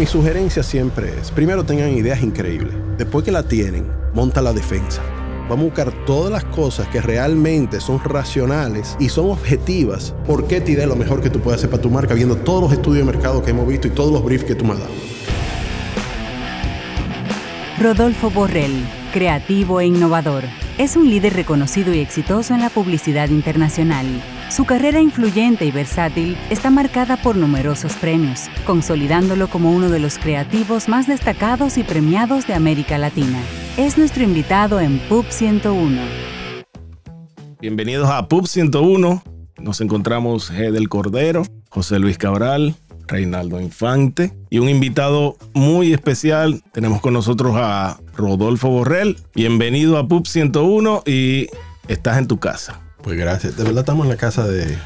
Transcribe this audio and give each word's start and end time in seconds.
Mi 0.00 0.06
sugerencia 0.06 0.62
siempre 0.62 1.12
es, 1.20 1.30
primero 1.30 1.62
tengan 1.62 1.90
ideas 1.90 2.22
increíbles. 2.22 2.72
Después 2.96 3.22
que 3.22 3.30
la 3.30 3.42
tienen, 3.42 3.86
monta 4.14 4.40
la 4.40 4.54
defensa. 4.54 5.02
Vamos 5.46 5.60
a 5.60 5.64
buscar 5.64 6.06
todas 6.06 6.32
las 6.32 6.42
cosas 6.42 6.88
que 6.88 7.02
realmente 7.02 7.82
son 7.82 8.02
racionales 8.02 8.96
y 8.98 9.10
son 9.10 9.28
objetivas. 9.28 10.14
¿Por 10.26 10.48
qué 10.48 10.62
te 10.62 10.86
lo 10.86 10.96
mejor 10.96 11.20
que 11.20 11.28
tú 11.28 11.40
puedes 11.40 11.60
hacer 11.60 11.68
para 11.68 11.82
tu 11.82 11.90
marca 11.90 12.14
viendo 12.14 12.36
todos 12.36 12.62
los 12.62 12.72
estudios 12.72 13.04
de 13.04 13.12
mercado 13.12 13.42
que 13.42 13.50
hemos 13.50 13.68
visto 13.68 13.88
y 13.88 13.90
todos 13.90 14.10
los 14.10 14.24
briefs 14.24 14.44
que 14.44 14.54
tú 14.54 14.64
me 14.64 14.72
has 14.72 14.78
dado? 14.78 14.92
Rodolfo 17.78 18.30
Borrell, 18.30 18.82
creativo 19.12 19.82
e 19.82 19.86
innovador, 19.86 20.44
es 20.78 20.96
un 20.96 21.10
líder 21.10 21.34
reconocido 21.34 21.92
y 21.92 21.98
exitoso 21.98 22.54
en 22.54 22.60
la 22.60 22.70
publicidad 22.70 23.28
internacional. 23.28 24.06
Su 24.50 24.64
carrera 24.64 25.00
influyente 25.00 25.64
y 25.64 25.70
versátil 25.70 26.36
está 26.50 26.70
marcada 26.70 27.16
por 27.16 27.36
numerosos 27.36 27.94
premios, 27.94 28.50
consolidándolo 28.66 29.48
como 29.48 29.70
uno 29.70 29.88
de 29.88 30.00
los 30.00 30.18
creativos 30.18 30.88
más 30.88 31.06
destacados 31.06 31.78
y 31.78 31.84
premiados 31.84 32.46
de 32.48 32.54
América 32.54 32.98
Latina 32.98 33.40
es 33.76 33.96
nuestro 33.96 34.24
invitado 34.24 34.80
en 34.80 34.98
PUB 35.08 35.24
101. 35.30 36.02
Bienvenidos 37.60 38.10
a 38.10 38.26
PUB 38.28 38.46
101. 38.46 39.22
Nos 39.58 39.80
encontramos 39.80 40.52
G 40.52 40.70
del 40.70 40.88
Cordero, 40.88 41.44
José 41.70 41.98
Luis 41.98 42.18
Cabral, 42.18 42.74
Reinaldo 43.06 43.60
Infante 43.60 44.32
y 44.50 44.58
un 44.58 44.68
invitado 44.68 45.36
muy 45.54 45.94
especial. 45.94 46.62
Tenemos 46.72 47.00
con 47.00 47.14
nosotros 47.14 47.54
a 47.56 48.00
Rodolfo 48.14 48.68
Borrell. 48.68 49.16
Bienvenido 49.34 49.96
a 49.96 50.08
PUB 50.08 50.26
101 50.26 51.04
y 51.06 51.46
estás 51.88 52.18
en 52.18 52.26
tu 52.26 52.38
casa. 52.38 52.80
Pues 53.02 53.16
gracias. 53.16 53.56
De 53.56 53.64
verdad 53.64 53.80
estamos 53.80 54.04
en 54.04 54.10
la 54.10 54.16
casa 54.16 54.46
de. 54.46 54.76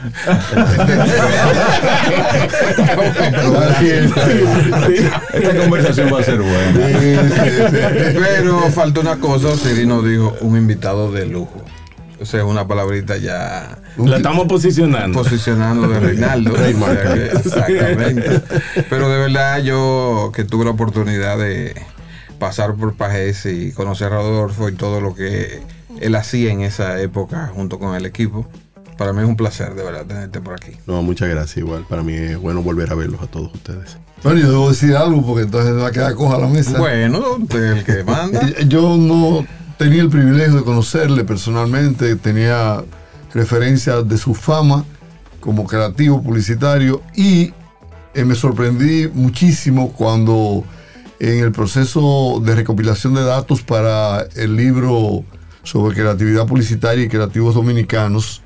Esta 5.33 5.57
conversación 5.59 6.13
va 6.13 6.21
a 6.21 6.23
ser 6.23 6.41
buena. 6.41 6.81
Pero 8.15 8.71
falta 8.71 9.01
una 9.01 9.17
cosa, 9.17 9.57
Siri 9.57 9.87
nos 9.87 10.07
dijo 10.07 10.37
un 10.41 10.57
invitado 10.57 11.11
de 11.11 11.27
lujo. 11.27 11.65
O 12.21 12.27
sea, 12.27 12.45
una 12.45 12.67
palabrita 12.67 13.17
ya. 13.17 13.79
La 13.97 14.19
estamos 14.19 14.47
posicionando. 14.47 15.23
Posicionando 15.23 15.89
de 15.89 16.01
Reinaldo. 16.01 16.55
Exactamente. 16.65 18.41
Pero 18.89 19.09
de 19.09 19.19
verdad, 19.19 19.61
yo 19.63 20.31
que 20.35 20.45
tuve 20.45 20.65
la 20.65 20.71
oportunidad 20.71 21.37
de 21.37 21.75
pasar 22.39 22.75
por 22.75 22.95
Pajes 22.95 23.45
y 23.47 23.73
conocer 23.73 24.13
a 24.13 24.17
Rodolfo 24.17 24.69
y 24.69 24.73
todo 24.73 25.01
lo 25.01 25.15
que 25.15 25.63
él 26.01 26.15
hacía 26.15 26.53
en 26.53 26.61
esa 26.61 27.01
época 27.01 27.51
junto 27.55 27.79
con 27.79 27.95
el 27.95 28.07
equipo. 28.07 28.47
Para 28.99 29.13
mí 29.13 29.23
es 29.23 29.29
un 29.29 29.37
placer, 29.37 29.75
de 29.75 29.83
verdad, 29.83 30.07
tenerte 30.07 30.41
por 30.41 30.55
aquí. 30.55 30.73
No, 30.87 31.03
muchas 31.03 31.29
gracias. 31.29 31.57
Igual, 31.59 31.85
para 31.89 32.03
mí 32.03 32.15
es 32.15 32.39
bueno 32.39 32.63
volver 32.63 32.93
a 32.93 32.95
verlos 32.95 33.21
a 33.23 33.27
todos 33.27 33.53
ustedes. 33.53 33.97
Bueno, 34.23 34.41
yo 34.41 34.51
debo 34.51 34.69
decir 34.71 34.97
algo 34.97 35.25
porque 35.27 35.43
entonces 35.43 35.75
me 35.75 35.83
va 35.83 35.89
a 35.89 35.93
quedar 35.93 36.15
coja 36.15 36.39
la 36.39 36.47
mesa. 36.47 36.79
Bueno, 36.79 37.39
el 37.51 37.85
que 37.85 38.05
manda. 38.05 38.49
yo 38.69 38.97
no 38.97 39.45
tenía 39.77 40.03
el 40.03 40.09
privilegio 40.09 40.55
de 40.55 40.63
conocerle 40.63 41.25
personalmente, 41.25 42.15
tenía 42.17 42.83
referencias 43.35 44.09
de 44.09 44.17
su 44.17 44.35
fama 44.35 44.85
como 45.41 45.67
creativo 45.67 46.23
publicitario 46.23 47.03
y 47.15 47.53
eh, 48.15 48.25
me 48.25 48.35
sorprendí 48.35 49.09
muchísimo 49.13 49.93
cuando 49.93 50.65
en 51.19 51.43
el 51.43 51.53
proceso 51.53 52.41
de 52.43 52.55
recopilación 52.55 53.15
de 53.15 53.25
datos 53.25 53.63
para 53.63 54.23
el 54.37 54.57
libro 54.57 55.25
sobre 55.65 55.97
creatividad 55.97 56.47
publicitaria 56.47 57.05
y 57.05 57.09
creativos 57.09 57.55
dominicanos. 57.55 58.43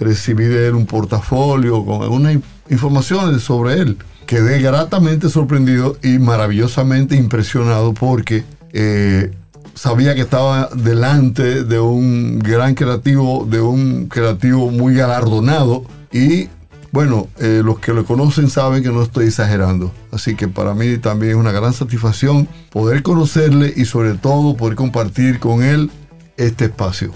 Recibí 0.00 0.44
de 0.44 0.66
él 0.66 0.74
un 0.74 0.86
portafolio 0.86 1.84
con 1.84 2.02
algunas 2.02 2.36
informaciones 2.68 3.42
sobre 3.42 3.74
él. 3.74 3.98
Quedé 4.26 4.60
gratamente 4.60 5.28
sorprendido 5.28 5.96
y 6.02 6.18
maravillosamente 6.18 7.14
impresionado 7.14 7.92
porque 7.92 8.44
eh, 8.72 9.30
sabía 9.74 10.14
que 10.14 10.22
estaba 10.22 10.68
delante 10.74 11.64
de 11.64 11.78
un 11.78 12.38
gran 12.38 12.74
creativo, 12.74 13.46
de 13.48 13.60
un 13.60 14.06
creativo 14.06 14.70
muy 14.70 14.94
galardonado 14.94 15.84
y 16.10 16.48
bueno, 16.92 17.28
eh, 17.38 17.62
los 17.64 17.78
que 17.78 17.94
lo 17.94 18.04
conocen 18.04 18.50
saben 18.50 18.82
que 18.82 18.90
no 18.90 19.02
estoy 19.02 19.26
exagerando. 19.26 19.90
Así 20.10 20.34
que 20.36 20.46
para 20.46 20.74
mí 20.74 20.98
también 20.98 21.32
es 21.32 21.38
una 21.38 21.50
gran 21.50 21.72
satisfacción 21.72 22.46
poder 22.70 23.02
conocerle 23.02 23.72
y 23.74 23.86
sobre 23.86 24.12
todo 24.14 24.56
poder 24.58 24.76
compartir 24.76 25.38
con 25.38 25.62
él 25.62 25.90
este 26.36 26.66
espacio. 26.66 27.12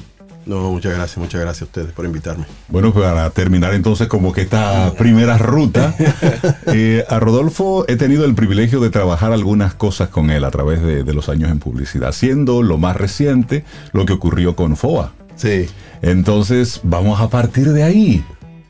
No, 0.46 0.70
muchas 0.70 0.94
gracias, 0.94 1.18
muchas 1.18 1.40
gracias 1.40 1.62
a 1.62 1.64
ustedes 1.64 1.92
por 1.92 2.04
invitarme. 2.04 2.44
Bueno, 2.68 2.92
pues 2.92 3.04
para 3.04 3.28
terminar 3.30 3.74
entonces 3.74 4.06
como 4.06 4.32
que 4.32 4.42
esta 4.42 4.92
primera 4.96 5.36
ruta, 5.38 5.92
eh, 6.66 7.04
a 7.08 7.18
Rodolfo 7.18 7.84
he 7.88 7.96
tenido 7.96 8.24
el 8.24 8.36
privilegio 8.36 8.78
de 8.78 8.90
trabajar 8.90 9.32
algunas 9.32 9.74
cosas 9.74 10.08
con 10.08 10.30
él 10.30 10.44
a 10.44 10.50
través 10.52 10.80
de, 10.82 11.02
los 11.12 11.28
años 11.28 11.50
en 11.50 11.58
publicidad, 11.58 12.12
siendo 12.12 12.62
lo 12.62 12.78
más 12.78 12.96
reciente 12.96 13.64
lo 13.92 14.06
que 14.06 14.12
ocurrió 14.12 14.54
con 14.54 14.76
FOA. 14.76 15.12
Sí. 15.34 15.66
Entonces, 16.00 16.80
vamos 16.84 17.20
a 17.20 17.28
partir 17.28 17.72
de 17.72 17.82
ahí. 17.82 18.24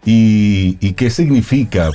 ¿Y, 0.07 0.93
qué 0.93 1.11
significa 1.11 1.91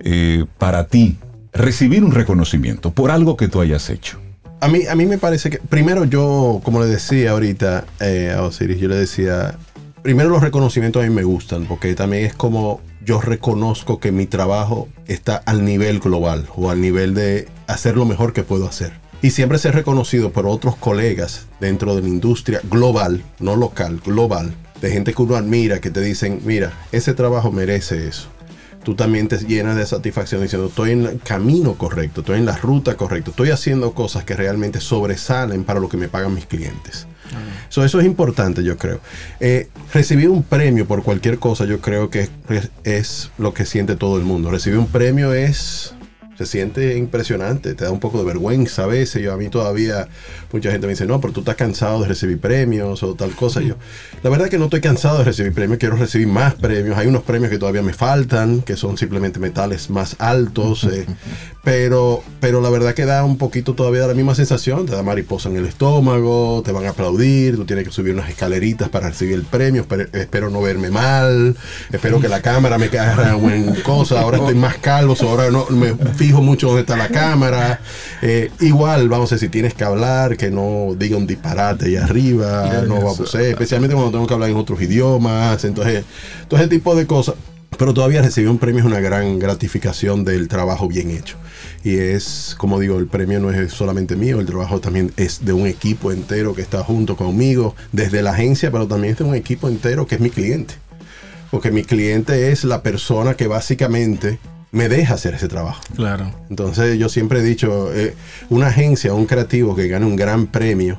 eh, 0.00 0.44
para 0.56 0.86
ti 0.88 1.18
recibir 1.52 2.02
un 2.02 2.12
reconocimiento 2.12 2.90
por 2.90 3.10
algo 3.12 3.36
que 3.36 3.46
tú 3.46 3.60
hayas 3.60 3.90
hecho? 3.90 4.18
A 4.60 4.66
mí, 4.66 4.86
a 4.86 4.96
mí 4.96 5.06
me 5.06 5.18
parece 5.18 5.50
que, 5.50 5.58
primero 5.58 6.04
yo, 6.04 6.60
como 6.64 6.80
le 6.80 6.86
decía 6.86 7.30
ahorita 7.30 7.84
eh, 8.00 8.34
a 8.36 8.42
Osiris, 8.42 8.80
yo 8.80 8.88
le 8.88 8.96
decía, 8.96 9.56
primero 10.02 10.30
los 10.30 10.42
reconocimientos 10.42 11.00
a 11.00 11.06
mí 11.06 11.14
me 11.14 11.22
gustan, 11.22 11.66
porque 11.66 11.94
también 11.94 12.26
es 12.26 12.34
como 12.34 12.80
yo 13.04 13.20
reconozco 13.20 14.00
que 14.00 14.10
mi 14.10 14.26
trabajo 14.26 14.88
está 15.06 15.36
al 15.36 15.64
nivel 15.64 16.00
global 16.00 16.46
o 16.56 16.70
al 16.70 16.80
nivel 16.80 17.14
de 17.14 17.46
hacer 17.68 17.96
lo 17.96 18.04
mejor 18.04 18.32
que 18.32 18.42
puedo 18.42 18.66
hacer. 18.66 18.92
Y 19.22 19.30
siempre 19.30 19.58
ser 19.58 19.76
reconocido 19.76 20.32
por 20.32 20.46
otros 20.48 20.74
colegas 20.74 21.46
dentro 21.60 21.94
de 21.94 22.02
la 22.02 22.08
industria 22.08 22.60
global, 22.68 23.22
no 23.38 23.54
local, 23.54 24.00
global, 24.04 24.54
de 24.80 24.90
gente 24.90 25.14
que 25.14 25.22
uno 25.22 25.36
admira, 25.36 25.80
que 25.80 25.90
te 25.90 26.00
dicen, 26.00 26.40
mira, 26.44 26.72
ese 26.90 27.14
trabajo 27.14 27.52
merece 27.52 28.08
eso 28.08 28.28
tú 28.84 28.94
también 28.94 29.28
te 29.28 29.38
llenas 29.38 29.76
de 29.76 29.86
satisfacción 29.86 30.42
diciendo, 30.42 30.68
estoy 30.68 30.92
en 30.92 31.06
el 31.06 31.20
camino 31.20 31.74
correcto, 31.74 32.20
estoy 32.20 32.38
en 32.38 32.46
la 32.46 32.56
ruta 32.56 32.96
correcta, 32.96 33.30
estoy 33.30 33.50
haciendo 33.50 33.92
cosas 33.92 34.24
que 34.24 34.34
realmente 34.34 34.80
sobresalen 34.80 35.64
para 35.64 35.80
lo 35.80 35.88
que 35.88 35.96
me 35.96 36.08
pagan 36.08 36.34
mis 36.34 36.46
clientes. 36.46 37.06
eso 37.70 37.84
es 37.84 38.04
importante, 38.04 38.62
yo 38.64 38.76
creo. 38.76 39.00
Eh, 39.40 39.68
recibir 39.92 40.28
un 40.28 40.42
premio 40.42 40.86
por 40.86 41.02
cualquier 41.02 41.38
cosa, 41.38 41.64
yo 41.64 41.80
creo 41.80 42.10
que 42.10 42.28
es 42.84 43.30
lo 43.38 43.52
que 43.54 43.66
siente 43.66 43.96
todo 43.96 44.16
el 44.16 44.24
mundo. 44.24 44.50
Recibir 44.50 44.78
un 44.78 44.86
premio 44.86 45.32
es 45.32 45.94
se 46.38 46.46
siente 46.46 46.96
impresionante, 46.96 47.74
te 47.74 47.84
da 47.84 47.90
un 47.90 47.98
poco 47.98 48.18
de 48.18 48.24
vergüenza 48.24 48.84
a 48.84 48.86
veces. 48.86 49.20
Yo 49.20 49.32
a 49.32 49.36
mí 49.36 49.48
todavía, 49.48 50.08
mucha 50.52 50.70
gente 50.70 50.86
me 50.86 50.92
dice, 50.92 51.04
no, 51.04 51.20
pero 51.20 51.32
tú 51.32 51.40
estás 51.40 51.56
cansado 51.56 52.02
de 52.02 52.08
recibir 52.08 52.38
premios 52.38 53.02
o 53.02 53.14
tal 53.14 53.32
cosa. 53.32 53.60
yo, 53.60 53.74
la 54.22 54.30
verdad 54.30 54.46
es 54.46 54.50
que 54.52 54.58
no 54.58 54.66
estoy 54.66 54.80
cansado 54.80 55.18
de 55.18 55.24
recibir 55.24 55.52
premios, 55.52 55.80
quiero 55.80 55.96
recibir 55.96 56.28
más 56.28 56.54
premios. 56.54 56.96
Hay 56.96 57.08
unos 57.08 57.24
premios 57.24 57.50
que 57.50 57.58
todavía 57.58 57.82
me 57.82 57.92
faltan, 57.92 58.62
que 58.62 58.76
son 58.76 58.96
simplemente 58.96 59.40
metales 59.40 59.90
más 59.90 60.14
altos, 60.20 60.84
eh, 60.84 61.06
pero, 61.64 62.22
pero 62.38 62.60
la 62.60 62.70
verdad 62.70 62.94
que 62.94 63.04
da 63.04 63.24
un 63.24 63.36
poquito 63.36 63.74
todavía 63.74 64.06
la 64.06 64.14
misma 64.14 64.36
sensación, 64.36 64.86
te 64.86 64.92
da 64.92 65.02
mariposa 65.02 65.48
en 65.48 65.56
el 65.56 65.66
estómago, 65.66 66.62
te 66.64 66.70
van 66.70 66.86
a 66.86 66.90
aplaudir, 66.90 67.56
tú 67.56 67.64
tienes 67.64 67.84
que 67.84 67.90
subir 67.90 68.14
unas 68.14 68.28
escaleritas 68.28 68.88
para 68.88 69.08
recibir 69.08 69.34
el 69.34 69.42
premio, 69.42 69.84
espero, 70.12 70.50
no 70.50 70.62
verme 70.62 70.90
mal, 70.90 71.56
espero 71.90 72.20
que 72.20 72.28
la 72.28 72.42
cámara 72.42 72.78
me 72.78 72.88
caiga 72.88 73.36
en 73.36 73.74
cosa, 73.82 74.20
ahora 74.20 74.38
estoy 74.38 74.54
más 74.54 74.78
calvo, 74.78 75.16
ahora 75.20 75.50
no 75.50 75.66
me 75.70 75.94
fijo 76.28 76.42
mucho 76.42 76.66
dónde 76.66 76.82
está 76.82 76.94
la 76.94 77.08
cámara. 77.08 77.80
Eh, 78.20 78.50
igual, 78.60 79.08
vamos 79.08 79.32
a 79.32 79.36
decir, 79.36 79.48
si 79.48 79.50
tienes 79.50 79.72
que 79.72 79.82
hablar, 79.82 80.36
que 80.36 80.50
no 80.50 80.94
diga 80.94 81.16
un 81.16 81.26
disparate 81.26 81.86
ahí 81.86 81.96
arriba, 81.96 82.84
no 82.86 83.02
va 83.02 83.12
a 83.12 83.42
especialmente 83.42 83.94
cuando 83.94 84.12
tengo 84.12 84.26
que 84.26 84.34
hablar 84.34 84.50
en 84.50 84.56
otros 84.56 84.80
idiomas, 84.82 85.64
entonces, 85.64 86.04
todo 86.46 86.60
ese 86.60 86.68
tipo 86.68 86.94
de 86.94 87.06
cosas. 87.06 87.36
Pero 87.78 87.94
todavía 87.94 88.20
recibir 88.20 88.50
un 88.50 88.58
premio 88.58 88.80
es 88.80 88.86
una 88.86 89.00
gran 89.00 89.38
gratificación 89.38 90.24
del 90.24 90.48
trabajo 90.48 90.86
bien 90.86 91.10
hecho. 91.10 91.36
Y 91.82 91.96
es, 91.96 92.54
como 92.58 92.78
digo, 92.78 92.98
el 92.98 93.06
premio 93.06 93.40
no 93.40 93.50
es 93.50 93.72
solamente 93.72 94.14
mío, 94.14 94.40
el 94.40 94.46
trabajo 94.46 94.80
también 94.80 95.12
es 95.16 95.46
de 95.46 95.54
un 95.54 95.66
equipo 95.66 96.12
entero 96.12 96.54
que 96.54 96.60
está 96.60 96.84
junto 96.84 97.16
conmigo, 97.16 97.74
desde 97.92 98.20
la 98.20 98.32
agencia, 98.32 98.70
pero 98.70 98.86
también 98.86 99.12
es 99.12 99.18
de 99.18 99.24
un 99.24 99.34
equipo 99.34 99.68
entero 99.68 100.06
que 100.06 100.16
es 100.16 100.20
mi 100.20 100.28
cliente. 100.28 100.74
Porque 101.50 101.70
mi 101.70 101.84
cliente 101.84 102.50
es 102.50 102.64
la 102.64 102.82
persona 102.82 103.34
que 103.34 103.46
básicamente 103.46 104.38
me 104.70 104.88
deja 104.88 105.14
hacer 105.14 105.34
ese 105.34 105.48
trabajo. 105.48 105.80
Claro. 105.94 106.30
Entonces 106.50 106.98
yo 106.98 107.08
siempre 107.08 107.40
he 107.40 107.42
dicho, 107.42 107.92
eh, 107.94 108.14
una 108.50 108.68
agencia, 108.68 109.14
un 109.14 109.26
creativo 109.26 109.74
que 109.74 109.88
gane 109.88 110.06
un 110.06 110.16
gran 110.16 110.46
premio, 110.46 110.98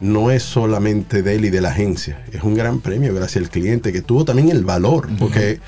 no 0.00 0.30
es 0.30 0.42
solamente 0.42 1.22
de 1.22 1.36
él 1.36 1.44
y 1.44 1.50
de 1.50 1.60
la 1.60 1.68
agencia, 1.70 2.24
es 2.32 2.42
un 2.42 2.54
gran 2.54 2.80
premio 2.80 3.14
gracias 3.14 3.44
al 3.44 3.50
cliente 3.50 3.92
que 3.92 4.02
tuvo 4.02 4.24
también 4.24 4.50
el 4.50 4.64
valor, 4.64 5.08
porque 5.16 5.60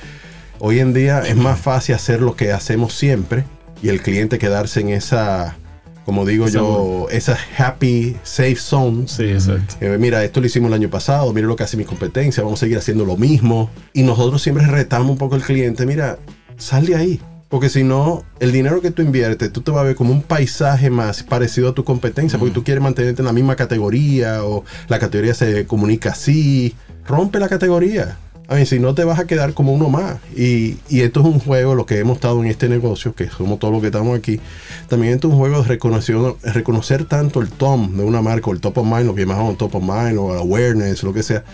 hoy 0.59 0.81
en 0.81 0.93
día 0.93 1.21
es 1.21 1.37
más 1.37 1.61
fácil 1.61 1.95
hacer 1.95 2.21
lo 2.21 2.35
que 2.35 2.51
hacemos 2.51 2.95
siempre 2.95 3.45
y 3.81 3.91
el 3.91 4.03
cliente 4.03 4.39
quedarse 4.39 4.81
en 4.81 4.89
esa, 4.89 5.57
como 6.05 6.27
digo 6.27 6.49
yo, 6.49 7.07
esa 7.13 7.39
happy, 7.57 8.17
safe 8.25 8.57
zone. 8.57 9.07
Sí, 9.07 9.25
exacto. 9.25 9.77
Eh, 9.81 9.99
mira, 10.01 10.25
esto 10.25 10.41
lo 10.41 10.47
hicimos 10.47 10.67
el 10.69 10.75
año 10.75 10.91
pasado, 10.91 11.33
mira 11.33 11.47
lo 11.47 11.55
que 11.55 11.63
hace 11.63 11.77
mi 11.77 11.85
competencia, 11.85 12.43
vamos 12.43 12.59
a 12.59 12.63
seguir 12.63 12.79
haciendo 12.79 13.05
lo 13.05 13.17
mismo. 13.17 13.71
Y 13.93 14.03
nosotros 14.03 14.43
siempre 14.43 14.67
retamos 14.67 15.13
un 15.13 15.19
poco 15.19 15.37
al 15.37 15.43
cliente, 15.43 15.87
mira, 15.87 16.19
sal 16.57 16.87
de 16.87 16.97
ahí 16.97 17.21
Porque 17.55 17.69
si 17.69 17.85
no, 17.85 18.25
el 18.41 18.51
dinero 18.51 18.81
que 18.81 18.91
tú 18.91 19.01
inviertes, 19.01 19.53
tú 19.53 19.61
te 19.61 19.71
vas 19.71 19.83
a 19.83 19.85
ver 19.85 19.95
como 19.95 20.11
un 20.11 20.23
paisaje 20.23 20.91
más 20.91 21.23
parecido 21.23 21.69
a 21.69 21.73
tu 21.73 21.85
competencia, 21.85 22.37
porque 22.37 22.53
tú 22.53 22.65
quieres 22.65 22.83
mantenerte 22.83 23.23
en 23.23 23.27
la 23.27 23.33
misma 23.33 23.55
categoría 23.55 24.45
o 24.45 24.65
la 24.89 24.99
categoría 24.99 25.35
se 25.35 25.65
comunica 25.65 26.11
así. 26.11 26.75
Rompe 27.07 27.39
la 27.39 27.49
categoría. 27.49 28.19
A 28.49 28.57
ver, 28.57 28.67
si 28.67 28.81
no 28.81 28.93
te 28.97 29.05
vas 29.05 29.21
a 29.21 29.29
quedar 29.29 29.55
como 29.55 29.73
uno 29.73 29.89
más. 29.89 30.17
Y, 30.37 30.79
y 30.89 31.03
esto 31.03 31.21
es 31.21 31.27
un 31.27 31.39
juego, 31.39 31.77
lo 31.77 31.87
que 31.87 32.01
hemos 32.01 32.17
estado 32.17 32.43
en 32.43 32.51
este 32.51 32.69
negocio, 32.69 33.15
que 33.15 33.31
somos 33.31 33.61
todos 33.61 33.73
los 33.73 33.81
que 33.81 33.87
estamos 33.87 34.19
aquí. 34.19 34.41
También 34.89 35.15
esto 35.15 35.29
es 35.29 35.35
un 35.35 35.39
juego 35.39 35.63
de 35.63 35.69
reconocer, 35.69 36.17
reconocer 36.43 37.05
tanto 37.05 37.41
el 37.41 37.51
tom 37.51 37.97
de 37.97 38.03
una 38.03 38.21
marca, 38.21 38.51
o 38.51 38.53
el 38.53 38.61
top 38.61 38.79
of 38.79 38.85
mind, 38.85 39.07
lo 39.07 39.15
que 39.15 39.27
llamamos 39.27 39.57
top 39.59 39.77
of 39.77 39.83
mind, 39.85 40.19
o 40.19 40.33
awareness, 40.33 41.05
lo 41.05 41.13
que 41.13 41.23
sea 41.23 41.45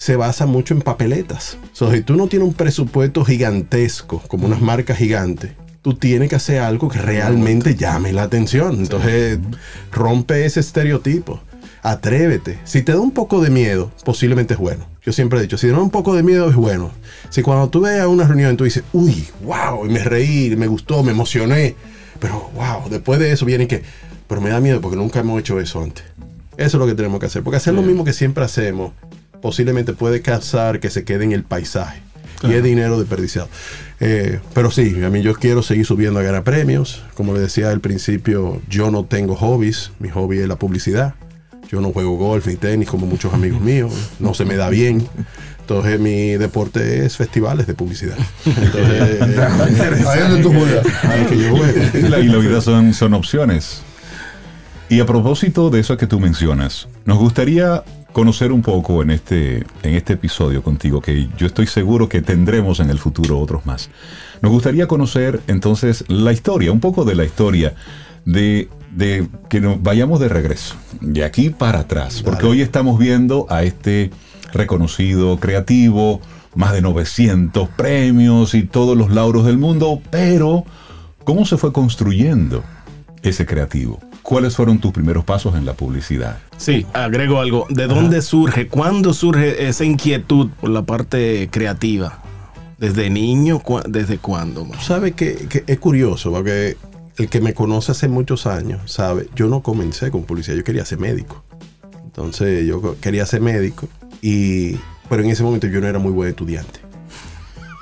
se 0.00 0.16
basa 0.16 0.46
mucho 0.46 0.72
en 0.72 0.80
papeletas. 0.80 1.58
So, 1.74 1.92
si 1.92 2.00
tú 2.00 2.16
no 2.16 2.26
tienes 2.26 2.48
un 2.48 2.54
presupuesto 2.54 3.22
gigantesco, 3.22 4.22
como 4.28 4.46
unas 4.46 4.62
marcas 4.62 4.96
gigantes, 4.96 5.50
tú 5.82 5.92
tienes 5.92 6.30
que 6.30 6.36
hacer 6.36 6.60
algo 6.60 6.88
que 6.88 6.98
realmente 6.98 7.74
llame 7.74 8.10
la 8.14 8.22
atención. 8.22 8.76
Entonces, 8.80 9.38
rompe 9.92 10.46
ese 10.46 10.60
estereotipo. 10.60 11.42
Atrévete. 11.82 12.58
Si 12.64 12.80
te 12.80 12.92
da 12.92 13.00
un 13.00 13.10
poco 13.10 13.42
de 13.42 13.50
miedo, 13.50 13.92
posiblemente 14.02 14.54
es 14.54 14.60
bueno. 14.60 14.86
Yo 15.02 15.12
siempre 15.12 15.38
he 15.38 15.42
dicho, 15.42 15.58
si 15.58 15.66
te 15.66 15.74
da 15.74 15.80
un 15.80 15.90
poco 15.90 16.14
de 16.14 16.22
miedo, 16.22 16.48
es 16.48 16.56
bueno. 16.56 16.92
Si 17.28 17.42
cuando 17.42 17.68
tú 17.68 17.82
ves 17.82 18.00
a 18.00 18.08
una 18.08 18.26
reunión, 18.26 18.56
tú 18.56 18.64
dices, 18.64 18.84
uy, 18.94 19.28
wow, 19.44 19.84
y 19.84 19.90
me 19.90 20.02
reí, 20.02 20.56
me 20.56 20.66
gustó, 20.66 21.02
me 21.02 21.10
emocioné, 21.12 21.76
pero 22.18 22.50
wow, 22.54 22.88
después 22.88 23.20
de 23.20 23.32
eso 23.32 23.44
viene 23.44 23.68
que, 23.68 23.82
pero 24.26 24.40
me 24.40 24.48
da 24.48 24.60
miedo 24.60 24.80
porque 24.80 24.96
nunca 24.96 25.20
hemos 25.20 25.38
hecho 25.40 25.60
eso 25.60 25.82
antes. 25.82 26.04
Eso 26.56 26.76
es 26.76 26.80
lo 26.80 26.86
que 26.86 26.94
tenemos 26.94 27.20
que 27.20 27.26
hacer. 27.26 27.42
Porque 27.42 27.58
hacer 27.58 27.74
lo 27.74 27.82
mismo 27.82 28.02
que 28.02 28.14
siempre 28.14 28.44
hacemos 28.44 28.92
posiblemente 29.42 29.92
puede 29.92 30.22
causar 30.22 30.80
que 30.80 30.90
se 30.90 31.04
quede 31.04 31.24
en 31.24 31.32
el 31.32 31.44
paisaje. 31.44 32.00
Y 32.42 32.52
es 32.52 32.62
dinero 32.62 32.98
desperdiciado. 32.98 33.48
Eh, 34.00 34.40
pero 34.54 34.70
sí, 34.70 35.02
a 35.04 35.10
mí 35.10 35.20
yo 35.20 35.34
quiero 35.34 35.62
seguir 35.62 35.84
subiendo 35.84 36.20
a 36.20 36.22
ganar 36.22 36.42
premios. 36.42 37.02
Como 37.14 37.34
le 37.34 37.40
decía 37.40 37.70
al 37.70 37.80
principio, 37.80 38.62
yo 38.68 38.90
no 38.90 39.04
tengo 39.04 39.36
hobbies. 39.36 39.92
Mi 39.98 40.08
hobby 40.08 40.38
es 40.38 40.48
la 40.48 40.56
publicidad. 40.56 41.14
Yo 41.70 41.82
no 41.82 41.92
juego 41.92 42.16
golf 42.16 42.46
ni 42.46 42.56
tenis 42.56 42.88
como 42.88 43.06
muchos 43.06 43.34
amigos 43.34 43.60
míos. 43.62 43.92
No 44.18 44.32
se 44.32 44.46
me 44.46 44.56
da 44.56 44.70
bien. 44.70 45.06
Entonces 45.60 46.00
mi 46.00 46.30
deporte 46.32 47.04
es 47.04 47.16
festivales 47.16 47.66
de 47.66 47.74
publicidad. 47.74 48.16
Entonces, 48.46 49.20
Ahí 50.08 50.20
donde 50.20 50.42
tú 50.42 50.52
juegas. 50.52 50.86
ahí 51.04 51.24
que 51.26 51.38
yo 51.38 51.56
juego. 51.56 51.80
Y 51.94 52.08
la, 52.08 52.18
y 52.20 52.24
la 52.26 52.38
vida 52.38 52.60
son, 52.60 52.94
son 52.94 53.12
opciones. 53.14 53.82
Y 54.88 54.98
a 54.98 55.06
propósito 55.06 55.70
de 55.70 55.78
eso 55.78 55.96
que 55.96 56.08
tú 56.08 56.18
mencionas, 56.18 56.88
nos 57.04 57.18
gustaría 57.18 57.84
conocer 58.12 58.52
un 58.52 58.62
poco 58.62 59.02
en 59.02 59.10
este, 59.10 59.58
en 59.82 59.94
este 59.94 60.14
episodio 60.14 60.62
contigo, 60.62 61.00
que 61.00 61.28
yo 61.36 61.46
estoy 61.46 61.66
seguro 61.66 62.08
que 62.08 62.22
tendremos 62.22 62.80
en 62.80 62.90
el 62.90 62.98
futuro 62.98 63.38
otros 63.38 63.66
más. 63.66 63.90
Nos 64.42 64.52
gustaría 64.52 64.86
conocer 64.86 65.40
entonces 65.46 66.04
la 66.08 66.32
historia, 66.32 66.72
un 66.72 66.80
poco 66.80 67.04
de 67.04 67.14
la 67.14 67.24
historia 67.24 67.74
de, 68.24 68.68
de 68.94 69.28
que 69.48 69.60
nos 69.60 69.82
vayamos 69.82 70.20
de 70.20 70.28
regreso, 70.28 70.74
de 71.00 71.24
aquí 71.24 71.50
para 71.50 71.80
atrás, 71.80 72.22
porque 72.22 72.46
hoy 72.46 72.62
estamos 72.62 72.98
viendo 72.98 73.46
a 73.48 73.62
este 73.62 74.10
reconocido 74.52 75.38
creativo, 75.38 76.20
más 76.54 76.72
de 76.72 76.82
900 76.82 77.68
premios 77.70 78.54
y 78.54 78.64
todos 78.64 78.96
los 78.96 79.10
lauros 79.10 79.46
del 79.46 79.58
mundo, 79.58 80.00
pero 80.10 80.64
¿cómo 81.24 81.46
se 81.46 81.56
fue 81.56 81.72
construyendo 81.72 82.64
ese 83.22 83.46
creativo? 83.46 84.00
¿Cuáles 84.22 84.54
fueron 84.54 84.78
tus 84.78 84.92
primeros 84.92 85.24
pasos 85.24 85.54
en 85.56 85.64
la 85.64 85.74
publicidad? 85.74 86.38
Sí, 86.56 86.86
agrego 86.92 87.40
algo. 87.40 87.66
¿De 87.70 87.86
dónde 87.86 88.22
surge, 88.22 88.68
cuándo 88.68 89.12
surge 89.14 89.66
esa 89.68 89.84
inquietud 89.84 90.50
por 90.60 90.70
la 90.70 90.82
parte 90.82 91.48
creativa? 91.50 92.22
¿Desde 92.78 93.10
niño? 93.10 93.58
¿Cu- 93.60 93.82
¿Desde 93.88 94.18
cuándo? 94.18 94.66
¿Sabe 94.80 95.12
que, 95.12 95.34
que 95.48 95.64
es 95.66 95.78
curioso? 95.78 96.30
Porque 96.32 96.76
el 97.16 97.28
que 97.28 97.40
me 97.40 97.54
conoce 97.54 97.92
hace 97.92 98.08
muchos 98.08 98.46
años, 98.46 98.90
sabe, 98.92 99.28
yo 99.34 99.48
no 99.48 99.62
comencé 99.62 100.10
con 100.10 100.22
publicidad, 100.24 100.56
yo 100.56 100.64
quería 100.64 100.84
ser 100.84 100.98
médico. 100.98 101.42
Entonces 102.04 102.66
yo 102.66 102.96
quería 103.00 103.24
ser 103.26 103.40
médico, 103.40 103.88
y, 104.22 104.76
pero 105.08 105.22
en 105.22 105.30
ese 105.30 105.42
momento 105.42 105.66
yo 105.66 105.80
no 105.80 105.86
era 105.88 105.98
muy 105.98 106.12
buen 106.12 106.30
estudiante. 106.30 106.80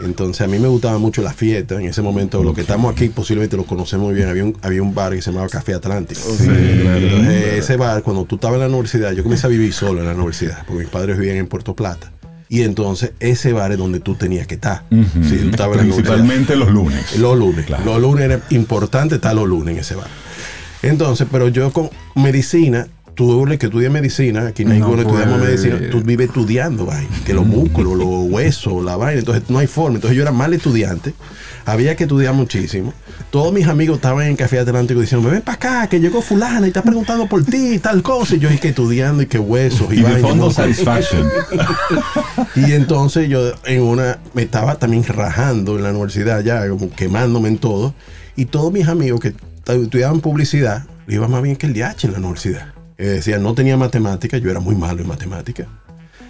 Entonces 0.01 0.43
a 0.43 0.47
mí 0.47 0.59
me 0.59 0.69
gustaba 0.69 0.99
mucho 0.99 1.23
la 1.23 1.33
fiesta. 1.33 1.75
En 1.75 1.87
ese 1.87 2.03
momento, 2.03 2.43
lo 2.43 2.55
que 2.55 2.61
estamos 2.61 2.93
aquí 2.93 3.09
posiblemente 3.09 3.57
lo 3.57 3.65
conocemos 3.65 4.07
muy 4.07 4.15
bien. 4.15 4.29
Había 4.29 4.45
un, 4.45 4.57
había 4.63 4.83
un 4.83 4.95
bar 4.95 5.13
que 5.13 5.23
se 5.23 5.31
llamaba 5.31 5.49
Café 5.49 5.75
Atlántico. 5.75 6.21
Entonces, 6.21 7.55
ese 7.59 7.77
bar, 7.77 8.03
cuando 8.03 8.25
tú 8.25 8.37
estabas 8.37 8.57
en 8.57 8.61
la 8.61 8.69
universidad, 8.69 9.13
yo 9.13 9.23
comencé 9.23 9.47
a 9.47 9.51
vivir 9.51 9.73
solo 9.73 10.01
en 10.01 10.07
la 10.07 10.15
universidad, 10.15 10.65
porque 10.67 10.85
mis 10.85 10.91
padres 10.91 11.19
vivían 11.19 11.39
en 11.39 11.47
Puerto 11.49 11.75
Plata. 11.75 12.13
Y 12.51 12.63
entonces 12.63 13.13
ese 13.21 13.53
bar 13.53 13.73
es 13.73 13.79
donde 13.79 14.01
tú 14.01 14.15
tenías 14.15 14.47
que 14.47 14.55
estar. 14.55 14.85
Ujú. 14.91 15.25
Si 15.25 15.37
tú 15.37 15.51
estabas 15.51 15.79
en 15.79 15.89
la 15.89 15.95
universidad. 15.95 16.15
Principalmente 16.15 16.57
los 16.57 16.71
lunes. 16.71 17.19
Los 17.19 17.37
lunes. 17.39 17.67
Claro. 17.67 17.85
Los 17.85 18.01
lunes 18.01 18.25
era 18.25 18.41
importante 18.51 19.17
estar 19.17 19.35
los 19.35 19.47
lunes 19.47 19.75
en 19.75 19.81
ese 19.81 19.97
bar. 19.97 20.09
Entonces, 20.83 21.27
pero 21.31 21.49
yo 21.49 21.73
con 21.73 21.91
medicina, 22.15 22.87
tú 23.19 23.45
que 23.59 23.67
estudias 23.67 23.91
medicina, 23.91 24.47
aquí 24.47 24.65
No 24.65 24.75
ninguno 24.75 25.03
estudiamos 25.03 25.41
medicina, 25.41 25.77
tú 25.91 26.03
vives 26.03 26.29
estudiando, 26.29 26.87
vaina, 26.87 27.09
que 27.27 27.35
los 27.35 27.45
músculos, 27.45 27.99
los 27.99 28.09
huesos, 28.31 28.85
la 28.85 28.97
vaina, 28.97 29.19
entonces 29.19 29.51
no 29.51 29.59
hay 29.59 29.67
forma. 29.67 29.97
Entonces 29.97 30.17
yo 30.17 30.23
era 30.23 30.31
mal 30.31 30.55
estudiante, 30.55 31.15
había 31.67 31.97
que 31.97 32.05
estudiar 32.05 32.33
muchísimo. 32.33 32.95
Todos 33.31 33.53
mis 33.53 33.67
amigos 33.67 33.97
estaban 33.97 34.29
en 34.29 34.37
Café 34.37 34.61
Atlántico 34.61 35.01
diciendo, 35.01 35.29
ven 35.29 35.43
para 35.43 35.57
acá, 35.57 35.87
que 35.89 35.99
llegó 35.99 36.23
fulana 36.23 36.67
y 36.67 36.69
está 36.69 36.83
preguntando 36.83 37.29
por 37.29 37.45
ti 37.45 37.75
y 37.75 37.79
tal 37.81 38.03
cosa. 38.05 38.37
Y 38.37 38.39
yo, 38.39 38.49
que 38.61 38.69
estudiando 38.69 39.21
y 39.21 39.27
que 39.27 39.41
huesos 39.41 39.93
y, 39.93 39.99
Y 39.99 40.03
vaina, 40.03 40.21
fondo 40.21 40.53
satisfaction. 40.53 41.29
Y 42.55 42.73
entonces 42.73 43.29
yo 43.29 43.53
en 43.65 43.83
una 43.83 44.21
me 44.33 44.43
estaba 44.43 44.77
también 44.77 45.03
rajando 45.03 45.77
en 45.77 45.83
la 45.83 45.91
universidad 45.91 46.45
ya, 46.45 46.69
como 46.69 46.89
quemándome 46.91 47.49
en 47.49 47.59
todo. 47.59 47.95
Y 48.37 48.45
todos 48.45 48.73
mis 48.73 48.87
amigos 48.87 49.19
que 49.19 49.35
estudiaban 49.67 50.21
publicidad, 50.21 50.87
le 51.09 51.17
iba 51.17 51.27
más 51.27 51.43
bien 51.43 51.57
que 51.57 51.67
el 51.67 51.75
DH 51.75 52.05
en 52.05 52.13
la 52.13 52.19
universidad. 52.19 52.78
Eh, 52.99 53.07
decían, 53.07 53.45
no 53.45 53.55
tenía 53.55 53.77
matemática, 53.77 54.39
yo 54.39 54.51
era 54.51 54.59
muy 54.59 54.75
malo 54.75 55.01
en 55.01 55.07
matemática. 55.07 55.69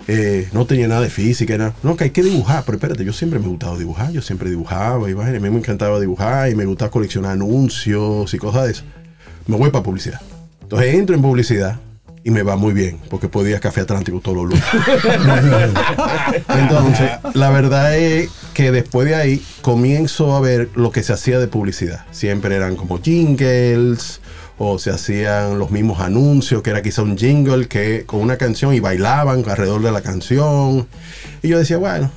Eh, 0.07 0.49
no 0.53 0.67
tenía 0.67 0.87
nada 0.87 1.01
de 1.01 1.11
física, 1.11 1.55
era, 1.55 1.75
no, 1.83 1.97
que 1.97 2.05
hay 2.05 2.11
que 2.11 2.23
dibujar, 2.23 2.63
pero 2.65 2.77
espérate, 2.77 3.05
yo 3.05 3.13
siempre 3.13 3.39
me 3.39 3.47
ha 3.47 3.49
gustado 3.49 3.79
dibujar, 3.79 4.11
yo 4.11 4.23
siempre 4.23 4.51
dibujaba, 4.51 5.09
y 5.09 5.13
a 5.13 5.41
mí 5.41 5.51
me 5.51 5.59
encantaba 5.59 5.99
dibujar 5.99 6.51
y 6.51 6.55
me 6.55 6.67
gustaba 6.67 6.91
coleccionar 6.91 7.33
anuncios 7.33 8.33
y 8.33 8.39
cosas 8.39 8.65
de 8.67 8.71
eso. 8.73 8.85
Me 9.47 9.57
voy 9.57 9.71
para 9.71 9.83
publicidad. 9.83 10.21
Entonces 10.63 10.95
entro 10.95 11.17
en 11.17 11.23
publicidad 11.23 11.81
y 12.23 12.31
me 12.31 12.43
va 12.43 12.57
muy 12.57 12.75
bien, 12.75 12.99
porque 13.09 13.29
podía 13.29 13.61
Café 13.61 13.83
Atlántico 13.83 14.21
todos 14.21 14.37
los 14.37 14.47
lunes. 14.47 14.65
Entonces, 16.49 17.11
la 17.33 17.49
verdad 17.49 17.97
es 17.97 18.29
que 18.53 18.71
después 18.71 19.09
de 19.09 19.15
ahí 19.15 19.43
comienzo 19.63 20.37
a 20.37 20.41
ver 20.41 20.69
lo 20.75 20.91
que 20.91 21.03
se 21.03 21.15
hacía 21.15 21.39
de 21.39 21.49
publicidad. 21.49 22.05
Siempre 22.11 22.57
eran 22.57 22.77
como 22.77 23.01
jingles 23.01 24.21
o 24.59 24.79
se 24.79 24.91
hacían 24.91 25.59
los 25.59 25.71
mismos 25.71 26.01
anuncios, 26.01 26.63
que 26.63 26.71
era 26.71 26.83
quizá 26.83 27.03
un 27.03 27.17
jingle 27.17 27.69
que 27.69 28.05
con 28.05 28.21
una 28.21 28.37
canción 28.37 28.75
y 28.75 28.81
bailaban 28.81 29.45
alrededor 29.49 29.83
de 29.83 29.93
la 29.93 30.01
canción. 30.03 30.87
Y 31.43 31.49
yo 31.49 31.59
decía, 31.59 31.79
bueno, 31.79 32.11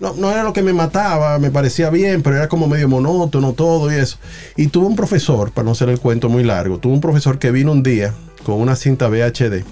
no, 0.00 0.14
no 0.14 0.30
era 0.30 0.42
lo 0.44 0.52
que 0.52 0.62
me 0.62 0.72
mataba, 0.72 1.38
me 1.38 1.50
parecía 1.50 1.90
bien, 1.90 2.22
pero 2.22 2.36
era 2.36 2.48
como 2.48 2.68
medio 2.68 2.88
monótono 2.88 3.52
todo 3.52 3.92
y 3.92 3.96
eso. 3.96 4.18
Y 4.56 4.68
tuve 4.68 4.86
un 4.86 4.96
profesor, 4.96 5.50
para 5.52 5.64
no 5.64 5.72
hacer 5.72 5.88
el 5.88 6.00
cuento 6.00 6.28
muy 6.28 6.44
largo, 6.44 6.78
tuve 6.78 6.94
un 6.94 7.00
profesor 7.00 7.38
que 7.38 7.50
vino 7.50 7.72
un 7.72 7.82
día 7.82 8.14
con 8.44 8.60
una 8.60 8.76
cinta 8.76 9.08
VHD, 9.08 9.64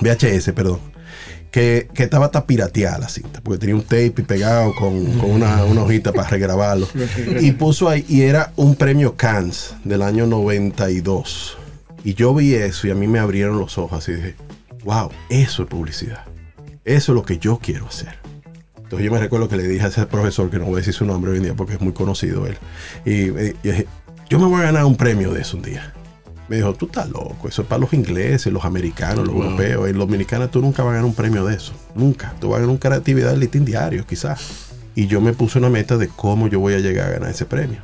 VHS, 0.00 0.52
perdón, 0.54 0.80
que, 1.50 1.88
que 1.94 2.02
estaba 2.02 2.26
hasta 2.26 2.46
pirateada 2.46 2.98
la 2.98 3.08
cinta, 3.08 3.40
porque 3.42 3.58
tenía 3.58 3.74
un 3.74 3.82
tape 3.82 4.22
pegado 4.26 4.74
con, 4.74 5.04
con 5.18 5.30
una, 5.30 5.64
una 5.64 5.82
hojita 5.82 6.12
para 6.12 6.28
regrabarlo. 6.28 6.88
Y 7.40 7.52
puso 7.52 7.88
ahí, 7.88 8.04
y 8.08 8.22
era 8.22 8.52
un 8.56 8.74
premio 8.74 9.16
Cannes 9.16 9.74
del 9.84 10.02
año 10.02 10.26
92. 10.26 11.56
Y 12.04 12.14
yo 12.14 12.34
vi 12.34 12.54
eso 12.54 12.86
y 12.86 12.90
a 12.90 12.94
mí 12.94 13.06
me 13.06 13.18
abrieron 13.18 13.58
los 13.58 13.78
ojos 13.78 14.08
y 14.08 14.12
dije, 14.12 14.34
wow, 14.84 15.10
eso 15.28 15.62
es 15.62 15.68
publicidad. 15.68 16.24
Eso 16.84 17.12
es 17.12 17.16
lo 17.16 17.22
que 17.22 17.38
yo 17.38 17.58
quiero 17.62 17.86
hacer. 17.86 18.16
Entonces 18.76 19.04
yo 19.04 19.12
me 19.12 19.18
recuerdo 19.18 19.48
que 19.48 19.56
le 19.56 19.68
dije 19.68 19.84
a 19.84 19.88
ese 19.88 20.06
profesor, 20.06 20.48
que 20.48 20.58
no 20.58 20.64
voy 20.64 20.74
a 20.74 20.76
decir 20.78 20.94
su 20.94 21.04
nombre 21.04 21.30
hoy 21.30 21.36
en 21.36 21.42
día 21.42 21.54
porque 21.54 21.74
es 21.74 21.80
muy 21.80 21.92
conocido 21.92 22.46
él, 22.46 22.56
y, 23.04 23.28
dije, 23.62 23.86
yo 24.30 24.38
me 24.38 24.46
voy 24.46 24.60
a 24.60 24.64
ganar 24.64 24.86
un 24.86 24.96
premio 24.96 25.32
de 25.32 25.42
eso 25.42 25.58
un 25.58 25.62
día. 25.62 25.92
Me 26.48 26.56
dijo, 26.56 26.72
tú 26.74 26.86
estás 26.86 27.08
loco, 27.10 27.48
eso 27.48 27.62
es 27.62 27.68
para 27.68 27.80
los 27.80 27.92
ingleses, 27.92 28.52
los 28.52 28.64
americanos, 28.64 29.26
los 29.26 29.36
europeos, 29.36 29.88
en 29.88 29.98
los 29.98 30.06
dominicanos 30.06 30.50
tú 30.50 30.62
nunca 30.62 30.82
vas 30.82 30.90
a 30.90 30.94
ganar 30.94 31.04
un 31.04 31.14
premio 31.14 31.44
de 31.44 31.54
eso, 31.54 31.72
nunca. 31.94 32.34
Tú 32.40 32.48
vas 32.48 32.56
a 32.56 32.60
ganar 32.60 32.72
un 32.72 32.78
creatividad 32.78 33.30
del 33.30 33.40
listín 33.40 33.64
diario, 33.64 34.06
quizás. 34.06 34.72
Y 34.94 35.06
yo 35.06 35.20
me 35.20 35.32
puse 35.32 35.58
una 35.58 35.68
meta 35.68 35.96
de 35.96 36.08
cómo 36.08 36.48
yo 36.48 36.58
voy 36.58 36.74
a 36.74 36.78
llegar 36.78 37.08
a 37.08 37.12
ganar 37.12 37.30
ese 37.30 37.44
premio. 37.44 37.80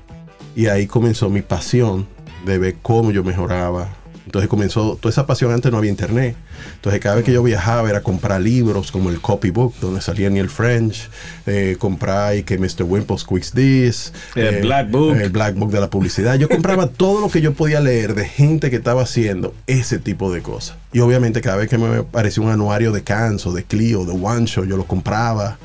Y 0.56 0.66
ahí 0.66 0.86
comenzó 0.86 1.28
mi 1.28 1.42
pasión 1.42 2.06
de 2.46 2.58
ver 2.58 2.76
cómo 2.80 3.10
yo 3.10 3.22
mejoraba. 3.22 3.88
Entonces 4.26 4.48
comenzó 4.48 4.96
toda 5.00 5.10
esa 5.10 5.26
pasión. 5.26 5.52
Antes 5.52 5.70
no 5.70 5.78
había 5.78 5.90
internet. 5.90 6.36
Entonces 6.76 7.00
cada 7.00 7.16
vez 7.16 7.24
que 7.24 7.32
yo 7.32 7.42
viajaba 7.42 7.88
era 7.90 8.02
comprar 8.02 8.40
libros 8.40 8.90
como 8.90 9.10
el 9.10 9.20
copybook, 9.20 9.74
donde 9.80 10.00
salía 10.00 10.30
Neil 10.30 10.48
French, 10.48 11.08
eh, 11.46 11.76
comprar 11.78 12.36
y 12.36 12.42
que 12.42 12.58
Mr. 12.58 12.84
Wimple's 12.84 13.24
Quiz 13.24 13.52
This, 13.52 14.12
El 14.34 14.62
Black 14.62 14.90
Book. 14.90 15.16
el 15.16 15.30
Black 15.30 15.54
Book 15.54 15.70
de 15.70 15.80
la 15.80 15.90
publicidad. 15.90 16.36
Yo 16.36 16.48
compraba 16.48 16.86
todo 16.96 17.20
lo 17.20 17.28
que 17.28 17.40
yo 17.40 17.52
podía 17.54 17.80
leer 17.80 18.14
de 18.14 18.26
gente 18.26 18.70
que 18.70 18.76
estaba 18.76 19.02
haciendo 19.02 19.54
ese 19.66 19.98
tipo 19.98 20.32
de 20.32 20.40
cosas. 20.42 20.76
Y 20.92 21.00
obviamente 21.00 21.40
cada 21.40 21.56
vez 21.56 21.68
que 21.68 21.76
me 21.76 22.02
parecía 22.02 22.42
un 22.42 22.50
anuario 22.50 22.92
de 22.92 23.02
Canso, 23.02 23.52
de 23.52 23.64
Clio, 23.64 24.04
de 24.04 24.12
One 24.12 24.46
Show, 24.46 24.64
yo 24.64 24.76
lo 24.76 24.86
compraba. 24.86 25.58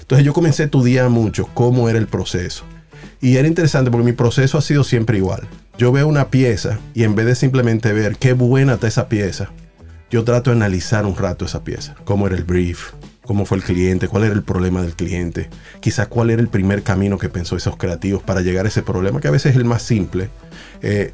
Entonces 0.00 0.26
yo 0.26 0.32
comencé 0.32 0.62
a 0.62 0.64
estudiar 0.66 1.08
mucho 1.08 1.48
cómo 1.54 1.88
era 1.88 1.98
el 1.98 2.08
proceso. 2.08 2.64
Y 3.20 3.36
era 3.36 3.46
interesante 3.48 3.90
porque 3.90 4.04
mi 4.04 4.12
proceso 4.12 4.58
ha 4.58 4.62
sido 4.62 4.84
siempre 4.84 5.16
igual. 5.16 5.46
Yo 5.78 5.90
veo 5.90 6.06
una 6.06 6.28
pieza 6.28 6.78
y 6.94 7.04
en 7.04 7.14
vez 7.14 7.26
de 7.26 7.34
simplemente 7.34 7.92
ver 7.92 8.16
qué 8.16 8.34
buena 8.34 8.74
está 8.74 8.88
esa 8.88 9.08
pieza, 9.08 9.50
yo 10.10 10.24
trato 10.24 10.50
de 10.50 10.56
analizar 10.56 11.06
un 11.06 11.16
rato 11.16 11.44
esa 11.44 11.64
pieza. 11.64 11.94
Cómo 12.04 12.26
era 12.26 12.36
el 12.36 12.44
brief, 12.44 12.92
cómo 13.24 13.46
fue 13.46 13.56
el 13.56 13.64
cliente, 13.64 14.08
cuál 14.08 14.24
era 14.24 14.34
el 14.34 14.42
problema 14.42 14.82
del 14.82 14.94
cliente, 14.94 15.48
quizás 15.80 16.08
cuál 16.08 16.30
era 16.30 16.42
el 16.42 16.48
primer 16.48 16.82
camino 16.82 17.18
que 17.18 17.30
pensó 17.30 17.56
esos 17.56 17.76
creativos 17.76 18.22
para 18.22 18.42
llegar 18.42 18.66
a 18.66 18.68
ese 18.68 18.82
problema, 18.82 19.20
que 19.20 19.28
a 19.28 19.32
veces 19.32 19.52
es 19.52 19.56
el 19.56 19.64
más 19.64 19.82
simple. 19.82 20.28
Eh, 20.82 21.12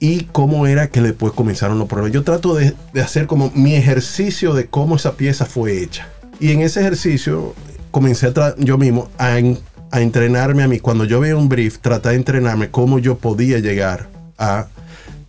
y 0.00 0.24
cómo 0.32 0.66
era 0.66 0.88
que 0.88 1.00
después 1.00 1.32
comenzaron 1.32 1.78
los 1.78 1.86
problemas. 1.86 2.12
Yo 2.12 2.24
trato 2.24 2.56
de, 2.56 2.74
hacer 3.00 3.28
como 3.28 3.52
mi 3.54 3.76
ejercicio 3.76 4.52
de 4.52 4.66
cómo 4.66 4.96
esa 4.96 5.12
pieza 5.12 5.46
fue 5.46 5.80
hecha. 5.80 6.08
Y 6.40 6.50
en 6.50 6.62
ese 6.62 6.80
ejercicio 6.80 7.54
comencé 7.92 8.26
a 8.26 8.56
yo 8.58 8.78
mismo 8.78 9.08
a, 9.16 9.38
a 9.92 10.00
entrenarme 10.00 10.64
a 10.64 10.68
mí. 10.68 10.80
Cuando 10.80 11.04
yo 11.04 11.20
veía 11.20 11.36
un 11.36 11.48
brief, 11.48 11.78
tratar 11.78 12.12
de 12.12 12.16
entrenarme 12.16 12.70
cómo 12.70 12.98
yo 12.98 13.18
podía 13.18 13.58
llegar 13.60 14.08
a 14.38 14.66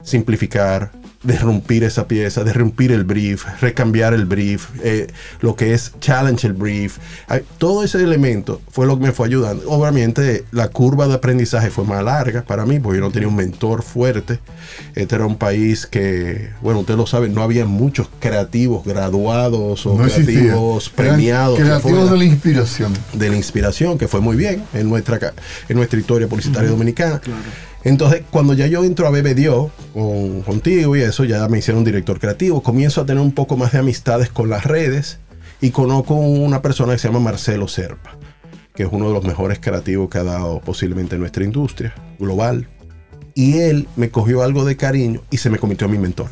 simplificar, 0.01 0.91
derrumpir 1.23 1.83
esa 1.83 2.07
pieza, 2.07 2.43
derrumpir 2.43 2.91
el 2.91 3.03
brief, 3.03 3.45
recambiar 3.61 4.13
el 4.13 4.25
brief, 4.25 4.67
eh, 4.83 5.07
lo 5.41 5.55
que 5.55 5.73
es 5.73 5.93
challenge 5.99 6.45
el 6.47 6.53
brief. 6.53 6.97
Todo 7.57 7.83
ese 7.83 8.01
elemento 8.03 8.61
fue 8.69 8.85
lo 8.85 8.97
que 8.97 9.05
me 9.05 9.11
fue 9.11 9.27
ayudando. 9.27 9.63
Obviamente 9.69 10.45
la 10.51 10.69
curva 10.69 11.07
de 11.07 11.15
aprendizaje 11.15 11.69
fue 11.69 11.85
más 11.85 12.03
larga 12.03 12.43
para 12.43 12.65
mí 12.65 12.79
porque 12.79 12.99
yo 12.99 13.05
no 13.05 13.11
tenía 13.11 13.27
un 13.27 13.35
mentor 13.35 13.83
fuerte. 13.83 14.39
Este 14.95 15.15
era 15.15 15.25
un 15.25 15.37
país 15.37 15.85
que, 15.85 16.49
bueno, 16.61 16.81
usted 16.81 16.95
lo 16.95 17.07
sabe, 17.07 17.29
no 17.29 17.41
había 17.41 17.65
muchos 17.65 18.09
creativos 18.19 18.85
graduados 18.85 19.85
o 19.85 19.97
No 19.97 20.03
creativos 20.03 20.89
premiados. 20.89 21.59
Creativos 21.59 22.11
de 22.11 22.17
la 22.17 22.25
inspiración. 22.25 22.93
de 23.13 23.29
la 23.29 23.35
inspiración, 23.35 23.97
que 23.97 24.07
fue 24.07 24.21
muy 24.21 24.35
bien 24.35 24.63
en 24.73 24.89
nuestra, 24.89 25.33
en 25.69 25.77
nuestra 25.77 25.99
historia 25.99 26.27
publicitaria 26.27 26.69
dominicana. 26.69 27.21
Entonces, 27.83 28.23
cuando 28.31 28.53
ya 28.53 28.67
yo 28.67 28.83
entro 28.83 29.07
a 29.07 29.09
BBDO 29.09 29.71
con, 29.93 30.41
contigo 30.41 30.95
y 30.95 31.01
eso, 31.01 31.25
ya 31.25 31.47
me 31.49 31.59
hicieron 31.59 31.83
director 31.83 32.19
creativo, 32.19 32.63
comienzo 32.63 33.01
a 33.01 33.05
tener 33.05 33.21
un 33.21 33.33
poco 33.33 33.57
más 33.57 33.73
de 33.73 33.79
amistades 33.79 34.29
con 34.29 34.49
las 34.49 34.63
redes 34.63 35.19
y 35.59 35.71
conozco 35.71 36.13
una 36.13 36.61
persona 36.61 36.93
que 36.93 36.99
se 36.99 37.07
llama 37.07 37.19
Marcelo 37.19 37.67
Serpa, 37.67 38.17
que 38.75 38.83
es 38.83 38.89
uno 38.91 39.07
de 39.07 39.13
los 39.13 39.23
mejores 39.23 39.59
creativos 39.59 40.09
que 40.09 40.17
ha 40.17 40.23
dado 40.23 40.61
posiblemente 40.61 41.15
en 41.15 41.21
nuestra 41.21 41.43
industria 41.43 41.93
global. 42.19 42.67
Y 43.35 43.59
él 43.59 43.87
me 43.95 44.09
cogió 44.09 44.43
algo 44.43 44.63
de 44.63 44.77
cariño 44.77 45.21
y 45.29 45.37
se 45.37 45.49
me 45.49 45.57
convirtió 45.57 45.85
en 45.85 45.91
mi 45.91 45.97
mentor 45.97 46.29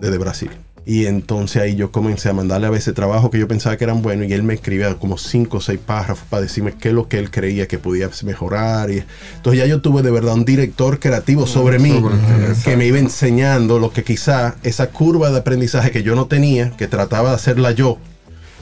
desde 0.00 0.16
Brasil. 0.16 0.50
Y 0.86 1.06
entonces 1.06 1.62
ahí 1.62 1.76
yo 1.76 1.92
comencé 1.92 2.30
a 2.30 2.32
mandarle 2.32 2.66
a 2.66 2.70
veces 2.70 2.94
trabajo 2.94 3.30
que 3.30 3.38
yo 3.38 3.46
pensaba 3.46 3.76
que 3.76 3.84
eran 3.84 4.02
buenos 4.02 4.28
y 4.28 4.32
él 4.32 4.42
me 4.42 4.54
escribía 4.54 4.94
como 4.94 5.18
cinco 5.18 5.58
o 5.58 5.60
seis 5.60 5.78
párrafos 5.78 6.26
para 6.28 6.42
decirme 6.42 6.72
qué 6.72 6.88
es 6.88 6.94
lo 6.94 7.06
que 7.06 7.18
él 7.18 7.30
creía 7.30 7.68
que 7.68 7.78
podía 7.78 8.08
mejorar. 8.24 8.90
Y 8.90 9.04
entonces 9.36 9.60
ya 9.60 9.66
yo 9.66 9.80
tuve 9.80 10.02
de 10.02 10.10
verdad 10.10 10.34
un 10.34 10.44
director 10.44 10.98
creativo 10.98 11.46
sobre 11.46 11.78
mí 11.78 11.92
sobre 11.92 12.16
que 12.64 12.76
me 12.76 12.86
iba 12.86 12.98
enseñando 12.98 13.78
lo 13.78 13.92
que 13.92 14.04
quizá 14.04 14.56
esa 14.62 14.88
curva 14.90 15.30
de 15.30 15.38
aprendizaje 15.38 15.90
que 15.90 16.02
yo 16.02 16.14
no 16.14 16.26
tenía, 16.26 16.70
que 16.70 16.88
trataba 16.88 17.30
de 17.30 17.34
hacerla 17.36 17.72
yo, 17.72 17.98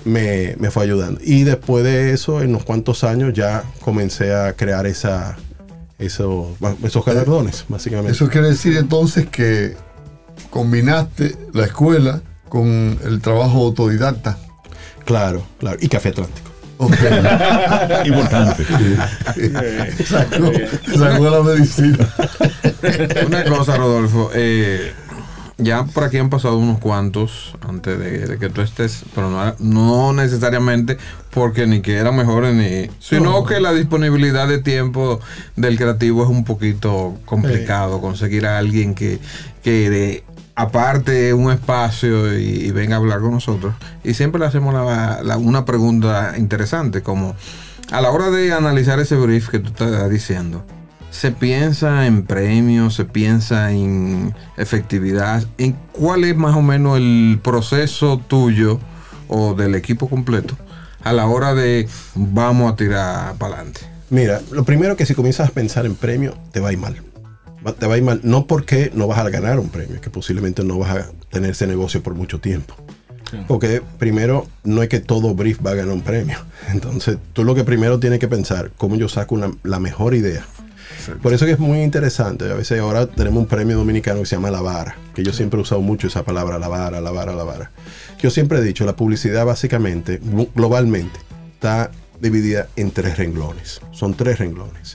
me, 0.04 0.56
me 0.58 0.70
fue 0.70 0.84
ayudando. 0.84 1.20
Y 1.24 1.44
después 1.44 1.84
de 1.84 2.12
eso, 2.12 2.42
en 2.42 2.50
unos 2.50 2.64
cuantos 2.64 3.04
años, 3.04 3.32
ya 3.34 3.64
comencé 3.80 4.34
a 4.34 4.54
crear 4.54 4.86
esa, 4.86 5.36
eso, 5.98 6.56
esos 6.82 7.04
galardones, 7.04 7.64
básicamente. 7.68 8.12
Eso 8.12 8.28
quiere 8.28 8.48
decir 8.48 8.76
entonces 8.76 9.26
que 9.26 9.76
combinaste 10.50 11.36
la 11.52 11.64
escuela 11.64 12.20
con 12.48 12.98
el 13.04 13.20
trabajo 13.20 13.58
autodidacta. 13.66 14.38
Claro, 15.04 15.44
claro. 15.58 15.78
Y 15.80 15.88
Café 15.88 16.10
Atlántico. 16.10 16.48
Ok. 16.78 16.94
Importante. 18.04 18.64
sacó, 20.04 20.52
sacó 20.96 21.30
la 21.30 21.42
medicina. 21.42 22.08
Una 23.26 23.44
cosa, 23.44 23.76
Rodolfo. 23.76 24.30
eh, 24.34 24.92
ya 25.58 25.84
por 25.84 26.04
aquí 26.04 26.18
han 26.18 26.30
pasado 26.30 26.56
unos 26.56 26.78
cuantos 26.78 27.54
antes 27.68 27.98
de, 27.98 28.26
de 28.26 28.38
que 28.38 28.48
tú 28.48 28.60
estés, 28.62 29.02
pero 29.14 29.28
no, 29.28 29.54
no 29.58 30.12
necesariamente 30.12 30.96
porque 31.30 31.66
ni 31.66 31.80
que 31.80 31.96
eran 31.96 32.16
mejores 32.16 32.54
ni. 32.54 32.88
Sino 33.00 33.44
que 33.44 33.60
la 33.60 33.72
disponibilidad 33.72 34.46
de 34.48 34.58
tiempo 34.58 35.20
del 35.56 35.76
creativo 35.76 36.22
es 36.22 36.28
un 36.30 36.44
poquito 36.44 37.16
complicado. 37.24 38.00
Conseguir 38.00 38.46
a 38.46 38.58
alguien 38.58 38.94
que, 38.94 39.18
que 39.64 39.90
de- 39.90 40.24
aparte 40.54 41.34
un 41.34 41.50
espacio 41.52 42.36
y, 42.38 42.42
y 42.44 42.70
venga 42.72 42.96
a 42.96 42.98
hablar 42.98 43.20
con 43.20 43.32
nosotros. 43.32 43.74
Y 44.04 44.14
siempre 44.14 44.40
le 44.40 44.46
hacemos 44.46 44.72
la- 44.74 45.20
la- 45.22 45.36
una 45.36 45.64
pregunta 45.64 46.34
interesante, 46.38 47.02
como 47.02 47.34
a 47.90 48.00
la 48.00 48.10
hora 48.10 48.30
de 48.30 48.52
analizar 48.52 48.98
ese 49.00 49.16
brief 49.16 49.48
que 49.48 49.58
tú 49.60 49.68
estás 49.68 50.08
diciendo. 50.10 50.64
Se 51.10 51.32
piensa 51.32 52.06
en 52.06 52.22
premios, 52.24 52.94
se 52.94 53.04
piensa 53.04 53.72
en 53.72 54.34
efectividad. 54.56 55.42
¿En 55.58 55.72
cuál 55.92 56.24
es 56.24 56.36
más 56.36 56.54
o 56.54 56.62
menos 56.62 56.96
el 56.98 57.40
proceso 57.42 58.18
tuyo 58.28 58.78
o 59.26 59.54
del 59.54 59.74
equipo 59.74 60.08
completo 60.08 60.56
a 61.02 61.12
la 61.12 61.26
hora 61.26 61.54
de 61.54 61.88
vamos 62.14 62.72
a 62.72 62.76
tirar 62.76 63.34
para 63.36 63.54
adelante? 63.56 63.80
Mira, 64.10 64.40
lo 64.52 64.64
primero 64.64 64.96
que 64.96 65.06
si 65.06 65.14
comienzas 65.14 65.48
a 65.48 65.52
pensar 65.52 65.86
en 65.86 65.94
premio, 65.94 66.34
te 66.52 66.60
va 66.60 66.68
a 66.68 66.72
ir 66.72 66.78
mal. 66.78 66.96
Te 67.78 67.86
va 67.86 67.94
a 67.94 67.98
ir 67.98 68.04
mal, 68.04 68.20
no 68.22 68.46
porque 68.46 68.90
no 68.94 69.06
vas 69.08 69.18
a 69.18 69.28
ganar 69.28 69.58
un 69.58 69.68
premio, 69.68 70.00
que 70.00 70.10
posiblemente 70.10 70.62
no 70.64 70.78
vas 70.78 70.96
a 70.96 71.06
tener 71.30 71.50
ese 71.50 71.66
negocio 71.66 72.02
por 72.02 72.14
mucho 72.14 72.38
tiempo. 72.40 72.74
Porque 73.46 73.82
primero, 73.98 74.46
no 74.64 74.82
es 74.82 74.88
que 74.88 75.00
todo 75.00 75.34
brief 75.34 75.58
va 75.66 75.72
a 75.72 75.74
ganar 75.74 75.92
un 75.92 76.00
premio. 76.00 76.38
Entonces, 76.72 77.18
tú 77.34 77.44
lo 77.44 77.54
que 77.54 77.64
primero 77.64 77.98
tienes 77.98 78.20
que 78.20 78.28
pensar, 78.28 78.70
cómo 78.78 78.96
yo 78.96 79.08
saco 79.08 79.34
una- 79.34 79.50
la 79.64 79.80
mejor 79.80 80.14
idea. 80.14 80.46
Por 81.22 81.32
eso 81.32 81.46
que 81.46 81.52
es 81.52 81.58
muy 81.58 81.82
interesante. 81.82 82.44
A 82.50 82.54
veces 82.54 82.80
ahora 82.80 83.06
tenemos 83.06 83.40
un 83.42 83.46
premio 83.46 83.76
dominicano 83.76 84.20
que 84.20 84.26
se 84.26 84.36
llama 84.36 84.50
La 84.50 84.60
Vara, 84.60 84.96
que 85.14 85.22
yo 85.22 85.32
siempre 85.32 85.58
he 85.58 85.62
usado 85.62 85.80
mucho 85.80 86.06
esa 86.06 86.24
palabra, 86.24 86.58
la 86.58 86.68
vara, 86.68 87.00
la 87.00 87.10
vara, 87.10 87.34
la 87.34 87.44
vara. 87.44 87.70
Yo 88.20 88.30
siempre 88.30 88.58
he 88.58 88.62
dicho, 88.62 88.84
la 88.84 88.96
publicidad 88.96 89.44
básicamente, 89.46 90.20
glo- 90.20 90.48
globalmente, 90.54 91.18
está 91.54 91.90
dividida 92.20 92.68
en 92.76 92.90
tres 92.90 93.16
renglones. 93.16 93.80
Son 93.92 94.14
tres 94.14 94.38
renglones. 94.38 94.94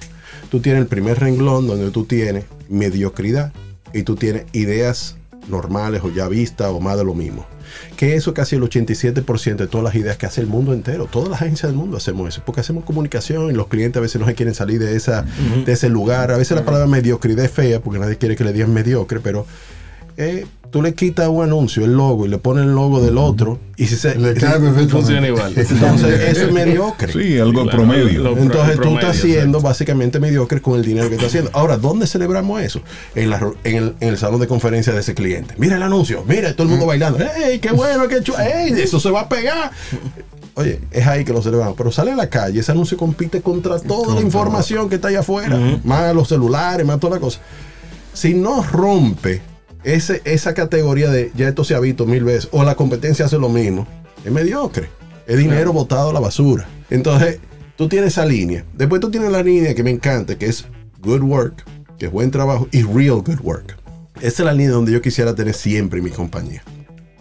Tú 0.49 0.59
tienes 0.59 0.81
el 0.81 0.87
primer 0.87 1.19
renglón 1.19 1.67
donde 1.67 1.89
tú 1.91 2.05
tienes 2.05 2.45
mediocridad 2.69 3.51
y 3.93 4.03
tú 4.03 4.15
tienes 4.15 4.45
ideas 4.53 5.15
normales 5.47 6.01
o 6.03 6.11
ya 6.11 6.27
vistas 6.27 6.67
o 6.69 6.79
más 6.79 6.97
de 6.97 7.03
lo 7.03 7.13
mismo. 7.13 7.45
Que 7.97 8.15
eso 8.15 8.33
casi 8.33 8.55
el 8.55 8.61
87% 8.61 9.55
de 9.55 9.67
todas 9.67 9.83
las 9.83 9.95
ideas 9.95 10.17
que 10.17 10.25
hace 10.25 10.41
el 10.41 10.47
mundo 10.47 10.73
entero, 10.73 11.07
todas 11.09 11.29
las 11.29 11.41
agencias 11.41 11.71
del 11.71 11.77
mundo 11.77 11.97
hacemos 11.97 12.29
eso, 12.29 12.41
porque 12.45 12.61
hacemos 12.61 12.83
comunicación 12.83 13.51
y 13.51 13.53
los 13.53 13.67
clientes 13.67 13.97
a 13.97 14.01
veces 14.01 14.19
no 14.19 14.27
se 14.27 14.35
quieren 14.35 14.55
salir 14.55 14.79
de, 14.79 14.95
esa, 14.95 15.25
de 15.65 15.71
ese 15.71 15.89
lugar. 15.89 16.31
A 16.31 16.37
veces 16.37 16.55
la 16.57 16.65
palabra 16.65 16.87
mediocridad 16.87 17.45
es 17.45 17.51
fea 17.51 17.79
porque 17.79 17.99
nadie 17.99 18.17
quiere 18.17 18.35
que 18.35 18.43
le 18.43 18.53
digan 18.53 18.73
mediocre, 18.73 19.19
pero 19.19 19.45
eh, 20.17 20.45
tú 20.71 20.81
le 20.81 20.93
quitas 20.93 21.27
un 21.27 21.43
anuncio, 21.43 21.85
el 21.85 21.93
logo, 21.93 22.25
y 22.25 22.29
le 22.29 22.37
pones 22.39 22.65
el 22.65 22.73
logo 22.73 22.99
del 23.01 23.17
otro, 23.17 23.59
y 23.77 23.85
si 23.87 23.95
se... 23.95 24.15
Le 24.15 24.33
si- 24.33 24.41
cae. 24.41 24.59
Funciona 24.89 25.27
igual. 25.27 25.53
entonces 25.55 26.19
eso 26.29 26.45
es 26.47 26.51
mediocre. 26.51 27.13
Sí, 27.13 27.37
algo 27.39 27.63
Claro, 27.63 27.77
promedio. 27.77 28.21
lo- 28.21 28.37
Entonces 28.37 28.79
tú 28.79 28.89
estás 28.95 29.17
siendo 29.17 29.59
exacto. 29.59 29.61
básicamente 29.61 30.19
mediocre 30.19 30.61
con 30.61 30.75
el 30.79 30.83
dinero 30.85 31.09
que 31.09 31.15
estás 31.15 31.29
haciendo. 31.29 31.51
Ahora, 31.53 31.77
¿dónde 31.77 32.07
celebramos 32.07 32.61
eso? 32.61 32.81
En, 33.15 33.29
la- 33.29 33.51
en 33.63 33.75
el, 33.75 33.95
en 33.99 34.09
el 34.09 34.17
salón 34.17 34.39
de 34.39 34.47
conferencia 34.47 34.93
de 34.93 34.99
ese 35.01 35.13
cliente. 35.13 35.53
Mira 35.57 35.75
el 35.77 35.83
anuncio, 35.83 36.23
mira 36.27 36.51
todo 36.53 36.63
el 36.63 36.69
mundo 36.69 36.85
bailando. 36.85 37.19
¡Ey, 37.19 37.59
qué 37.59 37.71
bueno, 37.71 38.07
qué 38.07 38.21
chulo! 38.21 38.39
¡Ey, 38.39 38.71
eso 38.81 38.99
se 38.99 39.09
va 39.11 39.21
a 39.21 39.29
pegar! 39.29 39.71
Oye, 40.55 40.79
es 40.91 41.07
ahí 41.07 41.23
que 41.25 41.33
lo 41.33 41.41
celebramos. 41.41 41.75
Pero 41.77 41.91
sale 41.91 42.11
a 42.11 42.15
la 42.15 42.29
calle, 42.29 42.59
ese 42.59 42.71
anuncio 42.71 42.95
compite 42.97 43.41
contra 43.41 43.79
toda 43.79 44.13
la 44.15 44.21
información 44.21 44.87
que 44.89 44.95
está 44.95 45.07
allá 45.07 45.21
afuera. 45.21 45.57
Más 45.83 46.13
los 46.13 46.27
celulares, 46.27 46.85
más 46.85 46.99
toda 46.99 47.15
la 47.15 47.19
cosa. 47.19 47.39
Si 48.13 48.35
no 48.35 48.61
rompe 48.61 49.41
ese, 49.83 50.21
esa 50.25 50.53
categoría 50.53 51.09
de 51.09 51.31
ya 51.35 51.47
esto 51.47 51.63
se 51.63 51.75
ha 51.75 51.79
visto 51.79 52.05
mil 52.05 52.23
veces, 52.23 52.49
o 52.51 52.63
la 52.63 52.75
competencia 52.75 53.25
hace 53.25 53.37
lo 53.37 53.49
mismo, 53.49 53.87
es 54.23 54.31
mediocre. 54.31 54.89
Es 55.25 55.37
dinero 55.37 55.71
botado 55.71 56.09
a 56.09 56.13
la 56.13 56.19
basura. 56.19 56.67
Entonces, 56.89 57.39
tú 57.77 57.87
tienes 57.87 58.13
esa 58.13 58.25
línea. 58.25 58.65
Después 58.73 58.99
tú 58.99 59.09
tienes 59.09 59.31
la 59.31 59.41
línea 59.41 59.73
que 59.73 59.83
me 59.83 59.91
encanta, 59.91 60.37
que 60.37 60.47
es 60.47 60.65
good 61.01 61.21
work, 61.21 61.63
que 61.97 62.07
es 62.07 62.11
buen 62.11 62.29
trabajo, 62.29 62.67
y 62.71 62.83
real 62.83 63.21
good 63.21 63.39
work. 63.41 63.77
Esa 64.21 64.43
es 64.43 64.45
la 64.45 64.53
línea 64.53 64.71
donde 64.71 64.91
yo 64.91 65.01
quisiera 65.01 65.33
tener 65.33 65.53
siempre 65.53 66.01
mi 66.01 66.09
compañía. 66.09 66.63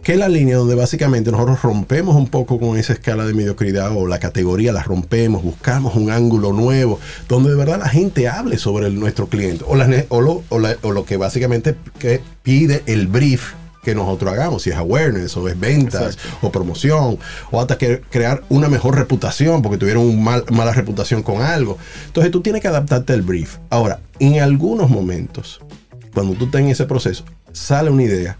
Que 0.02 0.14
es 0.14 0.18
la 0.18 0.28
línea 0.28 0.56
donde 0.56 0.74
básicamente 0.74 1.30
nosotros 1.30 1.62
rompemos 1.62 2.16
un 2.16 2.26
poco 2.26 2.58
con 2.58 2.76
esa 2.76 2.92
escala 2.92 3.24
de 3.24 3.34
mediocridad 3.34 3.92
o 3.96 4.08
la 4.08 4.18
categoría 4.18 4.72
la 4.72 4.82
rompemos, 4.82 5.44
buscamos 5.44 5.94
un 5.94 6.10
ángulo 6.10 6.52
nuevo, 6.52 6.98
donde 7.28 7.50
de 7.50 7.56
verdad 7.56 7.78
la 7.78 7.88
gente 7.88 8.26
hable 8.28 8.58
sobre 8.58 8.88
el- 8.88 8.98
nuestro 8.98 9.28
cliente 9.28 9.64
o, 9.66 9.76
la 9.76 9.86
ne- 9.86 10.06
o 10.08 10.20
lo, 10.20 10.42
o 10.48 10.58
la- 10.58 10.76
o 10.82 10.90
lo 10.90 11.04
que 11.04 11.16
básicamente 11.16 11.76
que 12.00 12.20
pide 12.42 12.82
el 12.86 13.06
brief 13.06 13.52
que 13.84 13.94
nosotros 13.94 14.32
hagamos, 14.32 14.62
si 14.62 14.70
es 14.70 14.76
awareness 14.76 15.36
o 15.36 15.48
es 15.48 15.58
ventas 15.58 16.18
o 16.40 16.50
promoción 16.50 17.18
o 17.52 17.60
hasta 17.60 17.78
que 17.78 18.00
crear 18.10 18.42
una 18.48 18.68
mejor 18.68 18.96
reputación 18.96 19.62
porque 19.62 19.78
tuvieron 19.78 20.04
una 20.04 20.42
mala 20.50 20.72
reputación 20.72 21.22
con 21.22 21.42
algo. 21.42 21.78
Entonces 22.06 22.32
tú 22.32 22.40
tienes 22.42 22.60
que 22.60 22.68
adaptarte 22.68 23.12
al 23.12 23.22
brief. 23.22 23.58
Ahora, 23.70 24.00
en 24.18 24.40
algunos 24.40 24.90
momentos, 24.90 25.60
cuando 26.12 26.34
tú 26.34 26.46
estás 26.46 26.60
en 26.60 26.68
ese 26.68 26.86
proceso, 26.86 27.24
sale 27.52 27.90
una 27.90 28.02
idea 28.04 28.36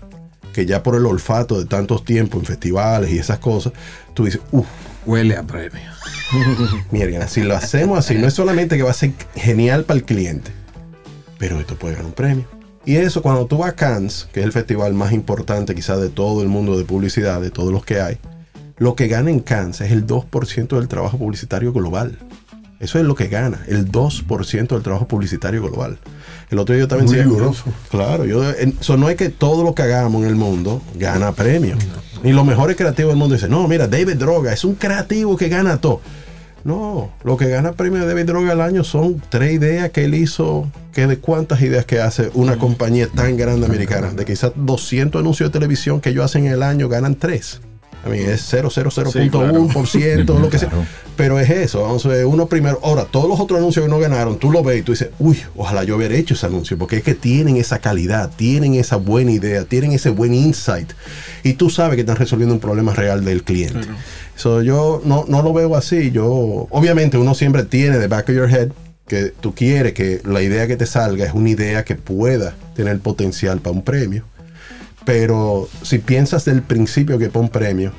que 0.53 0.67
ya 0.67 0.83
por 0.83 0.95
el 0.95 1.07
olfato 1.07 1.59
de 1.59 1.67
tantos 1.67 2.05
tiempos 2.05 2.41
en 2.41 2.47
festivales 2.47 3.11
y 3.11 3.19
esas 3.19 3.39
cosas, 3.39 3.73
tú 4.15 4.25
dices, 4.25 4.41
uff, 4.53 4.67
huele 5.07 5.37
a 5.37 5.43
premio. 5.43 5.91
Miren, 6.91 7.29
si 7.29 7.43
lo 7.43 7.55
hacemos 7.55 7.99
así, 7.99 8.15
no 8.15 8.27
es 8.27 8.35
solamente 8.35 8.77
que 8.77 8.83
va 8.83 8.91
a 8.91 8.95
ser 8.95 9.13
genial 9.35 9.85
para 9.85 9.99
el 9.99 10.05
cliente, 10.05 10.51
pero 11.39 11.59
esto 11.61 11.77
puede 11.77 11.95
ganar 11.95 12.07
un 12.07 12.15
premio. 12.15 12.45
Y 12.85 12.97
eso 12.97 13.23
cuando 13.23 13.47
tú 13.47 13.59
vas 13.59 13.71
a 13.71 13.77
Cannes, 13.77 14.29
que 14.33 14.41
es 14.41 14.47
el 14.47 14.53
festival 14.53 14.93
más 14.93 15.13
importante 15.13 15.75
quizás 15.75 16.01
de 16.01 16.09
todo 16.09 16.43
el 16.43 16.49
mundo 16.49 16.77
de 16.77 16.85
publicidad, 16.85 17.41
de 17.41 17.51
todos 17.51 17.73
los 17.73 17.85
que 17.85 18.01
hay, 18.01 18.19
lo 18.79 18.97
que 18.97 19.07
gana 19.07 19.31
en 19.31 19.41
Cannes 19.41 19.81
es 19.81 19.93
el 19.93 20.07
2% 20.07 20.77
del 20.77 20.89
trabajo 20.89 21.17
publicitario 21.17 21.73
global. 21.73 22.19
Eso 22.83 22.99
es 22.99 23.05
lo 23.05 23.15
que 23.15 23.29
gana, 23.29 23.63
el 23.69 23.91
2% 23.93 24.67
del 24.75 24.83
trabajo 24.83 25.07
publicitario 25.07 25.63
global. 25.63 25.99
El 26.51 26.59
otro 26.59 26.75
día 26.75 26.83
yo 26.83 26.89
también 26.89 27.09
Muy 27.09 27.19
riguroso. 27.23 27.65
Claro, 27.91 28.25
yo, 28.27 28.43
en- 28.51 28.77
so 28.81 28.97
no 28.97 29.09
es 29.09 29.17
que 29.17 29.29
todo 29.29 29.63
lo 29.63 29.73
que 29.75 29.83
hagamos 29.83 30.23
en 30.23 30.29
el 30.29 30.35
mundo 30.35 30.83
gana 30.97 31.31
premios. 31.33 31.79
Ni 32.25 32.33
los 32.33 32.45
mejores 32.45 32.77
creativos 32.77 33.13
del 33.13 33.19
mundo 33.19 33.37
dicen, 33.37 33.51
no, 33.53 33.69
mira, 33.69 33.87
David 33.87 34.17
Droga 34.17 34.53
es 34.53 34.65
un 34.65 34.75
creativo 34.75 35.37
que 35.37 35.49
gana 35.49 35.81
todo. 35.81 36.01
No, 36.65 37.11
lo 37.25 37.37
que 37.37 37.49
gana 37.49 37.73
premio 37.73 38.01
de 38.03 38.07
David 38.09 38.25
Droga 38.27 38.53
al 38.53 38.61
año 38.61 38.83
son 38.85 39.23
tres 39.29 39.53
ideas 39.53 39.91
que 39.91 40.05
él 40.05 40.15
hizo, 40.15 40.69
que 40.93 41.07
de 41.07 41.19
cuántas 41.19 41.61
ideas 41.63 41.85
que 41.87 42.01
hace 42.01 42.31
una 42.35 42.57
compañía 42.59 43.07
tan 43.09 43.37
grande 43.37 43.65
americana. 43.67 44.11
De 44.13 44.25
quizás 44.25 44.53
200 44.57 45.21
anuncios 45.21 45.51
de 45.51 45.53
televisión 45.59 46.01
que 46.01 46.11
ellos 46.11 46.25
hacen 46.25 46.47
en 46.47 46.53
el 46.53 46.63
año, 46.65 46.89
ganan 46.89 47.15
tres. 47.15 47.61
A 48.05 48.09
mí 48.09 48.19
es 48.19 48.53
0,0001%, 48.53 50.41
lo 50.41 50.49
que 50.51 50.59
sea. 50.59 50.69
Claro. 50.69 50.87
Pero 51.17 51.39
es 51.39 51.51
eso, 51.51 51.83
vamos 51.83 52.05
a 52.07 52.09
ver, 52.09 52.27
uno 52.27 52.47
primero. 52.47 52.81
Ahora, 52.83 53.05
todos 53.05 53.29
los 53.29 53.39
otros 53.39 53.59
anuncios 53.59 53.85
que 53.85 53.91
no 53.91 53.99
ganaron, 53.99 54.39
tú 54.39 54.51
lo 54.51 54.63
ves 54.63 54.81
y 54.81 54.83
tú 54.83 54.93
dices, 54.93 55.11
uy, 55.19 55.39
ojalá 55.57 55.85
yo 55.85 55.97
hubiera 55.97 56.15
hecho 56.15 56.35
ese 56.35 56.47
anuncio, 56.47 56.79
porque 56.79 56.97
es 56.97 57.03
que 57.03 57.15
tienen 57.15 57.57
esa 57.57 57.79
calidad, 57.81 58.31
tienen 58.35 58.75
esa 58.75 58.97
buena 58.97 59.31
idea, 59.31 59.65
tienen 59.65 59.93
ese 59.93 60.11
buen 60.11 60.35
insight. 60.35 60.91
Y 61.45 61.53
tú 61.55 61.71
sabes 61.71 61.97
que 61.97 62.01
están 62.01 62.17
resolviendo 62.17 62.55
un 62.55 62.61
problema 62.61 62.95
real 62.95 63.25
del 63.25 63.45
cliente. 63.45 63.81
So, 64.37 64.63
yo 64.63 65.03
no, 65.05 65.25
no 65.29 65.43
lo 65.43 65.53
veo 65.53 65.77
así. 65.77 66.11
Yo, 66.11 66.67
obviamente, 66.71 67.19
uno 67.19 67.35
siempre 67.35 67.65
tiene 67.65 67.99
de 67.99 68.09
back 68.09 68.29
of 68.31 68.35
your 68.35 68.51
head 68.51 68.71
que 69.07 69.27
tú 69.27 69.55
quieres 69.55 69.93
que 69.93 70.23
la 70.25 70.43
idea 70.43 70.67
que 70.67 70.77
te 70.77 70.87
salga 70.87 71.27
es 71.27 71.35
una 71.35 71.51
idea 71.51 71.85
que 71.85 71.97
pueda 71.97 72.55
tener 72.75 72.99
potencial 73.01 73.61
para 73.61 73.77
un 73.77 73.83
premio. 73.83 74.25
Pero 75.05 75.69
si 75.83 75.99
piensas 75.99 76.45
del 76.45 76.63
principio 76.63 77.19
que 77.19 77.31
un 77.35 77.49
premio, 77.49 77.93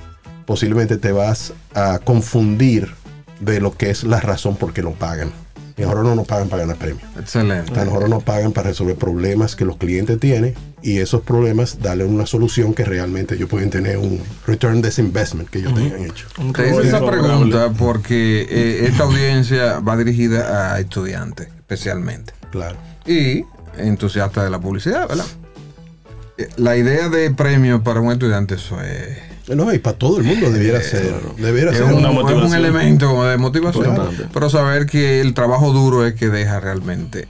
posiblemente 0.45 0.97
te 0.97 1.11
vas 1.11 1.53
a 1.73 1.99
confundir 1.99 2.93
de 3.39 3.59
lo 3.59 3.75
que 3.75 3.89
es 3.89 4.03
la 4.03 4.19
razón 4.19 4.55
por 4.55 4.73
qué 4.73 4.81
lo 4.81 4.93
pagan. 4.93 5.31
Y 5.75 5.81
ahora 5.81 6.03
no 6.03 6.13
nos 6.13 6.27
pagan 6.27 6.49
para 6.49 6.61
ganar 6.63 6.77
premios. 6.77 7.03
Excelente. 7.19 7.79
A 7.79 7.85
nosotros 7.85 8.07
nos 8.07 8.23
pagan 8.23 8.51
para 8.51 8.69
resolver 8.69 8.95
problemas 8.95 9.55
que 9.55 9.65
los 9.65 9.77
clientes 9.77 10.19
tienen 10.19 10.53
y 10.83 10.99
esos 10.99 11.21
problemas 11.21 11.81
darle 11.81 12.05
una 12.05 12.27
solución 12.27 12.75
que 12.75 12.85
realmente 12.85 13.35
ellos 13.35 13.49
pueden 13.49 13.71
tener 13.71 13.97
un 13.97 14.21
return 14.45 14.83
de 14.83 14.89
ese 14.89 15.01
investment 15.01 15.49
que 15.49 15.59
ellos 15.59 15.73
tengan 15.73 16.05
hecho. 16.05 16.27
Te 16.53 16.69
hice 16.69 16.87
esa 16.89 17.03
pregunta 17.03 17.71
porque 17.71 18.45
eh, 18.47 18.85
esta 18.87 19.03
audiencia 19.03 19.79
va 19.79 19.97
dirigida 19.97 20.73
a 20.73 20.79
estudiantes, 20.79 21.47
especialmente. 21.47 22.33
Claro. 22.51 22.77
Y 23.07 23.43
entusiastas 23.75 24.43
de 24.43 24.51
la 24.51 24.59
publicidad, 24.59 25.07
¿verdad? 25.07 25.25
Eh, 26.37 26.49
La 26.57 26.75
idea 26.77 27.09
de 27.09 27.31
premio 27.31 27.83
para 27.83 27.99
un 27.99 28.11
estudiante, 28.11 28.55
eso 28.55 28.79
es. 28.81 29.17
No, 29.55 29.73
y 29.73 29.79
para 29.79 29.97
todo 29.97 30.17
el 30.19 30.23
mundo 30.23 30.49
debiera 30.51 30.81
ser. 30.81 31.13
Debiera 31.37 31.71
Es 31.71 31.77
ser 31.77 31.85
un, 31.87 31.95
una 31.95 32.09
es 32.11 32.15
un 32.15 32.21
motivación. 32.21 32.53
elemento 32.55 33.07
como 33.07 33.25
de 33.25 33.37
motivación. 33.37 33.85
Importante. 33.89 34.27
Pero 34.33 34.49
saber 34.49 34.85
que 34.85 35.19
el 35.19 35.33
trabajo 35.33 35.73
duro 35.73 36.05
es 36.05 36.13
que 36.13 36.29
deja 36.29 36.59
realmente 36.61 37.27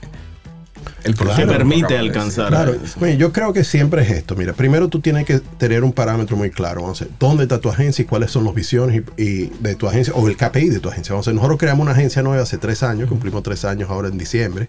el 1.04 1.14
Claro. 1.14 1.36
que 1.36 1.46
permite 1.46 1.96
alcanzar. 1.98 2.48
Claro, 2.48 2.74
yo 3.16 3.32
creo 3.32 3.52
que 3.52 3.62
siempre 3.64 4.02
es 4.02 4.10
esto. 4.10 4.34
Mira, 4.36 4.52
primero 4.52 4.88
tú 4.88 5.00
tienes 5.00 5.24
que 5.26 5.38
tener 5.40 5.84
un 5.84 5.92
parámetro 5.92 6.36
muy 6.36 6.50
claro. 6.50 6.82
Vamos 6.82 7.02
a 7.02 7.04
ver, 7.04 7.14
¿dónde 7.20 7.44
está 7.44 7.60
tu 7.60 7.68
agencia 7.68 8.02
y 8.02 8.06
cuáles 8.06 8.30
son 8.30 8.44
las 8.44 8.54
visiones 8.54 9.02
y, 9.16 9.22
y 9.22 9.52
de 9.60 9.74
tu 9.74 9.86
agencia 9.86 10.12
o 10.14 10.26
el 10.28 10.36
KPI 10.36 10.70
de 10.70 10.80
tu 10.80 10.88
agencia? 10.88 11.12
Vamos 11.12 11.26
a 11.28 11.30
ver, 11.30 11.36
nosotros 11.36 11.58
creamos 11.58 11.82
una 11.84 11.92
agencia 11.92 12.22
nueva 12.22 12.42
hace 12.42 12.58
tres 12.58 12.82
años, 12.82 13.08
cumplimos 13.08 13.42
tres 13.42 13.64
años 13.64 13.90
ahora 13.90 14.08
en 14.08 14.18
diciembre. 14.18 14.68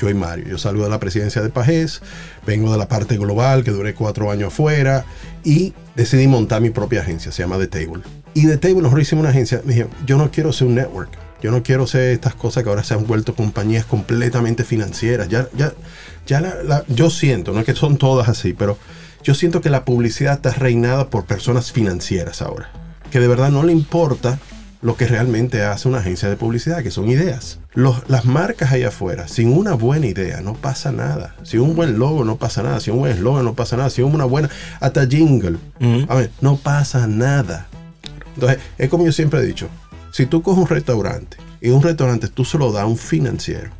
Yo 0.00 0.08
y 0.08 0.14
Mario. 0.14 0.46
Yo 0.48 0.58
salgo 0.58 0.84
de 0.84 0.90
la 0.90 1.00
presidencia 1.00 1.42
de 1.42 1.48
Pajés, 1.50 2.00
vengo 2.46 2.70
de 2.72 2.78
la 2.78 2.88
parte 2.88 3.16
global, 3.16 3.64
que 3.64 3.70
duré 3.70 3.94
cuatro 3.94 4.30
años 4.30 4.48
afuera 4.52 5.04
y 5.44 5.74
decidí 5.96 6.26
montar 6.28 6.60
mi 6.62 6.70
propia 6.70 7.00
agencia, 7.00 7.32
se 7.32 7.42
llama 7.42 7.58
The 7.58 7.66
Table. 7.66 8.02
Y 8.34 8.46
The 8.46 8.56
Table 8.56 8.76
nosotros 8.82 9.02
hicimos 9.02 9.22
una 9.22 9.30
agencia, 9.30 9.60
me 9.64 9.74
dije, 9.74 9.88
yo 10.06 10.16
no 10.16 10.30
quiero 10.30 10.52
ser 10.52 10.68
un 10.68 10.76
network. 10.76 11.10
Yo 11.42 11.50
no 11.50 11.62
quiero 11.62 11.86
ser 11.86 12.12
estas 12.12 12.34
cosas 12.34 12.62
que 12.62 12.68
ahora 12.70 12.84
se 12.84 12.94
han 12.94 13.06
vuelto 13.06 13.34
compañías 13.34 13.84
completamente 13.84 14.64
financieras. 14.64 15.28
Ya, 15.28 15.48
ya, 15.56 15.72
ya 16.26 16.40
la- 16.40 16.62
la- 16.62 16.84
yo 16.88 17.10
siento, 17.10 17.52
no 17.52 17.60
es 17.60 17.66
que 17.66 17.74
son 17.74 17.96
todas 17.98 18.28
así, 18.28 18.52
pero 18.52 18.78
yo 19.24 19.34
siento 19.34 19.60
que 19.60 19.70
la 19.70 19.84
publicidad 19.84 20.34
está 20.34 20.50
reinada 20.52 21.10
por 21.10 21.24
personas 21.24 21.72
financieras 21.72 22.42
ahora. 22.42 22.70
Que 23.10 23.20
de 23.20 23.28
verdad 23.28 23.50
no 23.50 23.62
le 23.64 23.72
importa 23.72 24.38
lo 24.82 24.96
que 24.96 25.06
realmente 25.06 25.62
hace 25.62 25.86
una 25.88 25.98
agencia 25.98 26.28
de 26.28 26.36
publicidad, 26.36 26.82
que 26.82 26.90
son 26.90 27.08
ideas. 27.08 27.60
Los- 27.72 28.08
las 28.08 28.24
marcas 28.24 28.72
allá 28.72 28.88
afuera, 28.88 29.28
sin 29.28 29.56
una 29.56 29.74
buena 29.74 30.06
idea, 30.06 30.40
no 30.40 30.54
pasa 30.54 30.90
nada. 30.90 31.36
Sin 31.44 31.60
un 31.60 31.76
buen 31.76 31.98
logo, 31.98 32.24
no 32.24 32.36
pasa 32.36 32.62
nada. 32.64 32.80
Sin 32.80 32.94
un 32.94 33.00
buen 33.00 33.12
eslogan, 33.12 33.44
no 33.44 33.54
pasa 33.54 33.76
nada. 33.76 33.90
Sin 33.90 34.04
una 34.04 34.24
buena, 34.24 34.48
hasta 34.80 35.06
jingle. 35.06 35.58
Ujú. 35.80 36.06
A 36.08 36.14
ver, 36.16 36.30
no 36.40 36.56
pasa 36.56 37.06
nada. 37.06 37.68
Entonces, 38.34 38.58
es 38.78 38.88
como 38.88 39.04
yo 39.04 39.12
siempre 39.12 39.40
he 39.40 39.44
dicho, 39.44 39.68
si 40.12 40.26
tú 40.26 40.42
coges 40.42 40.62
un 40.62 40.68
restaurante 40.68 41.36
y 41.60 41.70
un 41.70 41.82
restaurante 41.82 42.28
tú 42.28 42.44
se 42.44 42.58
lo 42.58 42.70
das 42.72 42.82
a 42.82 42.86
un 42.86 42.96
financiero, 42.96 43.70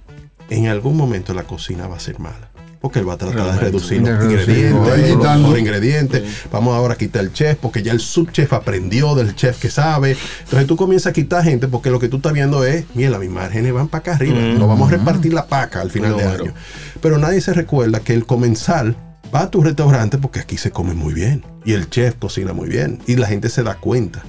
en 0.50 0.66
algún 0.66 0.96
momento 0.96 1.32
la 1.34 1.44
cocina 1.44 1.86
va 1.86 1.96
a 1.96 2.00
ser 2.00 2.18
mala. 2.18 2.48
Porque 2.80 2.98
él 2.98 3.08
va 3.08 3.12
a 3.12 3.16
tratar 3.16 3.36
Realmente. 3.36 3.64
de 3.64 3.70
reducir 3.70 4.02
los 4.02 4.24
ingredientes, 4.24 5.38
los- 5.38 5.58
ingredientes. 5.58 6.22
Vamos 6.50 6.74
ahora 6.74 6.94
a 6.94 6.96
quitar 6.98 7.22
el 7.22 7.32
chef 7.32 7.56
porque 7.58 7.80
ya 7.80 7.92
el 7.92 8.00
subchef 8.00 8.52
aprendió 8.52 9.14
del 9.14 9.36
chef 9.36 9.60
que 9.60 9.70
sabe. 9.70 10.16
Entonces 10.42 10.66
tú 10.66 10.74
comienzas 10.76 11.10
a 11.10 11.12
quitar 11.12 11.44
gente 11.44 11.68
porque 11.68 11.90
lo 11.90 12.00
que 12.00 12.08
tú 12.08 12.16
estás 12.16 12.32
viendo 12.32 12.64
es, 12.64 12.84
mira, 12.94 13.16
mis 13.20 13.30
márgenes 13.30 13.72
van 13.72 13.86
para 13.86 14.00
acá 14.00 14.14
arriba. 14.16 14.36
Nos 14.40 14.66
vamos 14.66 14.88
a 14.88 14.96
repartir 14.96 15.32
la 15.32 15.46
paca 15.46 15.80
al 15.80 15.92
final 15.92 16.16
de 16.16 16.24
año. 16.24 16.54
Pero 17.00 17.18
nadie 17.18 17.40
se 17.40 17.52
recuerda 17.52 18.00
que 18.00 18.14
el 18.14 18.26
comensal 18.26 18.96
va 19.32 19.42
a 19.42 19.50
tu 19.50 19.62
restaurante 19.62 20.18
porque 20.18 20.40
aquí 20.40 20.56
se 20.56 20.72
come 20.72 20.92
muy 20.94 21.14
bien. 21.14 21.44
Y 21.64 21.74
el 21.74 21.88
chef 21.88 22.16
cocina 22.16 22.52
muy 22.52 22.68
bien. 22.68 22.98
Y 23.06 23.14
la 23.14 23.28
gente 23.28 23.48
se 23.48 23.62
da 23.62 23.76
cuenta. 23.76 24.24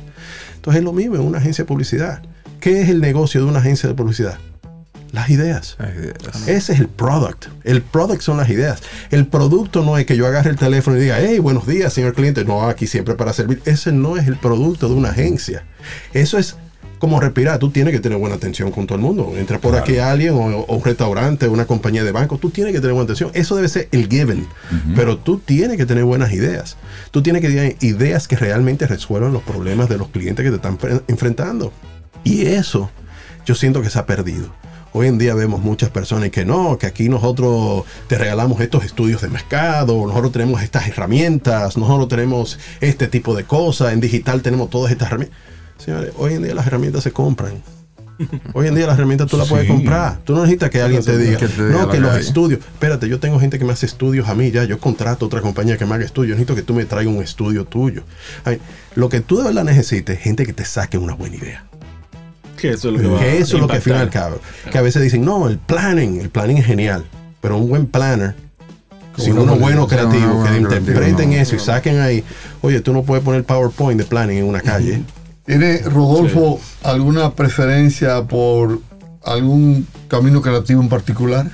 Entonces 0.64 0.80
es 0.80 0.86
lo 0.86 0.94
mismo 0.94 1.16
en 1.16 1.24
una 1.24 1.40
agencia 1.40 1.66
de 1.66 1.68
publicidad. 1.68 2.22
¿Qué 2.62 2.82
es 2.82 2.88
el 2.88 3.02
negocio 3.02 3.42
de 3.44 3.48
una 3.48 3.60
agencia 3.60 3.90
de 3.90 3.96
publicidad? 3.96 4.38
Las 5.12 5.30
ideas. 5.30 5.76
Las 5.78 5.94
ideas. 5.94 6.48
Ese 6.48 6.72
es 6.72 6.80
el 6.80 6.88
product. 6.88 7.48
El 7.66 7.82
product 7.82 8.22
son 8.22 8.38
las 8.38 8.50
ideas. 8.50 8.82
El 9.12 9.28
producto 9.28 9.84
no 9.84 9.98
es 9.98 10.06
que 10.06 10.16
yo 10.16 10.26
agarre 10.26 10.52
el 10.52 10.56
teléfono 10.56 10.96
y 10.96 11.02
diga, 11.02 11.18
hey, 11.20 11.40
buenos 11.40 11.68
días, 11.68 11.92
señor 11.92 12.14
cliente. 12.14 12.46
No, 12.46 12.64
aquí 12.70 12.88
siempre 12.88 13.16
para 13.16 13.34
servir. 13.34 13.62
Ese 13.66 13.92
no 13.92 14.16
es 14.16 14.26
el 14.26 14.38
producto 14.38 14.88
de 14.88 14.96
una 14.96 15.10
agencia. 15.10 15.66
Eso 16.14 16.38
es 16.38 16.56
como 17.04 17.20
respirar. 17.20 17.60
Tú 17.60 17.70
tienes 17.70 17.94
que 17.94 18.00
tener 18.00 18.18
buena 18.18 18.38
atención 18.38 18.72
con 18.72 18.88
todo 18.88 18.96
el 18.96 19.02
mundo. 19.02 19.34
Entra 19.36 19.60
por 19.60 19.76
aquí 19.76 19.98
alguien 19.98 20.36
o, 20.36 20.60
o 20.60 20.76
un 20.78 20.84
restaurante, 20.86 21.50
una 21.50 21.66
compañía 21.66 22.02
de 22.02 22.14
banco. 22.14 22.38
Tú 22.38 22.50
tienes 22.50 22.72
que 22.72 22.80
tener 22.80 22.94
buena 22.94 23.04
atención. 23.04 23.30
Eso 23.34 23.58
debe 23.58 23.68
ser 23.68 23.90
el 23.92 24.08
given. 24.08 24.48
Pero 24.96 25.18
tú 25.18 25.38
tienes 25.38 25.76
que 25.76 25.86
tener 25.86 26.06
buenas 26.06 26.32
ideas. 26.32 26.78
Tú 27.12 27.22
tienes 27.22 27.42
que 27.42 27.50
tener 27.50 27.76
ideas 27.82 28.30
que 28.30 28.38
realmente 28.38 28.88
resuelvan 28.88 29.34
los 29.34 29.44
problemas 29.44 29.90
de 29.90 29.98
los 29.98 30.08
clientes 30.08 30.46
que 30.46 30.50
te 30.50 30.56
están 30.56 30.80
enfrentando. 31.10 31.74
Y 32.24 32.46
eso 32.46 32.90
yo 33.46 33.54
siento 33.54 33.82
que 33.82 33.90
se 33.90 34.00
ha 34.00 34.06
perdido. 34.06 34.54
Hoy 34.94 35.08
en 35.08 35.18
día 35.18 35.36
vemos 35.36 35.62
muchas 35.62 35.90
personas 35.90 36.30
que 36.30 36.46
no, 36.46 36.78
que 36.78 36.88
aquí 36.88 37.10
nosotros 37.10 37.84
te 38.08 38.18
regalamos 38.18 38.62
estos 38.62 38.86
estudios 38.86 39.22
de 39.22 39.28
mercado, 39.28 40.08
nosotros 40.08 40.32
tenemos 40.32 40.62
estas 40.62 40.88
herramientas, 40.88 41.76
nosotros 41.76 42.08
tenemos 42.08 42.60
este 42.80 43.10
tipo 43.10 43.36
de 43.36 43.44
cosas, 43.44 43.92
en 43.92 44.00
digital 44.00 44.42
tenemos 44.42 44.70
todas 44.70 44.90
estas 44.90 45.10
herramientas. 45.10 45.38
Señores, 45.78 46.14
hoy 46.18 46.34
en 46.34 46.44
día 46.44 46.54
las 46.56 46.68
herramientas 46.68 47.04
se 47.04 47.12
compran. 47.12 47.54
Hoy 48.54 48.68
en 48.68 48.76
día 48.76 48.86
las 48.86 48.96
herramientas 48.98 49.28
tú 49.28 49.38
las 49.38 49.48
puedes 49.50 49.68
comprar. 49.68 50.20
Tú 50.24 50.34
no 50.36 50.42
necesitas 50.42 50.70
que 50.70 50.82
alguien 50.82 51.04
te 51.04 51.18
diga, 51.18 51.38
Que 51.40 51.48
te 51.48 51.66
diga 51.68 51.82
no, 51.82 51.90
que 51.90 52.00
los 52.00 52.14
hay". 52.14 52.22
estudios. 52.22 52.60
Espérate, 52.62 53.10
yo 53.10 53.20
tengo 53.20 53.40
gente 53.40 53.58
que 53.60 53.66
me 53.66 53.74
hace 53.74 53.86
estudios 53.88 54.30
a 54.30 54.36
mí 54.36 54.52
ya. 54.52 54.64
Yo 54.66 54.78
contrato 54.80 55.26
a 55.26 55.28
otra 55.28 55.42
compañía 55.42 55.78
que 55.78 55.86
me 55.86 55.96
haga 55.96 56.06
estudios. 56.06 56.38
Necesito 56.38 56.56
que 56.56 56.62
tú 56.62 56.74
me 56.74 56.86
traigas 56.86 57.14
un 57.14 57.22
estudio 57.24 57.66
tuyo. 57.66 58.04
Ay, 58.46 58.60
lo 58.96 59.10
que 59.10 59.20
tú 59.20 59.38
de 59.38 59.44
verdad 59.46 59.64
necesites 59.64 60.18
es 60.18 60.24
gente 60.24 60.46
que 60.46 60.54
te 60.54 60.64
saque 60.64 60.98
una 60.98 61.16
buena 61.16 61.36
idea. 61.36 61.66
Que 62.56 62.70
eso 62.70 62.90
es 62.90 62.94
lo 62.96 63.02
que, 63.02 63.08
va 63.08 63.20
Que 63.20 63.40
eso 63.40 63.56
a 63.56 63.58
es 63.58 63.62
lo 63.62 63.68
que 63.68 63.76
al 63.76 63.82
fin 63.82 63.94
y 63.94 63.96
al 63.98 64.04
impactar. 64.04 64.30
cabo. 64.30 64.42
Que 64.72 64.78
a 64.78 64.82
veces 64.84 65.02
dicen, 65.02 65.26
no, 65.26 65.50
el 65.50 65.58
planning, 65.58 66.22
el 66.22 66.30
planning 66.30 66.58
es 66.58 66.66
genial. 66.66 67.04
Pero 67.42 67.58
un 67.58 67.68
buen 67.68 67.88
planner, 67.88 68.36
sin 69.18 69.38
unos 69.38 69.60
buenos 69.60 69.88
creativos 69.90 70.36
una 70.36 70.52
que 70.52 70.58
interpreten 70.60 71.34
eso 71.34 71.56
y 71.56 71.60
saquen 71.60 72.00
ahí, 72.00 72.24
oye, 72.62 72.80
tú 72.80 72.94
no 72.94 73.04
puedes 73.04 73.24
poner 73.26 73.44
PowerPoint 73.44 74.00
de 74.00 74.06
planning 74.06 74.38
en 74.38 74.46
una 74.46 74.62
calle. 74.62 75.02
¿Tiene 75.46 75.80
Rodolfo 75.80 76.60
alguna 76.84 77.32
preferencia 77.32 78.24
por 78.24 78.80
algún 79.26 79.86
camino 80.08 80.42
creativo 80.42 80.82
en 80.82 80.90
particular? 80.90 81.50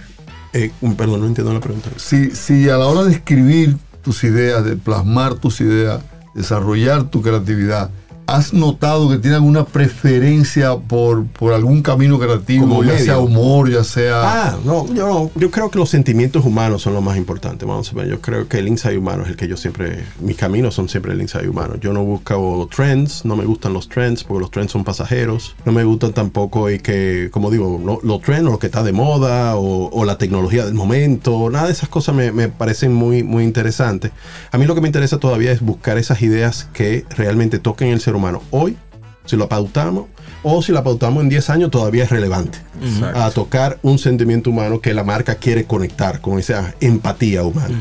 Eh, 0.53 0.71
un- 0.81 0.95
perdón, 0.95 1.21
no 1.21 1.27
entiendo 1.27 1.53
la 1.53 1.59
pregunta. 1.59 1.89
Si, 1.97 2.31
si 2.31 2.69
a 2.69 2.77
la 2.77 2.87
hora 2.87 3.03
de 3.03 3.11
escribir 3.13 3.77
tus 4.03 4.23
ideas, 4.23 4.63
de 4.63 4.75
plasmar 4.75 5.35
tus 5.35 5.61
ideas, 5.61 6.01
desarrollar 6.35 7.09
tu 7.09 7.21
creatividad, 7.21 7.89
¿has 8.35 8.53
notado 8.53 9.09
que 9.09 9.17
tiene 9.17 9.35
alguna 9.35 9.65
preferencia 9.65 10.75
por, 10.77 11.25
por 11.27 11.53
algún 11.53 11.81
camino 11.81 12.17
creativo, 12.19 12.83
ya 12.83 12.97
sea 12.97 13.19
humor, 13.19 13.69
ya 13.71 13.83
sea... 13.83 14.21
Ah, 14.49 14.57
no, 14.63 14.87
yo, 14.93 15.07
no, 15.07 15.31
yo 15.35 15.51
creo 15.51 15.69
que 15.69 15.77
los 15.79 15.89
sentimientos 15.89 16.45
humanos 16.45 16.81
son 16.81 16.93
lo 16.93 17.01
más 17.01 17.17
importante. 17.17 17.65
Vamos 17.65 17.91
a 17.91 17.95
ver, 17.95 18.07
yo 18.07 18.21
creo 18.21 18.47
que 18.47 18.59
el 18.59 18.67
insight 18.67 18.97
humano 18.97 19.23
es 19.23 19.29
el 19.29 19.35
que 19.35 19.47
yo 19.47 19.57
siempre, 19.57 20.03
mis 20.21 20.37
caminos 20.37 20.75
son 20.75 20.87
siempre 20.89 21.13
el 21.13 21.21
insight 21.21 21.47
humano. 21.49 21.75
Yo 21.81 21.91
no 21.93 22.03
busco 22.03 22.67
trends, 22.73 23.25
no 23.25 23.35
me 23.35 23.45
gustan 23.45 23.73
los 23.73 23.89
trends 23.89 24.23
porque 24.23 24.41
los 24.41 24.51
trends 24.51 24.71
son 24.71 24.83
pasajeros. 24.83 25.55
No 25.65 25.71
me 25.71 25.83
gustan 25.83 26.13
tampoco 26.13 26.69
y 26.69 26.79
que, 26.79 27.29
como 27.31 27.49
digo, 27.51 27.79
no- 27.83 27.99
los 28.03 28.21
trends 28.21 28.47
o 28.47 28.51
lo 28.51 28.59
que 28.59 28.67
está 28.67 28.83
de 28.83 28.91
moda 28.93 29.55
o, 29.57 29.89
o 29.91 30.05
la 30.05 30.17
tecnología 30.17 30.65
del 30.65 30.73
momento, 30.75 31.49
nada 31.49 31.65
de 31.67 31.73
esas 31.73 31.89
cosas 31.89 32.15
me, 32.15 32.31
me 32.31 32.47
parecen 32.47 32.93
muy, 32.93 33.23
muy 33.23 33.43
interesantes. 33.43 34.11
A 34.51 34.57
mí 34.57 34.65
lo 34.65 34.75
que 34.75 34.81
me 34.81 34.87
interesa 34.87 35.17
todavía 35.17 35.51
es 35.51 35.61
buscar 35.61 35.97
esas 35.97 36.21
ideas 36.21 36.67
que 36.73 37.05
realmente 37.17 37.59
toquen 37.59 37.89
el 37.89 37.99
ser 38.01 38.15
humano 38.15 38.18
hoy 38.51 38.77
si 39.25 39.35
lo 39.35 39.47
pautamos 39.47 40.05
o 40.41 40.61
si 40.61 40.71
la 40.71 40.83
pautamos 40.83 41.21
en 41.21 41.29
10 41.29 41.49
años 41.51 41.71
todavía 41.71 42.03
es 42.03 42.09
relevante 42.09 42.57
Exacto. 42.81 43.19
a 43.19 43.31
tocar 43.31 43.79
un 43.83 43.99
sentimiento 43.99 44.49
humano 44.49 44.81
que 44.81 44.93
la 44.93 45.03
marca 45.03 45.35
quiere 45.35 45.65
conectar 45.65 46.19
con 46.21 46.39
esa 46.39 46.73
empatía 46.81 47.43
humana. 47.43 47.77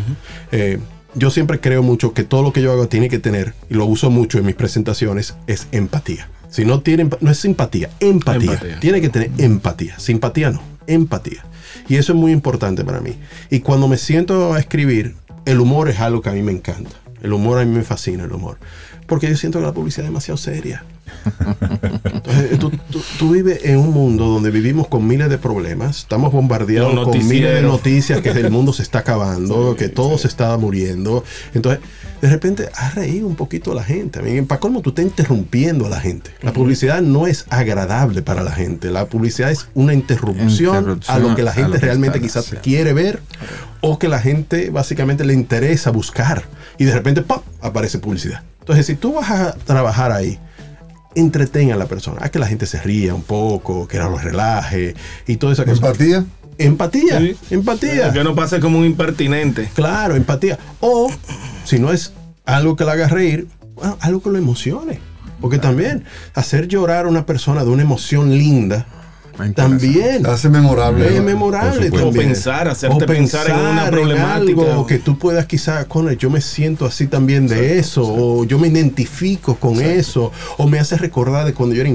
Eh, 0.52 0.78
yo 1.14 1.30
siempre 1.30 1.58
creo 1.60 1.82
mucho 1.82 2.12
que 2.12 2.22
todo 2.22 2.42
lo 2.42 2.52
que 2.52 2.60
yo 2.60 2.72
hago 2.72 2.88
tiene 2.88 3.08
que 3.08 3.18
tener, 3.18 3.54
y 3.70 3.74
lo 3.74 3.86
uso 3.86 4.10
mucho 4.10 4.38
en 4.38 4.46
mis 4.46 4.54
presentaciones, 4.54 5.36
es 5.46 5.68
empatía. 5.72 6.28
Si 6.50 6.64
no 6.64 6.80
tiene, 6.80 7.08
no 7.20 7.30
es 7.30 7.38
simpatía, 7.38 7.90
empatía. 8.00 8.52
Empatía. 8.52 8.80
Tiene 8.80 9.00
que 9.00 9.08
tener 9.08 9.30
empatía. 9.38 9.98
Simpatía 9.98 10.50
no, 10.50 10.60
empatía. 10.86 11.44
Y 11.88 11.96
eso 11.96 12.12
es 12.12 12.18
muy 12.18 12.32
importante 12.32 12.84
para 12.84 13.00
mí. 13.00 13.16
Y 13.50 13.60
cuando 13.60 13.88
me 13.88 13.96
siento 13.96 14.54
a 14.54 14.58
escribir, 14.58 15.14
el 15.46 15.60
humor 15.60 15.88
es 15.88 16.00
algo 16.00 16.20
que 16.20 16.28
a 16.28 16.32
mí 16.32 16.42
me 16.42 16.52
encanta. 16.52 16.90
El 17.22 17.32
humor 17.32 17.58
a 17.58 17.64
mí 17.64 17.74
me 17.74 17.82
fascina, 17.82 18.24
el 18.24 18.32
humor. 18.32 18.58
Porque 19.08 19.28
yo 19.28 19.36
siento 19.36 19.58
que 19.58 19.64
la 19.66 19.72
publicidad 19.72 20.04
es 20.04 20.10
demasiado 20.10 20.36
seria. 20.38 20.84
Entonces, 22.12 22.58
tú, 22.58 22.70
tú- 22.90 23.02
tú 23.18 23.32
vives 23.32 23.60
en 23.64 23.78
un 23.78 23.90
mundo 23.92 24.26
donde 24.26 24.50
vivimos 24.50 24.86
con 24.88 25.06
miles 25.06 25.28
de 25.30 25.38
problemas, 25.38 25.98
estamos 26.00 26.32
bombardeados 26.32 26.90
con 27.04 27.12
miles 27.28 27.54
de 27.54 27.62
noticias 27.62 28.20
que 28.20 28.30
el 28.30 28.50
mundo 28.50 28.72
se 28.72 28.82
está 28.82 29.00
acabando, 29.00 29.74
que 29.76 29.88
todo 29.88 30.18
se 30.18 30.28
está 30.28 30.56
muriendo. 30.58 31.24
Entonces, 31.54 31.80
de 32.20 32.28
repente, 32.28 32.68
haz 32.74 32.94
reír 32.96 33.24
un 33.24 33.36
poquito 33.36 33.72
a 33.72 33.74
la 33.76 33.82
gente. 33.84 34.20
Mí, 34.22 34.42
para 34.42 34.60
colmo, 34.60 34.82
tú 34.82 34.90
estás 34.90 35.04
interrumpiendo 35.04 35.86
a 35.86 35.88
la 35.88 36.00
gente. 36.00 36.30
La 36.42 36.52
publicidad 36.52 37.00
no 37.00 37.26
es 37.26 37.46
agradable 37.48 38.22
para 38.22 38.42
la 38.42 38.52
gente. 38.52 38.90
La 38.90 39.06
publicidad 39.06 39.50
es 39.50 39.68
una 39.74 39.94
interrupción, 39.94 40.76
Interrupción 40.78 41.16
a 41.16 41.18
lo 41.20 41.34
que 41.34 41.42
la 41.42 41.52
gente 41.52 41.78
que 41.78 41.86
realmente 41.86 42.20
quizás 42.20 42.44
quiere 42.62 42.92
ver 42.92 43.20
o 43.80 43.98
que 43.98 44.08
la 44.08 44.18
gente 44.20 44.70
básicamente 44.70 45.24
le 45.24 45.32
interesa 45.34 45.90
buscar. 45.90 46.44
Y 46.76 46.84
de 46.84 46.92
repente, 46.92 47.22
¡pum!, 47.22 47.38
aparece 47.60 47.98
publicidad. 47.98 48.42
Entonces, 48.68 48.84
si 48.84 48.96
tú 48.96 49.14
vas 49.14 49.30
a 49.30 49.52
trabajar 49.54 50.12
ahí, 50.12 50.38
entretenga 51.14 51.74
a 51.74 51.78
la 51.78 51.86
persona, 51.86 52.18
a 52.20 52.28
que 52.28 52.38
la 52.38 52.46
gente 52.46 52.66
se 52.66 52.78
ría 52.82 53.14
un 53.14 53.22
poco, 53.22 53.88
que 53.88 53.96
no 53.98 54.10
lo 54.10 54.18
relaje 54.18 54.94
y 55.26 55.38
toda 55.38 55.54
esa 55.54 55.64
cosa. 55.64 55.76
¿Empatía? 55.86 56.26
Empatía, 56.58 57.18
Sí. 57.18 57.36
empatía. 57.50 58.12
Que 58.12 58.22
no 58.22 58.34
pase 58.34 58.60
como 58.60 58.78
un 58.78 58.84
impertinente. 58.84 59.70
Claro, 59.74 60.16
empatía. 60.16 60.58
O 60.80 61.10
si 61.64 61.78
no 61.78 61.92
es 61.94 62.12
algo 62.44 62.76
que 62.76 62.84
le 62.84 62.90
haga 62.90 63.08
reír, 63.08 63.48
bueno, 63.74 63.96
algo 64.02 64.20
que 64.22 64.28
lo 64.28 64.36
emocione. 64.36 64.98
Porque 65.40 65.56
también 65.58 66.04
hacer 66.34 66.68
llorar 66.68 67.06
a 67.06 67.08
una 67.08 67.24
persona 67.24 67.64
de 67.64 67.70
una 67.70 67.84
emoción 67.84 68.36
linda. 68.36 68.84
También 69.54 70.26
Hace 70.26 70.48
memorable. 70.48 71.16
es 71.16 71.22
memorable. 71.22 71.90
O 72.02 72.12
pensar, 72.12 72.68
hacerte 72.68 73.04
O 73.04 73.06
pensar 73.06 73.48
en 73.48 73.56
una 73.56 73.90
problemática. 73.90 74.62
algo 74.62 74.86
que 74.86 74.98
tú 74.98 75.18
puedas 75.18 75.46
quizás, 75.46 75.86
con 75.86 76.08
yo 76.16 76.30
me 76.30 76.40
siento 76.40 76.86
así 76.86 77.06
también 77.06 77.46
de 77.46 77.78
eso, 77.78 78.02
o 78.02 78.44
yo 78.44 78.58
me 78.58 78.68
identifico 78.68 79.56
con 79.56 79.80
eso, 79.80 80.32
o 80.56 80.66
me 80.66 80.78
hace 80.78 80.96
recordar 80.96 81.44
de 81.46 81.54
cuando 81.54 81.74
yo 81.74 81.82
era 81.82 81.90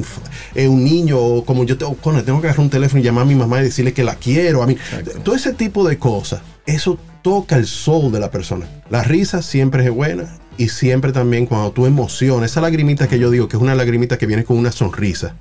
eh, 0.55 0.67
un 0.67 0.83
niño, 0.83 1.17
o 1.19 1.45
como 1.45 1.63
yo 1.63 1.77
tengo, 1.77 1.95
tengo 1.95 2.41
que 2.41 2.47
agarrar 2.47 2.59
un 2.59 2.69
teléfono 2.69 3.01
y 3.01 3.03
llamar 3.03 3.23
a 3.23 3.27
mi 3.27 3.35
mamá 3.35 3.59
y 3.59 3.63
decirle 3.63 3.93
que 3.93 4.03
la 4.03 4.15
quiero. 4.15 4.63
A 4.63 4.67
mí, 4.67 4.77
todo 5.23 5.35
ese 5.35 5.53
tipo 5.53 5.87
de 5.87 5.97
cosas, 5.97 6.41
eso 6.65 6.97
toca 7.21 7.55
el 7.55 7.67
soul 7.67 8.11
de 8.11 8.19
la 8.19 8.31
persona. 8.31 8.67
La 8.89 9.03
risa 9.03 9.41
siempre 9.41 9.83
es 9.85 9.91
buena. 9.91 10.37
Y 10.55 10.69
siempre 10.69 11.11
también 11.11 11.47
cuando 11.47 11.71
tú 11.71 11.87
emocionas, 11.87 12.51
esa 12.51 12.61
lagrimita 12.61 13.07
que 13.07 13.17
yo 13.17 13.31
digo, 13.31 13.47
que 13.47 13.57
es 13.57 13.63
una 13.63 13.73
lagrimita 13.73 14.19
que 14.19 14.27
viene 14.27 14.43
con 14.43 14.55
una 14.55 14.71
sonrisa, 14.71 15.33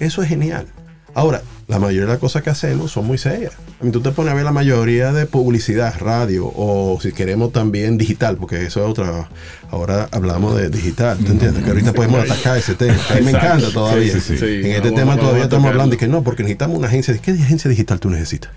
eso 0.00 0.22
es 0.22 0.28
genial. 0.30 0.66
Ahora, 1.14 1.42
la 1.68 1.78
mayoría 1.78 2.02
de 2.02 2.08
las 2.08 2.18
cosas 2.18 2.42
que 2.42 2.50
hacemos 2.50 2.90
son 2.90 3.06
muy 3.06 3.18
serias. 3.18 3.52
A 3.80 3.84
mí 3.84 3.90
tú 3.90 4.00
te 4.00 4.10
pones 4.12 4.32
a 4.32 4.34
ver 4.34 4.44
la 4.44 4.52
mayoría 4.52 5.12
de 5.12 5.26
publicidad, 5.26 5.94
radio, 6.00 6.46
o 6.54 6.98
si 7.02 7.12
queremos 7.12 7.52
también 7.52 7.98
digital, 7.98 8.36
porque 8.36 8.64
eso 8.64 8.80
es 8.84 8.90
otra. 8.90 9.28
Ahora 9.70 10.08
hablamos 10.10 10.56
de 10.56 10.70
digital, 10.70 11.18
¿tú 11.18 11.32
entiendes? 11.32 11.62
Que 11.64 11.70
ahorita 11.70 11.92
podemos 11.92 12.20
atacar 12.24 12.56
ese 12.56 12.74
tema. 12.74 12.96
que 13.08 13.12
A 13.12 13.16
mí 13.16 13.22
me 13.22 13.30
encanta 13.32 13.70
todavía. 13.72 14.12
Sí, 14.14 14.20
sí, 14.20 14.38
sí. 14.38 14.44
En 14.44 14.66
este 14.66 14.80
Vamos- 14.80 14.94
tema 14.94 15.04
vamos 15.10 15.20
todavía 15.20 15.44
estamos 15.44 15.68
hablando 15.70 15.90
de 15.92 15.98
que 15.98 16.08
no, 16.08 16.22
porque 16.22 16.42
necesitamos 16.42 16.78
una 16.78 16.88
agencia. 16.88 17.16
¿Qué 17.18 17.30
agencia 17.32 17.68
digital 17.70 18.00
tú 18.00 18.08
necesitas? 18.10 18.50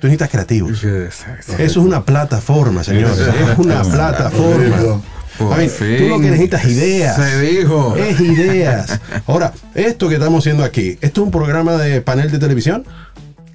Tú 0.00 0.08
necesitas 0.08 0.28
creativos. 0.30 0.82
Eso 0.84 1.24
es 1.58 1.76
una 1.76 2.04
plataforma, 2.04 2.84
señores. 2.84 3.18
Es 3.18 3.58
una 3.58 3.82
plataforma. 3.82 5.00
Por 5.38 5.52
A 5.52 5.56
ver, 5.56 5.70
tú 5.70 6.08
lo 6.08 6.20
que 6.20 6.30
necesitas 6.30 6.64
es 6.64 6.70
ideas. 6.72 7.16
Se 7.16 7.40
dijo. 7.40 7.94
Es 7.96 8.20
ideas. 8.20 9.00
Ahora, 9.26 9.52
esto 9.74 10.08
que 10.08 10.14
estamos 10.14 10.42
haciendo 10.42 10.64
aquí, 10.64 10.98
¿esto 11.00 11.20
es 11.20 11.24
un 11.24 11.30
programa 11.30 11.76
de 11.76 12.00
panel 12.00 12.30
de 12.30 12.38
televisión? 12.38 12.84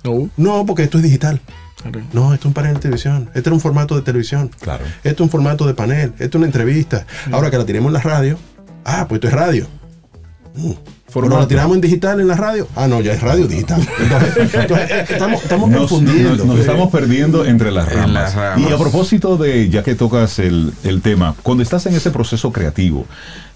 No. 0.03 0.29
No, 0.37 0.65
porque 0.65 0.83
esto 0.83 0.97
es 0.97 1.03
digital. 1.03 1.41
No, 2.13 2.33
esto 2.33 2.43
es 2.43 2.45
un 2.45 2.53
panel 2.53 2.75
de 2.75 2.79
televisión. 2.79 3.29
Este 3.33 3.49
es 3.49 3.53
un 3.53 3.59
formato 3.59 3.95
de 3.95 4.01
televisión. 4.01 4.51
Claro. 4.59 4.85
Esto 5.03 5.23
es 5.23 5.27
un 5.27 5.29
formato 5.29 5.65
de 5.65 5.73
panel. 5.73 6.13
Esto 6.19 6.25
es 6.25 6.35
una 6.35 6.45
entrevista. 6.45 7.05
Ahora 7.31 7.49
que 7.49 7.57
la 7.57 7.65
tiremos 7.65 7.89
en 7.89 7.93
la 7.93 8.01
radio. 8.01 8.37
Ah, 8.85 9.05
pues 9.07 9.17
esto 9.17 9.27
es 9.27 9.33
radio. 9.33 9.67
Mm. 10.55 10.71
Pero 11.13 11.27
la 11.39 11.47
tiramos 11.47 11.75
en 11.75 11.81
digital 11.81 12.19
en 12.21 12.27
la 12.27 12.35
radio. 12.35 12.67
Ah, 12.75 12.87
no, 12.87 13.01
ya 13.01 13.13
es 13.13 13.21
radio 13.21 13.47
digital. 13.47 13.85
Entonces, 13.99 14.53
entonces, 14.53 14.91
eh, 14.91 15.05
estamos, 15.09 15.43
estamos 15.43 15.69
Nos, 15.69 15.79
confundiendo. 15.89 16.35
nos- 16.37 16.45
nos 16.47 16.59
estamos 16.59 16.91
perdiendo 16.91 17.45
entre 17.45 17.71
las 17.71 17.87
En 17.91 17.97
ramas. 17.99 18.11
las 18.13 18.35
ramas. 18.35 18.69
Y 18.69 18.73
a 18.73 18.77
propósito 18.77 19.37
de, 19.37 19.69
ya 19.69 19.83
que 19.83 19.95
tocas 19.95 20.39
el, 20.39 20.73
el 20.83 21.01
tema, 21.01 21.35
cuando 21.43 21.63
estás 21.63 21.85
en 21.85 21.95
ese 21.95 22.11
proceso 22.11 22.51
creativo, 22.51 23.05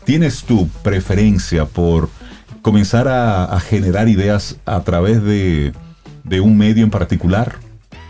¿tienes 0.04 0.44
tu 0.44 0.68
preferencia 0.84 1.66
por 1.66 2.10
comenzar 2.62 3.08
a, 3.08 3.46
a 3.46 3.60
generar 3.60 4.10
ideas 4.10 4.58
a 4.66 4.82
través 4.84 5.24
de, 5.24 5.72
de 6.24 6.42
un 6.42 6.58
medio 6.58 6.84
en 6.84 6.90
particular? 6.92 7.56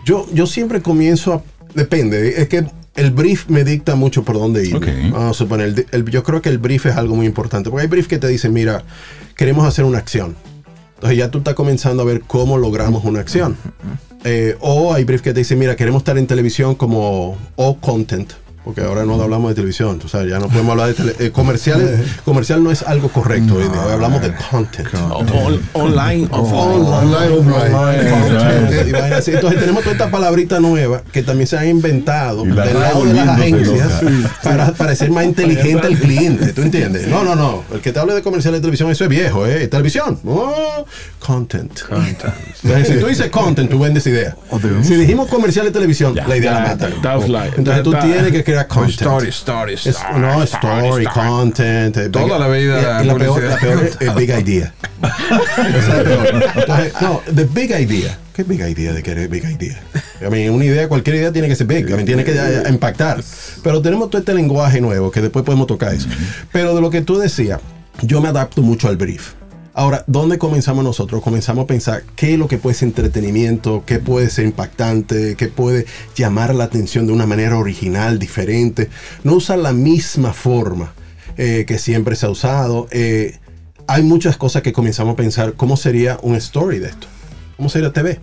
Yo, 0.06 0.26
yo 0.34 0.46
siempre 0.48 0.82
comienzo 0.82 1.34
a. 1.34 1.42
Depende, 1.74 2.42
es 2.42 2.48
que 2.48 2.66
el 2.96 3.12
brief 3.12 3.48
me 3.50 3.64
dicta 3.64 3.96
mucho 3.96 4.24
por 4.24 4.36
dónde 4.36 4.66
ir. 4.68 4.76
Vamos 5.12 5.32
a 5.32 5.34
suponer, 5.34 5.68
el- 5.68 5.86
el- 5.92 6.06
yo 6.10 6.24
creo 6.24 6.42
que 6.42 6.50
el 6.50 6.58
brief 6.58 6.86
es 6.86 6.96
algo 6.96 7.16
muy 7.16 7.26
importante. 7.26 7.70
Porque 7.70 7.84
hay 7.84 7.88
brief 7.88 8.08
que 8.08 8.18
te 8.18 8.28
dicen, 8.28 8.54
mira, 8.54 8.84
queremos 9.36 9.68
hacer 9.68 9.86
una 9.86 9.98
acción. 9.98 10.36
Entonces 10.96 11.18
ya 11.18 11.30
tú 11.30 11.40
estás 11.40 11.56
comenzando 11.56 12.02
a 12.04 12.06
ver 12.06 12.22
cómo 12.22 12.58
logramos 12.58 13.04
una 13.04 13.20
acción. 13.20 13.58
Eh, 14.24 14.56
o 14.62 14.94
hay 14.94 15.04
brief 15.04 15.22
que 15.22 15.34
te 15.34 15.40
dicen, 15.42 15.60
mira, 15.60 15.76
queremos 15.76 16.00
estar 16.02 16.18
en 16.18 16.26
televisión 16.26 16.76
como 16.76 17.38
o 17.58 17.78
content. 17.78 18.32
Porque 18.66 18.82
ahora 18.82 19.06
no 19.06 19.22
hablamos 19.22 19.50
de 19.52 19.56
televisión, 19.56 20.00
tú 20.00 20.08
sabes, 20.10 20.28
ya 20.30 20.40
no 20.40 20.48
podemos 20.48 20.72
hablar 20.72 20.88
de 20.88 20.94
tele- 20.96 21.16
eh, 21.20 21.32
comerciales. 21.32 22.00
Comercial 22.26 22.64
no 22.64 22.72
es 22.72 22.82
algo 22.82 23.10
correcto 23.10 23.60
día, 23.60 23.70
hoy 23.70 23.94
hablamos 23.94 24.22
de 24.24 24.34
content. 24.50 24.88
On- 24.94 25.62
online, 25.74 26.28
offline. 26.32 26.82
Online. 26.82 28.10
Content, 28.10 28.96
así. 29.14 29.32
Entonces 29.32 29.60
tenemos 29.60 29.84
toda 29.84 29.94
esta 29.94 30.10
palabrita 30.10 30.60
nueva 30.60 31.04
que 31.14 31.22
también 31.22 31.46
se 31.48 31.58
han 31.58 31.68
inventado 31.68 32.44
del 32.44 32.56
lado 32.56 33.06
de 33.06 33.14
las 33.14 33.28
agencias 33.30 34.02
para 34.44 34.72
parecer 34.74 35.12
más 35.12 35.26
inteligente 35.26 35.88
el 35.88 36.00
cliente. 36.00 36.52
¿Tú 36.54 36.64
entiendes? 36.64 37.08
No, 37.08 37.24
no, 37.24 37.36
no. 37.36 37.64
El 37.72 37.82
que 37.82 37.92
te 37.92 38.00
hable 38.00 38.14
de 38.16 38.24
comercial 38.24 38.54
de 38.56 38.60
televisión, 38.62 38.90
eso 38.90 39.04
es 39.04 39.10
viejo, 39.12 39.46
¿eh? 39.46 39.68
Televisión. 39.68 40.20
Oh, 40.26 40.86
content. 41.20 41.82
Entonces, 42.64 42.88
si 42.96 43.00
tú 43.00 43.06
dices 43.08 43.30
content, 43.30 43.70
tú 43.70 43.78
vendes 43.80 44.08
idea. 44.08 44.36
Si 44.84 44.96
dijimos 44.96 45.28
comercial 45.28 45.66
de 45.66 45.72
televisión, 45.72 46.16
la 46.16 46.36
idea 46.36 46.52
la 46.54 46.60
mata. 46.62 46.88
Entonces 47.58 47.84
tú 47.84 47.92
tienes 48.02 48.32
que 48.32 48.55
crear 48.64 48.68
content. 48.68 49.02
Story, 49.02 49.30
story, 49.30 49.74
Es- 49.74 49.86
story, 49.88 50.20
no, 50.20 50.44
story, 50.44 51.06
content. 51.06 51.98
eh, 51.98 52.10
Toda 52.10 52.26
big- 52.26 52.40
la 52.40 52.48
vida 52.48 53.02
y 53.04 53.06
la, 53.08 53.16
peor, 53.16 53.44
la 53.44 53.58
peor 53.58 53.84
es 53.84 53.98
el 54.00 54.10
big 54.12 54.30
idea. 54.30 54.74
Es 55.58 57.02
no, 57.02 57.22
the 57.34 57.46
big 57.46 57.72
idea. 57.72 58.18
¿Qué 58.34 58.44
big 58.44 58.60
idea 58.62 58.92
de 58.94 59.00
eres 59.00 59.30
big 59.30 59.44
idea? 59.46 59.80
I 60.22 60.30
mean, 60.30 60.54
una 60.54 60.66
idea, 60.66 60.88
cualquier 60.90 61.16
idea 61.18 61.32
tiene 61.32 61.48
que 61.48 61.56
ser 61.56 61.68
big, 61.68 61.90
I 61.90 61.94
mean, 61.94 62.06
tiene 62.06 62.24
que 62.24 62.34
eh, 62.34 62.64
impactar. 62.70 63.24
Pero 63.64 63.82
tenemos 63.82 64.10
todo 64.10 64.20
este 64.20 64.34
lenguaje 64.34 64.82
nuevo 64.82 65.10
que 65.12 65.22
después 65.22 65.46
podemos 65.46 65.68
tocar 65.68 65.94
eso. 65.94 66.08
Pero 66.52 66.76
de 66.76 66.82
lo 66.82 66.90
que 66.90 67.02
tú 67.02 67.18
decías, 67.18 67.60
yo 68.02 68.20
me 68.22 68.28
adapto 68.30 68.62
mucho 68.62 68.88
al 68.90 68.98
brief. 68.98 69.34
Ahora, 69.78 70.06
¿dónde 70.08 70.38
comenzamos 70.38 70.86
nosotros? 70.86 71.22
Comenzamos 71.22 71.66
a 71.66 71.68
pensar 71.68 72.04
qué 72.16 72.34
es 72.34 72.40
lo 72.40 72.48
que 72.48 72.58
puede 72.58 72.76
ser 72.76 72.88
entretenimiento, 72.88 73.84
qué 73.86 74.00
puede 74.00 74.30
ser 74.30 74.46
impactante, 74.46 75.36
qué 75.36 75.50
puede 75.50 75.86
llamar 76.16 76.56
la 76.56 76.64
atención 76.64 77.06
de 77.08 77.12
una 77.12 77.26
manera 77.26 77.58
original, 77.58 78.18
diferente. 78.18 78.90
No 79.26 79.34
usar 79.34 79.60
la 79.60 79.74
misma 79.74 80.32
forma 80.32 80.94
eh, 81.36 81.66
que 81.68 81.78
siempre 81.78 82.16
se 82.16 82.26
ha 82.26 82.30
usado. 82.30 82.88
Eh, 82.92 83.38
hay 83.86 84.02
muchas 84.02 84.38
cosas 84.38 84.62
que 84.62 84.72
comenzamos 84.72 85.16
a 85.16 85.18
pensar, 85.18 85.56
¿cómo 85.56 85.76
sería 85.76 86.20
un 86.22 86.36
story 86.36 86.80
de 86.80 86.88
esto? 86.88 87.08
¿Cómo 87.58 87.68
sería 87.68 87.92
TV? 87.92 88.22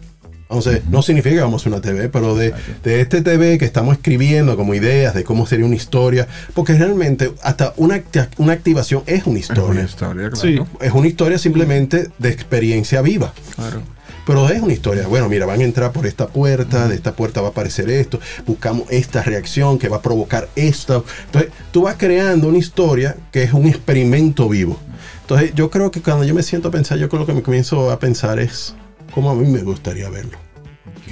Entonces, 0.53 0.83
no 0.91 1.01
significa 1.03 1.37
que 1.37 1.41
vamos 1.41 1.61
a 1.61 1.63
hacer 1.63 1.73
una 1.73 1.81
TV, 1.81 2.09
pero 2.09 2.35
de, 2.35 2.53
de 2.85 3.01
este 3.01 3.23
TV 3.23 3.57
que 3.59 3.65
estamos 3.65 3.97
escribiendo 3.97 4.57
como 4.57 4.75
ideas 4.75 5.15
de 5.15 5.25
cómo 5.25 5.47
sería 5.47 5.65
una 5.65 5.77
historia, 5.77 6.29
porque 6.55 6.75
realmente 6.75 7.33
hasta 7.43 7.73
una, 7.77 8.03
una 8.37 8.53
activación 8.53 9.03
es 9.07 9.27
una 9.27 9.39
Es 9.39 9.45
historia. 9.47 9.71
una 9.71 9.83
historia, 9.83 10.31
claro. 10.31 10.37
Sí. 10.37 10.59
Es 10.81 10.93
una 10.93 11.09
historia 11.09 11.39
simplemente 11.39 12.09
de 12.19 12.29
experiencia 12.29 13.01
viva. 13.03 13.33
Claro. 13.57 13.81
Pero 14.27 14.49
es 14.51 14.63
una 14.63 14.73
historia. 14.73 15.07
Bueno, 15.09 15.29
mira, 15.29 15.47
van 15.47 15.61
a 15.61 15.65
entrar 15.65 15.91
por 15.91 16.07
esta 16.07 16.29
puerta, 16.29 16.87
de 16.87 16.95
esta 16.95 17.13
puerta 17.17 17.41
va 17.41 17.49
a 17.49 17.51
aparecer 17.51 17.91
esto, 17.91 18.21
buscamos 18.47 18.85
esta 18.91 19.23
reacción 19.23 19.79
que 19.79 19.89
va 19.89 19.97
a 19.97 20.03
provocar 20.03 20.49
esto. 20.55 21.05
Entonces, 21.27 21.51
tú 21.73 21.83
vas 21.83 21.97
creando 21.99 22.47
una 22.49 22.59
historia 22.59 23.17
que 23.33 23.43
es 23.43 23.53
un 23.53 23.67
experimento 23.67 24.49
vivo. 24.49 24.79
Entonces, 25.23 25.53
yo 25.55 25.71
creo 25.71 25.91
que 25.91 26.03
cuando 26.03 26.25
yo 26.25 26.35
me 26.35 26.43
siento 26.45 26.69
a 26.69 26.71
pensar, 26.71 26.99
yo 26.99 27.09
creo 27.09 27.21
lo 27.21 27.27
que 27.27 27.33
me 27.33 27.43
comienzo 27.43 27.91
a 27.91 27.99
pensar 27.99 28.39
es 28.39 28.75
cómo 29.13 29.31
a 29.31 29.35
mí 29.35 29.49
me 29.49 29.63
gustaría 29.63 30.09
verlo. 30.09 30.39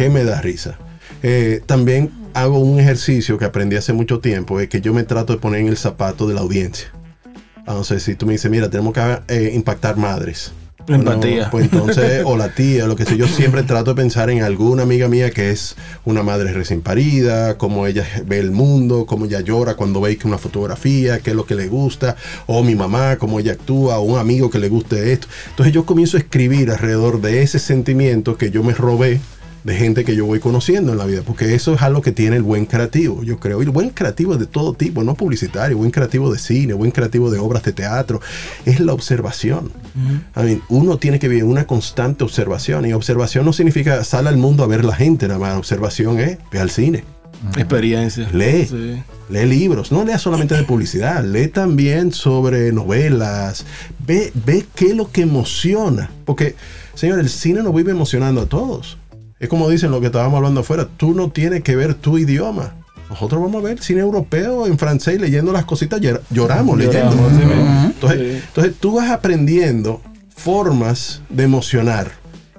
¿Qué 0.01 0.09
me 0.09 0.25
da 0.25 0.41
risa? 0.41 0.79
Eh, 1.23 1.61
también 1.67 2.11
hago 2.33 2.59
un 2.59 2.81
ejercicio 2.81 3.37
que 3.37 3.45
aprendí 3.45 3.77
hace 3.77 3.93
mucho 3.93 4.19
tiempo, 4.19 4.59
es 4.59 4.71
que 4.71 4.81
yo 4.81 4.95
me 4.95 5.03
trato 5.03 5.35
de 5.35 5.39
poner 5.39 5.61
en 5.61 5.69
el 5.69 5.77
zapato 5.77 6.27
de 6.27 6.33
la 6.33 6.41
audiencia. 6.41 6.91
Entonces, 7.59 8.03
si 8.03 8.15
tú 8.15 8.25
me 8.25 8.33
dices, 8.33 8.51
mira, 8.51 8.71
tenemos 8.71 8.95
que 8.95 9.19
eh, 9.29 9.53
impactar 9.55 9.99
madres. 9.99 10.53
Empatía. 10.89 11.51
Pues 11.51 11.65
entonces, 11.65 12.23
o 12.25 12.39
la 12.39 12.49
tía, 12.55 12.87
lo 12.87 12.97
que 12.97 13.05
sé, 13.05 13.19
yo 13.19 13.29
siempre 13.29 13.63
trato 13.63 13.91
de 13.93 14.01
pensar 14.01 14.31
en 14.31 14.43
alguna 14.43 14.85
amiga 14.85 15.07
mía 15.07 15.33
que 15.33 15.51
es 15.51 15.77
una 16.07 16.23
madre 16.23 16.55
recién 16.55 16.81
parida, 16.81 17.59
cómo 17.59 17.87
ella 17.87 18.07
ve 18.25 18.39
el 18.39 18.53
mundo, 18.53 19.05
cómo 19.05 19.27
ella 19.27 19.41
llora 19.41 19.75
cuando 19.75 20.01
ve 20.01 20.17
que 20.17 20.27
una 20.27 20.39
fotografía, 20.39 21.19
qué 21.19 21.33
es 21.33 21.37
lo 21.37 21.45
que 21.45 21.57
le 21.57 21.69
gusta, 21.69 22.17
o 22.47 22.63
mi 22.63 22.75
mamá, 22.75 23.19
cómo 23.19 23.39
ella 23.39 23.53
actúa, 23.53 23.99
o 23.99 24.05
un 24.05 24.19
amigo 24.19 24.49
que 24.49 24.61
le 24.61 24.71
guste 24.71 25.13
esto. 25.13 25.29
Entonces 25.51 25.75
yo 25.75 25.85
comienzo 25.85 26.17
a 26.17 26.21
escribir 26.21 26.71
alrededor 26.71 27.21
de 27.21 27.43
ese 27.43 27.59
sentimiento 27.59 28.39
que 28.39 28.51
yo 28.51 28.63
me 28.63 28.73
robé 28.73 29.21
de 29.65 29.77
gente 29.77 30.05
que 30.05 30.17
yo 30.17 30.25
voy 30.27 30.41
conociendo 30.41 30.93
en 30.93 30.99
la 30.99 31.05
vida, 31.05 31.23
porque 31.27 31.55
eso 31.55 31.75
es 31.75 31.83
algo 31.83 32.01
que 32.01 32.13
tiene 32.13 32.37
el 32.37 32.43
buen 32.43 32.65
creativo, 32.67 33.23
yo 33.23 33.39
creo. 33.39 33.61
Y 33.61 33.65
el 33.67 33.71
buen 33.71 33.91
creativo 33.91 34.33
es 34.35 34.39
de 34.41 34.47
todo 34.47 34.73
tipo, 34.75 35.05
no 35.05 35.15
publicitario, 35.15 35.77
buen 35.77 35.91
creativo 35.91 36.33
de 36.33 36.39
cine, 36.39 36.73
buen 36.73 36.91
creativo 36.91 37.31
de 37.31 37.39
obras 37.39 37.63
de 37.63 37.73
teatro, 37.73 38.21
es 38.65 38.81
la 38.81 38.93
observación. 38.95 39.71
I 40.37 40.41
mean, 40.43 40.63
uno 40.69 40.97
tiene 40.99 41.19
que 41.19 41.29
vivir 41.29 41.45
una 41.45 41.67
constante 41.67 42.25
observación, 42.25 42.87
y 42.87 42.93
observación 42.95 43.45
no 43.45 43.53
significa 43.53 44.03
sale 44.05 44.29
al 44.31 44.37
mundo 44.39 44.65
a 44.65 44.67
ver 44.67 44.85
la 44.85 44.95
gente, 44.95 45.29
nada 45.29 45.39
más. 45.41 45.57
Observación 45.59 46.19
es 46.21 46.39
ve 46.51 46.59
al 46.59 46.71
cine, 46.71 47.05
Experiencia. 47.57 48.29
lee, 48.33 48.67
Sí. 48.67 49.03
lee 49.29 49.47
libros, 49.47 49.93
no 49.93 50.05
lea 50.05 50.19
solamente 50.19 50.55
de 50.55 50.63
publicidad, 50.65 51.25
lee 51.25 51.49
también 51.49 52.13
sobre 52.13 52.73
novelas, 52.73 53.65
ve, 54.07 54.33
ve 54.47 54.65
qué 54.75 54.87
es 54.89 54.97
lo 54.97 55.11
que 55.11 55.23
emociona, 55.23 56.11
porque, 56.25 56.55
señor, 56.95 57.19
el 57.19 57.29
cine 57.29 57.63
nos 57.63 57.75
vive 57.75 57.91
emocionando 57.93 58.41
a 58.43 58.47
todos. 58.47 58.97
Es 59.41 59.49
como 59.49 59.69
dicen 59.69 59.91
lo 59.91 60.01
que 60.01 60.07
estábamos 60.07 60.37
hablando 60.37 60.61
afuera, 60.61 60.87
tú 60.97 61.15
no 61.15 61.31
tienes 61.31 61.63
que 61.65 61.75
ver 61.75 61.95
tu 61.95 62.19
idioma. 62.19 62.75
Nosotros 63.09 63.41
vamos 63.43 63.65
a 63.65 63.67
ver 63.67 63.83
cine 63.83 64.01
europeo 64.03 64.67
en 64.67 64.79
francés 64.79 65.21
leyendo 65.21 65.51
las 65.53 65.65
cositas, 65.65 66.01
llor- 66.01 66.21
lloramos 66.31 66.79
leyendo. 66.79 67.11
Lloramos, 67.11 67.33
mismo. 67.33 67.53
Entonces, 67.87 68.19
Sí. 68.21 68.43
entonces 68.47 68.75
tú 68.79 68.95
vas 68.97 69.11
aprendiendo 69.11 70.01
formas 70.37 71.23
de 71.29 71.43
emocionar. 71.45 72.13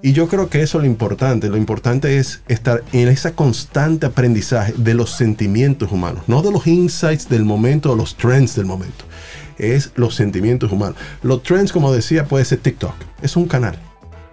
Y 0.04 0.14
yo 0.14 0.28
creo 0.28 0.50
que 0.50 0.62
eso 0.64 0.80
es 0.80 0.84
lo 0.84 0.90
importante. 0.90 1.48
Lo 1.50 1.58
importante 1.58 2.18
es 2.18 2.42
estar 2.48 2.84
en 2.92 3.08
ese 3.08 3.34
constante 3.34 4.08
aprendizaje 4.08 4.74
de 4.76 4.96
los 4.96 5.12
sentimientos 5.12 5.92
humanos, 5.92 6.24
no 6.28 6.42
de 6.42 6.52
los 6.52 6.66
insights 6.66 7.30
del 7.30 7.46
momento 7.46 7.92
o 7.92 7.96
los 7.96 8.16
trends 8.18 8.56
del 8.56 8.66
momento. 8.66 9.06
Es 9.60 9.92
los 9.96 10.16
sentimientos 10.16 10.72
humanos. 10.72 10.96
Los 11.22 11.44
trends, 11.44 11.72
como 11.72 11.94
decía, 11.94 12.26
puede 12.26 12.46
ser 12.46 12.58
TikTok. 12.58 12.94
Es 13.22 13.36
un 13.36 13.46
canal. 13.46 13.78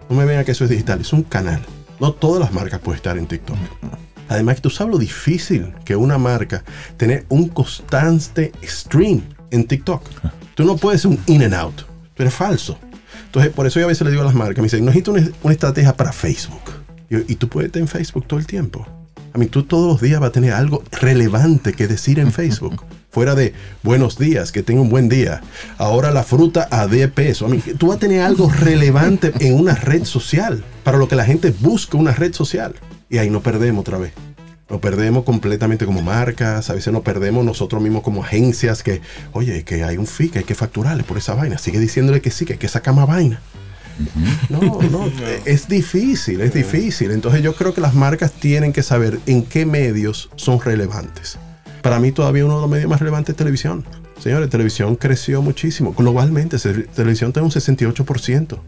No 0.08 0.16
me 0.16 0.24
vean 0.24 0.44
que 0.46 0.52
eso 0.52 0.64
es 0.64 0.70
digital, 0.70 1.02
es 1.02 1.12
un 1.12 1.22
canal. 1.22 1.60
No 2.00 2.12
todas 2.12 2.40
las 2.40 2.52
marcas 2.52 2.80
pueden 2.80 2.96
estar 2.96 3.18
en 3.18 3.26
TikTok. 3.26 3.56
Además, 4.28 4.60
tú 4.60 4.70
sabes 4.70 4.92
lo 4.92 4.98
difícil 4.98 5.74
que 5.84 5.96
una 5.96 6.18
marca 6.18 6.62
tener 6.96 7.24
un 7.28 7.48
constante 7.48 8.52
stream 8.62 9.22
en 9.50 9.66
TikTok. 9.66 10.02
Tú 10.54 10.64
no 10.64 10.76
puedes 10.76 11.02
ser 11.02 11.10
un 11.10 11.20
in 11.26 11.42
and 11.42 11.54
out. 11.54 11.82
Tú 12.14 12.22
eres 12.22 12.34
falso. 12.34 12.78
Entonces, 13.26 13.52
por 13.52 13.66
eso 13.66 13.80
yo 13.80 13.86
a 13.86 13.88
veces 13.88 14.04
le 14.04 14.10
digo 14.10 14.22
a 14.22 14.26
las 14.26 14.34
marcas, 14.34 14.58
me 14.58 14.64
dicen, 14.64 14.84
necesito 14.84 15.12
una, 15.12 15.28
una 15.42 15.52
estrategia 15.52 15.96
para 15.96 16.12
Facebook. 16.12 16.62
Y 17.10 17.36
tú 17.36 17.48
puedes 17.48 17.68
estar 17.68 17.80
en 17.80 17.88
Facebook 17.88 18.26
todo 18.26 18.38
el 18.38 18.46
tiempo. 18.46 18.86
A 19.32 19.38
mí, 19.38 19.46
tú 19.46 19.62
todos 19.62 19.92
los 19.92 20.00
días 20.00 20.20
vas 20.20 20.28
a 20.28 20.32
tener 20.32 20.52
algo 20.52 20.82
relevante 20.92 21.72
que 21.72 21.86
decir 21.86 22.18
en 22.18 22.32
Facebook. 22.32 22.84
Fuera 23.18 23.34
de 23.34 23.52
buenos 23.82 24.16
días, 24.16 24.52
que 24.52 24.62
tenga 24.62 24.80
un 24.80 24.90
buen 24.90 25.08
día. 25.08 25.40
Ahora 25.76 26.12
la 26.12 26.22
fruta 26.22 26.68
a 26.70 26.86
10 26.86 27.10
pesos. 27.10 27.50
A 27.50 27.52
mí, 27.52 27.60
tú 27.76 27.88
vas 27.88 27.96
a 27.96 27.98
tener 27.98 28.20
algo 28.20 28.48
relevante 28.48 29.32
en 29.40 29.54
una 29.54 29.74
red 29.74 30.04
social. 30.04 30.62
Para 30.84 30.98
lo 30.98 31.08
que 31.08 31.16
la 31.16 31.24
gente 31.24 31.52
busca 31.58 31.98
una 31.98 32.12
red 32.12 32.32
social. 32.32 32.76
Y 33.10 33.18
ahí 33.18 33.28
no 33.28 33.42
perdemos 33.42 33.80
otra 33.80 33.98
vez. 33.98 34.12
Nos 34.70 34.80
perdemos 34.80 35.24
completamente 35.24 35.84
como 35.84 36.00
marcas, 36.00 36.70
a 36.70 36.74
veces 36.74 36.92
nos 36.92 37.02
perdemos 37.02 37.44
nosotros 37.44 37.82
mismos 37.82 38.04
como 38.04 38.22
agencias 38.22 38.84
que, 38.84 39.00
oye, 39.32 39.64
que 39.64 39.82
hay 39.82 39.96
un 39.96 40.06
fee, 40.06 40.28
que 40.28 40.38
hay 40.38 40.44
que 40.44 40.54
facturarle 40.54 41.02
por 41.02 41.18
esa 41.18 41.34
vaina. 41.34 41.58
Sigue 41.58 41.80
diciéndole 41.80 42.20
que 42.20 42.30
sí, 42.30 42.44
que 42.44 42.52
hay 42.52 42.58
que 42.60 42.68
sacar 42.68 42.94
más 42.94 43.08
vaina. 43.08 43.40
No, 44.48 44.60
no, 44.92 45.10
es 45.44 45.66
difícil, 45.66 46.40
es 46.40 46.54
difícil. 46.54 47.10
Entonces 47.10 47.42
yo 47.42 47.56
creo 47.56 47.74
que 47.74 47.80
las 47.80 47.94
marcas 47.94 48.30
tienen 48.30 48.72
que 48.72 48.84
saber 48.84 49.18
en 49.26 49.42
qué 49.42 49.66
medios 49.66 50.30
son 50.36 50.60
relevantes. 50.60 51.36
Para 51.88 52.00
mí 52.00 52.12
todavía 52.12 52.44
uno 52.44 52.56
de 52.56 52.60
los 52.60 52.70
medios 52.70 52.90
más 52.90 53.00
relevantes 53.00 53.32
es 53.32 53.36
televisión. 53.38 53.82
Señores, 54.20 54.50
televisión 54.50 54.94
creció 54.94 55.40
muchísimo. 55.40 55.94
Globalmente, 55.96 56.58
se- 56.58 56.82
televisión 56.82 57.32
tiene 57.32 57.46
un 57.46 57.50
68%. 57.50 58.58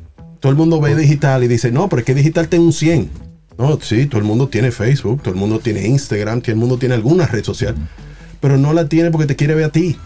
Todo 0.41 0.51
el 0.51 0.57
mundo 0.57 0.81
ve 0.81 0.97
digital 0.97 1.45
y 1.45 1.47
dice, 1.47 1.71
no, 1.71 1.87
pero 1.91 2.01
es 2.01 2.07
que 2.07 2.15
digital 2.15 2.49
tiene 2.49 2.65
un 2.65 2.73
100. 2.73 3.11
No, 3.59 3.79
sí, 3.83 4.07
todo 4.07 4.23
el 4.23 4.27
mundo 4.27 4.49
tiene 4.49 4.71
Facebook, 4.71 5.21
todo 5.21 5.35
el 5.35 5.39
mundo 5.39 5.59
tiene 5.59 5.87
Instagram, 5.87 6.41
todo 6.41 6.53
el 6.53 6.57
mundo 6.57 6.79
tiene 6.79 6.95
alguna 6.95 7.27
red 7.27 7.45
social. 7.45 7.75
Pero 8.41 8.57
no 8.57 8.73
la 8.73 8.89
tiene 8.89 9.11
porque 9.11 9.27
te 9.27 9.37
quiere 9.37 9.55
ver 9.55 9.65
a 9.67 9.69
ti. 9.71 9.99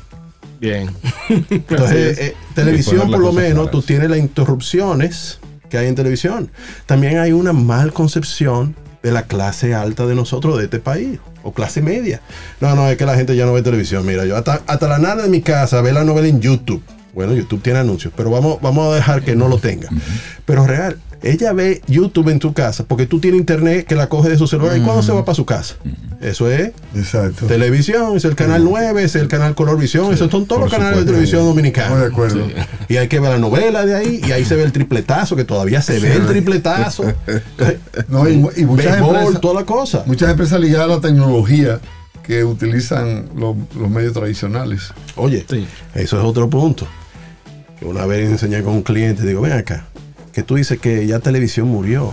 Bien. 0.61 0.91
Entonces, 1.51 2.19
eh, 2.19 2.35
televisión, 2.57 3.09
por 3.13 3.21
lo 3.21 3.33
menos, 3.33 3.71
tú 3.71 3.81
tienes 3.81 4.11
las 4.11 4.19
interrupciones 4.19 5.39
que 5.71 5.79
hay 5.79 5.87
en 5.87 5.95
televisión. 5.95 6.51
También 6.87 7.19
hay 7.19 7.31
una 7.31 7.53
mal 7.53 7.93
concepción 7.93 8.75
de 9.05 9.13
la 9.13 9.25
clase 9.25 9.75
alta 9.75 10.07
de 10.07 10.15
nosotros, 10.15 10.57
de 10.57 10.65
este 10.65 10.81
país, 10.81 11.21
o 11.43 11.53
clase 11.53 11.83
media. 11.83 12.23
No, 12.61 12.75
no, 12.75 12.89
es 12.89 12.97
que 12.97 13.05
la 13.05 13.15
gente 13.15 13.37
ya 13.37 13.45
no 13.45 13.53
ve 13.53 13.61
televisión. 13.61 14.05
Mira, 14.07 14.25
yo 14.25 14.35
hasta, 14.35 14.63
hasta 14.67 14.89
la 14.89 14.99
nana 14.99 15.25
de 15.25 15.29
mi 15.29 15.43
casa 15.43 15.83
ve 15.83 15.93
la 15.93 16.05
novela 16.05 16.27
en 16.27 16.41
YouTube. 16.41 16.83
Bueno, 17.13 17.35
YouTube 17.35 17.63
tiene 17.63 17.81
anuncios, 17.81 18.15
pero 18.17 18.31
vamos, 18.31 18.61
vamos 18.63 18.91
a 18.91 18.97
dejar 18.97 19.23
que 19.23 19.37
no 19.37 19.47
lo 19.47 19.59
tenga. 19.59 19.89
Pero 20.47 20.67
real, 20.67 20.97
ella 21.25 21.53
ve 21.53 21.81
YouTube 21.87 22.29
en 22.29 22.39
tu 22.39 22.53
casa 22.53 22.85
porque 22.85 23.07
tú 23.07 23.19
tienes 23.21 23.41
internet 23.41 23.87
que 23.87 23.95
la 23.95 24.09
coge 24.09 24.29
de 24.29 24.39
su 24.39 24.47
celular. 24.47 24.77
¿Y 24.77 24.81
cuándo 24.83 25.03
se 25.03 25.13
va 25.13 25.25
para 25.25 25.35
su 25.35 25.45
casa? 25.47 25.75
Eso 26.21 26.51
es 26.51 26.73
Exacto. 26.95 27.47
televisión, 27.47 28.17
es 28.17 28.25
el 28.25 28.35
canal 28.35 28.65
9, 28.65 29.03
es 29.03 29.15
el 29.17 29.29
canal 29.29 29.55
Color 29.55 29.79
Visión, 29.79 30.13
esos 30.13 30.31
son 30.31 30.47
todos 30.47 30.63
los 30.63 30.71
canales 30.71 31.01
de 31.01 31.05
televisión 31.07 31.59
Estamos 31.59 32.01
de 32.01 32.07
acuerdo. 32.07 32.47
Y 32.89 32.97
hay 32.97 33.09
que 33.09 33.21
ver 33.21 33.31
la 33.33 33.39
novela 33.39 33.85
de 33.85 33.95
ahí, 33.95 34.21
y 34.27 34.33
ahí 34.33 34.45
se 34.45 34.55
ve 34.57 34.63
el 34.63 34.73
tripletazo, 34.73 35.37
que 35.37 35.45
todavía 35.45 35.83
se 35.83 35.99
ve 35.99 36.15
el 36.15 36.27
tripletazo. 36.27 37.05
No, 38.09 38.29
y, 38.29 38.33
y 38.33 38.65
muchas, 38.65 38.93
Béisbol, 38.93 39.17
empresas, 39.17 39.41
toda 39.41 39.55
la 39.55 39.65
cosa. 39.67 40.03
muchas 40.07 40.31
empresas 40.31 40.61
ligadas 40.61 40.91
a 40.91 40.95
la 40.97 41.01
tecnología 41.01 41.81
que 42.23 42.45
utilizan 42.45 43.29
los, 43.37 43.57
los 43.79 43.91
medios 43.91 44.13
tradicionales. 44.13 44.93
Oye, 45.17 45.45
Sí. 45.49 45.67
eso 45.95 46.19
es 46.19 46.25
otro 46.25 46.49
punto. 46.49 46.87
Una 47.83 48.07
vez 48.07 48.31
enseñé 48.31 48.63
con 48.63 48.75
un 48.75 48.83
cliente, 48.83 49.25
digo, 49.27 49.43
ven 49.43 49.53
acá, 49.53 49.87
que 50.35 50.43
tú 50.43 50.57
dices 50.57 50.79
que 50.81 51.07
ya 51.07 51.21
televisión 51.21 51.69
murió, 51.69 52.13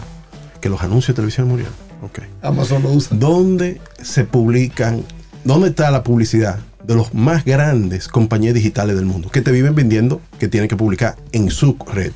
que 0.62 0.70
los 0.70 0.82
anuncios 0.84 1.10
de 1.10 1.14
televisión 1.16 1.48
murieron. 1.48 1.74
Ok. 2.04 2.20
Amazon 2.42 2.84
lo 2.84 2.92
usa. 2.92 3.18
¿Dónde 3.18 3.82
se 4.02 4.24
publican, 4.26 5.04
dónde 5.44 5.70
está 5.70 5.92
la 5.92 6.04
publicidad 6.04 6.60
de 6.84 6.96
los 6.96 7.14
más 7.14 7.44
grandes 7.46 8.08
compañías 8.08 8.54
digitales 8.54 8.96
del 8.96 9.06
mundo 9.06 9.30
que 9.30 9.42
te 9.42 9.52
viven 9.52 9.76
vendiendo 9.76 10.22
que 10.40 10.48
tienen 10.48 10.68
que 10.70 10.76
publicar 10.78 11.16
en 11.32 11.50
su 11.52 11.78
red? 11.94 12.12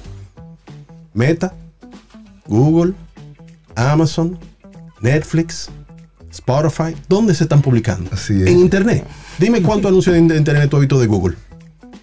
Meta, 1.13 1.53
Google, 2.47 2.93
Amazon, 3.75 4.37
Netflix, 5.01 5.69
Spotify, 6.31 6.95
¿dónde 7.07 7.33
se 7.33 7.43
están 7.43 7.61
publicando? 7.61 8.09
Así 8.13 8.33
es. 8.41 8.47
En 8.47 8.59
Internet. 8.59 9.05
Dime 9.39 9.61
cuántos 9.61 9.89
anuncios 9.89 10.13
de 10.13 10.19
in- 10.19 10.31
Internet 10.35 10.69
tú 10.69 10.77
has 10.77 10.81
visto 10.81 10.99
de 10.99 11.07
Google. 11.07 11.35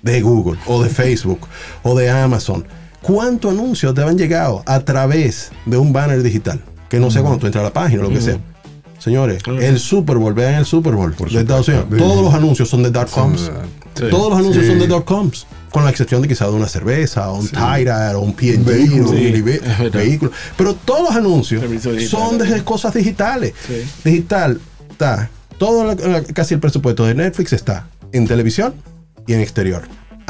De 0.03 0.21
Google, 0.21 0.59
o 0.67 0.83
de 0.83 0.88
Facebook, 0.88 1.41
o 1.83 1.97
de 1.97 2.11
Amazon. 2.11 2.65
¿Cuántos 3.03 3.53
anuncios 3.53 3.95
te 3.95 4.03
han 4.03 4.17
llegado 4.17 4.62
a 4.67 4.81
través 4.81 5.51
de 5.67 5.77
un 5.77 5.93
banner 5.93 6.23
digital? 6.23 6.61
Que 6.88 6.99
no 7.01 7.11
sé 7.11 7.21
cuando 7.21 7.38
tú 7.38 7.47
entras 7.47 7.62
a 7.62 7.65
la 7.67 7.73
página 7.73 8.01
o 8.01 8.05
lo 8.05 8.11
que 8.11 8.21
sea. 8.21 8.38
Señores, 8.99 9.43
el 9.61 9.81
Super 9.81 10.17
Bowl, 10.17 10.33
vean 10.33 10.55
el 10.55 10.65
Super 10.65 10.95
Bowl 10.95 11.12
de 11.17 11.41
Estados 11.41 11.67
Unidos. 11.69 11.87
Todos 11.99 12.23
los 12.25 12.33
anuncios 12.35 12.69
son 12.69 12.83
de 12.85 12.91
dot 12.91 13.11
coms. 13.11 13.51
Sí. 13.95 14.05
Todos 14.11 14.31
los 14.31 14.38
anuncios 14.38 14.65
Sí. 14.65 14.71
son 14.71 14.79
de 14.79 14.87
dot 14.87 15.05
coms. 15.05 15.47
Con 15.73 15.85
la 15.85 15.91
excepción 15.91 16.23
de 16.23 16.29
quizá 16.29 16.45
de 16.47 16.53
una 16.53 16.69
cerveza, 16.69 17.31
o 17.31 17.38
un 17.41 17.49
Tyrant, 17.49 18.15
o 18.15 18.21
un 18.21 18.37
vehículo. 18.37 19.07
o 19.07 19.11
un 19.11 19.17
Sí, 19.17 19.43
vehículo. 19.93 20.31
Pero 20.57 20.75
todos 20.75 21.03
los 21.09 21.17
anuncios 21.17 21.62
son 22.09 22.38
de 22.38 22.62
cosas 22.62 22.95
digitales. 22.95 23.55
Sí. 23.67 23.83
Digital 24.05 24.61
está, 24.91 25.29
todo 25.59 25.85
la- 25.95 26.23
casi 26.35 26.55
el 26.55 26.61
presupuesto 26.61 27.05
de 27.07 27.15
Netflix 27.15 27.53
está 27.55 27.88
en 28.12 28.29
televisión 28.29 28.75
y 29.27 29.33
en 29.33 29.41
exterior. 29.41 29.83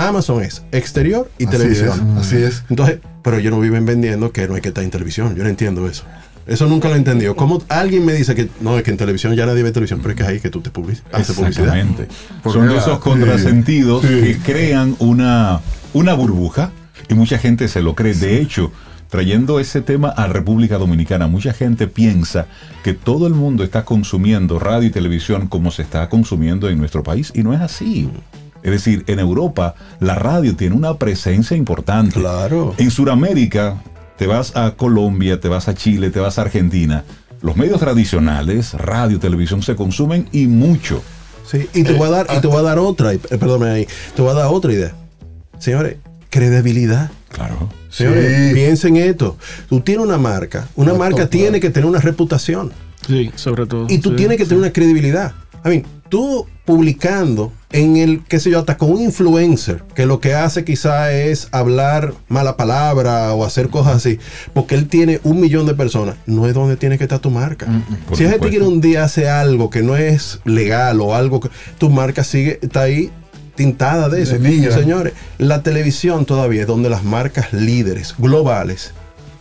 Amazon 0.09 0.43
es 0.43 0.63
exterior 0.73 1.31
y 1.39 1.45
Así 1.47 1.53
televisión. 1.57 2.17
es, 2.19 2.27
así 2.27 2.37
es. 2.37 2.65
Entonces, 2.71 2.99
pero 3.23 3.37
ellos 3.39 3.53
no 3.53 3.61
viven 3.61 3.85
vendiendo 3.87 4.33
que 4.33 4.47
no 4.49 4.55
hay 4.55 4.61
que 4.61 4.69
estar 4.69 4.83
en 4.85 4.91
televisión. 4.91 5.35
Yo 5.37 5.43
no 5.43 5.49
entiendo 5.49 5.89
eso. 5.89 6.05
Eso 6.47 6.67
nunca 6.67 6.89
lo 6.89 6.95
he 6.95 6.99
entendido. 6.99 7.37
¿Cómo 7.37 7.63
alguien 7.69 8.05
me 8.05 8.13
dice 8.15 8.35
que 8.35 8.49
no, 8.61 8.77
es 8.77 8.83
que 8.83 8.91
en 8.91 8.97
televisión 8.97 9.35
ya 9.37 9.47
nadie 9.47 9.63
ve 9.63 9.71
televisión, 9.71 10.01
pero 10.03 10.11
es 10.11 10.17
que 10.17 10.23
es 10.25 10.29
ahí 10.29 10.41
que 10.41 10.51
tú 10.51 10.61
te 10.61 10.71
public 10.71 10.99
haces 11.13 11.37
publicidad? 11.37 11.69
Exactamente. 11.77 12.09
Porque 12.43 12.59
Son 12.59 12.69
de 12.69 12.77
esos 12.77 12.99
contrasentidos 12.99 14.03
Sí. 14.03 14.09
que 14.09 14.39
crean 14.45 14.97
una, 14.99 15.61
una 15.93 16.15
burbuja 16.15 16.71
y 17.09 17.15
mucha 17.15 17.39
gente 17.39 17.69
se 17.69 17.81
lo 17.81 17.95
cree. 17.95 18.15
De 18.15 18.41
hecho, 18.41 18.73
trayendo 19.09 19.61
ese 19.61 19.83
tema 19.83 20.09
a 20.09 20.27
República 20.27 20.79
Dominicana, 20.79 21.29
mucha 21.29 21.53
gente 21.53 21.87
piensa 21.87 22.47
que 22.83 22.93
todo 22.93 23.29
el 23.29 23.35
mundo 23.35 23.63
está 23.63 23.85
consumiendo 23.85 24.59
radio 24.59 24.89
y 24.89 24.91
televisión 24.91 25.47
como 25.47 25.71
se 25.71 25.83
está 25.83 26.09
consumiendo 26.09 26.69
en 26.69 26.79
nuestro 26.79 27.05
país 27.05 27.31
y 27.37 27.45
no 27.45 27.55
es 27.55 27.61
así. 27.61 28.11
Es 28.63 28.71
decir, 28.71 29.05
en 29.07 29.19
Europa 29.19 29.75
la 30.01 30.15
radio 30.15 30.55
tiene 30.57 30.75
una 30.77 30.97
presencia 30.99 31.57
importante. 31.57 32.21
Claro. 32.21 32.75
En 32.79 32.91
Sudamérica, 32.91 33.83
te 34.17 34.27
vas 34.27 34.57
a 34.57 34.73
Colombia, 34.73 35.41
te 35.41 35.49
vas 35.49 35.69
a 35.69 35.75
Chile, 35.75 36.11
te 36.11 36.21
vas 36.21 36.39
a 36.39 36.43
Argentina. 36.43 37.05
Los 37.41 37.57
medios 37.57 37.81
tradicionales, 37.81 38.75
radio, 38.75 39.19
televisión, 39.19 39.63
se 39.63 39.75
consumen 39.75 40.29
y 40.31 40.47
mucho. 40.47 41.03
Sí, 41.45 41.69
y 41.75 41.83
te 41.83 41.93
voy 41.95 42.07
a 42.07 42.11
dar, 42.11 42.27
y 42.37 42.41
te 42.41 42.47
voy 42.47 42.59
a 42.59 42.63
dar 42.63 42.79
otra, 42.79 43.13
eh, 43.13 43.19
perdóname 43.19 43.71
ahí, 43.73 43.89
te 44.15 44.23
voy 44.23 44.31
a 44.31 44.35
dar 44.35 44.47
otra 44.47 44.73
idea. 44.73 44.93
Señores, 45.59 45.97
credibilidad. 46.31 47.11
Claro. 47.31 47.69
Señores, 47.91 48.49
Sí. 48.49 48.55
piensen 48.55 48.97
esto. 48.97 49.37
Tú 49.69 49.81
tienes 49.81 50.05
una 50.07 50.19
marca. 50.19 50.69
Una 50.77 50.93
No, 50.93 50.99
marca 50.99 51.29
tiene 51.29 51.61
que 51.61 51.71
tener 51.71 51.89
una 51.89 51.99
reputación. 52.01 52.73
Sí, 53.07 53.31
sobre 53.35 53.67
todo. 53.67 53.87
Y 53.89 53.99
tú 53.99 54.11
sí, 54.11 54.17
tienes 54.17 54.37
que 54.39 54.45
sí. 54.45 54.51
tener 54.51 54.63
una 54.63 54.73
credibilidad. 54.73 55.33
I 55.65 55.69
mean, 55.69 55.85
tú 56.13 56.47
publicando 56.67 57.55
en 57.71 57.97
el, 57.97 58.23
qué 58.29 58.39
sé 58.39 58.51
yo, 58.51 58.59
hasta 58.59 58.77
con 58.77 58.91
un 58.91 59.01
influencer, 59.01 59.83
que 59.95 60.05
lo 60.05 60.21
que 60.21 60.35
hace 60.35 60.63
quizá 60.63 61.11
es 61.11 61.49
hablar 61.53 62.13
mala 62.29 62.59
palabra 62.59 63.33
o 63.33 63.47
hacer 63.47 63.71
cosas 63.71 63.97
así, 63.97 64.19
porque 64.53 64.75
él 64.75 64.89
tiene 64.89 65.23
un 65.25 65.41
millón 65.41 65.65
de 65.65 65.73
personas, 65.73 66.17
no 66.27 66.47
es 66.47 66.53
donde 66.53 66.77
tiene 66.77 66.99
que 66.99 67.05
estar 67.05 67.19
tu 67.19 67.31
marca. 67.31 67.67
por 68.07 68.19
si 68.19 68.25
ese 68.25 68.39
tigre 68.39 68.61
un 68.61 68.83
día 68.83 69.05
hace 69.05 69.27
algo 69.27 69.71
que 69.71 69.81
no 69.81 69.97
es 69.97 70.41
legal 70.45 71.01
o 71.01 71.15
algo 71.15 71.41
que 71.41 71.49
tu 71.79 71.89
marca 71.89 72.25
sigue, 72.25 72.59
está 72.61 72.83
ahí 72.83 73.11
tintada 73.55 74.11
de 74.11 74.21
eso. 74.21 74.35
Denigra. 74.35 74.71
Señores, 74.75 75.15
la 75.39 75.63
televisión 75.63 76.27
todavía 76.27 76.61
es 76.61 76.67
donde 76.67 76.91
las 76.91 77.05
marcas 77.05 77.55
líderes 77.55 78.15
globales 78.19 78.93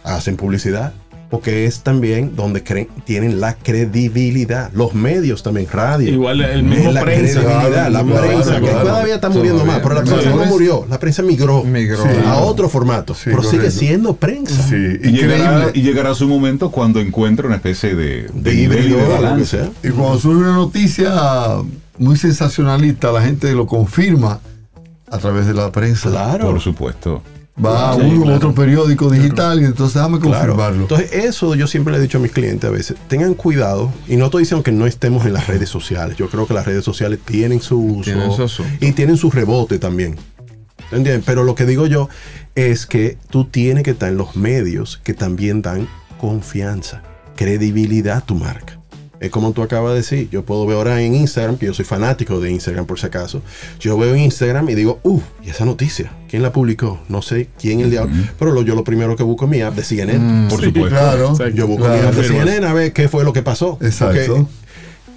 hacen 0.06 0.38
publicidad. 0.38 0.94
Porque 1.32 1.65
es 1.65 1.80
también 1.82 2.36
donde 2.36 2.62
creen, 2.62 2.89
tienen 3.06 3.39
la 3.39 3.54
credibilidad. 3.56 4.70
Los 4.74 4.94
medios 4.94 5.41
también, 5.44 5.65
radio. 5.72 6.12
Igual 6.12 6.41
el 6.41 6.62
mismo 6.63 6.91
la 6.91 7.02
prensa. 7.02 7.39
credibilidad, 7.41 7.89
la 7.89 8.04
Claro, 8.04 8.22
prensa, 8.28 8.56
que 8.56 8.67
claro. 8.67 8.80
todavía 8.82 9.15
está 9.15 9.30
muriendo 9.30 9.62
Todavía. 9.62 9.74
más, 9.74 9.82
pero 9.82 9.96
la 9.96 10.04
prensa 10.04 10.30
no 10.36 10.46
murió. 10.46 10.86
La 10.89 11.00
prensa 11.00 11.22
migró, 11.24 11.63
Migró. 11.63 12.04
Sí. 12.04 12.10
a 12.26 12.36
otro 12.39 12.67
formato, 12.67 13.13
Sí, 13.15 13.22
pero 13.32 13.44
sigue 13.44 13.72
siendo 13.72 14.13
prensa. 14.17 14.62
Sí, 14.62 14.76
Y 14.76 15.12
llegará, 15.13 15.72
y 15.74 15.82
llegará 15.82 16.13
su 16.15 16.28
momento 16.28 16.70
cuando 16.70 17.00
encuentre 17.00 17.48
una 17.48 17.56
especie 17.56 17.96
de, 17.96 18.24
de 18.24 18.30
De 18.34 18.54
nivel 18.54 18.84
y 18.84 18.88
híbrido. 18.89 19.72
Y 19.84 19.89
cuando 19.89 20.20
surge 20.20 20.38
una 20.38 20.54
noticia 20.54 21.13
muy 21.98 22.17
sensacionalista, 22.17 23.12
la 23.13 23.22
gente 23.22 23.54
lo 23.54 23.67
confirma 23.67 24.41
a 25.10 25.17
través 25.17 25.48
de 25.48 25.54
la 25.54 25.72
prensa. 25.72 26.10
Claro. 26.10 26.52
Por 26.52 26.60
supuesto. 26.60 27.22
Va 27.63 27.91
a 27.91 27.95
Sí, 27.95 28.02
uno 28.02 28.19
u 28.19 28.21
claro. 28.24 28.36
otro 28.38 28.54
periódico 28.56 29.10
digital 29.10 29.62
y 29.62 29.65
entonces 29.65 29.93
déjame 29.95 30.19
Claro. 30.19 30.39
confirmarlo. 30.56 30.82
Entonces, 30.82 31.12
eso 31.13 31.54
yo 31.56 31.67
siempre 31.67 31.93
le 31.93 32.00
he 32.00 32.02
dicho 32.02 32.17
a 32.17 32.21
mis 32.21 32.32
clientes 32.32 32.67
a 32.67 32.71
veces, 32.71 32.97
tengan 33.08 33.34
cuidado, 33.36 33.91
y 34.08 34.15
no 34.15 34.26
estoy 34.26 34.41
diciendo 34.43 34.63
que 34.63 34.71
no 34.71 34.88
estemos 34.88 35.26
en 35.26 35.34
las 35.34 35.47
redes 35.47 35.69
sociales, 35.69 36.17
yo 36.17 36.28
creo 36.30 36.47
que 36.47 36.54
las 36.56 36.65
redes 36.65 36.84
sociales 36.84 37.19
tienen 37.24 37.62
su 37.62 37.80
uso 37.80 38.04
Tienen 38.04 38.32
su 38.32 38.43
asunto. 38.43 38.74
y 38.86 38.91
tienen 38.93 39.15
su 39.17 39.30
rebote 39.30 39.78
también. 39.80 40.15
¿Entiendes? 40.91 41.24
Pero 41.26 41.43
lo 41.43 41.56
que 41.56 41.65
digo 41.65 41.86
yo 41.88 42.10
es 42.56 42.86
que 42.86 43.17
tú 43.30 43.45
tienes 43.45 43.84
que 43.84 43.91
estar 43.91 44.10
en 44.10 44.17
los 44.17 44.36
medios 44.36 45.00
que 45.04 45.13
también 45.13 45.62
dan 45.62 45.88
confianza, 46.19 47.02
credibilidad 47.36 48.17
a 48.17 48.21
tu 48.21 48.36
marca. 48.36 48.78
Es 49.22 49.30
como 49.30 49.54
tú 49.54 49.62
acabas 49.62 49.92
de 49.92 49.98
decir, 50.00 50.30
yo 50.32 50.44
puedo 50.44 50.66
ver 50.66 50.76
ahora 50.76 51.00
en 51.02 51.16
Instagram, 51.16 51.58
que 51.58 51.68
yo 51.68 51.74
soy 51.74 51.86
fanático 51.86 52.40
de 52.42 52.52
Instagram 52.52 52.86
por 52.88 53.00
si 53.00 53.06
acaso, 53.06 53.42
yo 53.80 53.98
veo 53.98 54.14
en 54.16 54.22
Instagram 54.24 54.68
y 54.70 54.76
digo, 54.76 55.00
uh, 55.04 55.22
¿y 55.46 55.50
esa 55.52 55.64
noticia? 55.64 56.12
¿Quién 56.28 56.42
la 56.42 56.52
publicó? 56.52 57.00
No 57.08 57.22
sé 57.22 57.48
quién 57.60 57.80
el 57.82 57.92
diablo. 57.92 58.14
Pero 58.40 58.52
lo- 58.52 58.64
yo 58.64 58.74
lo 58.76 58.84
primero 58.84 59.16
que 59.16 59.22
busco 59.24 59.46
es 59.46 59.52
mi 59.52 59.62
app 59.62 59.76
de 59.76 59.84
CNN. 59.84 60.50
Por 60.50 60.60
Sí, 60.60 60.66
supuesto. 60.66 60.90
Claro. 60.90 61.30
Exacto. 61.32 61.56
Yo 61.56 61.68
busco 61.68 61.84
Claro. 61.86 62.02
mi 62.02 62.08
app 62.10 62.16
de. 62.16 62.24
CNN 62.28 62.66
a 62.68 62.74
ver 62.74 62.92
qué 62.94 63.08
fue 63.08 63.24
lo 63.24 63.32
que 63.32 63.44
pasó. 63.44 63.78
Exacto. 63.82 64.50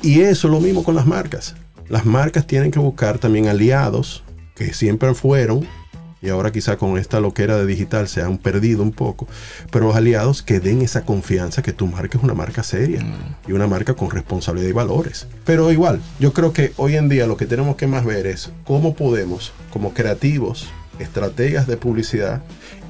Y 0.02 0.20
eso 0.20 0.48
es 0.48 0.52
lo 0.52 0.60
mismo 0.60 0.84
con 0.84 0.94
las 0.94 1.06
marcas. 1.06 1.54
Las 1.88 2.04
marcas 2.04 2.46
tienen 2.46 2.70
que 2.70 2.78
buscar 2.78 3.18
también 3.18 3.48
aliados 3.48 4.22
que 4.54 4.74
siempre 4.74 5.14
fueron, 5.14 5.66
y 6.24 6.30
ahora 6.30 6.52
quizá 6.52 6.78
con 6.78 6.96
esta 6.96 7.20
loquera 7.20 7.58
de 7.58 7.66
digital 7.66 8.08
se 8.08 8.22
han 8.22 8.38
perdido 8.38 8.82
un 8.82 8.92
poco, 8.92 9.28
pero 9.70 9.88
los 9.88 9.96
aliados 9.96 10.42
que 10.42 10.58
den 10.58 10.80
esa 10.80 11.04
confianza 11.04 11.60
que 11.60 11.74
tu 11.74 11.86
marca 11.86 12.16
es 12.16 12.24
una 12.24 12.32
marca 12.32 12.62
seria 12.62 13.04
y 13.46 13.52
una 13.52 13.66
marca 13.66 13.92
con 13.92 14.10
responsabilidad 14.10 14.70
y 14.70 14.72
valores. 14.72 15.26
Pero 15.44 15.70
igual, 15.70 16.00
yo 16.18 16.32
creo 16.32 16.54
que 16.54 16.72
hoy 16.76 16.96
en 16.96 17.10
día 17.10 17.26
lo 17.26 17.36
que 17.36 17.44
tenemos 17.44 17.76
que 17.76 17.86
más 17.86 18.06
ver 18.06 18.26
es 18.26 18.50
cómo 18.64 18.94
podemos, 18.94 19.52
como 19.70 19.92
creativos, 19.92 20.68
estrategas 20.98 21.66
de 21.66 21.76
publicidad 21.76 22.42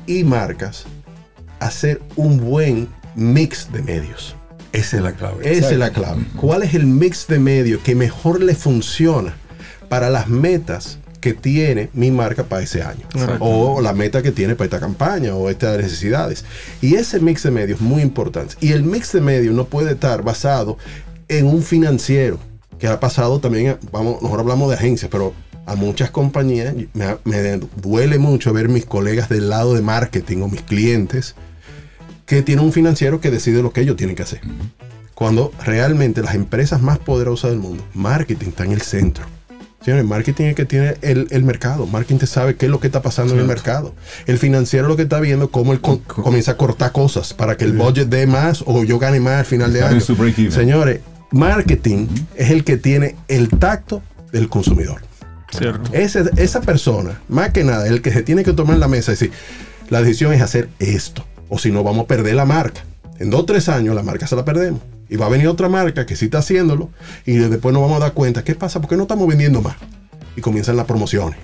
y 0.06 0.22
marcas, 0.22 0.84
hacer 1.58 2.00
un 2.14 2.38
buen 2.38 2.88
mix 3.16 3.72
de 3.72 3.82
medios. 3.82 4.36
Esa 4.70 4.98
es 4.98 5.02
la 5.02 5.12
clave. 5.12 5.58
Esa 5.58 5.72
es 5.72 5.78
la 5.78 5.90
clave. 5.90 6.22
¿Cuál 6.36 6.62
es 6.62 6.74
el 6.74 6.86
mix 6.86 7.26
de 7.26 7.40
medios 7.40 7.80
que 7.82 7.96
mejor 7.96 8.40
le 8.40 8.54
funciona 8.54 9.34
para 9.88 10.08
las 10.08 10.28
metas 10.28 10.98
que 11.24 11.32
tiene 11.32 11.88
mi 11.94 12.10
marca 12.10 12.44
para 12.44 12.62
ese 12.62 12.82
año? 12.82 13.08
O 13.38 13.80
la 13.80 13.94
meta 13.94 14.22
que 14.22 14.30
tiene 14.30 14.56
para 14.56 14.66
esta 14.66 14.78
campaña 14.78 15.34
o 15.34 15.48
estas 15.48 15.78
necesidades. 15.78 16.44
Y 16.82 16.96
ese 16.96 17.18
mix 17.18 17.44
de 17.44 17.50
medios 17.50 17.80
es 17.80 17.82
muy 17.82 18.02
importante. 18.02 18.56
Y 18.60 18.72
el 18.72 18.82
mix 18.82 19.12
de 19.12 19.22
medios 19.22 19.54
no 19.54 19.64
puede 19.64 19.92
estar 19.92 20.22
basado 20.22 20.76
en 21.28 21.46
un 21.46 21.62
financiero, 21.62 22.38
que 22.78 22.88
ha 22.88 23.00
pasado 23.00 23.40
también, 23.40 23.78
vamos, 23.90 24.16
nosotros 24.16 24.40
hablamos 24.40 24.68
de 24.68 24.74
agencias, 24.74 25.10
pero 25.10 25.32
a 25.64 25.74
muchas 25.76 26.10
compañías 26.10 26.74
me, 26.92 27.16
me 27.24 27.58
duele 27.76 28.18
mucho 28.18 28.52
ver 28.52 28.68
mis 28.68 28.84
colegas 28.84 29.30
del 29.30 29.48
lado 29.48 29.72
de 29.72 29.80
marketing 29.80 30.42
o 30.42 30.48
mis 30.48 30.60
clientes 30.60 31.36
que 32.26 32.42
tienen 32.42 32.66
un 32.66 32.72
financiero 32.74 33.22
que 33.22 33.30
decide 33.30 33.62
lo 33.62 33.72
que 33.72 33.80
ellos 33.80 33.96
tienen 33.96 34.14
que 34.14 34.24
hacer. 34.24 34.42
Cuando 35.14 35.52
realmente 35.64 36.20
las 36.20 36.34
empresas 36.34 36.82
más 36.82 36.98
poderosas 36.98 37.52
del 37.52 37.60
mundo, 37.60 37.82
marketing 37.94 38.48
está 38.48 38.64
en 38.64 38.72
el 38.72 38.82
centro. 38.82 39.24
Señores, 39.84 40.04
marketing 40.06 40.44
es 40.44 40.48
el 40.50 40.54
que 40.54 40.64
tiene 40.64 40.96
el, 41.02 41.26
el 41.30 41.44
mercado. 41.44 41.86
Marketing 41.86 42.18
te 42.18 42.26
sabe 42.26 42.56
qué 42.56 42.66
es 42.66 42.70
lo 42.72 42.80
que 42.80 42.86
está 42.86 43.02
pasando 43.02 43.34
en 43.34 43.40
el 43.40 43.46
mercado. 43.46 43.94
El 44.26 44.38
financiero 44.38 44.88
lo 44.88 44.96
que 44.96 45.02
está 45.02 45.20
viendo 45.20 45.50
cómo 45.50 45.72
él 45.72 45.80
co- 45.80 46.00
comienza 46.06 46.52
a 46.52 46.56
cortar 46.56 46.92
cosas 46.92 47.34
para 47.34 47.56
que 47.56 47.64
el 47.64 47.72
budget 47.74 48.08
dé 48.08 48.26
más 48.26 48.62
o 48.66 48.82
yo 48.84 48.98
gane 48.98 49.20
más 49.20 49.40
al 49.40 49.44
final 49.44 49.72
de 49.74 49.80
año. 49.88 49.96
Señores, 50.52 51.00
marketing 51.32 52.06
es 52.36 52.50
el 52.50 52.64
que 52.64 52.76
tiene 52.78 53.16
el 53.28 53.50
tacto 53.50 54.02
del 54.32 54.48
consumidor. 54.48 55.02
Cierto. 55.50 55.90
Ese- 55.92 56.30
esa 56.36 56.60
persona, 56.62 57.20
más 57.28 57.50
que 57.50 57.62
nada, 57.64 57.86
el 57.86 58.00
que 58.02 58.10
se 58.12 58.22
tiene 58.22 58.42
que 58.42 58.52
tomar 58.54 58.74
en 58.74 58.80
la 58.80 58.88
mesa 58.88 59.12
y 59.12 59.14
decir, 59.14 59.32
la 59.90 60.00
decisión 60.00 60.32
es 60.32 60.40
hacer 60.40 60.68
esto, 60.78 61.24
o 61.48 61.58
si 61.58 61.70
no 61.70 61.82
vamos 61.84 62.04
a 62.04 62.08
perder 62.08 62.34
la 62.36 62.44
marca. 62.46 62.80
En 63.18 63.30
dos 63.30 63.40
o 63.42 63.44
tres 63.44 63.68
años 63.68 63.94
la 63.94 64.02
marca 64.02 64.26
se 64.26 64.34
la 64.34 64.44
perdemos. 64.44 64.80
Y 65.08 65.16
va 65.16 65.26
a 65.26 65.28
venir 65.28 65.48
otra 65.48 65.68
marca 65.68 66.06
que 66.06 66.16
sí 66.16 66.26
está 66.26 66.38
haciéndolo 66.38 66.90
y 67.26 67.34
después 67.34 67.72
nos 67.72 67.82
vamos 67.82 67.98
a 67.98 68.00
dar 68.00 68.12
cuenta, 68.14 68.42
¿qué 68.44 68.54
pasa? 68.54 68.80
¿Por 68.80 68.88
qué 68.90 68.96
no 68.96 69.02
estamos 69.02 69.28
vendiendo 69.28 69.60
más? 69.60 69.76
Y 70.36 70.40
comienzan 70.40 70.76
las 70.76 70.86
promociones. 70.86 71.38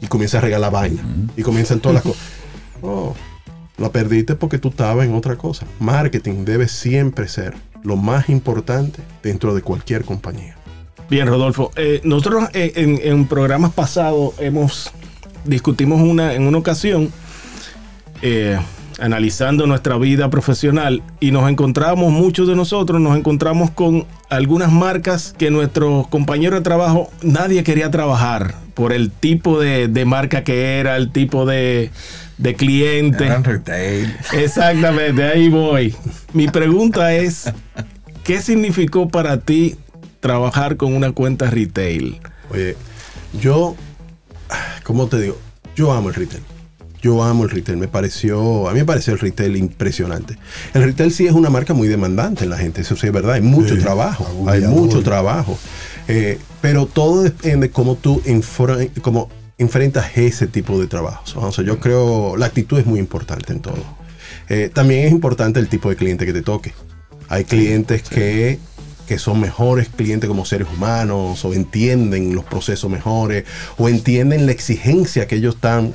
Y 0.00 0.06
comienza 0.06 0.38
a 0.38 0.40
regalar 0.40 0.72
vaina. 0.72 1.02
Y 1.36 1.42
comienzan 1.42 1.80
todas 1.80 1.94
las 1.96 2.02
cosas. 2.02 2.22
Oh, 2.80 3.12
la 3.76 3.90
perdiste 3.90 4.36
porque 4.36 4.58
tú 4.58 4.68
estabas 4.68 5.04
en 5.04 5.12
otra 5.12 5.34
cosa. 5.34 5.66
Marketing 5.80 6.44
debe 6.44 6.68
siempre 6.68 7.26
ser 7.26 7.56
lo 7.82 7.96
más 7.96 8.28
importante 8.28 9.02
dentro 9.20 9.52
de 9.52 9.62
cualquier 9.62 10.04
compañía. 10.04 10.56
Bien, 11.10 11.26
Rodolfo. 11.26 11.72
eh, 11.74 12.00
nosotros 12.04 12.50
en, 12.52 13.00
en 13.02 13.26
programas 13.26 13.72
pasados 13.72 14.34
hemos 14.38 14.92
discutimos 15.44 16.00
una 16.00 16.34
en 16.34 16.42
una 16.44 16.58
ocasión 16.58 17.10
eh, 18.22 18.58
analizando 18.98 19.66
nuestra 19.66 19.96
vida 19.96 20.30
profesional 20.30 21.02
y 21.20 21.30
nos 21.30 21.48
encontramos 21.50 22.12
muchos 22.12 22.48
de 22.48 22.56
nosotros 22.56 23.00
nos 23.00 23.16
encontramos 23.16 23.70
con 23.70 24.06
algunas 24.28 24.72
marcas 24.72 25.34
que 25.38 25.50
nuestros 25.50 26.08
compañeros 26.08 26.60
de 26.60 26.64
trabajo 26.64 27.10
nadie 27.22 27.62
quería 27.64 27.90
trabajar 27.90 28.54
por 28.74 28.92
el 28.92 29.10
tipo 29.10 29.58
de, 29.58 29.88
de 29.88 30.04
marca 30.04 30.44
que 30.44 30.78
era, 30.78 30.96
el 30.96 31.10
tipo 31.10 31.46
de, 31.46 31.90
de 32.38 32.54
cliente. 32.54 33.28
Retail. 33.38 34.16
Exactamente, 34.32 35.24
ahí 35.24 35.48
voy. 35.48 35.94
Mi 36.32 36.46
pregunta 36.46 37.12
es, 37.12 37.52
¿qué 38.22 38.40
significó 38.40 39.08
para 39.08 39.40
ti 39.40 39.76
trabajar 40.20 40.76
con 40.76 40.94
una 40.94 41.10
cuenta 41.10 41.50
retail? 41.50 42.20
Oye, 42.50 42.76
yo, 43.40 43.74
¿cómo 44.84 45.08
te 45.08 45.20
digo? 45.20 45.38
Yo 45.74 45.92
amo 45.92 46.08
el 46.10 46.14
retail. 46.14 46.42
Yo 47.00 47.22
amo 47.22 47.44
el 47.44 47.50
retail. 47.50 47.78
Me 47.78 47.88
pareció, 47.88 48.68
a 48.68 48.72
mí 48.72 48.80
me 48.80 48.84
pareció 48.84 49.12
el 49.12 49.20
retail 49.20 49.56
impresionante. 49.56 50.36
El 50.74 50.82
retail 50.84 51.12
sí 51.12 51.26
es 51.26 51.32
una 51.32 51.50
marca 51.50 51.74
muy 51.74 51.88
demandante 51.88 52.44
en 52.44 52.50
la 52.50 52.58
gente, 52.58 52.80
eso 52.80 52.96
sí 52.96 53.06
es 53.06 53.12
verdad. 53.12 53.34
Hay 53.34 53.40
mucho 53.42 53.76
Sí, 53.76 53.80
trabajo, 53.80 54.26
hay 54.48 54.62
mucho 54.62 55.02
trabajo. 55.02 55.58
Eh, 56.08 56.38
pero 56.60 56.86
todo 56.86 57.22
depende 57.22 57.70
cómo 57.70 57.94
tú 57.96 58.22
cómo 59.02 59.28
enfrentas 59.58 60.16
ese 60.16 60.46
tipo 60.46 60.80
de 60.80 60.86
trabajos. 60.86 61.36
O 61.36 61.52
sea, 61.52 61.64
yo 61.64 61.78
creo 61.78 62.36
la 62.36 62.46
actitud 62.46 62.78
es 62.78 62.86
muy 62.86 62.98
importante 62.98 63.52
en 63.52 63.60
todo. 63.60 63.84
Eh, 64.48 64.70
también 64.72 65.04
es 65.06 65.12
importante 65.12 65.60
el 65.60 65.68
tipo 65.68 65.90
de 65.90 65.96
cliente 65.96 66.24
que 66.24 66.32
te 66.32 66.42
toque. 66.42 66.72
Hay 67.28 67.44
clientes 67.44 68.02
que, 68.02 68.58
que 69.06 69.18
son 69.18 69.38
mejores 69.40 69.88
clientes 69.90 70.26
como 70.28 70.46
seres 70.46 70.66
humanos 70.74 71.44
o 71.44 71.52
entienden 71.52 72.34
los 72.34 72.44
procesos 72.44 72.90
mejores 72.90 73.44
o 73.76 73.88
entienden 73.88 74.46
la 74.46 74.52
exigencia 74.52 75.26
que 75.26 75.36
ellos 75.36 75.56
están 75.56 75.92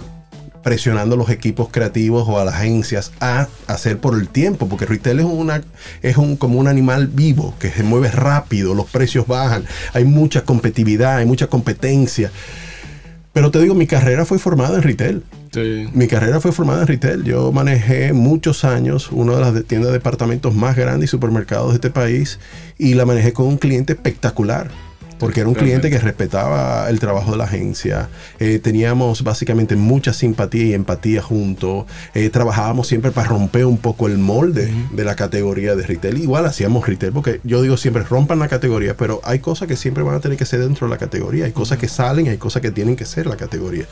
presionando 0.64 1.16
a 1.16 1.18
los 1.18 1.30
equipos 1.30 1.68
creativos 1.70 2.28
o 2.28 2.39
a 2.39 2.45
las 2.45 2.55
agencias 2.55 3.11
a 3.20 3.47
hacer 3.68 3.99
por 3.99 4.18
el 4.18 4.30
tiempo, 4.30 4.68
porque 4.68 4.86
retail 4.86 5.20
es 5.20 5.26
una 5.26 5.61
es 6.01 6.18
un 6.18 6.38
como 6.38 6.59
un 6.59 6.68
animal 6.68 7.07
vivo 7.07 7.53
que 7.59 7.70
se 7.70 7.84
mueve 7.84 8.09
rápido, 8.09 8.74
los 8.74 8.89
precios 8.89 9.28
bajan, 9.28 9.66
hay 9.93 10.05
mucha 10.05 10.43
competitividad, 10.43 11.18
hay 11.18 11.26
mucha 11.26 11.47
competencia. 11.47 12.32
Pero 13.34 13.49
te 13.49 13.59
digo, 13.59 13.74
mi 13.74 13.88
carrera 13.88 14.26
fue 14.26 14.38
formada 14.38 14.76
en 14.76 14.84
retail. 14.84 15.24
Sí. 15.51 15.88
Mi 15.93 16.07
carrera 16.07 16.39
fue 16.39 16.51
formada 16.51 16.82
en 16.82 16.88
retail. 16.88 17.24
Yo 17.24 17.51
manejé 17.51 18.14
muchos 18.14 18.64
años 18.64 19.11
una 19.11 19.36
de 19.36 19.41
las 19.41 19.66
tiendas 19.66 19.91
de 19.91 19.97
departamentos 19.97 20.53
más 20.53 20.76
grandes 20.76 21.09
y 21.09 21.11
supermercados 21.11 21.70
de 21.70 21.76
este 21.76 21.89
país 21.89 22.39
y 22.78 22.93
la 22.93 23.05
manejé 23.05 23.34
con 23.34 23.47
un 23.47 23.57
cliente 23.57 23.93
espectacular. 23.93 24.70
Porque 25.24 25.39
era 25.39 25.47
un 25.47 25.55
cliente 25.55 25.89
que 25.89 25.99
respetaba 25.99 26.89
el 26.89 26.99
trabajo 26.99 27.32
de 27.32 27.38
la 27.38 27.45
agencia. 27.45 28.09
Eh, 28.41 28.59
teníamos 28.59 29.24
básicamente 29.24 29.78
mucha 29.78 30.11
simpatía 30.11 30.65
y 30.65 30.74
empatía 30.74 31.21
juntos. 31.21 31.86
Eh, 32.13 32.30
trabajábamos 32.30 32.88
siempre 32.88 33.11
para 33.11 33.30
romper 33.30 33.65
un 33.65 33.78
poco 33.78 34.07
el 34.07 34.17
molde 34.17 34.69
de 34.91 35.03
la 35.05 35.15
categoría 35.15 35.78
de 35.78 35.88
retail. 35.88 36.17
Igual 36.17 36.45
hacíamos 36.45 36.86
retail, 36.86 37.13
porque 37.13 37.39
yo 37.45 37.61
digo 37.61 37.78
siempre 37.78 38.03
rompan 38.03 38.38
la 38.38 38.49
categoría, 38.49 38.97
pero 38.97 39.21
hay 39.24 39.39
cosas 39.39 39.69
que 39.69 39.78
siempre 39.78 40.03
van 40.03 40.15
a 40.15 40.19
tener 40.19 40.38
que 40.38 40.45
ser 40.45 40.59
dentro 40.59 40.88
de 40.88 40.91
la 40.91 40.97
categoría. 40.97 41.45
Hay 41.45 41.53
cosas 41.53 41.78
que 41.78 41.88
salen, 41.88 42.28
hay 42.28 42.38
cosas 42.38 42.61
que 42.61 42.71
tienen 42.71 42.97
que 42.97 43.05
ser 43.05 43.26
la 43.26 43.38
categoría. 43.38 43.86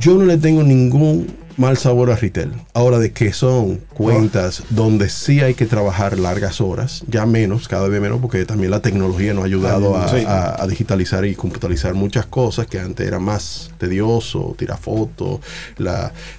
Yo 0.00 0.14
no 0.14 0.24
le 0.24 0.38
tengo 0.38 0.62
ningún 0.62 1.26
mal 1.56 1.76
sabor 1.78 2.10
a 2.10 2.16
retail. 2.16 2.52
Ahora, 2.74 2.98
de 2.98 3.12
que 3.12 3.32
son 3.32 3.76
cuentas 3.94 4.62
donde 4.70 5.08
sí 5.08 5.40
hay 5.40 5.54
que 5.54 5.64
trabajar 5.66 6.18
largas 6.18 6.60
horas, 6.60 7.02
ya 7.08 7.24
menos, 7.26 7.66
cada 7.68 7.88
vez 7.88 8.00
menos, 8.00 8.20
porque 8.20 8.44
también 8.44 8.70
la 8.70 8.80
tecnología 8.80 9.32
nos 9.32 9.44
ha 9.44 9.46
ayudado 9.46 9.96
a, 9.96 10.08
Sí. 10.08 10.24
a- 10.26 10.62
a 10.62 10.66
digitalizar 10.66 11.24
y 11.24 11.34
computarizar 11.34 11.94
muchas 11.94 12.26
cosas 12.26 12.66
que 12.66 12.78
antes 12.78 13.06
era 13.06 13.18
más 13.18 13.70
tedioso, 13.78 14.54
tirar 14.58 14.78
fotos, 14.78 15.40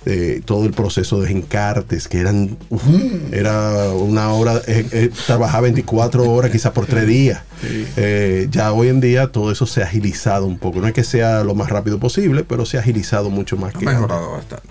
eh, 0.05 0.41
todo 0.45 0.65
el 0.65 0.71
proceso 0.73 1.19
de 1.21 1.31
encartes, 1.31 2.07
que 2.07 2.19
eran, 2.19 2.57
uf, 2.69 2.83
era 3.31 3.89
una 3.91 4.31
hora, 4.33 4.61
eh, 4.67 4.85
eh, 4.91 5.09
trabajaba 5.25 5.61
24 5.61 6.29
horas 6.31 6.51
quizás 6.51 6.71
por 6.71 6.85
tres 6.85 7.07
días. 7.07 7.41
Eh, 7.97 8.47
ya 8.51 8.71
hoy 8.71 8.89
en 8.89 9.01
día 9.01 9.31
todo 9.31 9.51
eso 9.51 9.65
se 9.65 9.81
ha 9.81 9.85
agilizado 9.85 10.45
un 10.45 10.59
poco. 10.59 10.79
No 10.79 10.87
es 10.87 10.93
que 10.93 11.03
sea 11.03 11.43
lo 11.43 11.55
más 11.55 11.69
rápido 11.69 11.99
posible, 11.99 12.43
pero 12.43 12.65
se 12.65 12.77
ha 12.77 12.81
agilizado 12.81 13.29
mucho 13.31 13.57
más 13.57 13.75
Ha 13.75 13.79
que 13.79 13.85
mejorado 13.85 14.31
bastante. 14.33 14.67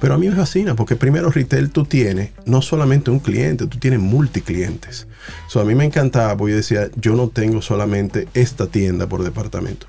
Pero 0.00 0.14
a 0.14 0.18
mí 0.18 0.28
me 0.28 0.36
fascina 0.36 0.74
porque 0.74 0.96
primero 0.96 1.30
retail 1.30 1.70
tú 1.70 1.84
tienes 1.84 2.30
no 2.46 2.62
solamente 2.62 3.10
un 3.10 3.20
cliente, 3.20 3.66
tú 3.66 3.78
tienes 3.78 4.00
multiclientes. 4.00 5.06
So, 5.48 5.60
a 5.60 5.64
mí 5.64 5.74
me 5.74 5.84
encantaba 5.84 6.36
porque 6.36 6.52
yo 6.52 6.56
decía, 6.56 6.90
yo 6.96 7.14
no 7.14 7.28
tengo 7.28 7.62
solamente 7.62 8.28
esta 8.34 8.66
tienda 8.66 9.06
por 9.06 9.22
departamento. 9.22 9.86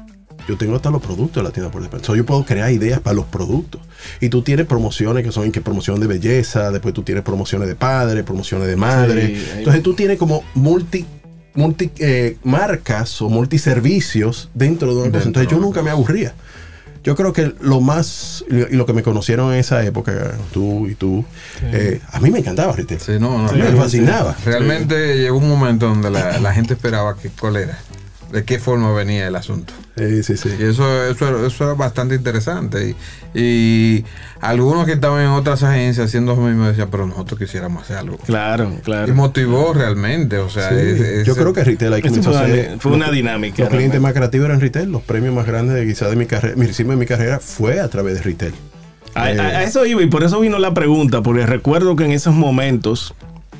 Yo 0.47 0.57
tengo 0.57 0.75
hasta 0.75 0.91
los 0.91 1.01
productos 1.01 1.35
de 1.41 1.43
la 1.43 1.51
tienda 1.51 1.71
por 1.71 1.81
departamento. 1.81 2.07
So, 2.07 2.15
yo 2.15 2.25
puedo 2.25 2.43
crear 2.45 2.71
ideas 2.71 2.99
para 2.99 3.15
los 3.15 3.25
productos. 3.25 3.81
Y 4.19 4.29
tú 4.29 4.41
tienes 4.41 4.65
promociones 4.65 5.23
que 5.23 5.31
son 5.31 5.51
que 5.51 5.61
promoción 5.61 5.99
de 5.99 6.07
belleza, 6.07 6.71
después 6.71 6.93
tú 6.93 7.03
tienes 7.03 7.23
promociones 7.23 7.67
de 7.67 7.75
padre, 7.75 8.23
promociones 8.23 8.67
de 8.67 8.75
madre. 8.75 9.27
Sí, 9.27 9.45
Entonces 9.57 9.83
tú 9.83 9.93
tienes 9.93 10.17
como 10.17 10.43
multi 10.53 11.05
multi 11.55 11.91
eh, 11.99 12.37
marcas 12.43 13.21
o 13.21 13.29
multiservicios 13.29 14.49
dentro 14.53 14.93
de 14.93 15.01
una 15.01 15.11
cosa. 15.11 15.27
Entonces 15.27 15.51
yo 15.51 15.59
nunca 15.59 15.81
me 15.81 15.91
aburría. 15.91 16.33
Yo 17.03 17.15
creo 17.15 17.33
que 17.33 17.53
lo 17.59 17.81
más, 17.81 18.45
y 18.49 18.75
lo 18.75 18.85
que 18.85 18.93
me 18.93 19.03
conocieron 19.03 19.51
en 19.51 19.59
esa 19.59 19.83
época, 19.83 20.35
tú 20.53 20.87
y 20.87 20.95
tú, 20.95 21.25
eh, 21.63 21.99
a 22.11 22.19
mí 22.21 22.31
me 22.31 22.39
encantaba 22.39 22.71
retail. 22.71 23.01
Sí, 23.01 23.13
no, 23.19 23.39
no, 23.39 23.51
me 23.51 23.71
fascinaba. 23.73 24.35
Realmente 24.45 25.17
llegó 25.17 25.37
un 25.37 25.49
momento 25.49 25.87
donde 25.87 26.09
la, 26.09 26.39
la 26.39 26.53
gente 26.53 26.73
esperaba 26.73 27.17
que 27.17 27.29
cuál 27.29 27.57
era, 27.57 27.77
de 28.33 28.43
qué 28.43 28.59
forma 28.59 28.91
venía 28.93 29.27
el 29.27 29.35
asunto. 29.35 29.73
Eh, 29.95 30.21
sí, 30.23 30.35
sí. 30.37 30.49
Y 30.59 30.63
eso, 30.63 31.05
eso, 31.05 31.27
era- 31.27 31.47
eso 31.47 31.63
era 31.63 31.73
bastante 31.75 32.15
interesante. 32.15 32.95
Y, 33.33 33.39
y 33.39 34.05
algunos 34.41 34.85
que 34.85 34.93
estaban 34.93 35.21
en 35.21 35.27
otras 35.29 35.63
agencias 35.63 36.07
haciendo 36.07 36.35
lo 36.35 36.41
mismo 36.41 36.65
decían, 36.67 36.89
pero 36.91 37.05
nosotros 37.05 37.39
quisiéramos 37.39 37.83
hacer 37.83 37.97
algo. 37.97 38.17
Claro, 38.17 38.73
Y 38.77 38.81
claro. 38.81 39.13
motivó 39.13 39.73
realmente, 39.73 40.39
o 40.39 40.49
sea, 40.49 40.69
Sí. 40.69 40.75
es- 40.75 40.99
es- 40.99 41.27
Yo 41.27 41.35
creo 41.35 41.53
que 41.53 41.63
retail 41.63 41.93
hay 41.93 42.01
que 42.01 42.07
Esto 42.09 42.23
fue, 42.23 42.33
comenzó 42.33 42.43
a 42.43 42.53
una- 42.55 42.63
ser- 42.69 42.79
fue 42.79 42.91
una 42.91 43.11
dinámica. 43.11 43.61
Los 43.61 43.69
clientes 43.69 43.71
realmente. 43.71 43.99
más 43.99 44.13
creativos 44.13 44.45
eran 44.45 44.59
retail. 44.61 44.91
Los 44.91 45.03
premios 45.03 45.33
más 45.33 45.45
grandes 45.45 45.75
de 45.75 45.85
quizás 45.85 46.09
de 46.09 46.15
mi 46.15 46.25
carrera, 46.25 46.55
mi 46.57 46.65
de 46.65 46.95
mi 46.95 47.05
carrera 47.05 47.39
fue 47.39 47.79
a 47.79 47.87
través 47.87 48.15
de 48.15 48.21
retail. 48.23 48.53
A, 49.15 49.31
Eh, 49.31 49.39
a- 49.39 49.43
a 49.59 49.63
eso 49.63 49.85
iba 49.85 50.01
y 50.01 50.07
por 50.07 50.23
eso 50.23 50.39
vino 50.39 50.57
la 50.57 50.73
pregunta, 50.73 51.21
porque 51.21 51.45
recuerdo 51.45 51.95
que 51.95 52.05
en 52.05 52.11
esos 52.11 52.33
momentos 52.33 53.13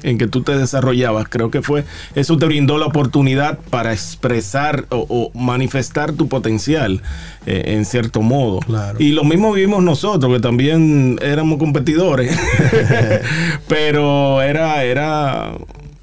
en 0.04 0.18
que 0.18 0.28
tú 0.28 0.42
te 0.44 0.56
desarrollabas, 0.56 1.28
creo 1.30 1.50
que 1.50 1.62
fue, 1.62 1.86
eso 2.16 2.38
te 2.38 2.46
brindó 2.46 2.78
la 2.78 2.86
oportunidad 2.86 3.60
para 3.70 3.94
expresar 3.94 4.86
o, 4.90 5.06
o 5.10 5.38
manifestar 5.38 6.14
tu 6.14 6.28
potencial 6.28 7.02
eh, 7.46 7.64
en 7.68 7.86
cierto 7.86 8.22
modo. 8.22 8.60
Claro. 8.60 8.98
Y 9.00 9.12
lo 9.12 9.24
mismo 9.24 9.52
vivimos 9.52 9.84
nosotros, 9.84 10.32
que 10.34 10.40
también 10.40 11.18
éramos 11.22 11.58
competidores, 11.58 12.38
pero 13.68 14.42
era, 14.42 14.84
era 14.84 15.52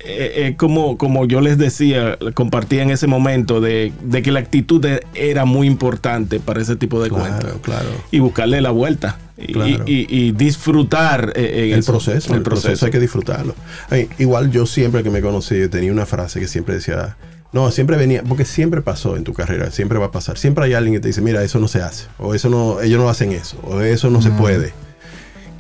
eh, 0.05 0.33
eh, 0.47 0.55
como, 0.57 0.97
como 0.99 1.27
yo 1.27 1.41
les 1.41 1.59
decía, 1.59 2.19
compartía 2.35 2.83
en 2.83 2.91
ese 2.91 3.07
momento 3.07 3.61
de, 3.61 3.93
de 4.03 4.23
que 4.23 4.31
la 4.33 4.41
actitud 4.41 4.85
e- 4.85 5.03
era 5.15 5.45
muy 5.45 5.67
importante 5.67 6.41
para 6.41 6.61
ese 6.63 6.77
tipo 6.77 7.03
de 7.03 7.11
cuentas 7.11 7.41
Claro, 7.41 7.61
claro. 7.61 7.89
y 8.11 8.19
buscarle 8.19 8.61
la 8.61 8.71
vuelta 8.71 9.19
y, 9.37 9.53
Claro. 9.53 9.85
y- 9.87 10.07
y 10.09 10.33
disfrutar 10.33 11.33
eh, 11.37 11.71
El 11.73 11.81
eso. 11.81 11.93
proceso, 11.93 12.35
el 12.35 12.43
proceso 12.43 12.87
hay 12.87 12.93
que 12.93 13.01
disfrutarlo. 13.01 13.55
Ay, 13.91 14.09
igual 14.19 14.51
yo 14.51 14.67
siempre 14.67 15.03
que 15.03 15.11
me 15.11 15.21
conocí 15.21 15.69
tenía 15.69 15.93
una 15.93 16.07
frase 16.07 16.41
que 16.41 16.49
siempre 16.49 16.75
decía, 16.77 17.17
no, 17.53 17.71
siempre 17.71 17.97
venía, 17.97 18.23
porque 18.23 18.45
siempre 18.45 18.81
pasó 18.81 19.17
en 19.17 19.25
tu 19.25 19.33
carrera, 19.35 19.71
siempre 19.71 19.99
va 19.99 20.07
a 20.07 20.11
pasar. 20.13 20.39
Siempre 20.39 20.65
hay 20.65 20.73
alguien 20.75 20.95
que 20.95 21.01
te 21.01 21.09
dice, 21.09 21.21
mira, 21.21 21.43
eso 21.43 21.59
no 21.59 21.69
se 21.69 21.83
hace, 21.83 22.07
o 22.19 22.35
eso 22.35 22.49
no, 22.49 22.81
ellos 22.81 23.01
no 23.01 23.09
hacen 23.09 23.33
eso, 23.33 23.59
o 23.65 23.81
eso 23.81 24.09
no 24.09 24.23
se 24.23 24.31
puede. 24.31 24.73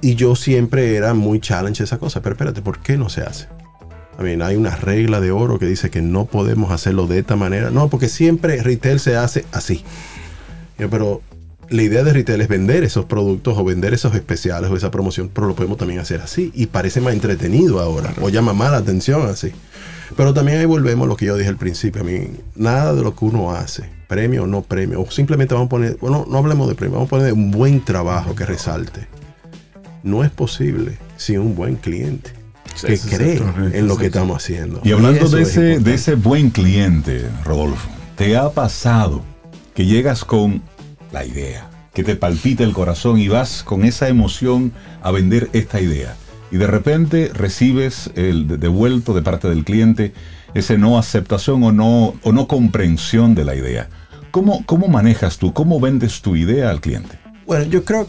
Y 0.00 0.14
yo 0.14 0.34
siempre 0.36 0.94
era 0.96 1.12
muy 1.14 1.40
challenge 1.40 1.82
esa 1.84 1.98
cosa, 1.98 2.22
pero 2.22 2.34
espérate, 2.34 2.62
¿por 2.62 2.78
qué 2.78 2.96
no 2.96 3.08
se 3.10 3.22
hace? 3.22 3.48
I 4.18 4.22
mean, 4.22 4.42
hay 4.42 4.56
una 4.56 4.76
regla 4.76 5.20
de 5.20 5.30
oro 5.30 5.58
que 5.58 5.66
dice 5.66 5.90
que 5.90 6.02
no 6.02 6.26
podemos 6.26 6.72
hacerlo 6.72 7.06
de 7.06 7.20
esta 7.20 7.36
manera. 7.36 7.70
No, 7.70 7.88
porque 7.88 8.08
siempre 8.08 8.62
retail 8.62 9.00
se 9.00 9.16
hace 9.16 9.44
así. 9.52 9.82
Pero 10.76 11.22
la 11.70 11.82
idea 11.82 12.02
de 12.02 12.12
retail 12.12 12.40
es 12.40 12.48
vender 12.48 12.84
esos 12.84 13.04
productos 13.06 13.56
o 13.56 13.64
vender 13.64 13.94
esos 13.94 14.14
especiales 14.14 14.70
o 14.70 14.76
esa 14.76 14.90
promoción, 14.90 15.30
pero 15.32 15.46
lo 15.46 15.54
podemos 15.54 15.78
también 15.78 16.00
hacer 16.00 16.20
así. 16.20 16.50
Y 16.54 16.66
parece 16.66 17.00
más 17.00 17.14
entretenido 17.14 17.80
ahora, 17.80 18.12
o 18.20 18.28
llama 18.28 18.52
más 18.52 18.72
la 18.72 18.78
atención 18.78 19.26
así. 19.26 19.52
Pero 20.16 20.34
también 20.34 20.58
ahí 20.58 20.66
volvemos 20.66 21.06
a 21.06 21.08
lo 21.08 21.16
que 21.16 21.26
yo 21.26 21.36
dije 21.36 21.48
al 21.48 21.56
principio. 21.56 22.02
A 22.02 22.04
mí, 22.04 22.28
nada 22.56 22.94
de 22.94 23.02
lo 23.02 23.14
que 23.14 23.24
uno 23.24 23.52
hace, 23.52 23.88
premio 24.08 24.42
o 24.42 24.46
no 24.46 24.62
premio, 24.62 25.00
o 25.00 25.10
simplemente 25.10 25.54
vamos 25.54 25.66
a 25.66 25.70
poner, 25.70 25.96
bueno, 26.00 26.26
no 26.28 26.38
hablemos 26.38 26.68
de 26.68 26.74
premio, 26.74 26.94
vamos 26.96 27.08
a 27.08 27.10
poner 27.10 27.32
un 27.32 27.50
buen 27.50 27.84
trabajo 27.84 28.34
que 28.34 28.44
resalte. 28.44 29.06
No 30.02 30.24
es 30.24 30.30
posible 30.30 30.98
sin 31.16 31.38
un 31.38 31.54
buen 31.54 31.76
cliente 31.76 32.39
que 32.82 32.98
cree 32.98 33.38
correcto, 33.38 33.76
en 33.78 33.86
lo 33.88 33.96
que 33.96 34.06
estamos 34.06 34.36
haciendo. 34.42 34.80
Y 34.84 34.92
hablando 34.92 35.28
de 35.28 35.42
es 35.42 35.48
ese, 35.50 35.78
de 35.80 35.94
ese 35.94 36.14
buen 36.14 36.50
cliente, 36.50 37.26
Rodolfo, 37.44 37.88
¿te 38.16 38.36
ha 38.36 38.50
pasado 38.50 39.22
que 39.74 39.86
llegas 39.86 40.24
con 40.24 40.62
la 41.12 41.24
idea, 41.24 41.68
que 41.94 42.04
te 42.04 42.16
palpita 42.16 42.62
el 42.64 42.72
corazón 42.72 43.18
y 43.18 43.28
vas 43.28 43.62
con 43.62 43.84
esa 43.84 44.08
emoción 44.08 44.72
a 45.02 45.10
vender 45.10 45.48
esta 45.52 45.80
idea? 45.80 46.16
Y 46.52 46.56
de 46.56 46.66
repente 46.66 47.30
recibes 47.32 48.10
el 48.16 48.48
de- 48.48 48.56
devuelto 48.58 49.14
de 49.14 49.22
parte 49.22 49.48
del 49.48 49.64
cliente 49.64 50.12
ese 50.52 50.78
no 50.78 50.98
aceptación 50.98 51.62
o 51.62 51.70
no, 51.70 52.14
o 52.22 52.32
no 52.32 52.48
comprensión 52.48 53.36
de 53.36 53.44
la 53.44 53.54
idea. 53.54 53.88
¿Cómo, 54.32 54.64
¿Cómo 54.66 54.88
manejas 54.88 55.38
tú, 55.38 55.52
cómo 55.52 55.78
vendes 55.78 56.22
tu 56.22 56.34
idea 56.36 56.70
al 56.70 56.80
cliente? 56.80 57.18
Bueno, 57.46 57.64
yo 57.64 57.84
creo, 57.84 58.08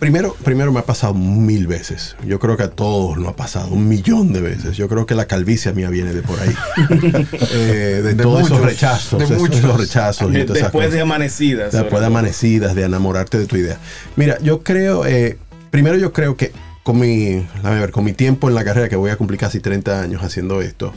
primero, 0.00 0.34
primero 0.42 0.72
me 0.72 0.80
ha 0.80 0.84
pasado 0.84 1.14
mil 1.14 1.68
veces. 1.68 2.16
Yo 2.26 2.40
creo 2.40 2.56
que 2.56 2.64
a 2.64 2.70
todos 2.70 3.18
nos 3.18 3.28
ha 3.28 3.36
pasado 3.36 3.68
un 3.68 3.86
millón 3.86 4.32
de 4.32 4.40
veces. 4.40 4.76
Yo 4.76 4.88
creo 4.88 5.06
que 5.06 5.14
la 5.14 5.26
calvicie 5.26 5.72
mía 5.72 5.90
viene 5.90 6.12
de 6.12 6.22
por 6.22 6.40
ahí. 6.40 6.54
Eh, 7.52 8.00
de, 8.02 8.14
De 8.14 8.22
todos 8.22 8.40
esos 8.40 8.52
muchos, 8.52 8.64
rechazos. 8.64 9.18
de 9.18 9.24
esos, 9.24 9.38
muchos. 9.38 9.58
esos 9.58 9.76
rechazos. 9.78 10.34
esas 10.34 10.54
Después 10.54 10.92
de 10.92 11.00
amanecidas. 11.00 11.72
Después 11.72 12.00
de 12.00 12.06
amanecidas, 12.06 12.74
de 12.74 12.84
enamorarte 12.84 13.38
de 13.38 13.46
tu 13.46 13.56
idea. 13.56 13.78
Mira, 14.16 14.38
yo 14.40 14.62
creo, 14.62 15.04
eh, 15.04 15.38
primero 15.70 15.96
yo 15.96 16.12
creo 16.12 16.36
que 16.36 16.52
con 16.82 16.98
mi, 16.98 17.46
ver, 17.62 17.90
con 17.90 18.04
mi 18.04 18.12
tiempo 18.12 18.48
en 18.48 18.54
la 18.54 18.64
carrera, 18.64 18.88
que 18.88 18.96
voy 18.96 19.10
a 19.10 19.16
cumplir 19.16 19.38
casi 19.38 19.60
30 19.60 20.00
años 20.00 20.22
haciendo 20.22 20.62
esto, 20.62 20.92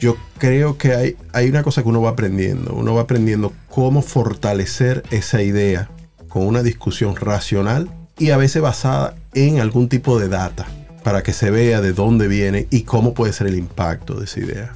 yo 0.00 0.16
creo 0.38 0.76
que 0.76 0.94
hay, 0.94 1.16
hay 1.32 1.48
una 1.48 1.62
cosa 1.62 1.82
que 1.82 1.88
uno 1.88 2.02
va 2.02 2.10
aprendiendo. 2.10 2.72
Uno 2.74 2.94
va 2.94 3.02
aprendiendo 3.02 3.52
cómo 3.68 4.02
fortalecer 4.02 5.02
esa 5.10 5.42
idea 5.42 5.90
con 6.28 6.46
una 6.46 6.62
discusión 6.62 7.16
racional 7.16 7.88
y 8.20 8.30
a 8.30 8.36
veces 8.36 8.62
basada 8.62 9.16
en 9.34 9.58
algún 9.58 9.88
tipo 9.88 10.20
de 10.20 10.28
data 10.28 10.66
para 11.02 11.22
que 11.22 11.32
se 11.32 11.50
vea 11.50 11.80
de 11.80 11.92
dónde 11.92 12.28
viene 12.28 12.68
y 12.70 12.82
cómo 12.82 13.14
puede 13.14 13.32
ser 13.32 13.48
el 13.48 13.56
impacto 13.56 14.14
de 14.14 14.26
esa 14.26 14.40
idea. 14.40 14.72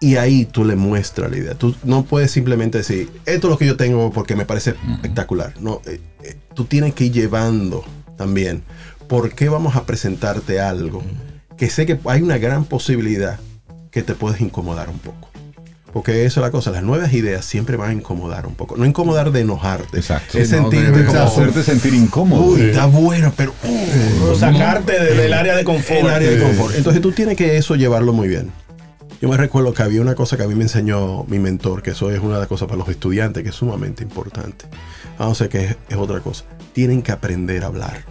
Y 0.00 0.16
ahí 0.16 0.44
tú 0.44 0.64
le 0.64 0.74
muestras 0.74 1.30
la 1.30 1.36
idea. 1.36 1.54
Tú 1.54 1.74
no 1.84 2.04
puedes 2.04 2.30
simplemente 2.30 2.78
decir, 2.78 3.10
esto 3.26 3.48
es 3.48 3.50
lo 3.50 3.58
que 3.58 3.66
yo 3.66 3.76
tengo 3.76 4.10
porque 4.10 4.34
me 4.34 4.46
parece 4.46 4.74
espectacular. 4.94 5.54
No, 5.60 5.82
eh, 5.86 6.00
eh, 6.22 6.36
tú 6.54 6.64
tienes 6.64 6.94
que 6.94 7.04
ir 7.04 7.12
llevando 7.12 7.84
también. 8.16 8.62
¿Por 9.06 9.34
qué 9.34 9.48
vamos 9.48 9.76
a 9.76 9.84
presentarte 9.84 10.60
algo 10.60 11.02
que 11.58 11.68
sé 11.68 11.84
que 11.84 11.98
hay 12.06 12.22
una 12.22 12.38
gran 12.38 12.64
posibilidad 12.64 13.38
que 13.90 14.02
te 14.02 14.14
puedes 14.14 14.40
incomodar 14.40 14.88
un 14.88 14.98
poco. 14.98 15.27
Porque 15.98 16.24
eso 16.24 16.38
es 16.38 16.44
la 16.46 16.52
cosa, 16.52 16.70
las 16.70 16.84
nuevas 16.84 17.12
ideas 17.12 17.44
siempre 17.44 17.76
van 17.76 17.90
a 17.90 17.92
incomodar 17.92 18.46
un 18.46 18.54
poco. 18.54 18.76
No 18.76 18.84
incomodar 18.86 19.32
de 19.32 19.40
enojarte. 19.40 19.96
Exacto. 19.96 20.38
Es 20.38 20.48
Sí, 20.48 20.54
no, 20.54 20.62
sentirte 20.70 21.00
de 21.00 21.04
como, 21.06 21.18
hacerte 21.22 21.64
sentir 21.64 21.92
incómodo. 21.92 22.42
uy, 22.44 22.60
está 22.60 22.86
bueno, 22.86 23.32
pero 23.36 23.52
uh, 23.64 24.34
sacarte 24.36 24.92
de- 24.92 25.14
del 25.14 25.32
área 25.32 25.56
de 25.56 25.64
confort. 25.64 25.98
el 26.02 26.06
área 26.08 26.30
de 26.30 26.38
confort. 26.40 26.76
Entonces 26.76 27.02
tú 27.02 27.10
tienes 27.10 27.36
que 27.36 27.56
eso 27.56 27.74
llevarlo 27.74 28.12
muy 28.12 28.28
bien. 28.28 28.52
Yo 29.20 29.28
me 29.28 29.36
recuerdo 29.36 29.74
que 29.74 29.82
había 29.82 30.00
una 30.00 30.14
cosa 30.14 30.36
que 30.36 30.44
a 30.44 30.46
mí 30.46 30.54
me 30.54 30.62
enseñó 30.62 31.24
mi 31.24 31.40
mentor, 31.40 31.82
que 31.82 31.90
eso 31.90 32.12
es 32.12 32.20
una 32.20 32.34
de 32.34 32.38
las 32.42 32.48
cosas 32.48 32.68
para 32.68 32.78
los 32.78 32.88
estudiantes 32.88 33.42
que 33.42 33.48
es 33.48 33.56
sumamente 33.56 34.04
importante. 34.04 34.66
Vamos 35.18 35.40
a 35.40 35.44
ver 35.44 35.50
que 35.50 35.64
es, 35.64 35.76
es 35.88 35.96
otra 35.96 36.20
cosa. 36.20 36.44
Tienen 36.74 37.02
que 37.02 37.10
aprender 37.10 37.64
a 37.64 37.66
hablar. 37.66 38.04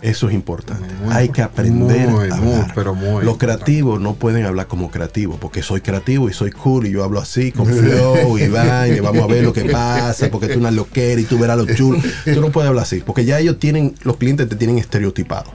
Eso 0.00 0.28
es 0.28 0.34
importante. 0.34 0.86
Muy 1.02 1.12
Hay 1.12 1.28
que 1.30 1.42
aprender 1.42 2.08
muy, 2.08 2.30
a 2.30 2.36
muy, 2.36 2.52
hablar. 2.54 2.72
pero 2.74 2.94
muy 2.94 3.24
los 3.24 3.36
creativos 3.36 4.00
no 4.00 4.14
pueden 4.14 4.44
hablar 4.44 4.68
como 4.68 4.90
creativos, 4.90 5.38
porque 5.40 5.62
soy 5.62 5.80
creativo 5.80 6.28
y 6.28 6.32
soy 6.32 6.52
cool 6.52 6.86
y 6.86 6.92
yo 6.92 7.02
hablo 7.02 7.20
así, 7.20 7.50
con 7.50 7.66
flow 7.66 8.38
y 8.38 8.46
vaina, 8.48 8.88
y 8.88 9.00
vamos 9.00 9.24
a 9.24 9.26
ver 9.26 9.42
lo 9.42 9.52
que 9.52 9.64
pasa, 9.64 10.30
porque 10.30 10.48
tú 10.48 10.60
una 10.60 10.70
loquera 10.70 11.20
y 11.20 11.24
tú 11.24 11.38
verás 11.38 11.58
lo 11.58 11.66
chulo. 11.66 12.00
Tú 12.24 12.40
no 12.40 12.50
puedes 12.50 12.68
hablar 12.68 12.84
así, 12.84 13.02
porque 13.04 13.24
ya 13.24 13.40
ellos 13.40 13.58
tienen, 13.58 13.94
los 14.04 14.18
clientes 14.18 14.48
te 14.48 14.56
tienen 14.56 14.78
estereotipado. 14.78 15.52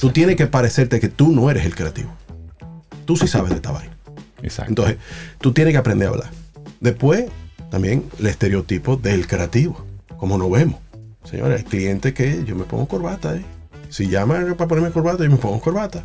Tú 0.00 0.10
tienes 0.10 0.36
que 0.36 0.46
parecerte 0.46 0.98
que 0.98 1.08
tú 1.08 1.30
no 1.30 1.50
eres 1.50 1.66
el 1.66 1.74
creativo. 1.74 2.10
Tú 3.04 3.16
sí 3.16 3.28
sabes 3.28 3.50
de 3.50 3.56
esta 3.56 3.70
vaina. 3.70 3.94
Exacto. 4.42 4.70
Entonces, 4.70 4.96
tú 5.40 5.52
tienes 5.52 5.72
que 5.72 5.78
aprender 5.78 6.08
a 6.08 6.10
hablar. 6.12 6.30
Después, 6.80 7.26
también 7.70 8.04
el 8.18 8.26
estereotipo 8.26 8.96
del 8.96 9.26
creativo, 9.26 9.84
como 10.16 10.38
nos 10.38 10.50
vemos. 10.50 10.80
Señores, 11.24 11.58
hay 11.58 11.64
clientes 11.64 12.12
que 12.12 12.44
yo 12.44 12.54
me 12.56 12.64
pongo 12.64 12.86
corbata. 12.86 13.36
¿eh? 13.36 13.44
Si 13.94 14.08
llaman 14.08 14.56
para 14.56 14.66
ponerme 14.66 14.90
corbata, 14.90 15.22
yo 15.22 15.30
me 15.30 15.36
pongo 15.36 15.60
corbata. 15.60 16.02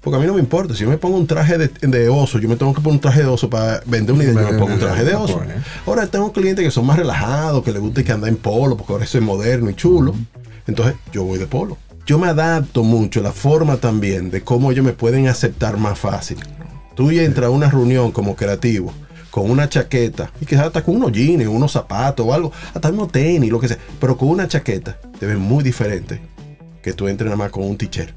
Porque 0.00 0.16
a 0.16 0.20
mí 0.20 0.26
no 0.28 0.34
me 0.34 0.38
importa. 0.38 0.74
Si 0.74 0.84
yo 0.84 0.88
me 0.88 0.96
pongo 0.96 1.16
un 1.16 1.26
traje 1.26 1.58
de, 1.58 1.66
de 1.66 2.08
oso, 2.08 2.38
yo 2.38 2.48
me 2.48 2.54
tengo 2.54 2.72
que 2.72 2.80
poner 2.80 2.94
un 2.94 3.00
traje 3.00 3.22
de 3.22 3.26
oso 3.26 3.50
para 3.50 3.82
vender 3.84 4.14
una 4.14 4.22
idea. 4.22 4.42
Yo 4.42 4.52
me 4.52 4.58
pongo 4.60 4.74
un 4.74 4.78
traje 4.78 5.02
de 5.02 5.16
oso. 5.16 5.42
Ahora 5.84 6.06
tengo 6.06 6.32
clientes 6.32 6.64
que 6.64 6.70
son 6.70 6.86
más 6.86 6.96
relajados, 6.96 7.64
que 7.64 7.72
les 7.72 7.80
gusta 7.80 8.04
que 8.04 8.12
andar 8.12 8.28
en 8.28 8.36
polo, 8.36 8.76
porque 8.76 8.92
ahora 8.92 9.04
eso 9.04 9.18
es 9.18 9.24
moderno 9.24 9.70
y 9.70 9.74
chulo. 9.74 10.14
Entonces, 10.68 10.94
yo 11.12 11.24
voy 11.24 11.40
de 11.40 11.48
polo. 11.48 11.78
Yo 12.06 12.16
me 12.16 12.28
adapto 12.28 12.84
mucho 12.84 13.18
a 13.18 13.24
la 13.24 13.32
forma 13.32 13.78
también 13.78 14.30
de 14.30 14.42
cómo 14.42 14.70
ellos 14.70 14.84
me 14.84 14.92
pueden 14.92 15.26
aceptar 15.26 15.78
más 15.78 15.98
fácil. 15.98 16.38
Tú 16.94 17.10
entras 17.10 17.48
a 17.48 17.50
una 17.50 17.68
reunión 17.68 18.12
como 18.12 18.36
creativo 18.36 18.94
con 19.32 19.50
una 19.50 19.68
chaqueta 19.68 20.30
y 20.40 20.46
quizás 20.46 20.66
hasta 20.66 20.84
con 20.84 20.94
unos 20.94 21.10
jeans, 21.10 21.44
unos 21.48 21.72
zapatos 21.72 22.24
o 22.24 22.32
algo, 22.32 22.52
hasta 22.72 22.90
unos 22.90 23.10
tenis, 23.10 23.50
lo 23.50 23.58
que 23.58 23.66
sea, 23.66 23.78
pero 23.98 24.16
con 24.16 24.28
una 24.28 24.46
chaqueta 24.46 24.96
te 25.18 25.26
ven 25.26 25.40
muy 25.40 25.64
diferente 25.64 26.31
que 26.82 26.92
tú 26.92 27.08
entres 27.08 27.26
nada 27.26 27.36
más 27.36 27.50
con 27.50 27.64
un 27.64 27.76
t-shirt. 27.76 28.10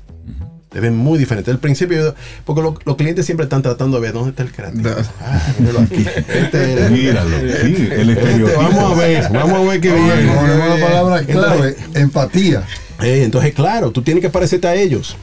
Te 0.70 0.82
ven 0.82 0.98
muy 0.98 1.18
diferente. 1.18 1.52
Al 1.52 1.60
principio, 1.60 2.14
porque 2.44 2.62
lo- 2.62 2.78
los 2.84 2.96
clientes 2.98 3.26
siempre 3.26 3.46
están 3.46 3.62
tratando 3.62 3.96
de 3.98 4.02
ver 4.02 4.14
dónde 4.14 4.32
está 4.32 4.44
el 4.44 4.52
creativo. 4.52 4.90
Da- 4.90 5.06
Ah, 5.22 5.54
míralo 5.58 5.80
aquí. 5.80 6.06
Este 6.28 6.74
era- 6.74 6.90
Míralo. 6.90 7.30
Sí, 7.40 7.88
el 7.92 8.10
este, 8.10 8.12
estereotipo. 8.24 8.62
vamos 8.62 8.84
a 8.84 8.96
ver, 9.00 9.30
vamos 9.32 9.54
a 9.54 9.72
ver 9.72 9.80
qué 9.80 9.92
viene. 9.94 10.34
Ponemos 10.34 10.80
la 10.80 10.86
palabra 10.86 11.24
clave, 11.24 11.70
Entonces- 11.70 11.78
empatía. 12.02 12.64
Eh, 13.02 13.24
entonces, 13.24 13.54
claro, 13.54 13.92
tú 13.92 14.02
tienes 14.02 14.22
que 14.22 14.30
parecerte 14.30 14.68
a 14.68 14.76
ellos. 14.76 15.16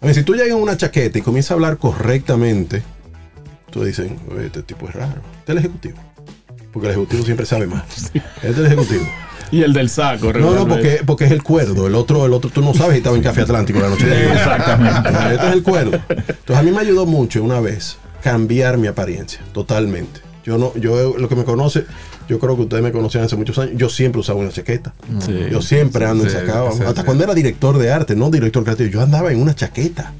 A 0.00 0.06
ver, 0.06 0.14
si 0.14 0.24
tú 0.24 0.32
llegas 0.34 0.48
en 0.48 0.56
una 0.56 0.76
chaqueta 0.76 1.18
y 1.18 1.22
comienzas 1.22 1.52
a 1.52 1.54
hablar 1.54 1.76
correctamente, 1.78 2.82
tú 3.70 3.84
dices, 3.84 4.10
"Oye, 4.34 4.46
este 4.46 4.62
tipo 4.64 4.88
es 4.88 4.94
raro. 4.94 5.20
Este 5.38 5.52
es 5.52 5.58
el 5.58 5.58
ejecutivo. 5.58 5.98
Porque 6.72 6.88
el 6.88 6.92
ejecutivo 6.94 7.24
siempre 7.24 7.46
sabe 7.46 7.66
más. 7.68 7.84
Este 8.12 8.20
es 8.50 8.58
el 8.58 8.66
ejecutivo. 8.66 9.04
Y 9.50 9.62
el 9.62 9.72
del 9.72 9.88
saco, 9.88 10.32
No, 10.32 10.54
no, 10.54 10.66
porque, 10.66 11.00
porque 11.06 11.24
es 11.26 11.30
el 11.30 11.42
cuerdo. 11.42 11.86
El 11.86 11.94
otro, 11.94 12.26
el 12.26 12.32
otro, 12.32 12.50
tú 12.50 12.62
no 12.62 12.74
sabes 12.74 12.92
si 12.92 12.98
estaba 12.98 13.16
en 13.16 13.22
Café 13.22 13.42
Atlántico 13.42 13.78
la 13.80 13.88
noche. 13.88 14.06
de 14.06 14.32
Exactamente. 14.32 15.08
Este 15.34 15.46
es 15.48 15.52
el 15.52 15.62
cuerdo. 15.62 16.00
Entonces, 16.08 16.56
a 16.56 16.62
mí 16.62 16.70
me 16.70 16.80
ayudó 16.80 17.06
mucho 17.06 17.42
una 17.42 17.60
vez 17.60 17.96
cambiar 18.22 18.76
mi 18.78 18.86
apariencia, 18.88 19.40
totalmente. 19.52 20.20
Yo 20.44 20.58
no, 20.58 20.72
yo 20.76 21.16
lo 21.18 21.28
que 21.28 21.34
me 21.36 21.44
conoce, 21.44 21.84
yo 22.28 22.38
creo 22.38 22.54
que 22.56 22.62
ustedes 22.62 22.82
me 22.82 22.92
conocían 22.92 23.24
hace 23.24 23.36
muchos 23.36 23.58
años. 23.58 23.74
Yo 23.76 23.88
siempre 23.88 24.20
usaba 24.20 24.38
una 24.40 24.50
chaqueta. 24.50 24.94
Sí. 25.24 25.46
Yo 25.50 25.60
siempre 25.62 26.04
ando 26.06 26.24
en 26.24 26.30
Sí, 26.30 26.36
sacado. 26.36 26.72
sí, 26.72 26.82
Hasta 26.86 27.04
cuando 27.04 27.24
era 27.24 27.34
director 27.34 27.78
de 27.78 27.90
arte, 27.92 28.14
no 28.16 28.30
director 28.30 28.62
creativo, 28.64 28.88
yo 28.90 29.00
andaba 29.02 29.32
en 29.32 29.40
una 29.40 29.54
chaqueta. 29.54 30.12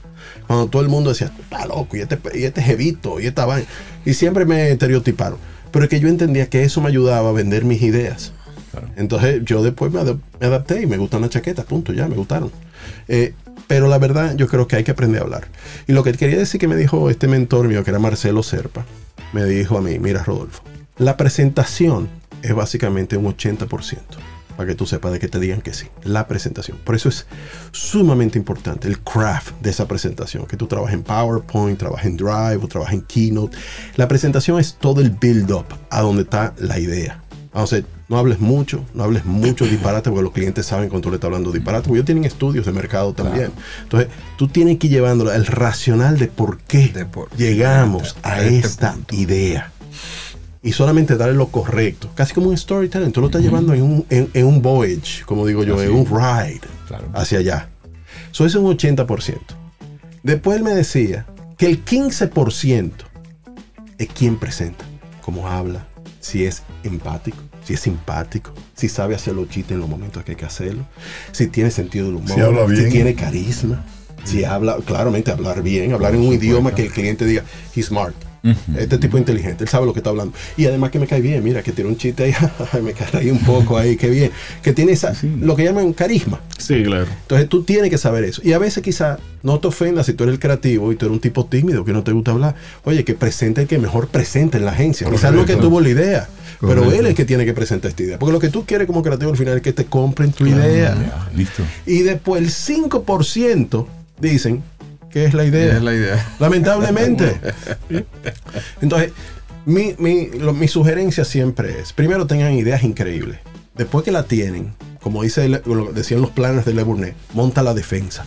Cuando 0.47 0.67
todo 0.69 0.83
el 0.83 0.89
mundo 0.89 1.11
decía, 1.11 1.31
está 1.41 1.67
loco, 1.67 1.97
y 1.97 2.01
este, 2.01 2.19
y 2.35 2.45
este 2.45 2.63
jevito, 2.63 3.19
y 3.21 3.27
esta 3.27 3.45
vaina. 3.47 3.67
Y 4.05 4.15
siempre 4.15 4.45
me 4.45 4.71
estereotiparon. 4.71 5.39
Pero 5.73 5.85
es 5.85 5.89
que 5.91 5.99
yo 6.01 6.09
entendía 6.09 6.49
que 6.49 6.63
eso 6.63 6.81
me 6.81 6.89
ayudaba 6.89 7.29
a 7.29 7.33
vender 7.33 7.65
mis 7.65 7.83
ideas. 7.83 8.33
Entonces 8.97 9.43
yo 9.45 9.63
después 9.63 9.93
me, 9.93 10.01
adap- 10.01 10.21
me 10.41 10.47
adapté 10.47 10.83
y 10.83 10.87
me 10.87 10.97
gustan 10.97 11.21
las 11.23 11.31
chaquetas, 11.31 11.65
punto, 11.65 11.93
ya, 11.93 12.09
me 12.09 12.17
gustaron. 12.17 12.51
Eh, 13.09 13.35
pero 13.67 13.89
la 13.89 13.99
verdad, 13.99 14.37
yo 14.37 14.47
creo 14.47 14.69
que 14.69 14.77
hay 14.77 14.85
que 14.85 14.93
aprender 14.93 15.21
a 15.21 15.25
hablar. 15.25 15.49
Y 15.87 15.93
lo 15.93 16.03
que 16.05 16.13
quería 16.13 16.39
decir 16.39 16.61
que 16.61 16.69
me 16.69 16.77
dijo 16.77 17.11
este 17.11 17.27
mentor 17.29 17.67
mío, 17.69 17.83
que 17.85 17.91
era 17.91 17.99
Marcelo 17.99 18.43
Serpa, 18.43 18.85
me 19.33 19.45
dijo 19.45 19.77
a 19.79 19.81
mí, 19.83 19.99
mira 19.99 20.23
Rodolfo, 20.23 20.63
la 20.99 21.17
presentación 21.17 22.09
es 22.43 22.55
básicamente 22.55 23.17
un 23.17 23.25
80%, 23.27 23.99
para 24.57 24.69
que 24.69 24.75
tú 24.75 24.87
sepas 24.87 25.13
de 25.13 25.19
que 25.19 25.29
te 25.29 25.39
digan 25.41 25.61
que 25.63 25.75
sí, 25.75 25.87
la 26.05 26.29
presentación. 26.29 26.79
Por 26.85 26.95
eso 26.95 27.09
es 27.09 27.27
sumamente 27.73 28.39
importante 28.39 28.89
el 28.89 29.01
craft 29.01 29.53
de 29.61 29.71
esa 29.71 29.87
presentación, 29.89 30.47
que 30.47 30.57
tú 30.57 30.67
trabajes 30.67 30.95
en 30.95 31.03
PowerPoint, 31.03 31.79
trabajes 31.79 32.07
en 32.07 32.17
Drive 32.17 32.59
o 32.63 32.69
trabajes 32.69 32.95
en 32.95 33.03
Keynote. 33.03 33.57
La 33.97 34.07
presentación 34.09 34.61
es 34.61 34.75
todo 34.75 35.01
el 35.01 35.11
build-up 35.11 35.67
a 35.91 36.01
donde 36.03 36.23
está 36.23 36.55
la 36.59 36.79
idea. 36.79 37.23
Vamos 37.53 37.73
a 37.73 37.77
ver, 37.77 37.87
no 38.09 38.19
hables 38.19 38.39
mucho, 38.41 38.85
no 38.95 39.05
hables 39.05 39.25
mucho 39.25 39.65
disparate 39.65 40.11
porque 40.11 40.23
los 40.23 40.33
clientes 40.33 40.65
saben 40.67 40.89
cuando 40.89 41.07
tú 41.07 41.11
le 41.11 41.17
estás 41.17 41.27
hablando 41.29 41.51
disparate, 41.51 41.85
porque 41.89 41.99
ellos 41.99 42.07
tienen 42.07 42.25
estudios 42.25 42.65
de 42.67 42.73
mercado 42.73 43.13
también. 43.15 43.51
Entonces, 43.83 44.09
tú 44.37 44.49
tienes 44.49 44.79
que 44.79 44.87
ir 44.87 44.93
llevándolo 44.95 45.33
el 45.33 45.45
racional 45.47 46.19
de 46.19 46.29
por 46.29 46.59
qué 46.59 46.89
De 46.89 47.05
por- 47.07 47.31
llegamos 47.37 48.17
a 48.23 48.35
a 48.35 48.43
este 48.45 48.59
esta 48.69 48.93
punto. 48.93 49.15
idea. 49.15 49.73
Y 50.63 50.73
solamente 50.73 51.17
darle 51.17 51.35
lo 51.35 51.49
correcto. 51.49 52.11
Casi 52.15 52.35
como 52.35 52.49
un 52.49 52.57
storytelling. 52.57 53.13
Tú 53.13 53.21
lo 53.21 53.27
estás 53.29 53.43
llevando 53.43 53.73
en 53.73 53.83
un, 53.83 54.07
en, 54.11 54.29
en 54.35 54.47
un 54.47 54.63
voyage, 54.63 55.25
como 55.25 55.47
digo 55.47 55.63
yo, 55.63 55.77
Así. 55.77 55.85
en 55.87 55.93
un 55.95 56.07
ride 56.07 56.61
Claro. 56.89 57.09
hacia 57.15 57.39
allá. 57.39 57.69
Eso 58.33 58.45
es 58.47 58.55
un 58.57 58.65
80%. 58.77 59.39
Después 60.25 60.57
él 60.59 60.65
me 60.65 60.75
decía 60.75 61.25
que 61.57 61.67
el 61.67 61.85
15% 61.85 62.91
es 63.99 64.09
quien 64.09 64.37
presenta, 64.39 64.85
cómo 65.25 65.49
habla, 65.49 65.87
si 66.21 66.45
es 66.45 66.63
empático, 66.83 67.39
si 67.67 67.75
es 67.75 67.81
simpático, 67.81 68.53
si 68.77 68.89
sabe 68.89 69.17
hacer 69.17 69.35
los 69.35 69.49
chistes 69.49 69.73
en 69.73 69.81
los 69.81 69.89
momentos 69.89 70.23
que 70.23 70.33
hay 70.33 70.37
que 70.37 70.45
hacerlo, 70.45 70.87
si 71.33 71.49
tiene 71.49 71.73
sentido 71.73 72.07
del 72.07 72.15
humor, 72.17 72.31
Si 72.35 72.41
habla 72.41 72.65
bien. 72.65 72.89
tiene 72.91 73.15
carisma, 73.15 73.85
si 74.25 74.45
habla, 74.45 74.77
claramente 74.87 75.33
hablar 75.33 75.63
bien, 75.63 75.93
hablar 75.93 76.15
en 76.15 76.21
un 76.21 76.33
idioma 76.33 76.75
que 76.75 76.83
el 76.83 76.93
cliente 76.93 77.27
diga, 77.27 77.43
he's 77.75 77.87
smart. 77.87 78.15
Este 78.79 78.99
tipo 78.99 79.19
inteligente, 79.19 79.65
él 79.65 79.69
sabe 79.69 79.87
lo 79.87 79.93
que 79.93 79.99
está 79.99 80.11
hablando. 80.11 80.33
Y 80.57 80.67
además 80.67 80.93
que 80.93 81.01
me 81.01 81.09
cae 81.09 81.21
bien, 81.21 81.43
mira, 81.43 81.65
que 81.65 81.73
tiene 81.73 81.91
un 81.91 81.97
chiste 81.97 82.23
ahí, 82.23 82.35
me 82.83 82.93
cae 82.93 83.09
ahí 83.21 83.31
un 83.31 83.41
poco 83.41 83.77
ahí, 83.77 83.97
qué 83.97 84.09
bien. 84.09 84.31
Que 84.63 84.73
tiene 84.73 84.93
esa, 84.93 85.13
lo 85.41 85.57
que 85.57 85.65
llaman 85.65 85.93
carisma. 85.93 86.41
Sí, 86.57 86.85
claro. 86.85 87.07
Entonces 87.23 87.49
tú 87.49 87.65
tienes 87.65 87.91
que 87.91 87.99
saber 87.99 88.23
eso. 88.23 88.41
Y 88.45 88.53
a 88.53 88.59
veces 88.59 88.85
quizá 88.85 89.19
no 89.43 89.59
te 89.59 89.67
ofendas 89.67 90.07
si 90.07 90.13
tú 90.13 90.23
eres 90.23 90.35
el 90.35 90.39
creativo 90.39 90.93
y 90.93 90.95
tú 90.95 91.07
eres 91.07 91.15
un 91.15 91.21
tipo 91.21 91.45
tímido 91.47 91.85
que 91.85 91.93
no 91.93 92.05
te 92.05 92.13
gusta 92.13 92.31
hablar. 92.31 92.55
Oye, 92.85 93.05
que 93.05 93.15
presente 93.15 93.63
el 93.63 93.67
que 93.67 93.79
mejor 93.79 94.07
presente 94.07 94.59
en 94.59 94.65
la 94.65 94.71
agencia. 94.71 95.11
Quizás 95.11 95.33
no 95.33 95.45
que 95.45 95.57
tuvo 95.57 95.81
la 95.81 95.89
idea, 95.89 96.29
pero 96.61 96.85
él 96.93 97.01
es 97.05 97.11
el 97.11 97.15
que 97.15 97.25
tiene 97.25 97.45
que 97.45 97.53
presentar 97.55 97.91
esta 97.91 98.03
idea. 98.03 98.19
Porque 98.19 98.33
lo 98.33 98.39
que 98.41 98.49
tú 98.49 98.65
quieres 98.65 98.87
como 98.87 99.03
creativo 99.03 99.31
al 99.31 99.37
final 99.37 99.57
es 99.57 99.63
que 99.63 99.73
te 99.73 99.85
compren 99.87 100.33
tu 100.33 100.47
idea. 100.47 100.95
Ya, 100.95 101.29
listo. 101.37 101.63
Y 101.87 102.03
después 102.03 102.43
el 102.43 102.51
5% 102.51 103.87
dicen 104.21 104.63
que 105.11 105.25
es 105.25 105.35
la 105.35 105.45
idea. 105.45 105.77
Es 105.77 105.83
la 105.83 105.95
idea. 105.95 106.35
Lamentablemente. 106.39 107.41
Entonces, 108.81 109.13
mi, 109.65 109.95
mi, 109.99 110.27
lo- 110.39 110.53
mi 110.55 110.69
sugerencia 110.69 111.25
siempre 111.25 111.81
es, 111.81 111.93
primero 111.93 112.27
tengan 112.27 112.53
ideas 112.55 112.83
increíbles. 112.83 113.39
Después 113.75 114.05
que 114.05 114.13
la 114.13 114.23
tienen, 114.25 114.73
como 115.03 115.23
dice, 115.23 115.49
decían 115.95 116.21
los 116.23 116.31
planes 116.31 116.65
de 116.65 116.73
Le 116.75 116.83
Bournet, 116.83 117.15
monta 117.35 117.63
la 117.63 117.75
defensa. 117.75 118.25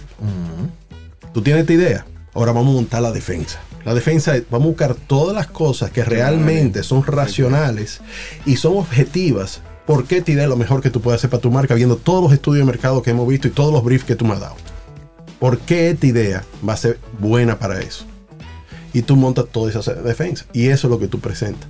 Tú 1.34 1.42
tienes 1.42 1.62
esta 1.62 1.74
idea, 1.74 2.06
ahora 2.40 2.52
vamos 2.54 2.72
a 2.72 2.76
montar 2.76 3.02
la 3.02 3.12
defensa. 3.12 3.60
La 3.86 3.94
defensa 3.94 4.36
es, 4.36 4.44
vamos 4.50 4.66
a 4.66 4.70
buscar 4.70 4.96
todas 4.96 5.36
las 5.36 5.48
cosas 5.48 5.92
que 5.92 6.04
realmente 6.04 6.84
son 6.84 7.04
racionales 7.06 8.02
y 8.46 8.58
son 8.58 8.78
objetivas. 8.78 9.62
¿Por 9.86 10.06
qué 10.06 10.18
esta 10.18 10.32
idea 10.32 10.44
es 10.44 10.50
lo 10.50 10.58
mejor 10.58 10.82
que 10.82 10.90
tú 10.90 11.02
puedes 11.02 11.20
hacer 11.20 11.30
para 11.30 11.42
tu 11.42 11.50
marca, 11.50 11.74
viendo 11.76 11.96
todos 11.98 12.22
los 12.24 12.34
estudios 12.34 12.66
de 12.66 12.72
mercado 12.72 13.02
que 13.02 13.10
hemos 13.12 13.28
visto 13.28 13.48
y 13.48 13.52
todos 13.52 13.74
los 13.74 13.84
briefs 13.84 14.04
que 14.06 14.16
tú 14.16 14.26
me 14.26 14.34
has 14.34 14.40
dado? 14.42 14.56
¿Por 15.40 15.58
qué 15.60 15.90
esta 15.90 16.06
idea 16.06 16.44
va 16.68 16.74
a 16.74 16.78
ser 16.78 17.00
buena 17.20 17.58
para 17.58 17.80
eso? 17.80 18.06
Y 18.94 19.02
tú 19.04 19.16
montas 19.16 19.46
toda 19.52 19.70
esa 19.72 19.94
defensa. 19.94 20.46
Y 20.54 20.68
eso 20.68 20.88
es 20.88 20.92
lo 20.92 21.00
que 21.00 21.08
tú 21.08 21.20
presentas. 21.20 21.70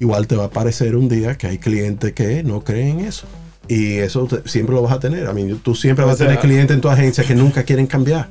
Igual 0.00 0.26
te 0.26 0.34
va 0.36 0.44
a 0.44 0.50
parecer 0.50 0.96
un 0.96 1.08
día 1.08 1.36
que 1.36 1.46
hay 1.46 1.58
clientes 1.58 2.12
que 2.14 2.42
no 2.42 2.64
creen 2.64 3.00
en 3.00 3.06
eso. 3.06 3.26
Y 3.68 3.98
eso 3.98 4.26
te- 4.26 4.48
siempre 4.48 4.74
lo 4.74 4.82
vas 4.82 4.92
a 4.94 4.98
tener. 5.00 5.26
A 5.28 5.32
mí, 5.32 5.44
tú 5.62 5.74
siempre 5.74 6.04
vas 6.04 6.14
a 6.14 6.24
tener 6.24 6.40
clientes 6.40 6.74
en 6.74 6.80
tu 6.80 6.88
agencia 6.88 7.22
que 7.22 7.34
nunca 7.34 7.62
quieren 7.62 7.86
cambiar. 7.86 8.28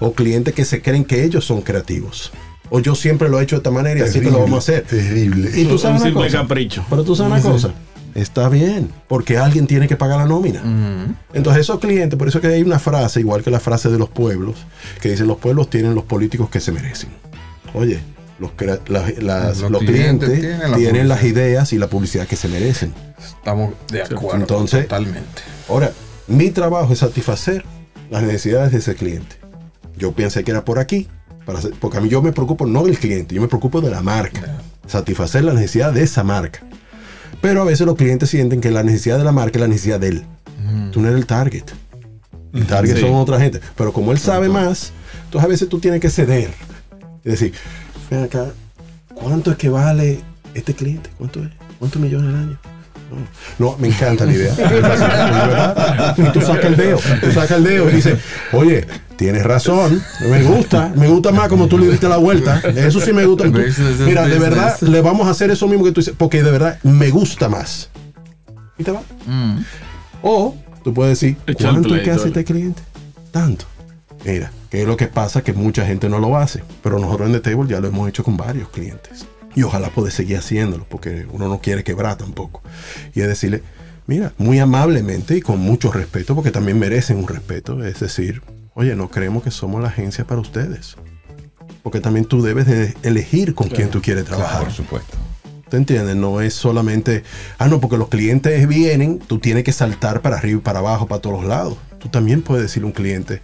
O 0.00 0.12
clientes 0.12 0.54
que 0.54 0.64
se 0.64 0.80
creen 0.82 1.04
que 1.04 1.24
ellos 1.24 1.44
son 1.44 1.62
creativos. 1.62 2.32
O 2.70 2.80
yo 2.80 2.94
siempre 2.94 3.28
lo 3.28 3.38
he 3.38 3.42
hecho 3.42 3.56
de 3.56 3.58
esta 3.60 3.70
manera 3.70 4.00
y 4.00 4.02
así 4.02 4.20
que 4.20 4.30
lo 4.30 4.38
vamos 4.40 4.54
a 4.54 4.58
hacer. 4.58 4.84
Terrible. 4.84 5.50
Y 5.60 5.64
tú 5.66 5.72
Un 5.72 5.78
sabes 5.78 6.02
una 6.02 6.14
cosa. 6.14 6.38
capricho. 6.38 6.84
Pero 6.88 7.04
tú 7.04 7.14
sabes 7.14 7.44
una 7.44 7.52
cosa. 7.52 7.74
Está 8.14 8.48
bien, 8.50 8.90
porque 9.08 9.38
alguien 9.38 9.66
tiene 9.66 9.88
que 9.88 9.96
pagar 9.96 10.18
la 10.18 10.26
nómina. 10.26 10.62
Entonces 11.32 11.62
esos 11.62 11.80
clientes, 11.80 12.18
por 12.18 12.28
eso 12.28 12.40
que 12.40 12.46
hay 12.48 12.62
una 12.62 12.78
frase, 12.78 13.20
igual 13.20 13.42
que 13.42 13.50
la 13.50 13.60
frase 13.60 13.90
de 13.90 13.98
los 13.98 14.08
pueblos, 14.08 14.56
que 15.00 15.10
dicen 15.10 15.26
los 15.26 15.38
pueblos 15.38 15.68
tienen 15.70 15.94
los 15.94 16.04
políticos 16.04 16.48
que 16.50 16.60
se 16.60 16.72
merecen. 16.72 17.10
Oye, 17.74 18.00
los, 18.38 18.52
crea- 18.52 18.80
las- 18.88 19.16
las- 19.22 19.58
Los 19.60 19.70
los 19.70 19.80
clientes 19.82 20.28
clientes, 20.28 20.40
tienen 20.40 20.70
la 20.70 20.76
tienen 20.76 21.08
las 21.08 21.22
ideas 21.24 21.72
y 21.72 21.78
la 21.78 21.86
publicidad 21.88 22.26
que 22.26 22.36
se 22.36 22.48
merecen. 22.48 22.92
Estamos 23.18 23.72
de 23.90 24.02
acuerdo. 24.02 24.40
Entonces- 24.40 24.82
totalmente. 24.84 25.42
Ahora, 25.68 25.92
mi 26.26 26.50
trabajo 26.50 26.92
es 26.92 26.98
satisfacer 26.98 27.64
las 28.10 28.22
necesidades 28.22 28.72
de 28.72 28.78
ese 28.78 28.94
cliente. 28.94 29.36
Yo 29.96 30.12
pensé 30.12 30.42
que 30.44 30.50
era 30.50 30.64
por 30.64 30.78
aquí, 30.78 31.08
para 31.46 31.58
hacer- 31.58 31.74
porque 31.80 31.98
a 31.98 32.00
mí 32.00 32.08
yo 32.08 32.22
me 32.22 32.32
preocupo 32.32 32.66
no 32.66 32.84
del 32.84 32.98
cliente, 32.98 33.34
yo 33.34 33.40
me 33.40 33.48
preocupo 33.48 33.80
de 33.80 33.90
la 33.90 34.02
marca. 34.02 34.58
Satisfacer 34.86 35.44
la 35.44 35.52
necesidad 35.54 35.92
de 35.92 36.02
esa 36.02 36.22
marca. 36.24 36.60
Pero 37.40 37.62
a 37.62 37.64
veces 37.64 37.86
los 37.86 37.96
clientes 37.96 38.30
sienten 38.30 38.60
que 38.60 38.70
la 38.70 38.82
necesidad 38.82 39.18
de 39.18 39.24
la 39.24 39.32
marca 39.32 39.58
es 39.58 39.60
la 39.62 39.68
necesidad 39.68 40.00
de 40.00 40.08
él. 40.08 40.24
Tú 40.92 41.00
no 41.00 41.08
eres 41.08 41.18
el 41.20 41.26
target. 41.26 41.64
El 42.52 42.66
target 42.66 42.96
Sí. 42.96 43.00
son 43.00 43.14
otra 43.14 43.38
gente. 43.40 43.60
Pero 43.76 43.92
como 43.92 44.12
él 44.12 44.18
sabe 44.18 44.48
más, 44.48 44.92
entonces 45.24 45.44
a 45.44 45.48
veces 45.48 45.68
tú 45.68 45.78
tienes 45.80 46.00
que 46.00 46.10
ceder. 46.10 46.50
Es 47.24 47.32
decir, 47.32 47.52
ven 48.10 48.24
acá, 48.24 48.46
¿cuánto 49.14 49.50
es 49.52 49.56
que 49.56 49.68
vale 49.68 50.20
este 50.54 50.74
cliente? 50.74 51.10
¿Cuánto 51.18 51.42
es? 51.42 51.48
¿Cuántos 51.78 52.00
millones 52.00 52.28
al 52.28 52.34
año? 52.36 52.58
No, 53.58 53.76
me 53.78 53.88
encanta 53.88 54.24
la 54.24 54.32
idea. 54.32 54.54
Y 56.16 56.22
tú 56.32 56.40
sacas 56.40 56.64
el 56.66 56.76
dedo, 56.76 56.98
tú 57.20 57.30
sacas 57.32 57.50
el 57.58 57.64
dedo 57.64 57.90
y 57.90 57.94
dices, 57.94 58.18
oye, 58.52 58.86
tienes 59.22 59.44
razón, 59.44 60.02
me 60.28 60.42
gusta, 60.42 60.92
me 60.96 61.06
gusta 61.06 61.30
más 61.30 61.48
como 61.48 61.68
tú 61.68 61.78
le 61.78 61.88
diste 61.88 62.08
la 62.08 62.16
vuelta. 62.16 62.58
Eso 62.74 63.00
sí 63.00 63.12
me 63.12 63.24
gusta. 63.24 63.44
Tú- 63.44 63.62
mira, 64.04 64.26
de 64.26 64.36
verdad, 64.40 64.80
le 64.80 65.00
vamos 65.00 65.28
a 65.28 65.30
hacer 65.30 65.48
eso 65.52 65.68
mismo 65.68 65.84
que 65.84 65.92
tú 65.92 66.00
dices, 66.00 66.14
porque 66.18 66.42
de 66.42 66.50
verdad 66.50 66.80
me 66.82 67.10
gusta 67.10 67.48
más. 67.48 67.88
Y 68.78 68.82
te 68.82 68.90
va. 68.90 69.00
Mm. 69.26 69.58
O 70.22 70.56
tú 70.82 70.92
puedes 70.92 71.20
decir, 71.20 71.36
¿cuánto 71.56 71.94
es 71.94 72.02
que 72.02 72.10
hace 72.10 72.28
este 72.28 72.42
cliente? 72.42 72.82
Tanto. 73.30 73.64
Mira, 74.24 74.50
que 74.70 74.82
es 74.82 74.88
lo 74.88 74.96
que 74.96 75.06
pasa 75.06 75.42
que 75.42 75.52
mucha 75.52 75.86
gente 75.86 76.08
no 76.08 76.18
lo 76.18 76.36
hace, 76.36 76.64
pero 76.82 76.98
nosotros 76.98 77.28
en 77.28 77.40
The 77.40 77.50
Table 77.50 77.68
ya 77.70 77.78
lo 77.78 77.86
hemos 77.86 78.08
hecho 78.08 78.24
con 78.24 78.36
varios 78.36 78.70
clientes. 78.70 79.24
Y 79.54 79.62
ojalá 79.62 79.90
poder 79.90 80.12
seguir 80.12 80.38
haciéndolo, 80.38 80.84
porque 80.88 81.26
uno 81.30 81.46
no 81.46 81.60
quiere 81.60 81.84
quebrar 81.84 82.16
tampoco. 82.16 82.60
Y 83.14 83.20
es 83.20 83.28
decirle, 83.28 83.62
mira, 84.08 84.32
muy 84.38 84.58
amablemente 84.58 85.36
y 85.36 85.40
con 85.42 85.60
mucho 85.60 85.92
respeto, 85.92 86.34
porque 86.34 86.50
también 86.50 86.76
merecen 86.80 87.18
un 87.18 87.28
respeto, 87.28 87.84
es 87.84 88.00
decir, 88.00 88.42
oye, 88.74 88.94
no 88.96 89.08
creemos 89.08 89.42
que 89.42 89.50
somos 89.50 89.82
la 89.82 89.88
agencia 89.88 90.26
para 90.26 90.40
ustedes. 90.40 90.96
Porque 91.82 92.00
también 92.00 92.24
tú 92.26 92.42
debes 92.42 92.66
de 92.66 92.94
elegir 93.02 93.54
con 93.54 93.68
quién 93.68 93.90
tú 93.90 94.00
quieres 94.00 94.24
trabajar. 94.24 94.64
Por 94.64 94.72
supuesto. 94.72 95.16
¿Te 95.68 95.78
entiendes? 95.78 96.16
No 96.16 96.40
es 96.42 96.54
solamente, 96.54 97.24
ah, 97.58 97.66
no, 97.66 97.80
porque 97.80 97.96
los 97.96 98.08
clientes 98.08 98.68
vienen, 98.68 99.18
tú 99.18 99.38
tienes 99.38 99.64
que 99.64 99.72
saltar 99.72 100.20
para 100.20 100.36
arriba 100.36 100.58
y 100.58 100.62
para 100.62 100.80
abajo, 100.80 101.06
para 101.06 101.22
todos 101.22 101.40
los 101.40 101.46
lados. 101.46 101.78
Tú 101.98 102.08
también 102.08 102.42
puedes 102.42 102.62
decirle 102.62 102.84
a 102.84 102.88
un 102.88 102.92
cliente, 102.92 103.40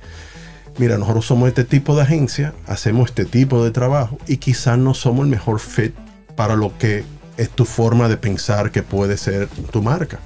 mira, 0.76 0.98
nosotros 0.98 1.24
somos 1.24 1.48
este 1.48 1.64
tipo 1.64 1.96
de 1.96 2.02
agencia, 2.02 2.52
hacemos 2.66 3.08
este 3.08 3.24
tipo 3.24 3.64
de 3.64 3.70
trabajo 3.70 4.18
y 4.26 4.36
quizás 4.36 4.76
no 4.76 4.92
somos 4.92 5.24
el 5.24 5.30
mejor 5.30 5.58
fit 5.58 5.94
para 6.36 6.54
lo 6.54 6.76
que 6.76 7.02
es 7.38 7.48
tu 7.48 7.64
forma 7.64 8.08
de 8.08 8.18
pensar 8.18 8.70
que 8.72 8.82
puede 8.82 9.16
ser 9.16 9.48
tu 9.70 9.80
marca. 9.80 10.18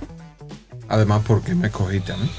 Además, 0.89 1.23
¿por 1.23 1.43
qué 1.43 1.55
me 1.55 1.71
cogiste 1.71 2.13
a 2.13 2.17
mí? 2.17 2.31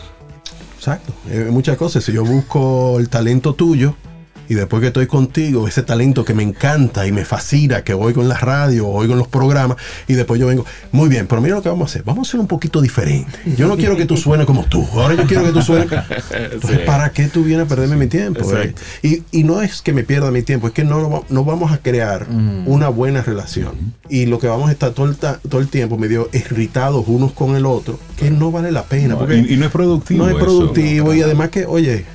Exacto. 0.84 1.14
Eh, 1.30 1.48
muchas 1.50 1.78
cosas. 1.78 2.04
Si 2.04 2.12
yo 2.12 2.26
busco 2.26 3.00
el 3.00 3.08
talento 3.08 3.54
tuyo 3.54 3.96
y 4.50 4.54
después 4.56 4.82
que 4.82 4.88
estoy 4.88 5.08
contigo, 5.08 5.68
ese 5.68 5.84
talento 5.84 6.24
que 6.26 6.34
me 6.34 6.44
encanta 6.44 7.06
y 7.08 7.12
me 7.12 7.26
fascina, 7.26 7.84
que 7.84 7.94
oigo 7.94 8.22
en 8.22 8.30
la 8.30 8.38
radio, 8.38 8.88
oigo 8.88 9.14
en 9.14 9.20
los 9.20 9.28
programas, 9.28 9.78
y 10.08 10.14
después 10.14 10.40
yo 10.40 10.48
vengo, 10.48 10.66
muy 10.92 11.10
bien, 11.10 11.28
pero 11.28 11.42
mira 11.42 11.56
lo 11.56 11.62
que 11.62 11.70
vamos 11.70 11.84
a 11.84 11.90
hacer. 11.92 12.04
Vamos 12.04 12.28
a 12.28 12.30
hacer 12.30 12.40
un 12.40 12.48
poquito 12.48 12.82
diferente. 12.82 13.38
Yo 13.58 13.68
no 13.68 13.76
quiero 13.78 13.96
que 13.96 14.06
tú 14.06 14.18
suenes 14.18 14.46
como 14.46 14.64
tú. 14.66 14.86
Ahora 14.94 15.16
yo 15.16 15.24
quiero 15.26 15.44
que 15.44 15.52
tú 15.52 15.62
suenes. 15.62 15.88
Entonces, 16.32 16.80
¿para 16.80 17.12
qué 17.12 17.28
tú 17.28 17.44
vienes 17.44 17.66
a 17.66 17.70
perderme 17.70 17.96
mi 17.96 18.08
tiempo? 18.08 18.42
Eh, 18.58 18.74
Y, 19.02 19.24
y 19.32 19.44
no 19.44 19.62
es 19.62 19.82
que 19.82 19.94
me 19.94 20.04
pierda 20.04 20.32
mi 20.32 20.42
tiempo, 20.44 20.68
es 20.68 20.74
que 20.74 20.84
no, 20.84 21.26
no 21.30 21.44
vamos 21.46 21.72
a 21.72 21.78
crear 21.78 22.28
una 22.66 22.90
buena 22.90 23.22
relación. 23.22 23.94
Y 24.10 24.26
lo 24.26 24.40
que 24.40 24.48
vamos 24.48 24.70
a 24.70 24.72
estar 24.72 24.92
todo 24.92 25.08
el, 25.08 25.16
todo 25.16 25.60
el 25.62 25.68
tiempo 25.68 25.98
medio 25.98 26.30
irritados 26.34 27.06
unos 27.08 27.32
con 27.34 27.56
el 27.56 27.66
otro, 27.66 28.00
que 28.18 28.30
no 28.32 28.52
vale 28.52 28.72
la 28.72 28.84
pena. 28.84 29.18
porque 29.18 29.38
y, 29.38 29.54
y 29.54 29.58
no 29.58 29.66
es 29.66 29.72
productivo. 29.72 30.24
no 30.26 30.30
es 30.30 30.36
eso. 30.36 30.46
productivo 30.46 31.14
y 31.14 31.22
además 31.22 31.50
que, 31.50 31.66
oye, 31.66 32.06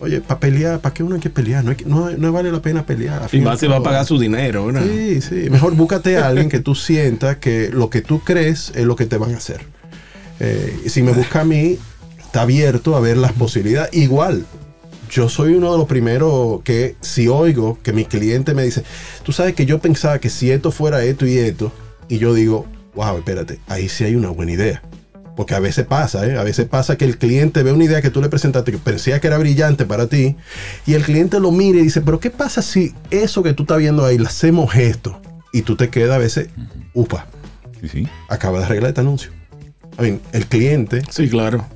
oye, 0.00 0.20
para 0.20 0.40
pelear, 0.40 0.80
¿para 0.80 0.92
qué 0.94 1.02
uno 1.02 1.14
hay 1.14 1.20
que 1.20 1.30
pelear? 1.30 1.64
No, 1.64 1.70
hay 1.70 1.76
que- 1.76 1.84
no, 1.86 2.10
no 2.10 2.32
vale 2.32 2.50
la 2.52 2.60
pena 2.62 2.84
pelear. 2.86 3.28
Y 3.32 3.40
más 3.40 3.60
si 3.60 3.66
va 3.66 3.76
a 3.76 3.82
pagar 3.82 4.04
su 4.06 4.18
dinero, 4.18 4.66
¿verdad? 4.66 4.84
Sí, 4.84 5.20
sí. 5.20 5.50
Mejor 5.50 5.74
búscate 5.74 6.18
a 6.18 6.26
alguien 6.28 6.48
que 6.48 6.60
tú 6.60 6.74
sientas 6.74 7.36
que 7.36 7.70
lo 7.72 7.90
que 7.90 8.02
tú 8.02 8.20
crees 8.20 8.72
es 8.74 8.84
lo 8.84 8.96
que 8.96 9.06
te 9.06 9.16
van 9.16 9.34
a 9.34 9.38
hacer. 9.38 9.60
Eh, 10.40 10.80
si 10.88 11.02
me 11.02 11.12
busca 11.12 11.40
a 11.40 11.44
mí, 11.44 11.78
está 12.18 12.42
abierto 12.42 12.94
a 12.96 13.00
ver 13.00 13.16
las 13.16 13.32
posibilidades. 13.32 13.94
Igual, 13.94 14.44
yo 15.10 15.28
soy 15.28 15.54
uno 15.54 15.72
de 15.72 15.78
los 15.78 15.86
primeros 15.86 16.62
que 16.62 16.96
si 17.00 17.28
oigo 17.28 17.78
que 17.82 17.92
mi 17.92 18.04
cliente 18.04 18.52
me 18.52 18.64
dice, 18.64 18.82
tú 19.22 19.32
sabes 19.32 19.54
que 19.54 19.64
yo 19.64 19.78
pensaba 19.78 20.18
que 20.18 20.28
si 20.28 20.50
esto 20.50 20.70
fuera 20.72 21.02
esto 21.04 21.26
y 21.26 21.38
esto, 21.38 21.72
y 22.08 22.18
yo 22.18 22.34
digo, 22.34 22.66
wow, 22.94 23.16
espérate, 23.18 23.60
ahí 23.68 23.88
sí 23.88 24.04
hay 24.04 24.14
una 24.14 24.28
buena 24.30 24.52
idea. 24.52 24.82
Porque 25.36 25.54
a 25.54 25.60
veces 25.60 25.84
pasa, 25.86 26.26
¿eh? 26.26 26.38
A 26.38 26.42
veces 26.42 26.66
pasa 26.66 26.96
que 26.96 27.04
el 27.04 27.18
cliente 27.18 27.62
ve 27.62 27.70
una 27.72 27.84
idea 27.84 28.00
que 28.00 28.10
tú 28.10 28.22
le 28.22 28.28
presentaste 28.30 28.72
que 28.72 28.78
parecía 28.78 29.20
que 29.20 29.26
era 29.26 29.36
brillante 29.36 29.84
para 29.84 30.06
ti 30.06 30.34
y 30.86 30.94
el 30.94 31.02
cliente 31.02 31.38
lo 31.40 31.52
mira 31.52 31.78
y 31.78 31.82
dice, 31.82 32.00
pero 32.00 32.18
¿qué 32.20 32.30
pasa 32.30 32.62
si 32.62 32.94
eso 33.10 33.42
que 33.42 33.52
tú 33.52 33.64
estás 33.64 33.76
viendo 33.78 34.04
ahí 34.04 34.16
le 34.16 34.26
hacemos 34.26 34.74
esto? 34.74 35.20
Y 35.52 35.62
tú 35.62 35.76
te 35.76 35.90
quedas 35.90 36.16
a 36.16 36.18
veces, 36.18 36.48
upa, 36.94 37.26
Sí, 37.82 37.88
sí. 37.88 38.08
acaba 38.30 38.58
de 38.60 38.64
arreglar 38.64 38.88
este 38.88 39.02
anuncio. 39.02 39.30
I 39.98 40.02
mean, 40.02 40.20
el 40.32 40.46
cliente 40.46 41.02
Sí, 41.10 41.28
claro. 41.28 41.66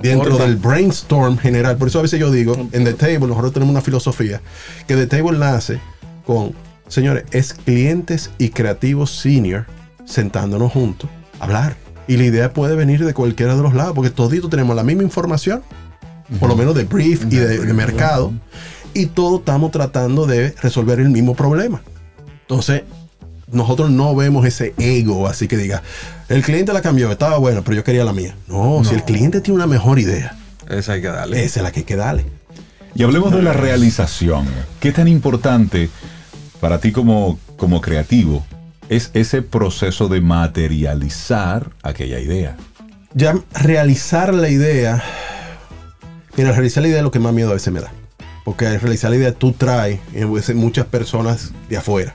dentro 0.00 0.28
Aporta. 0.28 0.46
del 0.46 0.56
brainstorm 0.56 1.38
general. 1.38 1.76
Por 1.76 1.88
eso 1.88 1.98
a 1.98 2.02
veces 2.02 2.20
yo 2.20 2.30
digo, 2.30 2.54
en 2.72 2.84
The 2.84 2.92
Table 2.94 3.26
nosotros 3.26 3.52
tenemos 3.52 3.72
una 3.72 3.82
filosofía 3.82 4.40
que 4.86 4.94
The 4.94 5.06
Table 5.08 5.38
nace 5.38 5.80
con, 6.24 6.52
señores, 6.88 7.24
es 7.32 7.52
clientes 7.54 8.30
y 8.38 8.50
creativos 8.50 9.10
senior 9.10 9.66
sentándonos 10.04 10.70
juntos 10.72 11.10
a 11.40 11.44
hablar. 11.44 11.76
Y 12.08 12.16
la 12.16 12.24
idea 12.24 12.52
puede 12.52 12.74
venir 12.74 13.04
de 13.04 13.14
cualquiera 13.14 13.54
de 13.56 13.62
los 13.62 13.74
lados, 13.74 13.94
porque 13.94 14.10
toditos 14.10 14.50
tenemos 14.50 14.74
la 14.74 14.82
misma 14.82 15.02
información, 15.02 15.62
por 16.40 16.48
lo 16.48 16.56
menos 16.56 16.74
de 16.74 16.84
brief 16.84 17.24
y 17.30 17.36
de, 17.36 17.58
de 17.58 17.72
mercado, 17.72 18.32
y 18.94 19.06
todos 19.06 19.40
estamos 19.40 19.70
tratando 19.70 20.26
de 20.26 20.54
resolver 20.62 21.00
el 21.00 21.10
mismo 21.10 21.34
problema. 21.34 21.82
Entonces, 22.42 22.82
nosotros 23.50 23.90
no 23.90 24.14
vemos 24.14 24.46
ese 24.46 24.74
ego, 24.78 25.28
así 25.28 25.46
que 25.46 25.56
diga, 25.56 25.82
el 26.28 26.42
cliente 26.42 26.72
la 26.72 26.80
cambió, 26.82 27.10
estaba 27.10 27.38
bueno, 27.38 27.62
pero 27.62 27.76
yo 27.76 27.84
quería 27.84 28.04
la 28.04 28.12
mía. 28.12 28.34
No, 28.48 28.82
si 28.84 28.94
el 28.94 29.04
cliente 29.04 29.40
tiene 29.40 29.56
una 29.56 29.66
mejor 29.66 29.98
idea, 29.98 30.36
Esa 30.68 30.94
hay 30.94 31.02
que 31.02 31.08
darle. 31.08 31.44
esa 31.44 31.60
es 31.60 31.64
la 31.64 31.70
que 31.70 31.80
hay 31.80 31.84
que 31.84 31.96
darle. 31.96 32.24
Y 32.94 33.04
hablemos 33.04 33.32
de 33.32 33.42
la 33.42 33.52
realización. 33.52 34.46
¿Qué 34.80 34.92
tan 34.92 35.08
importante 35.08 35.88
para 36.60 36.78
ti 36.78 36.92
como, 36.92 37.38
como 37.56 37.80
creativo 37.80 38.44
es 38.92 39.10
ese 39.14 39.40
proceso 39.40 40.08
de 40.08 40.20
materializar 40.20 41.70
aquella 41.82 42.20
idea? 42.20 42.56
Ya 43.14 43.34
realizar 43.54 44.34
la 44.34 44.50
idea, 44.50 45.02
mira, 46.36 46.52
realizar 46.52 46.82
la 46.82 46.88
idea 46.88 46.98
es 46.98 47.04
lo 47.04 47.10
que 47.10 47.18
más 47.18 47.32
miedo 47.32 47.50
a 47.50 47.54
veces 47.54 47.72
me 47.72 47.80
da. 47.80 47.90
Porque 48.44 48.66
al 48.66 48.80
realizar 48.80 49.10
la 49.10 49.16
idea 49.16 49.32
tú 49.32 49.52
traes 49.52 50.00
a 50.20 50.26
veces 50.26 50.56
muchas 50.56 50.86
personas 50.86 51.52
de 51.68 51.76
afuera. 51.76 52.14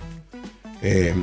Eh, 0.82 1.16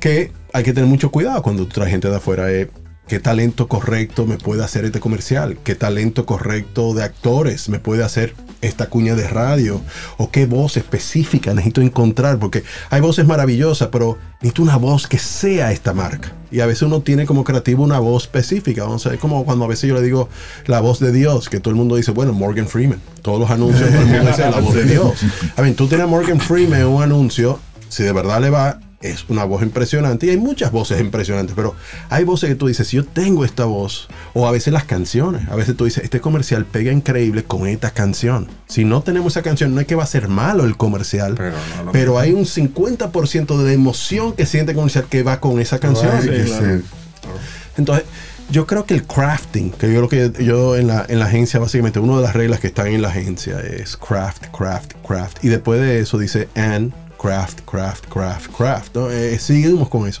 que 0.00 0.32
hay 0.52 0.64
que 0.64 0.72
tener 0.72 0.88
mucho 0.88 1.10
cuidado 1.10 1.42
cuando 1.42 1.64
tú 1.66 1.74
traes 1.74 1.90
gente 1.90 2.08
de 2.08 2.16
afuera. 2.16 2.50
eh, 2.50 2.68
¿Qué 3.06 3.20
talento 3.20 3.68
correcto 3.68 4.26
me 4.26 4.38
puede 4.38 4.64
hacer 4.64 4.84
este 4.84 5.00
comercial? 5.00 5.58
¿Qué 5.62 5.74
talento 5.74 6.24
correcto 6.24 6.94
de 6.94 7.04
actores 7.04 7.68
me 7.68 7.78
puede 7.78 8.04
hacer 8.04 8.34
esta 8.62 8.86
cuña 8.86 9.14
de 9.14 9.28
radio? 9.28 9.82
¿O 10.16 10.30
qué 10.30 10.46
voz 10.46 10.76
específica 10.76 11.52
necesito 11.52 11.82
encontrar? 11.82 12.38
Porque 12.38 12.64
hay 12.88 13.00
voces 13.00 13.26
maravillosas, 13.26 13.88
pero 13.88 14.16
necesito 14.40 14.62
una 14.62 14.76
voz 14.76 15.06
que 15.06 15.18
sea 15.18 15.72
esta 15.72 15.92
marca. 15.92 16.32
Y 16.50 16.60
a 16.60 16.66
veces 16.66 16.82
uno 16.82 17.00
tiene 17.00 17.26
como 17.26 17.44
creativo 17.44 17.82
una 17.82 17.98
voz 17.98 18.24
específica. 18.24 18.84
Vamos 18.84 19.04
a 19.06 19.10
ver, 19.10 19.18
como 19.18 19.44
cuando 19.44 19.64
a 19.64 19.68
veces 19.68 19.88
yo 19.88 19.94
le 19.94 20.02
digo 20.02 20.28
la 20.66 20.80
voz 20.80 21.00
de 21.00 21.12
Dios, 21.12 21.48
que 21.48 21.60
todo 21.60 21.70
el 21.70 21.76
mundo 21.76 21.96
dice, 21.96 22.12
bueno, 22.12 22.32
Morgan 22.32 22.68
Freeman. 22.68 23.00
Todos 23.20 23.40
los 23.40 23.50
anuncios, 23.50 23.90
todo 23.90 24.00
el 24.00 24.06
mundo 24.06 24.28
dice 24.28 24.50
la 24.50 24.60
voz 24.60 24.74
de 24.74 24.84
Dios. 24.84 25.12
A 25.56 25.62
ver, 25.62 25.74
tú 25.74 25.86
tienes 25.88 26.04
a 26.04 26.08
Morgan 26.08 26.40
Freeman 26.40 26.80
en 26.80 26.86
un 26.86 27.02
anuncio, 27.02 27.58
si 27.88 28.02
de 28.02 28.12
verdad 28.12 28.40
le 28.40 28.50
va, 28.50 28.80
es 29.02 29.24
una 29.28 29.44
voz 29.44 29.62
impresionante. 29.62 30.26
Y 30.26 30.30
hay 30.30 30.36
muchas 30.36 30.72
voces 30.72 31.00
impresionantes, 31.00 31.54
pero 31.54 31.74
hay 32.08 32.24
voces 32.24 32.48
que 32.48 32.54
tú 32.54 32.66
dices, 32.68 32.88
si 32.88 32.96
yo 32.96 33.04
tengo 33.04 33.44
esta 33.44 33.64
voz, 33.64 34.08
o 34.34 34.46
a 34.46 34.50
veces 34.50 34.72
las 34.72 34.84
canciones, 34.84 35.48
a 35.48 35.56
veces 35.56 35.76
tú 35.76 35.84
dices, 35.84 36.04
este 36.04 36.20
comercial 36.20 36.64
pega 36.64 36.92
increíble 36.92 37.44
con 37.44 37.66
esta 37.66 37.90
canción. 37.90 38.48
Si 38.66 38.84
no 38.84 39.02
tenemos 39.02 39.34
esa 39.34 39.42
canción, 39.42 39.74
no 39.74 39.80
es 39.80 39.86
que 39.86 39.94
va 39.94 40.04
a 40.04 40.06
ser 40.06 40.28
malo 40.28 40.64
el 40.64 40.76
comercial, 40.76 41.34
Pero 41.36 41.56
no 41.76 41.84
lo 41.84 41.92
pero 41.92 42.18
hay 42.18 42.32
un 42.32 42.44
50% 42.44 43.56
de 43.56 43.72
emoción 43.72 44.32
que 44.32 44.46
siente 44.46 44.72
el 44.72 44.76
comercial 44.76 45.06
que 45.08 45.22
va 45.22 45.40
con 45.40 45.60
esa 45.60 45.78
canción. 45.78 46.10
Claro. 46.20 46.82
Entonces, 47.76 48.04
yo 48.50 48.66
creo 48.66 48.84
que 48.84 48.94
el 48.94 49.04
crafting, 49.04 49.70
que 49.70 49.92
yo 49.92 50.00
lo 50.00 50.08
que 50.08 50.30
yo 50.40 50.76
en 50.76 50.86
la, 50.86 51.06
en 51.08 51.18
la 51.18 51.26
agencia, 51.26 51.58
básicamente, 51.58 51.98
una 52.00 52.16
de 52.16 52.22
las 52.22 52.34
reglas 52.34 52.60
que 52.60 52.66
están 52.66 52.88
en 52.88 53.00
la 53.00 53.08
agencia 53.08 53.58
es 53.60 53.96
craft, 53.96 54.46
craft, 54.56 54.92
craft. 55.06 55.42
Y 55.42 55.48
después 55.48 55.80
de 55.80 56.00
eso 56.00 56.18
dice 56.18 56.48
and 56.54 56.92
craft, 57.22 57.60
craft, 57.64 58.06
craft, 58.08 58.50
craft. 58.56 58.96
¿no? 58.96 59.10
Eh, 59.10 59.38
seguimos 59.38 59.88
con 59.88 60.08
eso. 60.08 60.20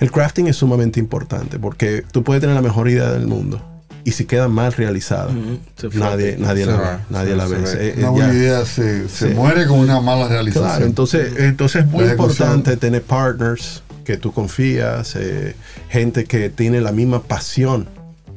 El 0.00 0.10
crafting 0.10 0.46
es 0.48 0.56
sumamente 0.56 0.98
importante 0.98 1.58
porque 1.58 2.02
tú 2.10 2.24
puedes 2.24 2.40
tener 2.40 2.56
la 2.56 2.62
mejor 2.62 2.88
idea 2.88 3.10
del 3.12 3.26
mundo. 3.26 3.60
y 4.02 4.12
si 4.12 4.24
queda 4.24 4.48
mal 4.48 4.72
realizada, 4.72 5.28
fue. 5.76 5.90
nadie, 6.00 6.36
nadie 6.38 6.64
Se 6.64 6.70
la 6.70 6.76
va, 6.78 6.90
ve. 6.96 6.98
Nadie 7.10 7.30
se- 7.32 7.36
la 7.36 7.46
se 7.48 7.54
ve. 7.76 7.88
eh, 7.90 7.94
Una 7.98 8.08
buena 8.10 8.32
idea 8.34 8.64
se, 8.64 9.08
se 9.10 9.28
Sí. 9.28 9.34
muere 9.34 9.66
con 9.66 9.78
una 9.78 10.00
mala 10.00 10.26
realización. 10.26 10.64
Claro, 10.70 10.86
entonces, 10.86 11.34
entonces 11.36 11.84
es 11.84 11.90
muy 11.90 12.04
importante 12.04 12.78
tener 12.78 13.02
partners 13.02 13.82
que 14.06 14.16
tú 14.16 14.32
confías, 14.32 15.14
eh, 15.16 15.54
gente 15.90 16.24
que 16.24 16.48
tiene 16.48 16.80
la 16.80 16.92
misma 16.92 17.22
pasión 17.22 17.88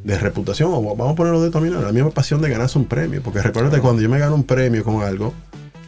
de 0.03 0.17
reputación, 0.19 0.69
o 0.73 0.81
vamos 0.97 1.13
a 1.13 1.15
ponerlo 1.15 1.41
de 1.41 1.49
manera, 1.49 1.79
la 1.79 1.93
misma 1.93 2.09
pasión 2.09 2.41
de 2.41 2.49
ganarse 2.49 2.77
un 2.77 2.83
premio. 2.85 3.21
Porque 3.23 3.41
recuerda 3.41 3.79
cuando 3.79 4.01
yo 4.01 4.09
me 4.09 4.19
gano 4.19 4.35
un 4.35 4.43
premio 4.43 4.83
con 4.83 5.01
algo, 5.01 5.33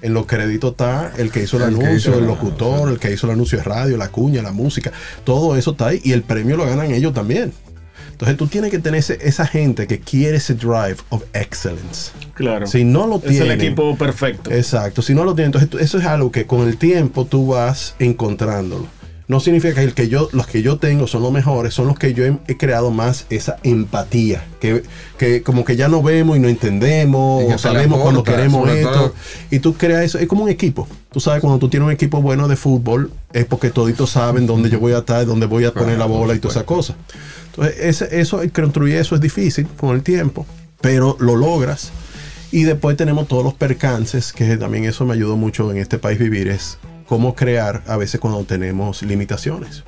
en 0.02 0.14
los 0.14 0.26
créditos 0.26 0.72
está 0.72 1.12
el 1.18 1.32
que 1.32 1.44
hizo 1.44 1.58
el, 1.58 1.64
anuncio, 1.64 1.96
hizo 1.96 2.14
el 2.16 2.22
la- 2.22 2.28
locutor, 2.28 2.90
el 2.90 3.00
que 3.00 3.12
hizo 3.14 3.28
el 3.28 3.34
anuncio 3.34 3.58
de 3.58 3.64
radio, 3.64 3.98
la 3.98 4.10
cuña, 4.10 4.42
la 4.42 4.52
música, 4.52 4.92
todo 5.24 5.56
eso 5.56 5.72
está 5.72 5.88
ahí 5.88 6.02
y 6.04 6.12
el 6.12 6.22
premio 6.24 6.58
lo 6.58 6.66
ganan 6.66 6.92
ellos 6.92 7.14
también. 7.14 7.52
Entonces 8.12 8.38
tú 8.38 8.48
tienes 8.48 8.72
que 8.72 8.80
tener 8.80 9.00
ese- 9.00 9.18
esa 9.22 9.46
gente 9.46 9.88
que 9.88 10.00
quiere 10.00 10.38
ese 10.38 10.54
drive 10.54 10.96
of 11.10 11.24
excellence. 11.34 12.12
Claro. 12.34 12.66
Si 12.66 12.86
no 12.86 13.08
lo 13.08 13.22
es 13.26 13.40
el 13.42 13.52
equipo 13.52 13.98
perfecto. 13.98 14.52
Exacto, 14.52 15.02
si 15.02 15.14
no 15.14 15.26
lo 15.26 15.36
tienes, 15.36 15.48
entonces 15.48 15.70
tú- 15.70 15.80
eso 15.80 15.98
es 15.98 16.06
algo 16.06 16.32
que 16.32 16.46
con 16.46 16.66
el 16.68 16.78
tiempo 16.78 17.26
tú 17.26 17.48
vas 17.48 17.96
encontrándolo. 18.00 18.88
No 19.28 19.40
significa 19.40 19.74
que, 19.74 19.82
el 19.82 19.94
que 19.96 20.08
yo, 20.08 20.30
los 20.34 20.46
que 20.46 20.62
yo 20.62 20.78
tengo 20.78 21.08
son 21.08 21.24
los 21.24 21.32
mejores, 21.32 21.74
son 21.74 21.88
los 21.88 21.98
que 21.98 22.14
yo 22.14 22.24
he, 22.26 22.38
he 22.48 22.58
creado 22.58 22.92
más 22.92 23.26
esa 23.32 23.58
empatía, 23.64 24.44
que, 24.60 24.84
que 25.18 25.42
como 25.42 25.66
que 25.66 25.76
ya 25.76 25.88
no 25.88 26.04
vemos 26.04 26.38
y 26.38 26.40
no 26.40 26.48
entendemos, 26.48 27.44
o 27.44 27.58
sabemos 27.58 28.00
cuando 28.02 28.24
queremos 28.24 28.70
esto, 28.70 28.92
todo. 28.92 29.14
y 29.50 29.60
tú 29.60 29.74
creas 29.74 30.04
eso, 30.04 30.20
es 30.20 30.28
como 30.28 30.44
un 30.44 30.50
equipo. 30.50 30.88
Tú 31.12 31.20
sabes, 31.20 31.42
cuando 31.42 31.58
tú 31.58 31.70
tienes 31.70 31.88
un 31.88 31.92
equipo 31.94 32.22
bueno 32.22 32.48
de 32.48 32.56
fútbol, 32.56 33.12
es 33.34 33.46
porque 33.46 33.72
toditos 33.72 34.12
saben 34.12 34.46
dónde 34.46 34.70
yo 34.70 34.80
voy 34.80 34.94
a 34.94 35.00
estar, 35.00 35.26
dónde 35.26 35.48
voy 35.48 35.66
a 35.66 35.74
poner 35.74 35.98
la 35.98 36.06
bola 36.06 36.36
y 36.36 36.40
todas 36.40 36.58
esas 36.58 36.66
cosas. 36.66 36.96
Entonces, 37.48 37.76
ese- 37.80 38.20
eso, 38.20 38.42
construir 38.54 38.96
eso 38.98 39.16
es 39.16 39.22
difícil 39.22 39.66
con 39.78 39.96
el 39.96 40.04
tiempo, 40.04 40.46
pero 40.82 41.18
lo 41.20 41.36
logras. 41.36 41.92
Y 42.52 42.64
después 42.64 42.96
tenemos 42.96 43.28
todos 43.28 43.44
los 43.44 43.54
percances, 43.56 44.32
que 44.34 44.56
también 44.58 44.86
eso 44.86 45.04
me 45.06 45.14
ayudó 45.14 45.36
mucho 45.36 45.72
en 45.72 45.78
este 45.78 45.98
país 45.98 46.20
vivir, 46.20 46.48
es 46.48 46.78
cómo 47.08 47.36
crear 47.36 47.84
a 47.88 47.98
veces 47.98 48.20
cuando 48.20 48.44
tenemos 48.44 49.02
limitaciones. 49.04 49.84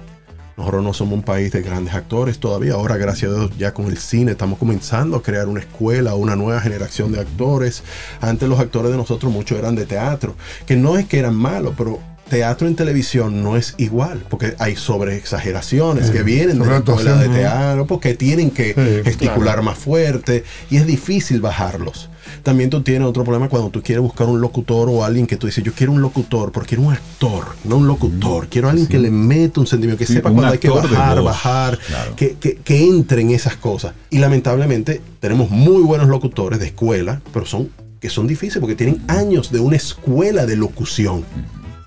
Nosotros 0.57 0.83
no 0.83 0.93
somos 0.93 1.13
un 1.13 1.21
país 1.21 1.51
de 1.51 1.61
grandes 1.61 1.93
actores 1.93 2.39
todavía. 2.39 2.73
Ahora, 2.73 2.97
gracias 2.97 3.31
a 3.31 3.35
Dios, 3.35 3.57
ya 3.59 3.75
con 3.75 3.85
el 3.85 3.97
cine 3.99 4.31
estamos 4.31 4.57
comenzando 4.57 5.17
a 5.17 5.21
crear 5.21 5.47
una 5.47 5.59
escuela, 5.59 6.15
una 6.15 6.35
nueva 6.35 6.59
generación 6.61 7.11
de 7.11 7.19
actores. 7.19 7.83
Antes 8.21 8.49
los 8.49 8.59
actores 8.59 8.89
de 8.89 8.97
nosotros 8.97 9.31
muchos 9.31 9.59
eran 9.59 9.75
de 9.75 9.85
teatro, 9.85 10.35
que 10.65 10.75
no 10.75 10.97
es 10.97 11.05
que 11.05 11.19
eran 11.19 11.35
malos, 11.35 11.75
pero 11.77 11.99
teatro 12.29 12.67
en 12.67 12.75
televisión 12.75 13.43
no 13.43 13.57
es 13.57 13.73
igual, 13.77 14.23
porque 14.29 14.55
hay 14.59 14.75
sobre 14.75 15.15
exageraciones 15.17 16.11
que 16.11 16.23
vienen 16.23 16.59
de 16.59 16.65
la 16.65 16.77
escuela 16.77 17.15
de 17.17 17.29
teatro, 17.29 17.85
porque 17.87 18.13
tienen 18.13 18.51
que 18.51 18.73
Sí, 18.73 19.03
gesticular 19.03 19.61
más 19.61 19.77
fuerte 19.77 20.43
y 20.69 20.77
es 20.77 20.85
difícil 20.85 21.41
bajarlos. 21.41 22.09
También 22.43 22.69
tú 22.69 22.81
tienes 22.81 23.07
otro 23.07 23.23
problema 23.23 23.47
cuando 23.47 23.69
tú 23.69 23.81
quieres 23.81 24.01
buscar 24.01 24.27
un 24.27 24.41
locutor 24.41 24.89
o 24.89 25.03
alguien 25.03 25.25
que 25.27 25.37
tú 25.37 25.47
dices, 25.47 25.63
yo 25.63 25.71
quiero 25.73 25.93
un 25.93 26.01
locutor, 26.01 26.51
porque 26.51 26.69
quiero 26.75 26.83
un 26.83 26.93
actor, 26.93 27.45
no 27.63 27.77
un 27.77 27.87
locutor. 27.87 28.47
Quiero 28.47 28.69
alguien 28.69 28.87
que 28.87 28.99
le 28.99 29.09
meta 29.11 29.59
un 29.61 29.67
sentimiento, 29.67 29.97
que 29.97 30.05
Sí, 30.05 30.13
sepa 30.13 30.29
cuando 30.31 30.51
hay 30.51 30.57
que 30.59 30.69
bajar, 30.69 31.21
bajar, 31.21 31.79
claro. 31.79 32.15
que, 32.15 32.33
que, 32.35 32.55
que 32.57 32.83
entre 32.85 33.21
en 33.21 33.31
esas 33.31 33.55
cosas. 33.55 33.93
Y 34.09 34.17
lamentablemente 34.19 35.01
tenemos 35.19 35.49
muy 35.49 35.81
buenos 35.83 36.07
locutores 36.09 36.59
de 36.59 36.67
escuela, 36.67 37.21
pero 37.33 37.45
son 37.45 37.69
que 37.99 38.09
son 38.11 38.27
difíciles 38.27 38.59
porque 38.59 38.75
tienen 38.75 39.01
años 39.07 39.51
de 39.51 39.59
una 39.59 39.75
escuela 39.75 40.45
de 40.45 40.55
locución. 40.55 41.25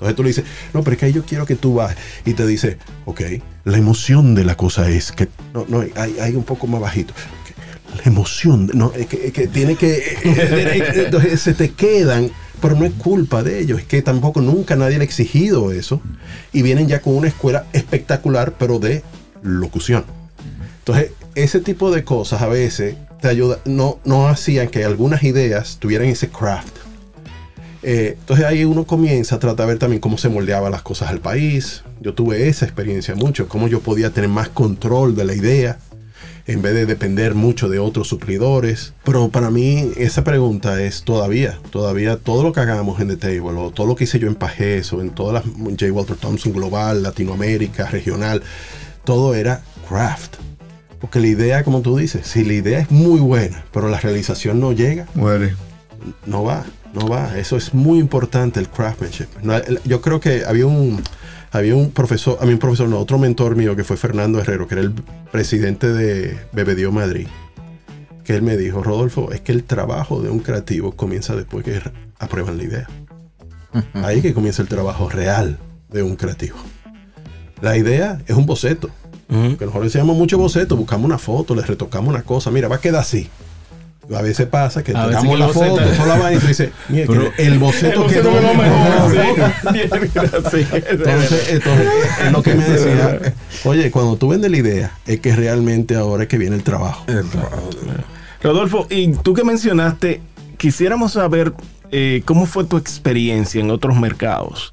Entonces 0.01 0.17
tú 0.17 0.23
le 0.23 0.29
dices, 0.29 0.45
no, 0.73 0.83
pero 0.83 0.95
es 0.95 1.01
que 1.01 1.13
yo 1.13 1.25
quiero 1.25 1.45
que 1.45 1.57
tú 1.57 1.75
bajes. 1.75 1.99
Y 2.25 2.35
te 2.35 2.47
dice, 2.47 2.79
ok, 3.05 3.21
la 3.65 3.77
emoción 3.77 4.35
de 4.35 4.45
la 4.45 4.57
cosa 4.57 4.89
es 4.89 5.13
que, 5.13 5.29
no, 5.53 5.67
no, 5.69 5.85
hay, 5.95 6.17
hay 6.21 6.35
un 6.35 6.45
poco 6.45 6.67
más 6.67 6.81
bajito. 6.81 7.13
La 7.97 8.05
emoción, 8.05 8.71
no, 8.73 8.93
es 8.97 9.07
que, 9.07 9.27
es 9.27 9.33
que 9.33 9.49
tiene 9.49 9.77
que, 9.77 10.17
entonces 10.95 11.41
se 11.41 11.55
te 11.55 11.73
quedan, 11.73 12.31
pero 12.63 12.77
no 12.77 12.85
es 12.85 12.93
culpa 12.93 13.43
de 13.43 13.61
ellos, 13.61 13.81
es 13.81 13.85
que 13.85 14.01
tampoco 14.01 14.41
nunca 14.41 14.77
nadie 14.77 14.97
le 14.97 15.03
ha 15.03 15.05
exigido 15.05 15.73
eso. 15.73 16.01
Y 16.53 16.63
vienen 16.63 16.89
ya 16.89 17.01
con 17.01 17.17
una 17.17 17.29
escuela 17.29 17.67
espectacular, 17.73 18.55
pero 18.59 18.79
de 18.79 19.03
locución. 19.43 20.05
Entonces, 20.79 21.11
ese 21.35 21.61
tipo 21.61 21.91
de 21.91 22.05
cosas 22.05 22.43
a 22.43 22.49
veces 22.49 22.97
te 23.21 23.29
ayuda, 23.29 23.59
no, 23.65 23.99
no 24.05 24.29
hacían 24.29 24.69
que 24.69 24.85
algunas 24.85 25.23
ideas 25.23 25.77
tuvieran 25.79 26.09
ese 26.09 26.29
craft. 26.29 26.90
Eh, 27.83 28.17
entonces 28.19 28.45
ahí 28.45 28.65
uno 28.65 28.85
comienza 28.85 29.37
a 29.37 29.39
tratar 29.39 29.67
de 29.67 29.73
ver 29.73 29.79
también 29.79 30.01
cómo 30.01 30.19
se 30.19 30.29
moldeaban 30.29 30.73
las 30.73 30.83
cosas 30.83 31.11
al 31.11 31.21
país. 31.21 31.83
Yo 32.01 32.15
tuve 32.15 32.49
esa 32.49 32.65
experiencia 32.65 33.15
mucho, 33.15 33.49
cómo 33.49 33.69
yo 33.69 33.81
podía 33.81 34.11
tener 34.11 34.31
más 34.31 34.49
control 34.49 35.17
de 35.17 35.25
la 35.25 35.35
idea 35.35 35.79
en 36.47 36.63
vez 36.63 36.75
de 36.75 36.87
depender 36.87 37.35
mucho 37.35 37.69
de 37.69 37.79
otros 37.79 38.09
suplidores. 38.09 38.93
Pero 39.05 39.29
para 39.29 39.51
mí 39.51 39.93
esa 39.97 40.25
pregunta 40.25 40.83
es 40.83 41.05
todavía, 41.05 41.59
todavía 41.71 42.17
todo 42.17 42.43
lo 42.43 42.53
que 42.53 42.61
hagamos 42.61 43.01
en 43.01 43.09
The 43.09 43.17
Table, 43.17 43.59
o 43.59 43.71
todo 43.71 43.87
lo 43.87 43.97
que 43.97 44.05
hice 44.05 44.19
yo 44.19 44.29
en 44.29 44.35
Pajes, 44.35 44.93
o 44.93 45.01
en 45.01 45.11
todas 45.11 45.33
las 45.33 45.55
J. 45.55 45.93
Walter 45.93 46.17
Thompson 46.17 46.53
global, 46.53 47.03
Latinoamérica, 47.03 47.87
regional, 47.87 48.43
todo 49.05 49.35
era 49.35 49.63
craft. 49.89 50.37
Porque 51.01 51.21
la 51.21 51.29
idea, 51.29 51.65
como 51.65 51.81
tú 51.81 51.97
dices, 51.97 52.27
si 52.27 52.45
la 52.45 52.53
idea 52.53 52.81
es 52.81 52.91
muy 52.91 53.21
buena, 53.21 53.65
pero 53.73 53.89
la 53.89 53.99
realización 53.99 54.61
no 54.61 54.73
llega, 54.73 55.07
Muere. 55.15 55.55
no 56.27 56.45
va, 56.45 56.67
no 56.95 57.09
va. 57.09 57.39
Eso 57.39 57.57
es 57.57 57.75
muy 57.75 57.99
importante, 57.99 58.61
el 58.61 58.69
craftsmanship. 58.69 59.29
Yo 59.85 60.01
creo 60.01 60.21
que 60.21 60.45
había 60.45 60.67
un, 60.67 61.03
había 61.53 61.75
un 61.75 61.91
profesor, 61.91 62.39
a 62.41 62.47
mí 62.47 62.53
un 62.53 62.59
profesor, 62.59 62.89
no, 62.89 62.99
otro 62.99 63.19
mentor 63.19 63.57
mío 63.57 63.77
que 63.77 63.85
fue 63.85 63.97
Fernando 63.97 64.41
Herrero, 64.41 64.67
que 64.67 64.75
era 64.75 64.83
el 64.83 64.93
presidente 65.31 65.93
de 65.93 66.39
Bebedío 66.53 66.93
Madrid, 66.93 67.27
que 68.25 68.35
él 68.35 68.43
me 68.43 68.57
dijo, 68.57 68.83
Rodolfo, 68.83 69.33
es 69.33 69.41
que 69.41 69.53
el 69.53 69.65
trabajo 69.65 70.21
de 70.23 70.31
un 70.31 70.41
creativo 70.41 70.93
comienza 70.93 71.35
después 71.35 71.65
que 71.65 71.81
aprueban 72.19 72.57
la 72.59 72.65
idea. 72.65 72.89
Ahí 73.95 74.21
que 74.21 74.35
comienza 74.35 74.63
el 74.63 74.69
trabajo 74.69 75.09
real 75.09 75.59
de 75.89 76.03
un 76.03 76.17
creativo. 76.17 76.57
La 77.61 77.77
idea 77.77 78.21
es 78.27 78.37
un 78.37 78.47
boceto. 78.47 78.91
Ujú. 79.29 79.57
Que 79.57 79.65
nosotros 79.65 79.85
enseñamos 79.85 80.17
mucho 80.17 80.39
boceto, 80.39 80.77
buscamos 80.77 81.05
una 81.05 81.19
foto, 81.19 81.55
le 81.55 81.63
retocamos 81.63 82.09
una 82.13 82.23
cosa, 82.23 82.51
mira, 82.51 82.67
va 82.67 82.77
a 82.77 82.81
quedar 82.81 83.01
así. 83.01 83.29
A 84.17 84.23
veces 84.23 84.47
pasa 84.47 84.83
que 84.83 84.93
que 84.93 84.99
la 84.99 85.49
foto, 85.49 85.77
toda 85.77 86.07
la 86.07 86.17
vaina 86.19 86.41
y 86.51 86.55
mira, 86.89 87.07
que 87.07 87.13
Pero- 87.13 87.33
el 87.39 87.59
boceto 87.59 88.07
El 88.07 88.13
quedó 88.13 88.31
mejor. 88.33 89.15
mejor. 89.73 90.51
Sí, 90.51 90.67
Entonces, 90.89 91.49
entonces, 91.51 91.89
es 92.25 92.33
lo 92.33 92.43
que 92.43 92.55
me 92.55 92.65
decía, 92.65 93.35
oye, 93.65 93.91
cuando 93.91 94.17
tú 94.17 94.29
vendes 94.29 94.51
la 94.51 94.57
idea, 94.57 94.93
es 95.07 95.21
que 95.21 95.35
realmente 95.37 95.95
ahora 95.95 96.25
es 96.25 96.29
que 96.29 96.39
viene 96.39 96.57
el 96.57 96.63
trabajo. 96.63 97.05
El 97.09 97.29
trabajo. 97.29 97.71
Rodolfo, 98.43 98.87
y 98.91 99.13
tú 99.13 99.35
que 99.35 99.45
mencionaste, 99.45 100.21
quisiéramos 100.57 101.13
saber 101.13 101.53
eh, 101.93 102.23
cómo 102.25 102.47
fue 102.47 102.65
tu 102.65 102.77
experiencia 102.79 103.61
en 103.61 103.71
otros 103.71 103.97
mercados. 103.99 104.73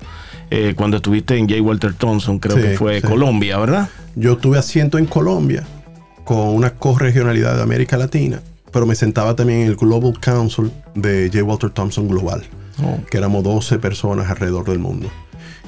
Eh, 0.49 0.73
cuando 0.77 0.97
estuviste 0.97 1.35
en 1.37 1.49
J. 1.49 1.61
Walter 1.61 1.93
Thompson, 1.93 2.39
creo 2.39 2.55
Sí, 2.55 2.61
que 2.63 2.77
fue 2.77 3.01
sí. 3.01 3.07
Colombia, 3.07 3.57
¿verdad? 3.57 3.89
Yo 4.15 4.37
tuve 4.37 4.57
asiento 4.57 4.97
en 4.97 5.05
Colombia 5.05 5.63
con 6.23 6.37
una 6.39 6.69
corregionalidad 6.71 7.55
de 7.57 7.63
América 7.63 7.97
Latina, 7.97 8.41
pero 8.77 8.85
me 8.85 8.93
sentaba 8.93 9.35
también 9.35 9.61
en 9.61 9.67
el 9.69 9.75
Global 9.75 10.19
Council 10.19 10.71
de 10.93 11.31
J. 11.33 11.43
Walter 11.43 11.71
Thompson 11.71 12.07
Global, 12.07 12.43
Oh. 12.79 12.99
que 13.09 13.17
éramos 13.17 13.43
12 13.43 13.79
personas 13.79 14.29
alrededor 14.29 14.65
del 14.69 14.77
mundo. 14.77 15.09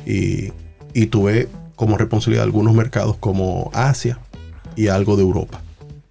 Y, 0.06 0.52
y 0.94 1.08
tuve 1.08 1.48
como 1.76 1.98
responsabilidad 1.98 2.44
algunos 2.44 2.76
mercados 2.76 3.18
como 3.18 3.72
Asia 3.74 4.20
y 4.76 4.90
algo 4.90 5.16
de 5.16 5.24
Europa. 5.24 5.60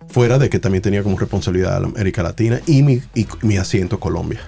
Fuera 0.09 0.41
de 0.41 0.51
que 0.51 0.59
también 0.59 0.83
tenía 0.83 1.05
como 1.05 1.17
responsabilidad 1.17 1.77
América 1.85 2.25
Latina 2.25 2.61
y 2.67 2.83
mi, 2.83 3.01
y 3.15 3.29
mi 3.43 3.59
asiento 3.59 4.01
Colombia. 4.01 4.41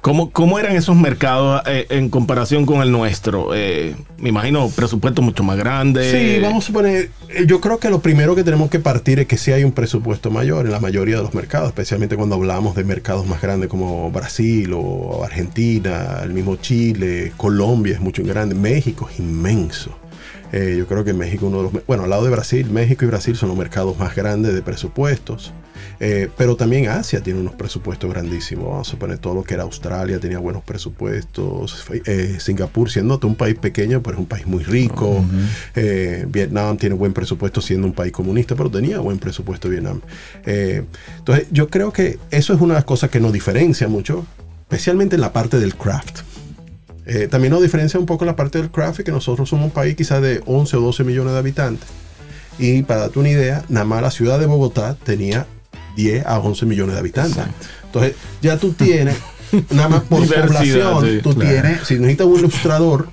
¿Cómo, 0.00 0.30
¿Cómo 0.30 0.58
eran 0.58 0.76
esos 0.76 0.96
mercados 0.96 1.60
eh, 1.66 1.86
en 1.90 2.08
comparación 2.08 2.64
con 2.64 2.80
el 2.80 2.90
nuestro? 2.90 3.54
Eh, 3.54 3.94
me 4.16 4.30
imagino 4.30 4.70
presupuesto 4.70 5.20
mucho 5.20 5.42
más 5.42 5.58
grande. 5.58 6.10
Sí, 6.10 6.40
vamos 6.40 6.64
a 6.64 6.66
suponer, 6.68 7.10
eh, 7.28 7.44
yo 7.46 7.60
creo 7.60 7.78
que 7.78 7.90
lo 7.90 8.00
primero 8.00 8.34
que 8.34 8.42
tenemos 8.42 8.70
que 8.70 8.78
partir 8.78 9.18
es 9.20 9.26
que 9.26 9.36
sí 9.36 9.52
hay 9.52 9.62
un 9.62 9.72
presupuesto 9.72 10.30
mayor 10.30 10.64
en 10.64 10.72
la 10.72 10.80
mayoría 10.80 11.16
de 11.16 11.22
los 11.22 11.34
mercados, 11.34 11.68
especialmente 11.68 12.16
cuando 12.16 12.36
hablamos 12.36 12.74
de 12.76 12.84
mercados 12.84 13.26
más 13.26 13.42
grandes 13.42 13.68
como 13.68 14.10
Brasil 14.10 14.72
o 14.74 15.22
Argentina, 15.22 16.20
el 16.22 16.32
mismo 16.32 16.56
Chile, 16.56 17.32
Colombia 17.36 17.92
es 17.92 18.00
mucho 18.00 18.22
grande, 18.24 18.54
México 18.54 19.06
es 19.12 19.18
inmenso. 19.18 19.99
Eh, 20.52 20.76
yo 20.78 20.86
creo 20.86 21.04
que 21.04 21.12
México 21.12 21.46
uno 21.46 21.58
de 21.58 21.62
los, 21.64 21.86
bueno, 21.86 22.04
al 22.04 22.10
lado 22.10 22.24
de 22.24 22.30
Brasil, 22.30 22.68
México 22.70 23.04
y 23.04 23.08
Brasil 23.08 23.36
son 23.36 23.48
los 23.48 23.58
mercados 23.58 23.98
más 23.98 24.14
grandes 24.14 24.54
de 24.54 24.62
presupuestos. 24.62 25.52
Eh, 26.02 26.30
pero 26.36 26.56
también 26.56 26.88
Asia 26.88 27.22
tiene 27.22 27.40
unos 27.40 27.54
presupuestos 27.54 28.10
grandísimos. 28.10 28.68
Vamos 28.68 28.88
a 28.88 28.90
suponer 28.90 29.18
todo 29.18 29.34
lo 29.34 29.44
que 29.44 29.54
era 29.54 29.64
Australia 29.64 30.18
tenía 30.18 30.38
buenos 30.38 30.62
presupuestos. 30.62 31.84
Eh, 32.06 32.38
Singapur, 32.40 32.90
siendo 32.90 33.20
un 33.22 33.36
país 33.36 33.58
pequeño, 33.58 34.02
pero 34.02 34.14
es 34.14 34.20
un 34.20 34.26
país 34.26 34.46
muy 34.46 34.64
rico. 34.64 35.24
Eh, 35.74 36.24
Vietnam 36.28 36.78
tiene 36.78 36.94
buen 36.94 37.12
presupuesto 37.12 37.60
siendo 37.60 37.86
un 37.86 37.92
país 37.92 38.12
comunista, 38.12 38.54
pero 38.54 38.70
tenía 38.70 38.98
buen 39.00 39.18
presupuesto 39.18 39.68
Vietnam. 39.68 40.00
Eh, 40.46 40.84
entonces, 41.18 41.46
yo 41.50 41.68
creo 41.68 41.92
que 41.92 42.18
eso 42.30 42.54
es 42.54 42.60
una 42.60 42.74
de 42.74 42.78
las 42.78 42.84
cosas 42.84 43.10
que 43.10 43.20
nos 43.20 43.32
diferencia 43.32 43.86
mucho, 43.86 44.24
especialmente 44.62 45.16
en 45.16 45.20
la 45.20 45.32
parte 45.32 45.58
del 45.58 45.74
craft. 45.74 46.29
Eh, 47.12 47.26
también 47.28 47.50
nos 47.52 47.60
diferencia 47.60 47.98
un 47.98 48.06
poco 48.06 48.24
la 48.24 48.36
parte 48.36 48.58
del 48.58 48.70
craft, 48.70 49.00
que 49.00 49.10
nosotros 49.10 49.48
somos 49.48 49.64
un 49.64 49.70
país 49.72 49.96
quizás 49.96 50.22
de 50.22 50.42
11 50.46 50.76
o 50.76 50.80
12 50.80 51.02
millones 51.02 51.32
de 51.32 51.38
habitantes. 51.40 51.88
Y 52.58 52.82
para 52.82 53.00
darte 53.00 53.18
una 53.18 53.30
idea, 53.30 53.64
nada 53.68 53.84
más 53.84 54.00
la 54.00 54.10
ciudad 54.12 54.38
de 54.38 54.46
Bogotá 54.46 54.96
tenía 55.02 55.46
10 55.96 56.24
a 56.24 56.38
11 56.38 56.66
millones 56.66 56.94
de 56.94 57.00
habitantes. 57.00 57.42
Entonces, 57.84 58.14
ya 58.42 58.58
tú 58.58 58.72
tienes, 58.74 59.16
nada 59.70 59.88
más 59.88 60.02
por 60.02 60.24
población, 60.24 61.04
sí, 61.04 61.18
tú 61.22 61.34
claro. 61.34 61.50
tienes, 61.50 61.86
si 61.88 61.94
necesitas 61.94 62.26
un 62.28 62.38
ilustrador, 62.38 63.08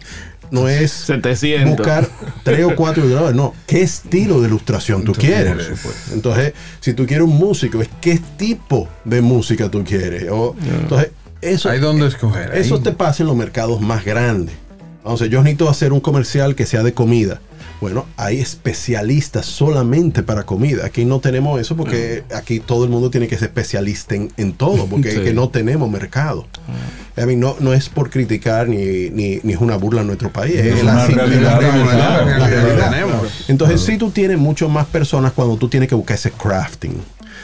no 0.52 0.70
es 0.70 0.92
700. 0.92 1.76
buscar 1.76 2.08
tres 2.44 2.66
o 2.66 2.76
cuatro 2.76 3.02
ilustradores, 3.04 3.36
no, 3.36 3.56
¿qué 3.66 3.82
estilo 3.82 4.42
de 4.42 4.48
ilustración 4.48 5.04
tú 5.06 5.14
quieres? 5.14 5.70
Entonces, 6.14 6.54
si 6.82 6.94
tú 6.94 7.08
quieres 7.08 7.26
un 7.26 7.36
músico, 7.36 7.82
es 7.82 7.90
qué 8.00 8.20
tipo 8.38 8.88
de 9.06 9.22
música 9.22 9.72
tú 9.72 9.84
quieres. 9.84 10.28
O- 10.30 10.56
Entonces, 10.82 11.10
eso, 11.42 11.70
Hay 11.70 11.80
donde 11.80 12.08
escoger. 12.08 12.52
ahí. 12.52 12.62
eso 12.62 12.80
te 12.80 12.92
pasa 12.92 13.24
en 13.24 13.28
los 13.28 13.36
mercados 13.36 13.82
más 13.82 14.04
grandes. 14.06 14.56
Entonces, 15.00 15.30
yo 15.30 15.42
necesito 15.42 15.70
hacer 15.70 15.94
un 15.94 16.00
comercial 16.02 16.56
que 16.56 16.66
sea 16.66 16.84
de 16.84 16.94
comida. 16.94 17.40
Bueno, 17.80 18.06
hay 18.18 18.40
especialistas 18.40 19.46
solamente 19.46 20.24
para 20.24 20.44
comida. 20.48 20.84
Aquí 20.86 21.06
no 21.06 21.20
tenemos 21.20 21.62
eso 21.62 21.76
porque 21.78 22.24
aquí 22.36 22.60
todo 22.60 22.84
el 22.84 22.90
mundo 22.90 23.12
tiene 23.12 23.28
que 23.28 23.38
ser 23.38 23.50
especialista 23.50 24.16
en, 24.16 24.32
en 24.36 24.54
todo, 24.54 24.88
porque 24.88 25.12
Sí. 25.12 25.18
es 25.18 25.24
que 25.24 25.34
no 25.34 25.50
tenemos 25.50 25.88
mercado. 25.90 26.48
I 27.16 27.26
mean, 27.28 27.40
no, 27.40 27.56
no 27.60 27.74
es 27.74 27.88
por 27.88 28.10
criticar 28.10 28.68
ni, 28.68 29.12
ni, 29.12 29.40
ni 29.44 29.54
es 29.54 29.60
una 29.62 29.78
burla 29.78 30.02
en 30.02 30.08
nuestro 30.08 30.32
país. 30.34 30.56
Es, 30.56 30.84
la, 30.84 31.06
realidad. 31.06 31.62
Entonces, 33.48 33.82
sí, 33.82 33.98
tú 33.98 34.10
tienes 34.12 34.38
mucho 34.38 34.70
más 34.70 34.86
personas 34.88 35.32
cuando 35.34 35.56
tú 35.58 35.70
tienes 35.70 35.88
que 35.90 35.96
buscar 35.96 36.16
ese 36.16 36.32
crafting. 36.32 36.96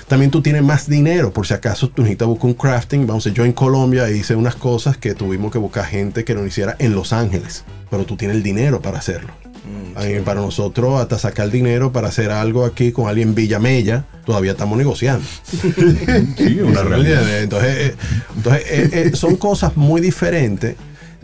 También 0.07 0.31
tú 0.31 0.41
tienes 0.41 0.63
más 0.63 0.87
dinero, 0.87 1.31
por 1.31 1.47
si 1.47 1.53
acaso 1.53 1.89
tú 1.89 2.01
necesitas 2.01 2.27
buscar 2.27 2.45
un 2.47 2.53
crafting. 2.53 3.07
Vamos 3.07 3.25
a 3.25 3.29
decir, 3.29 3.37
yo 3.37 3.45
en 3.45 3.53
Colombia 3.53 4.09
hice 4.09 4.35
unas 4.35 4.55
cosas 4.55 4.97
que 4.97 5.13
tuvimos 5.15 5.51
que 5.51 5.57
buscar 5.57 5.85
gente 5.85 6.23
que 6.23 6.33
lo 6.33 6.45
hiciera 6.45 6.75
en 6.79 6.93
Los 6.93 7.13
Ángeles, 7.13 7.63
pero 7.89 8.05
tú 8.05 8.17
tienes 8.17 8.37
el 8.37 8.43
dinero 8.43 8.81
para 8.81 8.99
hacerlo. 8.99 9.33
Mí, 9.65 10.19
para 10.25 10.41
nosotros, 10.41 10.99
hasta 10.99 11.17
sacar 11.19 11.49
dinero 11.49 11.91
para 11.91 12.09
hacer 12.09 12.31
algo 12.31 12.65
aquí 12.65 12.91
con 12.91 13.07
alguien 13.07 13.29
en 13.29 13.35
Villamella, 13.35 14.05
todavía 14.25 14.51
estamos 14.51 14.77
negociando. 14.77 15.25
Sí, 16.37 16.59
una 16.59 16.83
¿Me 16.83 16.89
realidad. 16.89 17.41
Entonces, 17.41 17.77
eh, 17.77 17.95
entonces 18.35 18.63
eh, 18.67 18.89
eh, 18.93 19.11
son 19.15 19.35
cosas 19.37 19.77
muy 19.77 20.01
diferentes. 20.01 20.75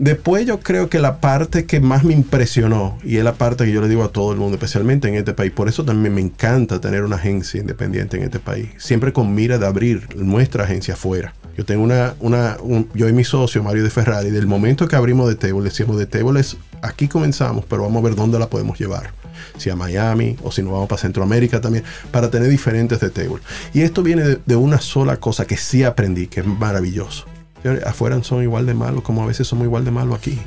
Después 0.02 0.46
yo 0.46 0.60
creo 0.60 0.88
que 0.88 0.98
la 0.98 1.20
parte 1.20 1.66
que 1.66 1.78
más 1.78 2.04
me 2.04 2.14
impresionó, 2.14 2.98
y 3.04 3.18
es 3.18 3.22
la 3.24 3.34
parte 3.34 3.66
que 3.66 3.70
yo 3.72 3.82
le 3.82 3.88
digo 3.88 4.02
a 4.02 4.08
todo 4.08 4.32
el 4.32 4.38
mundo, 4.38 4.54
especialmente 4.56 5.08
en 5.08 5.14
este 5.14 5.34
país, 5.34 5.52
por 5.52 5.68
eso 5.68 5.84
también 5.84 6.14
me 6.14 6.22
encanta 6.22 6.80
tener 6.80 7.02
una 7.04 7.16
agencia 7.16 7.60
independiente 7.60 8.16
en 8.16 8.22
este 8.22 8.38
país, 8.38 8.70
siempre 8.78 9.12
con 9.12 9.34
mira 9.34 9.58
de 9.58 9.66
abrir 9.66 10.08
nuestra 10.16 10.64
agencia 10.64 10.94
afuera. 10.94 11.34
Yo 11.54 11.66
tengo 11.66 11.82
una, 11.84 12.14
una 12.18 12.56
un- 12.62 12.88
yo 12.94 13.10
y 13.10 13.12
mi 13.12 13.24
socio, 13.24 13.62
Mario 13.62 13.84
de 13.84 13.90
Ferrari, 13.90 14.30
del 14.30 14.46
momento 14.46 14.88
que 14.88 14.96
abrimos 14.96 15.28
de 15.28 15.34
Table, 15.34 15.64
decíamos 15.64 15.98
de 15.98 16.06
Table 16.06 16.40
es, 16.40 16.56
aquí 16.80 17.06
comenzamos, 17.06 17.66
pero 17.68 17.82
vamos 17.82 18.02
a 18.02 18.06
ver 18.06 18.14
dónde 18.16 18.38
la 18.38 18.48
podemos 18.48 18.78
llevar. 18.80 19.10
Si 19.58 19.68
a 19.68 19.76
Miami 19.76 20.34
o 20.42 20.50
si 20.50 20.62
nos 20.62 20.72
vamos 20.72 20.88
para 20.88 21.02
Centroamérica 21.02 21.60
también, 21.60 21.84
para 22.10 22.30
tener 22.30 22.48
diferentes 22.48 23.00
de 23.00 23.10
Table. 23.10 23.42
Y 23.74 23.82
esto 23.82 24.02
viene 24.02 24.22
de, 24.22 24.38
de 24.46 24.56
una 24.56 24.80
sola 24.80 25.18
cosa 25.18 25.46
que 25.46 25.58
sí 25.58 25.84
aprendí, 25.84 26.26
que 26.26 26.40
es 26.40 26.46
maravilloso. 26.46 27.26
Señores, 27.62 27.84
afuera 27.84 28.22
son 28.22 28.42
igual 28.42 28.66
de 28.66 28.74
malos 28.74 29.02
como 29.02 29.22
a 29.22 29.26
veces 29.26 29.46
somos 29.46 29.64
igual 29.64 29.84
de 29.84 29.90
malos 29.90 30.16
aquí. 30.18 30.38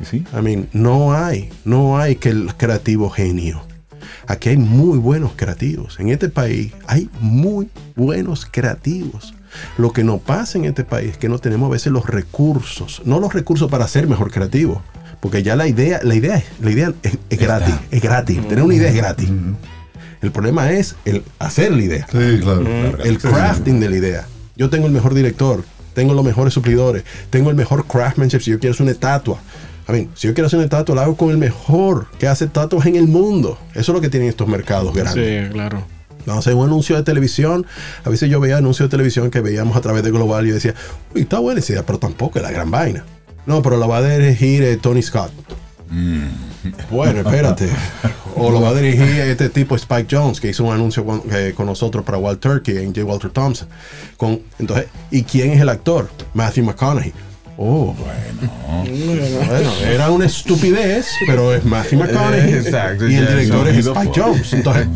¿Y 0.00 0.04
sí? 0.10 0.24
I 0.36 0.42
mean, 0.42 0.68
no 0.72 1.12
hay, 1.14 1.50
no 1.64 1.98
hay 1.98 2.16
que 2.16 2.28
el 2.30 2.54
creativo 2.56 3.10
genio. 3.10 3.62
Aquí 4.28 4.50
hay 4.50 4.56
muy 4.56 4.98
buenos 4.98 5.32
creativos. 5.36 5.98
En 5.98 6.08
este 6.08 6.28
país 6.28 6.72
hay 6.86 7.10
muy 7.20 7.68
buenos 7.96 8.46
creativos. 8.50 9.34
Lo 9.76 9.92
que 9.92 10.04
nos 10.04 10.20
pasa 10.20 10.56
en 10.58 10.64
este 10.64 10.84
país 10.84 11.10
es 11.12 11.18
que 11.18 11.28
no 11.28 11.38
tenemos 11.38 11.68
a 11.68 11.72
veces 11.72 11.92
los 11.92 12.06
recursos, 12.06 13.02
no 13.04 13.20
los 13.20 13.34
recursos 13.34 13.70
para 13.70 13.86
ser 13.88 14.06
mejor 14.06 14.30
creativo, 14.30 14.80
porque 15.20 15.42
ya 15.42 15.56
la 15.56 15.66
idea, 15.66 16.00
la 16.02 16.14
idea, 16.14 16.36
es- 16.36 16.44
la 16.60 16.70
idea 16.70 16.92
es, 17.02 17.18
es 17.28 17.38
gratis, 17.38 17.74
es 17.90 18.00
gratis. 18.00 18.48
Tener 18.48 18.64
una 18.64 18.74
idea 18.74 18.88
es 18.88 18.96
gratis. 18.96 19.28
El 20.22 20.30
problema 20.30 20.70
es 20.70 20.94
el 21.04 21.22
hacer 21.40 21.72
la 21.72 21.82
idea 21.82 22.06
Sí, 22.10 22.38
claro. 22.40 22.64
el 23.04 23.18
crafting 23.18 23.80
de 23.80 23.90
la 23.90 23.96
idea. 23.96 24.26
Yo 24.56 24.70
tengo 24.70 24.86
el 24.86 24.92
mejor 24.92 25.14
director, 25.14 25.64
tengo 25.94 26.14
los 26.14 26.24
mejores 26.24 26.54
suplidores, 26.54 27.04
tengo 27.30 27.50
el 27.50 27.56
mejor 27.56 27.86
craftsmanship 27.86 28.40
si 28.40 28.50
yo 28.50 28.58
quiero 28.58 28.72
hacer 28.72 28.84
una 28.84 28.92
estatua. 28.92 29.38
A 29.86 29.92
ver, 29.92 30.08
si 30.14 30.28
yo 30.28 30.34
quiero 30.34 30.46
hacer 30.46 30.58
una 30.58 30.64
estatua, 30.64 30.94
la 30.94 31.02
hago 31.02 31.16
con 31.16 31.30
el 31.30 31.38
mejor 31.38 32.06
que 32.18 32.28
hace 32.28 32.44
estatuas 32.44 32.86
en 32.86 32.96
el 32.96 33.08
mundo. 33.08 33.58
Eso 33.72 33.80
es 33.80 33.88
lo 33.88 34.00
que 34.00 34.08
tienen 34.08 34.28
estos 34.28 34.46
mercados 34.46 34.94
grandes. 34.94 35.48
Sí, 35.48 35.52
claro. 35.52 35.84
Hacer 36.26 36.54
un 36.54 36.66
anuncio 36.66 36.94
de 36.94 37.02
televisión. 37.02 37.66
A 38.04 38.10
veces 38.10 38.30
yo 38.30 38.38
veía 38.38 38.58
anuncios 38.58 38.88
de 38.88 38.90
televisión 38.90 39.30
que 39.30 39.40
veíamos 39.40 39.76
a 39.76 39.80
través 39.80 40.04
de 40.04 40.12
Global 40.12 40.46
y 40.46 40.50
yo 40.50 40.54
decía, 40.54 40.74
uy, 41.14 41.22
está 41.22 41.40
buena 41.40 41.60
esa 41.60 41.72
idea, 41.72 41.84
pero 41.84 41.98
tampoco 41.98 42.38
es 42.38 42.44
la 42.44 42.52
gran 42.52 42.70
vaina. 42.70 43.04
No, 43.44 43.60
pero 43.60 43.76
la 43.76 43.86
va 43.86 43.98
a 43.98 44.02
dirigir 44.02 44.62
eh, 44.62 44.76
Tony 44.76 45.02
Scott. 45.02 45.32
Bueno, 46.90 47.20
espérate. 47.20 47.68
O 48.36 48.50
lo 48.50 48.60
va 48.60 48.70
a 48.70 48.74
dirigir 48.74 49.20
este 49.20 49.48
tipo 49.48 49.76
Spike 49.76 50.06
Jones, 50.10 50.40
que 50.40 50.48
hizo 50.48 50.64
un 50.64 50.72
anuncio 50.72 51.04
con, 51.04 51.22
eh, 51.30 51.52
con 51.56 51.66
nosotros 51.66 52.04
para 52.04 52.18
Walt 52.18 52.40
Turkey 52.40 52.78
en 52.78 52.94
J. 52.94 53.04
Walter 53.04 53.30
Thompson. 53.30 53.68
Con, 54.16 54.40
entonces, 54.58 54.86
¿y 55.10 55.22
quién 55.22 55.52
es 55.52 55.60
el 55.60 55.68
actor? 55.68 56.10
Matthew 56.34 56.64
McConaughey. 56.64 57.12
Oh, 57.58 57.94
bueno, 57.94 59.72
era 59.86 60.10
una 60.10 60.24
estupidez, 60.24 61.06
pero 61.26 61.54
es 61.54 61.64
Matthew 61.64 61.98
McConaughey. 62.00 62.54
Exacto, 62.54 63.06
y 63.06 63.14
el 63.14 63.26
director 63.26 63.68
es 63.68 63.86
Spike 63.86 64.12
Jones. 64.20 64.52
Entonces, 64.54 64.88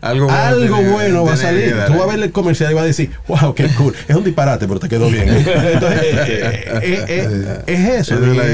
Algo 0.00 0.26
bueno, 0.26 0.38
algo 0.40 0.76
tiene- 0.76 0.92
bueno 0.92 1.24
va 1.24 1.32
a 1.32 1.36
salir. 1.36 1.74
Tú 1.86 1.92
vas 1.94 2.02
a 2.02 2.06
ver 2.06 2.20
el 2.22 2.32
comercial 2.32 2.70
y 2.70 2.74
vas 2.74 2.84
a 2.84 2.86
decir, 2.86 3.10
wow, 3.26 3.54
qué 3.54 3.66
cool. 3.76 3.94
Es 4.06 4.14
un 4.16 4.24
disparate, 4.24 4.66
pero 4.68 4.78
te 4.80 4.88
quedó 4.88 5.08
bien. 5.10 5.28
Entonces, 5.28 6.02
eh, 6.02 6.64
eh, 6.82 7.04
eh, 7.08 7.58
es 7.66 8.08
eso. 8.08 8.14
Es 8.14 8.36
la 8.36 8.44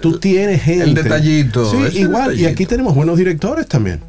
tú 0.00 0.18
tienes 0.18 0.62
gente. 0.62 0.84
El 0.84 0.94
detallito, 0.94 1.70
Sí, 1.70 1.98
igual. 2.00 2.38
Y 2.38 2.46
aquí 2.46 2.66
tenemos 2.66 2.94
buenos 2.94 3.16
directores 3.18 3.66
también. 3.68 4.00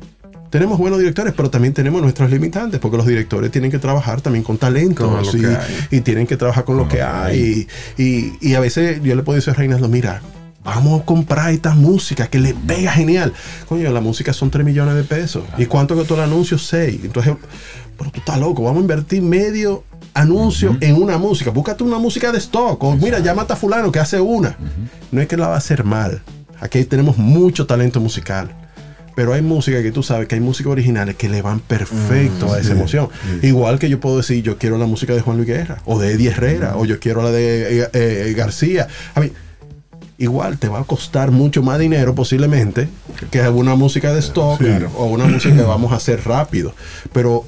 Tenemos 0.50 0.78
buenos 0.78 1.00
directores, 1.00 1.34
pero 1.36 1.50
también 1.50 1.74
tenemos 1.74 2.02
nuestros 2.02 2.30
limitantes, 2.32 2.80
porque 2.80 2.96
los 2.96 3.06
directores 3.06 3.52
tienen 3.52 3.72
que 3.72 3.78
trabajar 3.80 4.22
también 4.22 4.44
con 4.44 4.58
talentos 4.58 5.36
y, 5.92 6.00
tienen 6.02 6.26
que 6.28 6.38
trabajar 6.38 6.64
con 6.64 6.78
lo 6.78 6.88
que 6.88 7.02
hay. 7.02 7.68
Y, 7.98 8.02
y- 8.04 8.34
y 8.40 8.54
a 8.54 8.60
veces 8.62 9.02
yo 9.04 9.16
le 9.16 9.24
puedo 9.24 9.36
decir 9.36 9.52
a 9.52 9.54
Reinaldo, 9.54 9.90
mira, 9.90 10.22
vamos 10.66 11.02
a 11.02 11.06
comprar 11.06 11.54
esta 11.54 11.74
música 11.76 12.28
que 12.28 12.40
le 12.40 12.54
pega 12.54 12.92
genial. 12.92 13.32
Coño, 13.70 13.92
la 13.92 14.02
música 14.02 14.34
son 14.34 14.50
3 14.50 14.66
millones 14.66 14.96
de 14.96 15.04
pesos. 15.04 15.44
¿Y 15.58 15.68
cuánto 15.68 15.96
costó 15.96 16.16
el 16.16 16.22
anuncio? 16.22 16.58
6. 16.58 17.02
Entonces, 17.04 17.36
pero 17.98 18.12
tú 18.12 18.20
estás 18.20 18.40
loco, 18.40 18.64
vamos 18.64 18.80
a 18.80 18.82
invertir 18.82 19.22
medio 19.22 19.84
anuncio 20.14 20.76
en 20.82 21.02
una 21.02 21.18
música. 21.18 21.52
Búscate 21.52 21.84
una 21.84 22.00
música 22.00 22.32
de 22.32 22.40
stock. 22.40 22.84
O 22.84 22.96
mira, 22.96 23.20
llámate 23.20 23.54
a 23.54 23.56
fulano 23.56 23.92
que 23.92 24.00
hace 24.00 24.20
una. 24.20 24.58
No 25.12 25.22
es 25.22 25.28
que 25.28 25.38
la 25.38 25.48
va 25.48 25.54
a 25.54 25.60
hacer 25.60 25.84
mal. 25.84 26.22
Aquí 26.60 26.84
tenemos 26.86 27.18
mucho 27.18 27.68
talento 27.68 28.00
musical. 28.00 28.50
Pero 29.16 29.32
hay 29.32 29.42
música 29.42 29.82
que 29.82 29.94
tú 29.94 30.04
sabes 30.04 30.28
que 30.28 30.36
hay 30.36 30.42
músicas 30.42 30.74
originales 30.74 31.16
que 31.16 31.30
le 31.30 31.42
van 31.42 31.62
perfecto 31.62 32.54
a 32.54 32.60
esa 32.60 32.74
emoción. 32.74 33.08
Igual 33.42 33.80
que 33.80 33.88
yo 33.88 34.00
puedo 34.02 34.18
decir, 34.18 34.44
yo 34.44 34.58
quiero 34.58 34.78
la 34.78 34.88
música 34.88 35.14
de 35.14 35.22
Juan 35.22 35.38
Luis 35.38 35.48
Guerra, 35.48 35.82
o 35.86 35.98
de 36.00 36.12
Eddie 36.12 36.32
Herrera, 36.32 36.76
o 36.76 36.84
yo 36.84 37.00
quiero 37.00 37.22
la 37.22 37.32
de 37.32 37.82
eh, 37.84 37.90
eh, 37.94 38.34
García. 38.36 38.90
A 39.14 39.22
mí, 39.22 39.32
igual 40.18 40.58
te 40.58 40.70
va 40.70 40.80
a 40.80 40.84
costar 40.84 41.32
mucho 41.32 41.62
más 41.62 41.80
dinero 41.80 42.16
posiblemente 42.16 42.88
que 43.32 43.42
una 43.50 43.76
música 43.76 44.14
de 44.14 44.20
stock 44.20 44.62
o 44.98 45.06
una 45.06 45.26
música 45.26 45.56
que 45.56 45.62
vamos 45.62 45.92
a 45.92 45.96
hacer 45.96 46.26
rápido. 46.26 46.74
Pero 47.14 47.46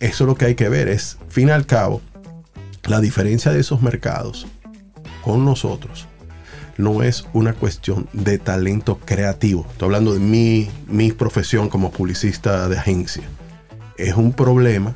eso 0.00 0.24
es 0.24 0.28
lo 0.28 0.34
que 0.34 0.46
hay 0.46 0.54
que 0.54 0.68
ver. 0.68 0.88
Es, 0.88 1.18
fin 1.28 1.50
al 1.50 1.66
cabo, 1.66 2.00
la 2.84 3.00
diferencia 3.00 3.52
de 3.52 3.60
esos 3.60 3.82
mercados 3.82 4.46
con 5.22 5.44
nosotros 5.44 6.06
no 6.78 7.02
es 7.02 7.24
una 7.32 7.54
cuestión 7.54 8.08
de 8.12 8.38
talento 8.38 8.98
creativo. 9.04 9.66
Estoy 9.70 9.86
hablando 9.86 10.12
de 10.12 10.20
mi, 10.20 10.68
mi 10.86 11.12
profesión 11.12 11.68
como 11.68 11.90
publicista 11.90 12.68
de 12.68 12.78
agencia. 12.78 13.24
Es 13.96 14.14
un 14.14 14.32
problema 14.32 14.94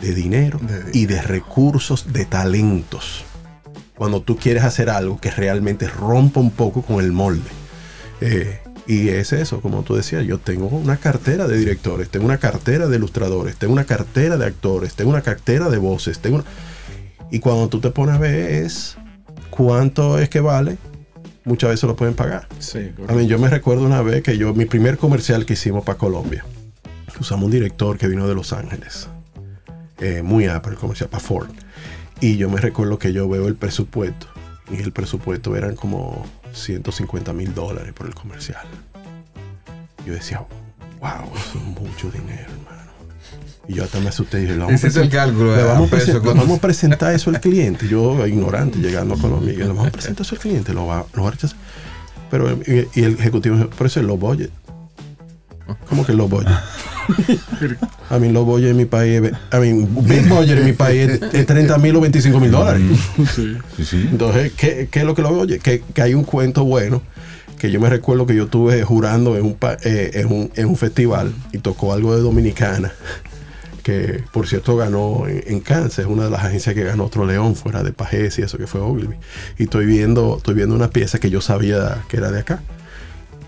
de 0.00 0.14
dinero 0.14 0.60
y 0.92 1.06
de 1.06 1.22
recursos 1.22 2.12
de 2.12 2.24
talentos. 2.24 3.24
Cuando 3.98 4.22
tú 4.22 4.36
quieres 4.36 4.62
hacer 4.62 4.88
algo 4.90 5.20
que 5.20 5.30
realmente 5.30 5.88
rompa 5.88 6.40
un 6.40 6.50
poco 6.52 6.82
con 6.82 7.04
el 7.04 7.12
molde. 7.12 7.50
Eh, 8.20 8.60
y 8.86 9.08
es 9.10 9.32
eso, 9.32 9.60
como 9.60 9.82
tú 9.82 9.94
decías, 9.96 10.24
yo 10.24 10.38
tengo 10.38 10.66
una 10.68 10.96
cartera 10.96 11.46
de 11.46 11.58
directores, 11.58 12.08
tengo 12.08 12.24
una 12.24 12.38
cartera 12.38 12.86
de 12.86 12.96
ilustradores, 12.96 13.56
tengo 13.56 13.72
una 13.74 13.84
cartera 13.84 14.36
de 14.38 14.46
actores, 14.46 14.94
tengo 14.94 15.10
una 15.10 15.20
cartera 15.22 15.68
de 15.68 15.76
voces, 15.78 16.20
tengo 16.20 16.36
una- 16.36 16.44
Y 17.30 17.40
cuando 17.40 17.68
tú 17.68 17.80
te 17.80 17.90
pones 17.90 18.14
a 18.14 18.18
ver 18.18 18.50
es 18.64 18.96
cuánto 19.50 20.18
es 20.18 20.28
que 20.30 20.40
vale, 20.40 20.78
muchas 21.44 21.70
veces 21.70 21.84
lo 21.84 21.96
pueden 21.96 22.14
pagar. 22.14 22.48
Sí, 22.60 22.92
A 23.08 23.12
mí, 23.12 23.26
yo 23.26 23.38
me 23.38 23.48
recuerdo 23.50 23.84
una 23.84 24.00
vez 24.00 24.22
que 24.22 24.38
yo, 24.38 24.54
mi 24.54 24.64
primer 24.64 24.96
comercial 24.96 25.44
que 25.44 25.52
hicimos 25.52 25.84
para 25.84 25.98
Colombia, 25.98 26.44
usamos 27.20 27.44
un 27.46 27.50
director 27.50 27.98
que 27.98 28.08
vino 28.08 28.26
de 28.26 28.34
Los 28.34 28.52
Ángeles, 28.54 29.08
eh, 29.98 30.22
muy 30.22 30.46
para 30.46 30.70
el 30.70 30.76
comercial, 30.76 31.10
para 31.10 31.22
Ford. 31.22 31.50
Y 32.20 32.36
yo 32.36 32.48
me 32.50 32.60
recuerdo 32.60 32.98
que 32.98 33.12
yo 33.12 33.28
veo 33.28 33.46
el 33.48 33.54
presupuesto, 33.54 34.26
y 34.70 34.76
el 34.82 34.92
presupuesto 34.92 35.54
eran 35.56 35.76
como 35.76 36.26
150 36.52 37.32
mil 37.32 37.54
dólares 37.54 37.92
por 37.92 38.06
el 38.06 38.14
comercial. 38.14 38.66
Yo 40.06 40.14
decía, 40.14 40.40
wow, 41.00 41.30
eso 41.36 41.58
es 41.58 41.64
mucho 41.64 42.10
dinero, 42.10 42.50
hermano. 42.50 42.78
Y 43.68 43.74
yo 43.74 43.84
hasta 43.84 44.00
me 44.00 44.08
asusté 44.08 44.38
y 44.38 44.40
dije, 44.42 44.54
"Le 44.54 44.58
vamos 44.60 44.72
a 44.72 44.74
Ese 44.76 44.86
es 44.88 44.96
el 44.96 45.10
cálculo, 45.10 45.54
le 45.54 45.60
eh, 45.60 45.64
vamos, 45.64 45.90
peso 45.90 46.12
presen- 46.12 46.22
con- 46.24 46.38
vamos 46.38 46.58
a 46.58 46.60
presentar 46.60 47.12
eso 47.14 47.30
al 47.30 47.40
cliente. 47.40 47.86
Yo, 47.86 48.26
ignorante, 48.26 48.78
llegando 48.78 49.16
Colombia, 49.18 49.52
y 49.52 49.56
le 49.58 49.66
vamos 49.68 49.86
a 49.86 49.90
presentar 49.90 50.24
eso 50.26 50.34
al 50.34 50.40
cliente, 50.40 50.72
lo 50.72 50.86
va, 50.86 51.04
lo 51.14 51.22
va 51.22 51.28
a 51.28 51.32
rechazar. 51.32 51.58
Pero, 52.30 52.50
y, 52.66 52.88
y 52.94 53.04
el 53.04 53.14
ejecutivo 53.18 53.56
dijo, 53.56 53.70
pero 53.76 53.86
eso 53.86 54.00
es 54.00 54.06
low 54.06 54.16
budget. 54.16 54.50
¿Cómo 55.88 56.04
que 56.06 56.12
low 56.14 56.28
budget? 56.28 56.52
A 58.10 58.18
mí, 58.18 58.30
los 58.30 58.44
boyes 58.44 58.70
en 58.70 58.76
mi 58.76 58.84
país, 58.84 59.20
a 59.50 59.58
mí, 59.58 59.86
Big 60.02 60.28
Boyer 60.28 60.58
en 60.58 60.64
mi 60.66 60.72
país 60.72 61.08
es, 61.08 61.22
es 61.34 61.46
30 61.46 61.78
mil 61.78 61.96
o 61.96 62.00
25 62.00 62.38
mil 62.40 62.50
dólares. 62.50 62.82
Sí. 63.34 63.56
Sí, 63.76 63.84
sí. 63.84 64.08
Entonces, 64.10 64.52
¿qué, 64.56 64.88
qué 64.90 65.00
es 65.00 65.04
lo 65.06 65.14
que 65.14 65.22
lo 65.22 65.30
oye? 65.30 65.58
Que, 65.58 65.82
que 65.94 66.02
hay 66.02 66.14
un 66.14 66.24
cuento 66.24 66.64
bueno 66.64 67.02
que 67.58 67.70
yo 67.72 67.80
me 67.80 67.88
recuerdo 67.88 68.24
que 68.26 68.34
yo 68.36 68.44
estuve 68.44 68.84
jurando 68.84 69.36
en 69.36 69.44
un, 69.44 69.54
pa- 69.54 69.78
eh, 69.82 70.10
en 70.14 70.26
un, 70.32 70.50
en 70.54 70.66
un 70.66 70.76
festival 70.76 71.32
y 71.52 71.58
tocó 71.58 71.92
algo 71.92 72.14
de 72.14 72.22
Dominicana, 72.22 72.92
que 73.82 74.22
por 74.32 74.46
cierto 74.46 74.76
ganó 74.76 75.26
en, 75.26 75.42
en 75.46 75.60
Kansas, 75.60 76.06
una 76.06 76.24
de 76.24 76.30
las 76.30 76.44
agencias 76.44 76.74
que 76.74 76.84
ganó 76.84 77.04
otro 77.06 77.26
león 77.26 77.56
fuera 77.56 77.82
de 77.82 77.92
Pajés 77.92 78.38
y 78.38 78.42
eso 78.42 78.58
que 78.58 78.66
fue 78.68 78.80
Ogilvy. 78.80 79.16
Y 79.58 79.64
estoy 79.64 79.86
viendo, 79.86 80.36
estoy 80.36 80.54
viendo 80.54 80.74
una 80.76 80.90
pieza 80.90 81.18
que 81.18 81.30
yo 81.30 81.40
sabía 81.40 82.02
que 82.08 82.18
era 82.18 82.30
de 82.30 82.40
acá. 82.40 82.60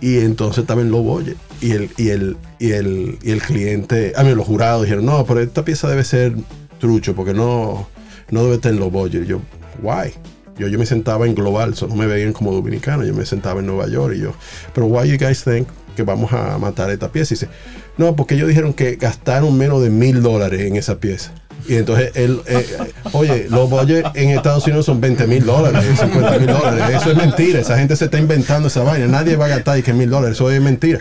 Y 0.01 0.19
entonces 0.19 0.65
en 0.69 0.91
Lobo 0.91 1.15
Oye. 1.15 1.37
Y 1.61 1.73
el, 1.73 1.91
y 1.97 2.09
el, 2.09 2.37
y 2.59 2.73
el, 2.73 3.19
y 3.23 3.31
el 3.31 3.43
cliente, 3.43 4.13
a 4.17 4.23
mí 4.23 4.35
los 4.35 4.47
jurados 4.47 4.83
dijeron, 4.83 5.05
no, 5.05 5.25
pero 5.27 5.41
esta 5.41 5.65
pieza 5.65 5.89
debe 5.89 6.05
ser 6.05 6.35
trucho, 6.79 7.15
porque 7.15 7.35
no, 7.35 7.89
no 8.31 8.43
debe 8.45 8.55
estar 8.57 8.73
en 8.73 8.81
Lobo 8.81 9.01
Oye. 9.01 9.23
Y 9.23 9.27
yo, 9.27 9.41
why? 9.83 10.13
Yo, 10.59 10.69
yo 10.69 10.79
me 10.79 10.87
sentaba 10.87 11.27
en 11.27 11.35
Global, 11.35 11.75
so 11.75 11.87
no 11.87 11.97
me 11.97 12.07
veían 12.07 12.33
como 12.33 12.53
dominicano, 12.53 13.05
yo 13.05 13.15
me 13.15 13.25
sentaba 13.25 13.61
en 13.61 13.67
Nueva 13.67 13.89
York 13.89 14.15
y 14.17 14.21
yo, 14.21 14.35
pero 14.75 14.87
why 14.87 15.09
you 15.09 15.17
guys 15.17 15.43
think 15.43 15.67
que 15.97 16.03
vamos 16.03 16.33
a 16.33 16.59
matar 16.59 16.91
esta 16.91 17.11
pieza? 17.11 17.33
Y 17.33 17.37
dice, 17.37 17.49
no, 17.97 18.15
porque 18.15 18.35
ellos 18.35 18.49
dijeron 18.49 18.75
que 18.75 18.97
gastaron 18.97 19.57
menos 19.57 19.83
de 19.83 19.91
mil 19.91 20.23
dólares 20.23 20.61
en 20.63 20.77
esa 20.77 20.99
pieza. 20.99 21.33
Y 21.69 21.75
entonces 21.77 22.13
él, 22.15 22.41
eh, 22.47 22.67
oye, 23.13 23.47
los 23.51 23.69
Boyers 23.69 24.11
en 24.15 24.31
Estados 24.31 24.65
Unidos 24.67 24.87
son 24.87 25.01
20 25.01 25.27
mil 25.27 25.45
dólares, 25.45 25.85
50 25.99 26.39
mil 26.39 26.47
dólares. 26.47 26.97
Eso 27.01 27.11
es 27.11 27.17
mentira. 27.17 27.61
Esa 27.61 27.79
gente 27.79 27.97
se 27.97 28.07
está 28.07 28.19
inventando 28.19 28.69
esa 28.69 28.83
vaina. 28.83 29.07
Nadie 29.07 29.37
va 29.37 29.47
a 29.47 29.49
gastar 29.49 29.79
y 29.79 29.83
que 29.83 29.93
mil 29.93 30.11
dólares. 30.11 30.37
Eso 30.37 30.51
es 30.51 30.61
mentira. 30.61 31.01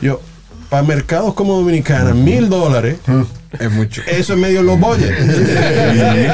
Yo, 0.00 0.20
para 0.68 0.82
mercados 0.82 1.34
como 1.34 1.56
Dominicana, 1.56 2.14
mil 2.14 2.48
dólares, 2.48 2.98
Es 3.58 3.70
mucho. 3.70 4.02
eso 4.06 4.34
es 4.34 4.38
medio 4.38 4.62
los 4.62 4.78
Boyers. 4.78 5.18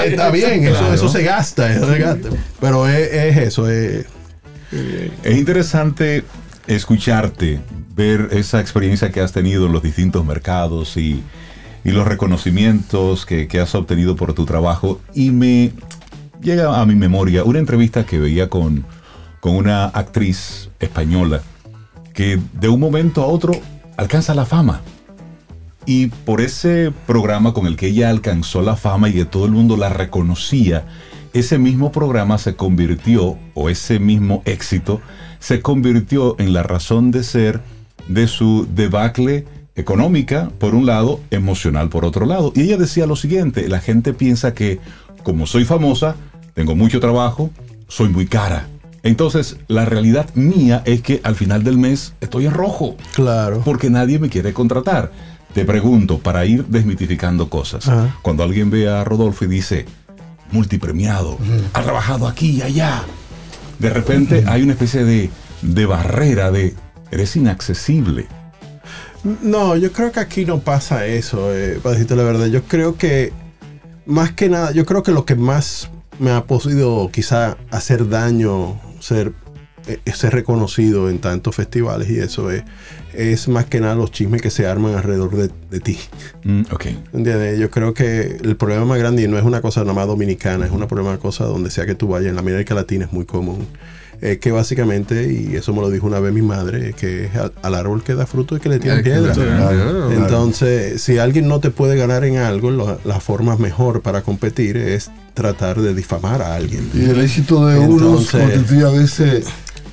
está 0.07 0.31
bien, 0.31 0.67
eso, 0.67 0.93
eso 0.93 1.09
se 1.09 1.23
gasta, 1.23 1.73
eso 1.73 1.91
se 1.93 1.99
gasta. 1.99 2.29
Pero 2.61 2.89
es, 2.89 3.13
es 3.13 3.37
eso, 3.37 3.71
es. 3.71 4.07
Es 5.23 5.37
interesante 5.37 6.25
escucharte, 6.67 7.61
ver 7.95 8.31
esa 8.33 8.61
experiencia 8.61 9.11
que 9.11 9.21
has 9.21 9.33
tenido 9.33 9.67
en 9.67 9.73
los 9.73 9.83
distintos 9.83 10.25
mercados 10.25 10.97
y, 10.97 11.23
y 11.85 11.91
los 11.91 12.07
reconocimientos 12.07 13.27
que, 13.27 13.47
que 13.47 13.61
has 13.61 13.75
obtenido 13.75 14.17
por 14.17 14.33
tu 14.35 14.45
trabajo. 14.47 15.01
Y 15.15 15.31
me 15.31 15.73
llega 16.41 16.81
a 16.81 16.87
mi 16.87 16.95
memoria 16.95 17.45
una 17.45 17.59
entrevista 17.59 18.05
que 18.07 18.19
veía 18.19 18.49
con, 18.49 18.85
con 19.41 19.55
una 19.57 19.85
actriz 19.87 20.71
española 20.81 21.43
que 22.15 22.41
de 22.53 22.69
un 22.69 22.81
momento 22.81 23.23
a 23.23 23.27
otro 23.27 23.53
alcanza 23.97 24.35
la 24.35 24.47
fama. 24.47 24.81
Y 25.85 26.07
por 26.07 26.41
ese 26.41 26.93
programa 27.07 27.53
con 27.53 27.67
el 27.67 27.77
que 27.77 27.89
ella 27.89 28.09
alcanzó 28.09 28.63
la 28.63 28.77
fama 28.77 29.11
y 29.11 29.13
que 29.13 29.25
todo 29.27 29.45
el 29.45 29.51
mundo 29.51 29.77
la 29.77 29.91
reconocía, 29.91 30.87
ese 31.35 31.59
mismo 31.59 31.93
programa 31.93 32.39
se 32.39 32.55
convirtió, 32.57 33.37
o 33.53 33.69
ese 33.69 33.99
mismo 33.99 34.43
éxito, 34.47 35.03
se 35.41 35.61
convirtió 35.61 36.37
en 36.39 36.55
la 36.55 36.63
razón 36.63 37.11
de 37.11 37.23
ser 37.23 37.61
de 38.09 38.29
su 38.29 38.67
debacle 38.73 39.45
económica, 39.77 40.51
por 40.59 40.75
un 40.75 40.87
lado, 40.87 41.21
emocional, 41.31 41.89
por 41.89 42.05
otro 42.05 42.27
lado. 42.27 42.53
Y 42.55 42.63
ella 42.63 42.77
decía 42.77 43.07
lo 43.07 43.17
siguiente, 43.17 43.69
la 43.69 43.81
gente 43.81 44.13
piensa 44.13 44.55
que 44.55 44.79
como 45.23 45.47
soy 45.47 45.65
famosa, 45.65 46.17
tengo 46.55 46.75
mucho 46.77 47.01
trabajo, 47.01 47.51
soy 47.89 48.09
muy 48.09 48.27
cara. 48.27 48.69
Entonces, 49.03 49.57
la 49.69 49.85
realidad 49.85 50.29
mía 50.35 50.83
es 50.87 51.03
que 51.03 51.21
al 51.25 51.35
final 51.35 51.63
del 51.65 51.77
mes 51.77 52.15
estoy 52.21 52.47
en 52.47 52.53
rojo 52.53 52.97
Claro. 53.15 53.61
porque 53.65 53.91
nadie 53.91 54.19
me 54.19 54.29
quiere 54.31 54.53
contratar. 54.53 55.13
Te 55.53 55.65
pregunto, 55.65 56.19
para 56.19 56.47
ir 56.47 56.65
desmitificando 56.67 57.49
cosas, 57.49 57.87
Ajá. 57.89 58.17
cuando 58.23 58.43
alguien 58.43 58.71
ve 58.71 58.89
a 58.89 59.05
Rodolfo 59.05 59.45
y 59.45 59.49
dice, 59.49 59.87
multipremiado, 60.53 61.39
ha 61.73 61.83
trabajado 61.83 62.27
aquí 62.27 62.51
y 62.59 62.63
allá, 62.63 63.03
de 63.79 63.91
repente 63.91 64.45
hay 64.47 64.63
una 64.63 64.73
especie 64.73 65.05
de, 65.05 65.31
de 65.63 65.87
barrera 65.87 66.51
de, 66.51 66.75
eres 67.11 67.37
inaccesible. 67.37 68.27
No, 69.25 69.77
yo 69.77 69.91
creo 69.91 70.13
que 70.13 70.21
aquí 70.21 70.45
no 70.45 70.61
pasa 70.61 71.07
eso, 71.07 71.55
eh, 71.55 71.81
para 71.83 71.95
decirte 71.95 72.15
la 72.15 72.25
verdad. 72.25 72.47
Yo 72.47 72.63
creo 72.65 72.97
que, 72.97 73.33
más 74.05 74.33
que 74.33 74.51
nada, 74.51 74.73
yo 74.73 74.85
creo 74.85 75.03
que 75.03 75.13
lo 75.13 75.25
que 75.25 75.35
más 75.35 75.91
me 76.19 76.31
ha 76.31 76.45
podido 76.45 77.11
quizá 77.11 77.57
hacer 77.71 78.09
daño, 78.09 78.79
ser, 79.01 79.33
eh, 79.87 79.99
ser 80.13 80.35
reconocido 80.35 81.09
en 81.09 81.21
tantos 81.21 81.57
festivales 81.57 82.11
y 82.11 82.19
eso 82.19 82.51
es, 82.51 82.65
es 83.15 83.49
más 83.49 83.65
que 83.65 83.81
nada 83.81 83.95
los 83.95 84.11
chismes 84.11 84.43
que 84.43 84.51
se 84.51 84.67
arman 84.67 84.95
alrededor 84.95 85.35
de, 85.35 85.51
de 85.71 85.81
ti. 85.81 85.99
Mm, 86.45 86.63
ok. 86.71 86.87
¿Entiendes? 87.15 87.59
Yo 87.59 87.71
creo 87.71 87.95
que 87.95 88.39
el 88.43 88.57
problema 88.57 88.85
más 88.85 88.99
grande, 88.99 89.23
y 89.23 89.29
no 89.29 89.39
es 89.39 89.45
una 89.45 89.63
cosa 89.63 89.81
nada 89.81 89.95
más 89.95 90.07
dominicana, 90.07 90.67
es 90.67 90.71
una 90.73 90.87
problema 90.87 91.17
cosa 91.19 91.45
donde 91.45 91.71
sea 91.71 91.87
que 91.87 91.95
tú 91.95 92.09
vayas, 92.09 92.29
en 92.29 92.35
la 92.35 92.43
América 92.43 92.75
Latina 92.75 93.07
es 93.07 93.13
muy 93.13 93.25
común. 93.25 93.67
Es 94.21 94.39
que 94.39 94.53
básicamente, 94.53 95.31
y 95.33 95.57
eso 95.57 95.75
me 95.75 95.81
lo 95.81 95.91
dijo 95.91 96.07
una 96.07 96.19
vez 96.21 96.33
mi 96.33 96.41
madre, 96.43 96.95
que 96.95 97.29
al, 97.35 97.53
al 97.63 97.75
árbol 97.75 98.03
que 98.03 98.15
da 98.15 98.27
fruto 98.27 98.57
es 98.57 98.63
que 98.63 98.69
le 98.71 98.81
que 98.81 98.91
piedra. 99.03 99.35
Entonces, 100.15 101.03
si 101.03 101.19
alguien 101.19 101.47
no 101.49 101.61
te 101.61 101.71
puede 101.71 101.97
ganar 101.97 102.25
en 102.25 102.39
algo, 102.39 102.71
lo- 102.71 102.99
la 103.05 103.21
forma 103.21 103.57
mejor 103.57 104.01
para 104.03 104.23
competir 104.23 104.77
es 104.77 105.11
tratar 105.35 105.81
de 105.81 105.95
difamar 105.95 106.41
a 106.43 106.55
alguien. 106.55 106.89
Y 106.95 107.05
el 107.11 107.21
éxito 107.21 107.67
de 107.67 107.79
unos 107.79 108.31
constituye 108.45 108.85
a 108.85 108.91
veces 108.91 109.45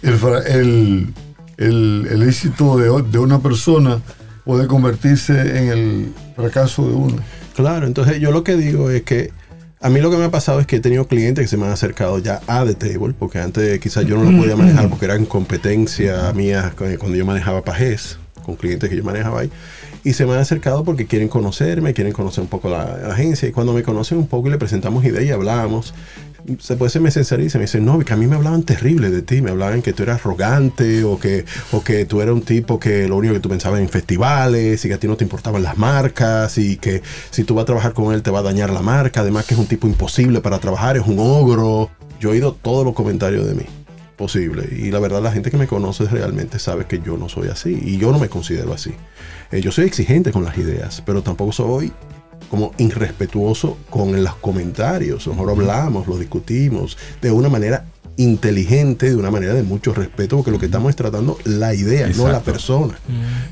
el, 0.02 0.14
el, 0.48 1.14
el- 1.58 2.08
el 2.12 2.24
éxito 2.24 2.78
de, 2.78 3.04
de 3.12 3.20
una 3.20 3.40
persona 3.40 4.00
puede 4.46 4.68
convertirse 4.68 5.34
en 5.60 5.68
el 5.70 6.14
fracaso 6.36 6.88
de 6.88 6.94
uno. 6.94 7.16
Claro, 7.56 7.86
entonces 7.86 8.20
yo 8.20 8.32
lo 8.32 8.44
que 8.44 8.56
digo 8.56 8.90
es 8.90 9.04
que 9.04 9.32
a 9.82 9.90
mí 9.90 10.00
lo 10.00 10.12
que 10.12 10.18
me 10.18 10.26
ha 10.26 10.32
pasado 10.32 10.60
es 10.60 10.68
que 10.68 10.76
he 10.78 10.80
tenido 10.80 11.08
clientes 11.08 11.44
que 11.44 11.48
se 11.48 11.58
me 11.58 11.66
han 11.66 11.72
acercado 11.72 12.20
ya 12.20 12.42
a 12.48 12.64
The 12.66 12.76
Table, 12.76 13.14
porque 13.18 13.40
antes 13.40 13.80
quizás 13.80 14.06
yo 14.06 14.16
no 14.18 14.30
lo 14.30 14.38
podía 14.38 14.56
manejar 14.56 14.90
porque 14.90 15.06
era 15.06 15.16
en 15.16 15.26
competencia 15.26 16.32
mía 16.34 16.74
cu- 16.78 16.86
cuando 17.00 17.18
yo 17.18 17.26
manejaba 17.26 17.64
Pajés, 17.64 18.18
con 18.46 18.56
clientes 18.56 18.90
que 18.90 18.96
yo 18.96 19.04
manejaba 19.04 19.42
ahí. 19.42 19.52
Y 20.04 20.14
se 20.14 20.26
me 20.26 20.34
han 20.34 20.40
acercado 20.40 20.84
porque 20.84 21.06
quieren 21.06 21.28
conocerme, 21.28 21.94
quieren 21.94 22.12
conocer 22.14 22.42
un 22.44 22.50
poco 22.50 22.70
la, 22.70 22.98
la 22.98 23.14
agencia. 23.14 23.48
Y 23.48 23.52
cuando 23.52 23.72
me 23.74 23.84
conocen 23.84 24.18
un 24.18 24.28
poco 24.28 24.48
y 24.48 24.52
le 24.52 24.58
presentamos 24.58 25.06
ideas 25.06 25.24
y 25.26 25.30
hablamos, 25.32 25.94
se 26.60 26.76
puede 26.76 26.90
ser 26.90 27.02
me 27.02 27.12
sinceriza, 27.12 27.58
me 27.58 27.66
dicen, 27.66 27.86
no, 27.86 28.00
que 28.00 28.14
a 28.14 28.16
mí 28.16 28.28
me 28.28 28.36
hablaban 28.36 28.64
terrible 28.64 29.10
de 29.10 29.22
ti, 29.22 29.42
me 29.42 29.52
hablaban 29.52 29.82
que 29.82 29.94
tú 29.94 30.04
eras 30.04 30.22
arrogante 30.22 31.04
o 31.04 31.20
que, 31.20 31.46
o 31.72 31.84
que 31.84 32.06
tú 32.06 32.22
eras 32.22 32.34
un 32.34 32.42
tipo 32.42 32.80
que 32.80 33.08
lo 33.08 33.18
único 33.18 33.34
que 33.34 33.40
tú 33.40 33.50
pensabas 33.50 33.80
en 33.80 33.90
festivales 33.90 34.84
y 34.84 34.88
que 34.88 34.94
a 34.94 35.00
ti 35.00 35.08
no 35.08 35.18
te 35.18 35.24
importaban 35.24 35.64
las 35.64 35.78
marcas 35.78 36.58
y 36.58 36.78
que 36.78 37.02
si 37.30 37.44
tú 37.44 37.56
vas 37.56 37.64
a 37.64 37.66
trabajar 37.66 37.94
con 37.94 38.14
él 38.14 38.22
te 38.22 38.32
va 38.32 38.40
a 38.40 38.44
dañar 38.44 38.72
la 38.72 38.82
marca, 38.82 39.22
además 39.22 39.46
que 39.46 39.54
es 39.54 39.60
un 39.60 39.68
tipo 39.68 39.88
imposible 39.88 40.42
para 40.42 40.60
trabajar, 40.60 40.98
es 40.98 41.06
un 41.06 41.18
ogro. 41.20 41.90
Yo 42.20 42.30
he 42.30 42.34
oído 42.34 42.54
todos 42.54 42.86
los 42.86 42.94
comentarios 42.94 43.46
de 43.46 43.56
mí 43.56 43.66
posible 44.18 44.70
y 44.72 44.92
la 44.92 45.00
verdad 45.00 45.22
la 45.24 45.32
gente 45.32 45.50
que 45.50 45.58
me 45.58 45.66
conoce 45.66 46.06
realmente 46.06 46.60
sabe 46.60 46.86
que 46.86 47.00
yo 47.00 47.18
no 47.18 47.28
soy 47.28 47.48
así 47.48 47.80
y 47.82 47.98
yo 47.98 48.12
no 48.12 48.20
me 48.20 48.30
considero 48.30 48.74
así. 48.74 48.94
Eh, 49.52 49.62
yo 49.62 49.72
soy 49.72 49.86
exigente 49.86 50.32
con 50.32 50.44
las 50.44 50.58
ideas, 50.58 51.02
pero 51.06 51.24
tampoco 51.24 51.52
soy 51.52 51.92
como 52.50 52.74
irrespetuoso 52.78 53.78
con 53.90 54.24
los 54.24 54.36
comentarios. 54.36 55.28
Nosotros 55.28 55.58
hablamos, 55.58 56.08
lo 56.08 56.18
discutimos 56.18 56.98
de 57.22 57.32
una 57.32 57.50
manera 57.50 57.86
inteligente, 58.18 59.10
de 59.10 59.16
una 59.16 59.32
manera 59.32 59.54
de 59.54 59.64
mucho 59.64 59.94
respeto, 59.94 60.38
porque 60.38 60.52
lo 60.52 60.60
que 60.60 60.66
estamos 60.68 60.90
es 60.92 60.96
tratando 60.96 61.38
la 61.46 61.74
idea, 61.74 62.08
no 62.10 62.24
la 62.26 62.30
Exacto. 62.30 62.52
persona. 62.52 63.00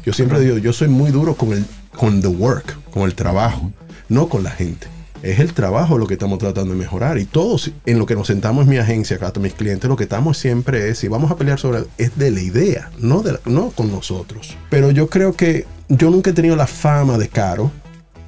Yo 0.05 0.13
siempre 0.13 0.39
digo, 0.41 0.57
yo 0.57 0.73
soy 0.73 0.87
muy 0.87 1.11
duro 1.11 1.35
con 1.35 1.53
el 1.53 1.65
con 1.97 2.21
the 2.21 2.27
work, 2.27 2.77
con 2.91 3.03
el 3.03 3.15
trabajo, 3.15 3.71
no 4.09 4.29
con 4.29 4.43
la 4.43 4.51
gente. 4.51 4.87
Es 5.21 5.39
el 5.39 5.53
trabajo 5.53 5.97
lo 5.97 6.07
que 6.07 6.13
estamos 6.13 6.39
tratando 6.39 6.71
de 6.73 6.79
mejorar. 6.79 7.17
Y 7.17 7.25
todos 7.25 7.71
en 7.85 7.99
lo 7.99 8.05
que 8.05 8.15
nos 8.15 8.27
sentamos 8.27 8.63
en 8.63 8.69
mi 8.69 8.77
agencia, 8.77 9.17
acá 9.17 9.33
mis 9.39 9.53
clientes, 9.53 9.89
lo 9.89 9.97
que 9.97 10.03
estamos 10.03 10.37
siempre 10.37 10.87
es, 10.89 10.99
si 10.99 11.09
vamos 11.09 11.29
a 11.29 11.35
pelear 11.35 11.59
sobre, 11.59 11.83
es 11.97 12.17
de 12.17 12.31
la 12.31 12.39
idea, 12.39 12.89
no, 12.99 13.21
de 13.21 13.33
la- 13.33 13.39
no 13.45 13.71
con 13.71 13.91
nosotros. 13.91 14.55
Pero 14.69 14.91
yo 14.91 15.09
creo 15.09 15.33
que 15.33 15.65
yo 15.89 16.09
nunca 16.09 16.29
he 16.29 16.33
tenido 16.33 16.55
la 16.55 16.67
fama 16.67 17.17
de 17.17 17.27
caro, 17.27 17.69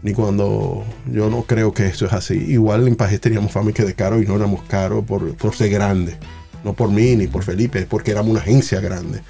ni 0.03 0.13
cuando 0.13 0.83
yo 1.11 1.29
no 1.29 1.43
creo 1.43 1.73
que 1.73 1.87
eso 1.87 2.05
es 2.05 2.13
así. 2.13 2.33
Igual 2.35 2.87
en 2.87 2.95
Pajés 2.95 3.21
teníamos 3.21 3.51
fama 3.51 3.71
que 3.71 3.83
de 3.83 3.93
caro 3.93 4.21
y 4.21 4.25
no 4.25 4.35
éramos 4.35 4.63
caros 4.63 5.05
por, 5.05 5.35
por 5.35 5.55
ser 5.55 5.69
grande. 5.69 6.17
No 6.63 6.73
por 6.73 6.89
mí 6.89 7.15
ni 7.15 7.27
por 7.27 7.43
Felipe, 7.43 7.79
es 7.79 7.85
porque 7.85 8.11
éramos 8.11 8.31
una 8.31 8.39
agencia 8.41 8.79
grande. 8.79 9.21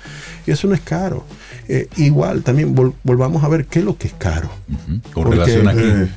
Y 0.45 0.51
eso 0.51 0.67
no 0.67 0.74
es 0.74 0.82
caro. 0.82 1.24
Eh, 1.67 1.88
igual 1.95 2.43
también 2.43 2.76
vol- 2.76 2.93
volvamos 3.03 3.43
a 3.43 3.47
ver 3.47 3.65
qué 3.65 3.80
es 3.80 3.86
lo 3.86 3.97
que 3.97 4.07
es 4.07 4.13
caro. 4.13 4.49
Con 5.13 5.24
Porque, 5.24 5.30
relación 5.32 5.67
aquí. 5.69 5.80
eh, 5.84 6.07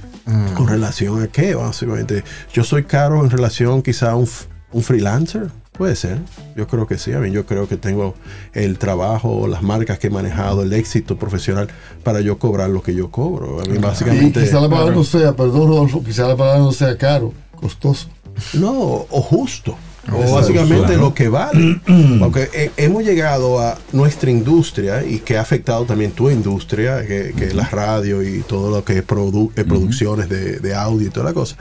¿Con 0.56 0.66
relación 0.66 1.22
a 1.22 1.28
qué? 1.28 1.54
Básicamente, 1.54 2.24
yo 2.52 2.64
soy 2.64 2.84
caro 2.84 3.22
en 3.22 3.30
relación 3.30 3.82
quizá 3.82 4.10
a 4.12 4.16
un, 4.16 4.28
un 4.72 4.82
freelancer. 4.82 5.50
Puede 5.76 5.96
ser. 5.96 6.18
Yo 6.56 6.68
creo 6.68 6.86
que 6.86 6.98
sí. 6.98 7.12
A 7.12 7.18
mí 7.18 7.30
yo 7.32 7.46
creo 7.46 7.66
que 7.68 7.76
tengo 7.76 8.14
el 8.52 8.78
trabajo, 8.78 9.48
las 9.48 9.62
marcas 9.62 9.98
que 9.98 10.06
he 10.06 10.10
manejado, 10.10 10.62
el 10.62 10.72
éxito 10.72 11.16
profesional 11.18 11.68
para 12.04 12.20
yo 12.20 12.38
cobrar 12.38 12.70
lo 12.70 12.80
que 12.82 12.94
yo 12.94 13.10
cobro. 13.10 13.60
A 13.60 13.64
mí 13.64 13.76
y 13.76 13.78
básicamente... 13.78 14.40
quizá 14.40 14.60
la 14.60 14.68
palabra 14.68 14.94
no 14.94 15.02
sea, 15.04 15.32
perdón 15.34 15.68
Rodolfo, 15.68 16.02
quizá 16.04 16.28
la 16.28 16.36
palabra 16.36 16.60
no 16.60 16.70
sea 16.72 16.96
caro, 16.96 17.32
costoso. 17.56 18.08
No, 18.52 18.72
o 19.10 19.20
justo. 19.20 19.76
O 20.12 20.34
básicamente 20.34 20.96
lo 20.98 21.14
que 21.14 21.28
vale. 21.28 21.80
Porque 22.20 22.48
he- 22.52 22.70
hemos 22.84 23.02
llegado 23.04 23.58
a 23.58 23.78
nuestra 23.92 24.30
industria 24.30 25.02
y 25.04 25.20
que 25.20 25.38
ha 25.38 25.40
afectado 25.40 25.86
también 25.86 26.12
tu 26.12 26.30
industria, 26.30 27.04
que, 27.06 27.32
que 27.36 27.46
es 27.46 27.54
la 27.54 27.64
radio 27.68 28.22
y 28.22 28.42
todo 28.42 28.70
lo 28.70 28.84
que 28.84 28.98
es 28.98 29.06
produ- 29.06 29.50
eh, 29.56 29.64
producciones 29.64 30.28
de, 30.28 30.58
de 30.60 30.74
audio 30.74 31.06
y 31.08 31.10
toda 31.10 31.24
la 31.26 31.32
cosa. 31.32 31.56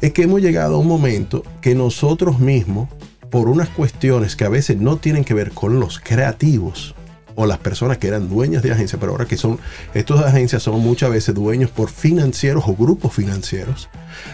Es 0.00 0.12
que 0.12 0.22
hemos 0.22 0.40
llegado 0.40 0.76
a 0.76 0.78
un 0.78 0.88
momento 0.88 1.44
que 1.60 1.74
nosotros 1.74 2.38
mismos, 2.40 2.88
por 3.32 3.48
unas 3.48 3.70
cuestiones 3.70 4.36
que 4.36 4.44
a 4.44 4.50
veces 4.50 4.76
no 4.76 4.98
tienen 4.98 5.24
que 5.24 5.32
ver 5.32 5.52
con 5.52 5.80
los 5.80 5.98
creativos, 5.98 6.94
o 7.34 7.46
las 7.46 7.56
personas 7.56 7.96
que 7.96 8.06
eran 8.06 8.28
dueñas 8.28 8.62
de 8.62 8.72
agencias, 8.72 9.00
pero 9.00 9.12
ahora 9.12 9.24
que 9.24 9.38
son, 9.38 9.58
estas 9.94 10.20
agencias 10.20 10.62
son 10.62 10.80
muchas 10.80 11.10
veces 11.10 11.34
dueños 11.34 11.70
por 11.70 11.88
financieros 11.88 12.64
o 12.66 12.76
grupos 12.76 13.14
financieros, 13.14 13.88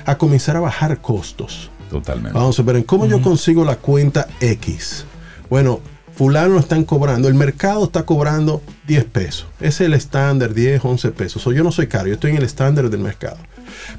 a 0.05 0.19
comenzar 0.19 0.57
a 0.57 0.61
bajar 0.61 1.01
costos. 1.01 1.71
Totalmente. 1.89 2.37
Vamos 2.37 2.59
a 2.59 2.63
ver, 2.65 2.85
¿cómo 2.85 3.07
yo 3.07 3.23
consigo 3.23 3.65
la 3.65 3.77
cuenta 3.77 4.27
X? 4.41 5.05
Bueno, 5.49 5.79
fulano 6.17 6.59
están 6.59 6.83
cobrando, 6.83 7.29
el 7.29 7.35
mercado 7.35 7.85
está 7.85 8.03
cobrando 8.03 8.63
10 8.89 9.05
pesos. 9.05 9.47
Es 9.61 9.81
el 9.81 9.95
estándar, 9.95 10.55
10, 10.55 10.85
11 10.85 11.13
pesos. 11.13 11.47
O 11.47 11.53
yo 11.53 11.63
no 11.63 11.71
soy 11.71 11.87
caro, 11.87 12.09
yo 12.09 12.15
estoy 12.15 12.33
en 12.33 12.39
el 12.39 12.43
estándar 12.43 12.91
del 12.91 13.01
mercado. 13.01 13.39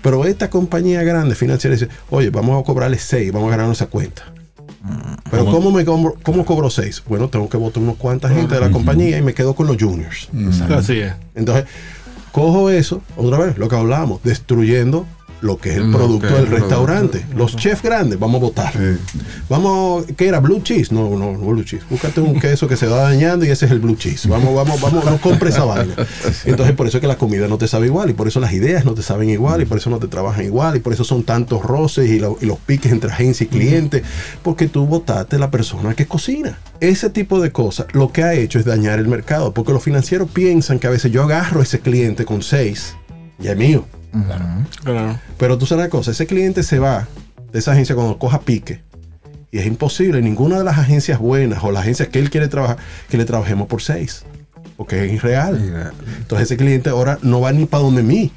Pero 0.02 0.26
esta 0.26 0.50
compañía 0.50 1.04
grande 1.04 1.36
financiera 1.36 1.74
dice, 1.74 1.88
oye, 2.10 2.32
vamos 2.32 2.62
a 2.62 2.66
cobrarle 2.66 3.00
6, 3.00 3.32
vamos 3.32 3.47
a 3.47 3.56
ganar 3.56 3.72
esa 3.72 3.86
cuenta. 3.86 4.26
Pero 5.30 5.45
¿cómo, 5.45 5.71
me 5.71 5.84
cobro, 5.86 6.15
¿cómo 6.23 6.45
cobro 6.45 6.69
6? 6.69 7.03
Bueno, 7.07 7.27
tengo 7.27 7.49
que 7.49 7.57
votar 7.57 7.84
unos 7.84 7.97
cuantas 7.97 8.32
gente 8.32 8.55
de 8.55 8.61
la 8.61 8.71
compañía 8.71 9.17
y 9.17 9.21
me 9.21 9.34
quedo 9.34 9.53
con 9.53 9.67
los 9.67 9.77
juniors. 9.77 10.30
Así 10.69 10.99
es. 10.99 11.13
Entonces, 11.36 11.65
cojo 12.32 12.69
eso, 12.69 13.01
otra 13.17 13.39
vez, 13.39 13.57
lo 13.57 13.67
que 13.67 13.75
hablábamos, 13.75 14.23
destruyendo 14.23 15.05
lo 15.42 15.58
que 15.58 15.72
es 15.72 15.78
el 15.78 15.92
Lo 15.92 15.98
producto 15.98 16.28
del 16.28 16.36
el 16.36 16.42
producto. 16.46 16.66
restaurante. 16.68 17.26
Los 17.36 17.56
chefs 17.56 17.82
grandes, 17.82 18.20
vamos 18.20 18.40
a 18.42 18.44
votar. 18.46 18.74
Sí. 18.74 18.98
Vamos, 19.48 20.06
¿qué 20.18 20.28
era? 20.28 20.40
Blue 20.40 20.62
cheese. 20.62 20.92
No, 20.92 21.10
no, 21.18 21.32
no 21.34 21.38
blue 21.40 21.64
cheese. 21.64 21.84
Búscate 21.90 22.20
un 22.22 22.40
queso 22.40 22.68
que 22.68 22.76
se 22.76 22.88
va 22.88 22.98
dañando 23.04 23.46
y 23.46 23.50
ese 23.50 23.66
es 23.66 23.72
el 23.72 23.80
blue 23.80 23.96
cheese. 23.96 24.28
Vamos, 24.28 24.54
vamos, 24.54 24.80
vamos, 24.82 25.06
no 25.06 25.18
compre 25.20 25.50
esa 25.50 25.64
vaina. 25.66 25.94
Entonces, 26.46 26.76
por 26.76 26.88
eso 26.88 26.98
es 26.98 27.02
que 27.02 27.08
la 27.08 27.18
comida 27.18 27.48
no 27.48 27.58
te 27.58 27.68
sabe 27.68 27.88
igual 27.88 28.10
y 28.10 28.14
por 28.14 28.28
eso 28.28 28.40
las 28.40 28.54
ideas 28.54 28.86
no 28.86 28.94
te 28.94 29.02
saben 29.02 29.30
igual 29.30 29.62
y 29.62 29.66
por 29.66 29.78
eso 29.78 29.90
no 29.90 30.00
te 30.00 30.08
trabajan 30.08 30.46
igual 30.46 30.76
y 30.76 30.80
por 30.80 30.94
eso 30.94 31.04
son 31.04 31.24
tantos 31.24 31.64
roces 31.64 32.10
y, 32.10 32.20
lo- 32.20 32.38
y 32.42 32.46
los 32.46 32.58
piques 32.60 32.92
entre 32.92 33.12
agencia 33.12 33.46
y 33.46 33.48
cliente 33.48 34.04
porque 34.44 34.68
tú 34.68 34.86
votaste 34.86 35.40
la 35.40 35.50
persona 35.52 35.94
que 35.94 36.06
cocina. 36.06 36.60
Ese 36.80 37.10
tipo 37.10 37.40
de 37.42 37.52
cosas 37.52 37.88
lo 37.94 38.12
que 38.12 38.24
ha 38.24 38.34
hecho 38.34 38.60
es 38.60 38.66
dañar 38.66 39.00
el 39.00 39.08
mercado 39.08 39.54
porque 39.54 39.74
los 39.74 39.84
financieros 39.84 40.30
piensan 40.30 40.80
que 40.80 40.88
a 40.88 40.90
veces 40.92 41.12
yo 41.12 41.24
agarro 41.24 41.60
a 41.62 41.64
ese 41.64 41.80
cliente 41.80 42.26
con 42.26 42.42
seis 42.42 42.96
y 43.42 43.48
es 43.48 43.58
mío. 43.58 43.86
Claro. 44.84 45.20
Pero 45.38 45.57
tú 45.57 45.66
sabes 45.66 45.86
una 45.86 45.89
cosa, 45.89 46.12
ese 46.12 46.28
cliente 46.28 46.64
se 46.64 46.80
va 46.80 47.07
de 47.51 47.60
esa 47.60 47.72
agencia 47.72 47.95
cuando 47.95 48.18
coja 48.18 48.41
pique. 48.41 48.82
Y 49.51 49.57
es 49.57 49.66
imposible, 49.66 50.22
ninguna 50.22 50.60
de 50.60 50.64
las 50.64 50.78
agencias 50.78 51.20
buenas 51.20 51.64
o 51.64 51.72
las 51.72 51.82
agencias 51.84 52.10
que 52.10 52.20
él 52.20 52.30
quiere 52.30 52.47
trabajar, 52.47 52.78
que 53.10 53.18
le 53.18 53.26
trabajemos 53.26 53.68
por 53.68 53.82
seis. 53.82 54.24
Porque 54.78 55.05
es 55.05 55.12
irreal. 55.12 55.60
Irreal. 55.64 55.93
Entonces 56.20 56.47
ese 56.47 56.57
cliente 56.57 56.89
ahora 56.89 57.18
no 57.22 57.41
va 57.41 57.51
ni 57.51 57.66
para 57.66 57.84
donde 57.84 58.03
mí. 58.03 58.32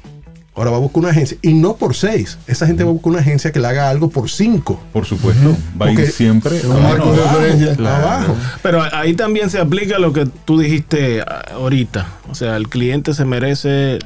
Ahora 0.55 0.69
va 0.69 0.77
a 0.77 0.79
buscar 0.79 1.01
una 1.01 1.09
agencia. 1.09 1.35
Y 1.41 1.53
no 1.53 1.75
por 1.75 1.95
seis. 1.95 2.37
Esa 2.45 2.67
gente 2.67 2.83
va 2.83 2.91
a 2.91 2.93
buscar 2.93 3.11
una 3.13 3.21
agencia 3.21 3.51
que 3.51 3.59
le 3.59 3.67
haga 3.67 3.89
algo 3.89 4.09
por 4.09 4.29
cinco. 4.29 4.81
Por 4.93 5.05
supuesto, 5.05 5.57
va 5.81 5.87
a 5.87 5.91
ir 5.91 6.11
siempre 6.11 6.61
un 6.67 6.81
marco 6.81 7.11
de 7.11 7.23
referencia. 7.23 7.71
Abajo. 7.97 8.35
Pero 8.61 8.83
ahí 8.93 9.15
también 9.15 9.49
se 9.49 9.59
aplica 9.59 9.97
lo 9.97 10.13
que 10.13 10.27
tú 10.45 10.59
dijiste 10.59 11.21
ah, 11.21 11.43
ahorita. 11.53 12.07
O 12.29 12.35
sea, 12.35 12.55
el 12.55 12.69
cliente 12.69 13.13
se 13.15 13.25
merece. 13.25 13.95
eh, 13.95 13.99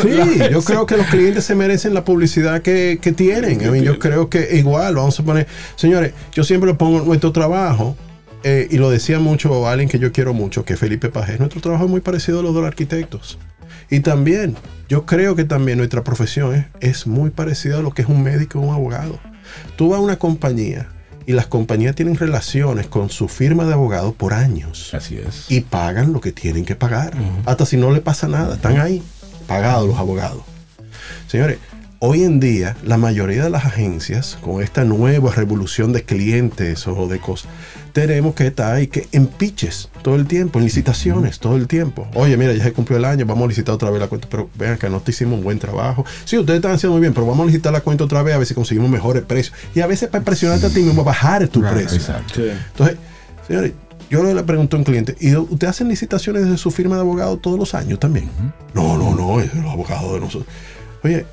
Sí, 0.02 0.40
yo 0.50 0.62
creo 0.62 0.86
que 0.86 0.96
los 0.96 1.06
clientes 1.08 1.44
se 1.44 1.54
merecen 1.54 1.92
la 1.92 2.04
publicidad 2.04 2.62
que, 2.62 2.98
que 3.00 3.12
tienen. 3.12 3.60
Yo 3.82 3.98
creo 3.98 4.30
que 4.30 4.56
igual, 4.56 4.94
vamos 4.94 5.20
a 5.20 5.22
poner, 5.24 5.46
señores, 5.76 6.12
yo 6.32 6.42
siempre 6.42 6.72
pongo 6.74 7.02
nuestro 7.02 7.32
trabajo, 7.32 7.96
eh, 8.44 8.68
y 8.70 8.78
lo 8.78 8.90
decía 8.90 9.18
mucho 9.18 9.68
alguien 9.68 9.88
que 9.88 9.98
yo 9.98 10.12
quiero 10.12 10.32
mucho, 10.32 10.64
que 10.64 10.74
es 10.74 10.78
Felipe 10.78 11.08
Pajés, 11.08 11.38
nuestro 11.40 11.60
trabajo 11.60 11.84
es 11.84 11.90
muy 11.90 12.00
parecido 12.00 12.40
a 12.40 12.42
los 12.42 12.54
de 12.54 12.60
los 12.60 12.68
arquitectos. 12.68 13.38
Y 13.90 14.00
también, 14.00 14.56
yo 14.88 15.06
creo 15.06 15.36
que 15.36 15.44
también 15.44 15.78
nuestra 15.78 16.04
profesión 16.04 16.54
es, 16.54 16.66
es 16.80 17.06
muy 17.06 17.30
parecida 17.30 17.78
a 17.78 17.82
lo 17.82 17.92
que 17.92 18.02
es 18.02 18.08
un 18.08 18.22
médico 18.22 18.58
o 18.58 18.62
un 18.62 18.74
abogado. 18.74 19.18
Tú 19.76 19.90
vas 19.90 19.98
a 19.98 20.02
una 20.02 20.18
compañía 20.18 20.88
y 21.26 21.32
las 21.32 21.46
compañías 21.46 21.94
tienen 21.94 22.16
relaciones 22.16 22.86
con 22.86 23.10
su 23.10 23.28
firma 23.28 23.64
de 23.64 23.72
abogados 23.72 24.14
por 24.14 24.32
años 24.32 24.94
Así 24.94 25.16
es. 25.18 25.46
y 25.50 25.60
pagan 25.60 26.12
lo 26.12 26.20
que 26.20 26.32
tienen 26.32 26.64
que 26.64 26.76
pagar. 26.76 27.14
Hasta 27.44 27.66
si 27.66 27.76
no 27.76 27.90
le 27.90 28.00
pasa 28.00 28.28
nada, 28.28 28.54
están 28.54 28.78
ahí, 28.78 29.02
pagados 29.46 29.88
los 29.88 29.98
abogados. 29.98 30.42
Señores, 31.26 31.58
hoy 31.98 32.22
en 32.24 32.40
día 32.40 32.76
la 32.84 32.96
mayoría 32.98 33.44
de 33.44 33.50
las 33.50 33.64
agencias, 33.64 34.38
con 34.42 34.62
esta 34.62 34.84
nueva 34.84 35.32
revolución 35.32 35.92
de 35.92 36.02
clientes 36.04 36.86
o 36.86 37.06
de 37.08 37.18
cosas, 37.18 37.48
tenemos 37.92 38.34
que 38.34 38.46
estar 38.48 38.74
ahí 38.74 38.88
que 38.88 39.08
en 39.12 39.26
pitches 39.26 39.88
todo 40.02 40.16
el 40.16 40.26
tiempo, 40.26 40.58
en 40.58 40.66
licitaciones 40.66 41.38
todo 41.38 41.56
el 41.56 41.66
tiempo. 41.66 42.06
Oye, 42.14 42.36
mira, 42.36 42.52
ya 42.52 42.62
se 42.64 42.72
cumplió 42.72 42.98
el 42.98 43.04
año, 43.06 43.24
vamos 43.24 43.44
a 43.44 43.48
licitar 43.48 43.74
otra 43.74 43.90
vez 43.90 44.00
la 44.00 44.08
cuenta, 44.08 44.28
pero 44.30 44.50
vean 44.54 44.76
que 44.76 44.90
no 44.90 45.00
te 45.00 45.12
hicimos 45.12 45.38
un 45.38 45.44
buen 45.44 45.58
trabajo. 45.58 46.04
Sí, 46.24 46.36
ustedes 46.38 46.58
están 46.58 46.72
haciendo 46.72 46.92
muy 46.92 47.00
bien, 47.00 47.14
pero 47.14 47.26
vamos 47.26 47.44
a 47.44 47.46
licitar 47.46 47.72
la 47.72 47.80
cuenta 47.80 48.04
otra 48.04 48.22
vez 48.22 48.34
a 48.34 48.38
ver 48.38 48.46
si 48.46 48.54
conseguimos 48.54 48.90
mejores 48.90 49.22
precios. 49.22 49.56
Y 49.74 49.80
a 49.80 49.86
veces 49.86 50.08
para 50.08 50.18
impresionarte 50.18 50.66
a 50.66 50.70
ti 50.70 50.80
mismo, 50.80 51.04
bajar 51.04 51.48
tu 51.48 51.60
Claro, 51.60 51.76
precio. 51.76 51.96
Exacto. 51.96 52.42
Entonces, 52.42 52.98
señores, 53.46 53.72
yo 54.10 54.22
le 54.22 54.42
pregunto 54.42 54.76
a 54.76 54.78
un 54.78 54.84
cliente, 54.84 55.16
¿y 55.18 55.34
usted 55.34 55.66
hacen 55.66 55.88
licitaciones 55.88 56.46
de 56.48 56.58
su 56.58 56.70
firma 56.70 56.96
de 56.96 57.00
abogado 57.00 57.38
todos 57.38 57.58
los 57.58 57.74
años 57.74 57.98
también? 57.98 58.28
No, 58.74 58.96
no, 58.98 59.14
no, 59.14 59.40
es 59.40 59.54
los 59.54 59.72
abogados 59.72 60.12
de 60.12 60.20
nosotros. 60.20 60.46
Oye, 61.02 61.24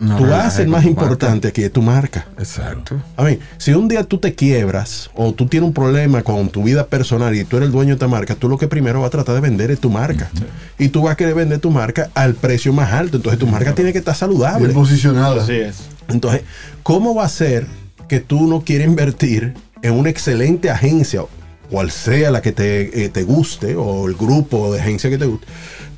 No 0.00 0.16
tú 0.16 0.24
haces 0.32 0.66
más 0.66 0.86
importante 0.86 1.48
aquí 1.48 1.62
es 1.62 1.70
tu 1.70 1.82
marca. 1.82 2.26
Exacto. 2.38 2.96
A 3.18 3.24
mí, 3.24 3.38
si 3.58 3.74
un 3.74 3.86
día 3.86 4.02
tú 4.02 4.16
te 4.16 4.34
quiebras 4.34 5.10
o 5.14 5.34
tú 5.34 5.46
tienes 5.46 5.68
un 5.68 5.74
problema 5.74 6.22
con 6.22 6.48
tu 6.48 6.62
vida 6.62 6.86
personal 6.86 7.36
y 7.36 7.44
tú 7.44 7.58
eres 7.58 7.66
el 7.66 7.72
dueño 7.72 7.88
de 7.88 7.94
esta 7.94 8.08
marca, 8.08 8.34
tú 8.34 8.48
lo 8.48 8.56
que 8.56 8.66
primero 8.66 9.00
vas 9.00 9.08
a 9.08 9.10
tratar 9.10 9.34
de 9.34 9.42
vender 9.42 9.70
es 9.70 9.78
tu 9.78 9.90
marca. 9.90 10.30
Y 10.78 10.88
tú 10.88 11.02
vas 11.02 11.12
a 11.12 11.16
querer 11.18 11.34
vender 11.34 11.58
tu 11.58 11.70
marca 11.70 12.08
al 12.14 12.32
precio 12.32 12.72
más 12.72 12.94
alto. 12.94 13.18
Entonces 13.18 13.38
tu 13.38 13.46
marca 13.46 13.74
tiene 13.74 13.92
que 13.92 13.98
estar 13.98 14.14
saludable. 14.14 14.68
Bien 14.68 14.74
posicionada. 14.74 15.42
Así 15.42 15.56
es. 15.56 15.82
Entonces, 16.08 16.44
¿cómo 16.82 17.14
va 17.14 17.26
a 17.26 17.28
ser 17.28 17.66
que 18.08 18.20
tú 18.20 18.46
no 18.46 18.62
quieres 18.62 18.86
invertir 18.86 19.52
en 19.82 19.92
una 19.92 20.08
excelente 20.08 20.70
agencia, 20.70 21.24
cual 21.70 21.90
sea 21.90 22.30
la 22.30 22.40
que 22.40 22.52
te, 22.52 23.04
eh, 23.04 23.10
te 23.10 23.22
guste, 23.22 23.76
o 23.76 24.08
el 24.08 24.14
grupo 24.14 24.72
de 24.72 24.80
agencia 24.80 25.10
que 25.10 25.18
te 25.18 25.26
guste, 25.26 25.46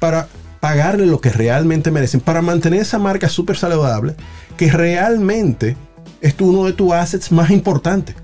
para 0.00 0.26
pagarle 0.62 1.06
lo 1.06 1.20
que 1.20 1.30
realmente 1.30 1.90
merecen, 1.90 2.20
para 2.20 2.40
mantener 2.40 2.82
esa 2.82 3.00
marca 3.00 3.28
súper 3.28 3.56
saludable, 3.56 4.14
que 4.56 4.70
realmente 4.70 5.76
es 6.20 6.36
uno 6.38 6.66
de 6.66 6.72
tus 6.72 6.92
assets 6.92 7.32
más 7.32 7.50
importantes? 7.50 8.14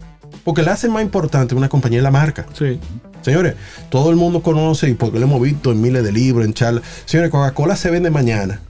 Porque 0.45 0.61
el 0.61 0.69
asset 0.69 0.89
más 0.89 1.03
importante 1.03 1.57
de 1.57 1.59
una 1.59 1.69
compañía 1.69 1.99
es 1.99 2.05
la 2.05 2.13
marca. 2.13 2.47
Sí. 2.57 2.79
Señores, 3.23 3.57
todo 3.91 4.11
el 4.11 4.17
mundo 4.17 4.41
conoce 4.41 4.89
y 4.89 4.95
porque 4.95 5.19
lo 5.19 5.27
hemos 5.27 5.43
visto 5.43 5.73
en 5.73 5.81
miles 5.81 6.05
de 6.05 6.13
libros, 6.13 6.47
en 6.47 6.55
charlas. 6.55 6.85
Señores, 7.07 7.33
Coca-Cola 7.33 7.75
se 7.75 7.91
vende 7.91 8.09
mañana. 8.09 8.61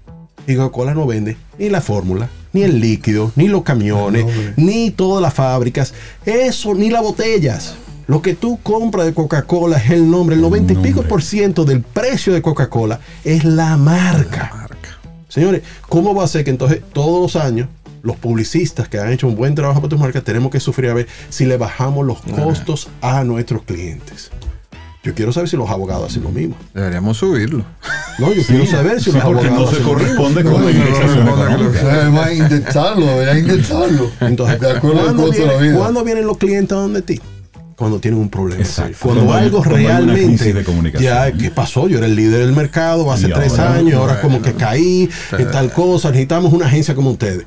Y 0.46 0.56
Coca-Cola 0.56 0.94
no 0.94 1.06
vende 1.06 1.36
ni 1.58 1.68
la 1.68 1.82
fórmula, 1.82 2.30
ni 2.54 2.62
el 2.62 2.80
líquido, 2.80 3.32
ni 3.36 3.48
los 3.48 3.64
camiones, 3.64 4.24
No, 4.24 4.32
ni 4.56 4.90
todas 4.92 5.20
las 5.20 5.34
fábricas. 5.34 5.92
Eso, 6.24 6.74
ni 6.74 6.88
las 6.88 7.02
botellas. 7.02 7.74
Lo 8.09 8.22
que 8.22 8.34
tú 8.34 8.59
compras 8.62 9.06
de 9.06 9.12
Coca-Cola 9.14 9.76
es 9.76 9.90
el 9.90 10.11
nombre. 10.11 10.34
El 10.34 10.42
90 10.42 10.72
y 10.72 10.76
pico 10.76 11.02
por 11.02 11.22
ciento 11.22 11.64
del 11.64 11.82
precio 11.82 12.32
de 12.32 12.40
Coca-Cola 12.42 12.98
es 13.22 13.44
la 13.44 13.76
marca. 13.76 14.66
Señores, 15.28 15.62
¿cómo 15.88 16.14
va 16.14 16.24
a 16.24 16.26
ser 16.26 16.42
que 16.42 16.50
entonces 16.50 16.80
todos 16.92 17.20
los 17.20 17.36
años 17.42 17.68
los 18.02 18.16
publicistas 18.16 18.88
que 18.88 18.98
han 18.98 19.12
hecho 19.12 19.28
un 19.28 19.36
buen 19.36 19.54
trabajo 19.54 19.80
para 19.80 19.90
tus 19.90 19.98
marcas 20.00 20.24
tenemos 20.24 20.50
que 20.50 20.59
sufrir 20.59 20.88
a 20.90 20.94
ver 20.94 21.06
si 21.28 21.44
le 21.44 21.59
bajamos 21.59 22.06
los 22.06 22.18
costos 22.22 22.88
a 23.02 23.24
nuestros 23.24 23.62
clientes? 23.64 24.30
Yo 25.04 25.14
quiero 25.14 25.30
saber 25.32 25.48
si 25.50 25.56
los 25.59 25.68
abogados 25.68 26.11
hacen 26.11 26.22
lo 26.24 26.30
mismo. 26.30 26.56
Deberíamos 26.74 27.18
subirlo. 27.18 27.64
No, 28.18 28.32
yo 28.32 28.42
quiero 28.42 28.64
saber 28.66 28.98
si 29.00 29.11
Sí, 29.11 29.16
los 29.16 29.24
porque 29.24 29.46
abogados 29.48 29.64
no 29.64 29.70
se 29.70 29.76
hacen 29.82 29.86
lo 29.86 29.98
mismo. 29.98 30.14
corresponde 30.16 30.44
No, 30.44 30.52
con 30.52 30.64
la 30.64 30.70
indexación 30.70 31.28
además, 31.90 32.32
indexarlo, 32.32 33.06
debería 33.06 33.39
indexarlo. 33.39 34.10
Entonces, 34.20 34.60
de 34.60 34.70
acuerdo 34.70 34.98
al 35.01 35.05
¿cuándo, 35.05 35.22
costo 35.26 35.40
de 35.43 35.47
la 35.47 35.52
viene- 35.55 35.68
vida. 35.68 35.78
cuándo 35.78 36.05
vienen 36.05 36.26
los 36.26 36.39
clientes 36.39 36.72
a 36.76 36.80
donde 36.80 37.02
ti? 37.02 37.20
Cuando 37.78 38.00
tienen 38.00 38.18
un 38.18 38.28
problema. 38.28 38.60
Exacto. 38.60 38.96
Cuando, 39.02 39.24
Cuando 39.24 39.40
algo 39.44 39.59
cuando 39.59 39.76
realmente. 39.76 40.52
de 40.52 40.64
comunicación. 40.64 41.14
Ya, 41.14 41.30
¿qué 41.32 41.50
pasó? 41.52 41.86
Yo 41.88 41.98
era 41.98 42.06
el 42.09 42.16
líder 42.16 42.40
del 42.40 42.52
mercado 42.52 43.12
hace 43.12 43.28
Y 43.28 43.32
tres 43.32 43.52
ahora, 43.52 43.74
años, 43.74 43.94
ahora 43.94 44.20
como 44.20 44.42
que 44.42 44.52
caí 44.55 45.09
en 45.38 45.50
tal 45.52 45.70
cosa. 45.72 46.09
Necesitamos 46.10 46.52
una 46.52 46.66
agencia 46.66 46.96
como 46.96 47.10
ustedes. 47.12 47.44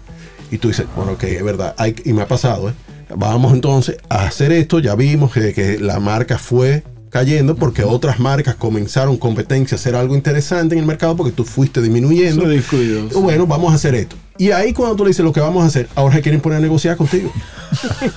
Y 0.49 0.57
tú 0.57 0.69
dices, 0.69 0.85
bueno, 0.95 1.11
ok, 1.13 1.23
es 1.23 1.43
verdad. 1.43 1.75
hay- 1.77 1.95
y 2.05 2.13
me 2.13 2.21
ha 2.21 2.27
pasado, 2.29 2.69
¿eh? 2.69 2.73
Vamos 3.13 3.51
entonces 3.53 3.97
a 4.07 4.23
hacer 4.25 4.53
esto. 4.53 4.79
Ya 4.79 4.95
vimos 4.95 5.33
que, 5.33 5.53
que 5.53 5.77
la 5.79 5.99
marca 5.99 6.37
fue 6.37 6.83
cayendo 7.09 7.57
porque 7.57 7.83
otras 7.83 8.21
marcas 8.21 8.55
comenzaron 8.55 9.17
competencia 9.17 9.75
a 9.75 9.79
hacer 9.79 9.95
algo 9.95 10.15
interesante 10.15 10.75
en 10.75 10.79
el 10.79 10.85
mercado 10.85 11.17
porque 11.17 11.33
tú 11.33 11.43
fuiste 11.43 11.81
disminuyendo. 11.81 12.43
Bueno, 13.19 13.45
vamos 13.47 13.73
a 13.73 13.75
hacer 13.75 13.95
esto. 13.95 14.15
Y 14.41 14.49
ahí 14.49 14.73
cuando 14.73 14.95
tú 14.95 15.03
le 15.03 15.09
dices 15.09 15.23
lo 15.23 15.31
que 15.31 15.39
vamos 15.39 15.63
a 15.63 15.68
hacer, 15.68 15.88
ahora 15.93 16.15
se 16.15 16.23
quieren 16.23 16.41
poner 16.41 16.57
a 16.57 16.61
negociar 16.61 16.97
contigo. 16.97 17.31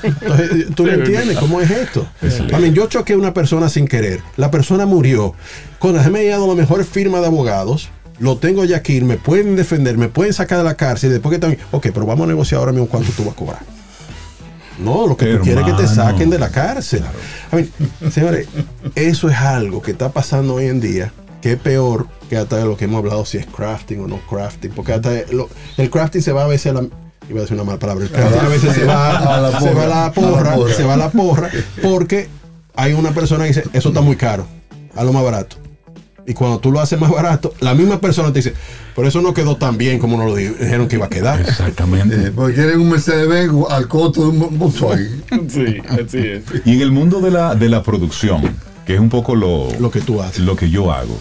Entonces, 0.03 0.75
tú 0.75 0.87
no 0.87 0.93
entiendes 0.93 1.37
cómo 1.37 1.61
es 1.61 1.71
esto. 1.71 2.07
A 2.51 2.59
mí, 2.61 2.73
yo 2.73 2.87
choqué 2.87 3.13
a 3.13 3.19
una 3.19 3.35
persona 3.35 3.69
sin 3.69 3.87
querer. 3.87 4.23
La 4.39 4.51
persona 4.51 4.87
murió. 4.87 5.35
Cuando 5.79 6.03
se 6.03 6.09
me 6.09 6.27
ha 6.27 6.31
dado 6.31 6.47
la 6.47 6.55
mejor 6.55 6.83
firma 6.87 7.21
de 7.21 7.27
abogados, 7.27 7.91
lo 8.19 8.39
tengo 8.39 8.65
ya 8.65 8.79
aquí, 8.79 9.03
me 9.03 9.19
pueden 9.19 9.55
defender, 9.55 9.99
me 9.99 10.09
pueden 10.09 10.33
sacar 10.33 10.57
de 10.57 10.65
la 10.65 10.77
cárcel. 10.77 11.11
Y 11.11 11.13
después 11.13 11.31
que 11.31 11.39
también, 11.39 11.61
ok, 11.73 11.89
pero 11.93 12.07
vamos 12.07 12.25
a 12.25 12.29
negociar 12.29 12.61
ahora 12.61 12.73
mismo 12.73 12.89
cuánto 12.89 13.13
tú 13.13 13.25
vas 13.25 13.35
a 13.35 13.37
cobrar. 13.37 13.61
No, 14.79 15.07
lo 15.07 15.19
que 15.19 15.27
tú 15.27 15.43
quieres 15.43 15.67
es 15.67 15.75
que 15.75 15.83
te 15.83 15.87
saquen 15.87 16.31
de 16.31 16.39
la 16.39 16.49
cárcel. 16.49 17.05
A 17.53 17.57
mí, 17.57 17.69
señores, 18.11 18.49
eso 18.95 19.29
es 19.29 19.37
algo 19.37 19.83
que 19.83 19.91
está 19.91 20.11
pasando 20.11 20.55
hoy 20.55 20.69
en 20.69 20.81
día, 20.81 21.13
que 21.45 21.53
es 21.53 21.59
peor 21.59 22.07
que 22.31 22.39
hasta 22.39 22.57
de 22.57 22.65
lo 22.65 22.75
que 22.75 22.87
hemos 22.87 23.01
hablado, 23.01 23.27
si 23.27 23.37
es 23.37 23.45
crafting 23.45 24.01
o 24.01 24.07
no 24.09 24.19
crafting. 24.31 24.71
Porque 24.71 24.95
hasta 24.95 25.11
lo- 25.31 25.51
el 25.77 25.91
crafting 25.91 26.23
se 26.23 26.33
va 26.33 26.45
a 26.45 26.47
veces 26.47 26.73
a 26.73 26.75
la. 26.81 26.87
Iba 27.29 27.41
a 27.41 27.43
decir 27.43 27.55
una 27.55 27.65
mala 27.65 27.79
palabra. 27.79 28.03
El 28.07 28.11
crafting 28.11 28.41
a 28.41 28.49
veces 28.49 28.73
se 28.75 28.85
va 28.85 29.19
A 29.37 29.41
la 29.43 29.61
se 29.61 29.75
va 29.75 29.85
a 29.85 29.87
la 29.87 30.13
porra, 30.13 30.25
a 30.25 30.33
la 30.33 30.33
porra, 30.33 30.55
porra. 30.55 30.73
se 30.75 30.85
va 30.85 30.95
a 30.95 30.97
la 30.97 31.11
porra, 31.11 31.51
porque 31.83 32.29
hay 32.75 32.95
una 32.95 33.11
persona 33.13 33.45
que 33.45 33.49
dice, 33.49 33.65
eso 33.75 33.91
está 33.91 34.01
muy 34.01 34.17
caro, 34.17 34.47
a 34.97 35.05
lo 35.05 35.13
más 35.13 35.23
barato. 35.23 35.57
Y 36.27 36.33
cuando 36.33 36.59
tú 36.61 36.73
lo 36.73 36.81
haces 36.81 36.99
más 36.99 37.11
barato, 37.11 37.53
la 37.61 37.75
misma 37.75 38.01
persona 38.01 38.29
te 38.33 38.39
dice, 38.39 38.55
pero 38.97 39.07
eso 39.07 39.21
no 39.21 39.35
quedó 39.35 39.57
tan 39.59 39.77
bien 39.77 39.99
como 39.99 40.17
nos 40.17 40.25
lo 40.27 40.37
di- 40.37 40.49
dijeron 40.49 40.89
que 40.89 40.97
iba 40.97 41.05
a 41.05 41.11
quedar. 41.11 41.41
Exactamente. 41.43 42.15
Eh, 42.29 42.33
porque 42.35 42.55
quieren 42.55 42.81
un 42.81 42.89
Mercedes-Benz 42.89 43.53
al 43.69 43.87
costo 43.89 44.23
de 44.23 44.29
un 44.29 44.59
Volkswagen. 44.59 45.23
Sí, 45.51 45.77
así 45.91 46.19
es. 46.19 46.43
Y 46.65 46.77
en 46.77 46.81
el 46.81 46.91
mundo 46.93 47.21
de 47.21 47.31
la, 47.31 47.55
de 47.55 47.69
la 47.69 47.83
producción, 47.83 48.41
que 48.87 48.95
es 48.95 49.01
un 49.01 49.11
poco 49.11 49.35
lo, 49.37 49.69
Lo 49.79 49.91
que 49.91 50.01
tú 50.01 50.23
haces. 50.23 50.39
lo 50.41 50.57
que 50.57 50.71
yo 50.71 50.91
hago, 50.93 51.19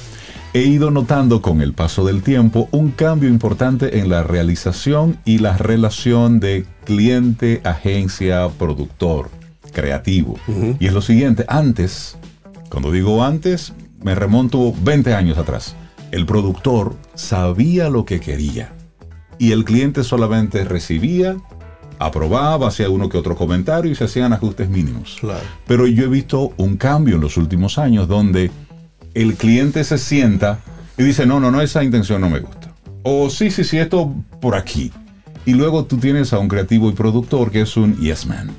he 0.54 0.62
ido 0.62 0.92
notando 0.92 1.42
con 1.42 1.62
el 1.62 1.74
paso 1.74 2.06
del 2.06 2.22
tiempo 2.22 2.70
un 2.72 2.92
cambio 2.92 3.28
importante 3.28 4.00
en 4.00 4.10
la 4.10 4.24
realización 4.24 5.18
y 5.26 5.40
la 5.40 5.58
relación 5.58 6.40
de 6.40 6.66
cliente, 6.86 7.62
agencia, 7.64 8.48
productor, 8.60 9.30
creativo. 9.72 10.38
Y 10.80 10.86
es 10.86 10.94
lo 10.94 11.02
siguiente, 11.02 11.46
antes, 11.48 12.18
cuando 12.70 12.92
digo 12.92 13.24
antes, 13.24 13.74
me 14.02 14.14
remonto 14.14 14.74
20 14.84 15.16
años 15.16 15.40
atrás. 15.40 15.76
El 16.12 16.28
productor 16.28 16.96
sabía 17.16 17.90
lo 17.90 18.06
que 18.06 18.20
quería 18.20 18.74
y 19.40 19.52
el 19.52 19.66
cliente 19.66 20.04
solamente 20.04 20.64
recibía, 20.66 21.36
aprobaba, 21.98 22.68
hacía 22.68 22.92
uno 22.92 23.10
que 23.10 23.18
otro 23.18 23.36
comentario 23.36 23.92
y 23.92 23.96
se 23.96 24.04
hacían 24.04 24.34
ajustes 24.34 24.70
mínimos. 24.70 25.18
Claro. 25.20 25.44
Pero 25.66 25.88
yo 25.88 26.04
he 26.04 26.08
visto 26.08 26.54
un 26.58 26.78
cambio 26.78 27.16
en 27.16 27.22
los 27.22 27.38
últimos 27.38 27.80
años 27.80 28.08
donde 28.08 28.52
el 29.14 29.36
cliente 29.36 29.84
se 29.84 29.98
sienta 29.98 30.60
y 30.98 31.04
dice, 31.04 31.26
no, 31.26 31.40
no, 31.40 31.52
no, 31.52 31.62
esa 31.62 31.84
intención 31.84 32.22
no 32.22 32.30
me 32.30 32.40
gusta. 32.40 32.74
O 33.04 33.30
sí, 33.30 33.52
sí, 33.52 33.64
sí, 33.64 33.78
esto 33.78 34.14
por 34.40 34.56
aquí. 34.56 34.92
Y 35.46 35.54
luego 35.54 35.86
tú 35.86 35.98
tienes 35.98 36.32
a 36.34 36.40
un 36.40 36.48
creativo 36.48 36.90
y 36.90 36.94
productor 36.94 37.52
que 37.52 37.62
es 37.62 37.76
un 37.76 37.98
yes 37.98 38.26
man. 38.26 38.52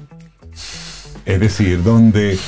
Es 1.25 1.41
decir, 1.41 1.83
donde 1.83 2.39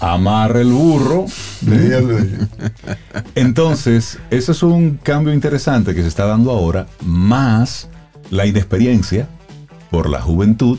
amarra 0.00 0.60
el 0.60 0.72
burro. 0.72 1.26
Entonces, 3.34 4.18
ese 4.30 4.52
es 4.52 4.62
un 4.62 4.96
cambio 4.96 5.32
interesante 5.32 5.94
que 5.94 6.02
se 6.02 6.08
está 6.08 6.26
dando 6.26 6.50
ahora, 6.50 6.86
más 7.04 7.88
la 8.30 8.46
inexperiencia 8.46 9.28
por 9.90 10.10
la 10.10 10.20
juventud 10.20 10.78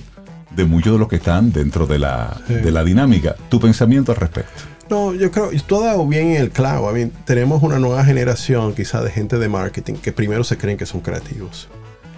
de 0.56 0.66
muchos 0.66 0.94
de 0.94 1.00
los 1.00 1.08
que 1.08 1.18
están 1.18 1.52
dentro 1.52 1.86
de 1.86 2.00
la, 2.00 2.42
de 2.48 2.72
la 2.72 2.84
dinámica. 2.84 3.36
Tu 3.50 3.60
pensamiento 3.60 4.12
al 4.12 4.18
respecto. 4.18 4.75
No, 4.90 5.16
yo 5.16 5.32
creo, 5.32 5.52
y 5.52 5.60
tú 5.60 5.78
has 5.78 5.86
dado 5.86 6.06
bien 6.08 6.28
en 6.32 6.42
el 6.42 6.52
clavo. 6.52 6.92
I 6.92 6.94
mean, 6.94 7.12
tenemos 7.26 7.64
una 7.64 7.80
nueva 7.80 8.06
generación 8.06 8.76
quizá 8.76 9.02
de 9.02 9.10
gente 9.10 9.40
de 9.40 9.50
marketing 9.50 9.96
que 9.96 10.12
primero 10.12 10.44
se 10.44 10.58
creen 10.58 10.78
que 10.78 10.86
son 10.86 11.02
creativos. 11.02 11.68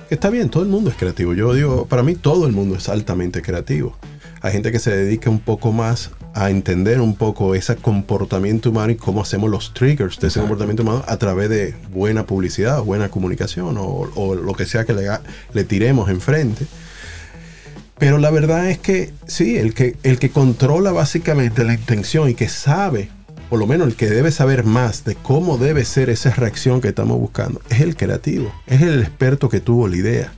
Está 0.09 0.29
bien, 0.29 0.49
todo 0.49 0.63
el 0.63 0.69
mundo 0.69 0.89
es 0.89 0.95
creativo. 0.97 1.33
Yo 1.33 1.53
digo, 1.53 1.85
para 1.85 2.03
mí 2.03 2.15
todo 2.15 2.45
el 2.45 2.53
mundo 2.53 2.75
es 2.75 2.89
altamente 2.89 3.41
creativo. 3.41 3.95
Hay 4.41 4.51
gente 4.51 4.71
que 4.71 4.79
se 4.79 4.95
dedica 4.95 5.29
un 5.29 5.39
poco 5.39 5.71
más 5.71 6.11
a 6.33 6.49
entender 6.49 7.01
un 7.01 7.15
poco 7.15 7.55
ese 7.55 7.75
comportamiento 7.77 8.69
humano 8.69 8.91
y 8.91 8.95
cómo 8.95 9.21
hacemos 9.21 9.49
los 9.49 9.73
triggers 9.73 10.19
de 10.19 10.27
ese 10.27 10.39
comportamiento 10.39 10.83
humano 10.83 11.03
a 11.07 11.17
través 11.17 11.49
de 11.49 11.73
buena 11.91 12.25
publicidad, 12.25 12.81
buena 12.83 13.09
comunicación 13.09 13.77
o, 13.77 14.09
o 14.13 14.35
lo 14.35 14.53
que 14.53 14.65
sea 14.65 14.85
que 14.85 14.93
le 15.53 15.63
tiremos 15.63 16.09
enfrente. 16.09 16.67
Pero 17.99 18.19
la 18.19 18.29
verdad 18.29 18.69
es 18.69 18.77
que 18.77 19.11
sí, 19.25 19.57
el 19.57 19.73
que, 19.73 19.95
el 20.03 20.19
que 20.19 20.29
controla 20.29 20.91
básicamente 20.91 21.63
la 21.63 21.73
intención 21.73 22.29
y 22.29 22.35
que 22.35 22.47
sabe, 22.47 23.09
por 23.49 23.59
lo 23.59 23.65
menos 23.65 23.87
el 23.87 23.95
que 23.95 24.07
debe 24.07 24.31
saber 24.31 24.63
más 24.63 25.03
de 25.03 25.15
cómo 25.15 25.57
debe 25.57 25.83
ser 25.83 26.09
esa 26.09 26.29
reacción 26.31 26.79
que 26.79 26.89
estamos 26.89 27.19
buscando, 27.19 27.59
es 27.69 27.81
el 27.81 27.95
creativo, 27.95 28.53
es 28.67 28.81
el 28.81 29.01
experto 29.01 29.49
que 29.49 29.59
tuvo 29.59 29.87
la 29.87 29.95
idea. 29.95 30.31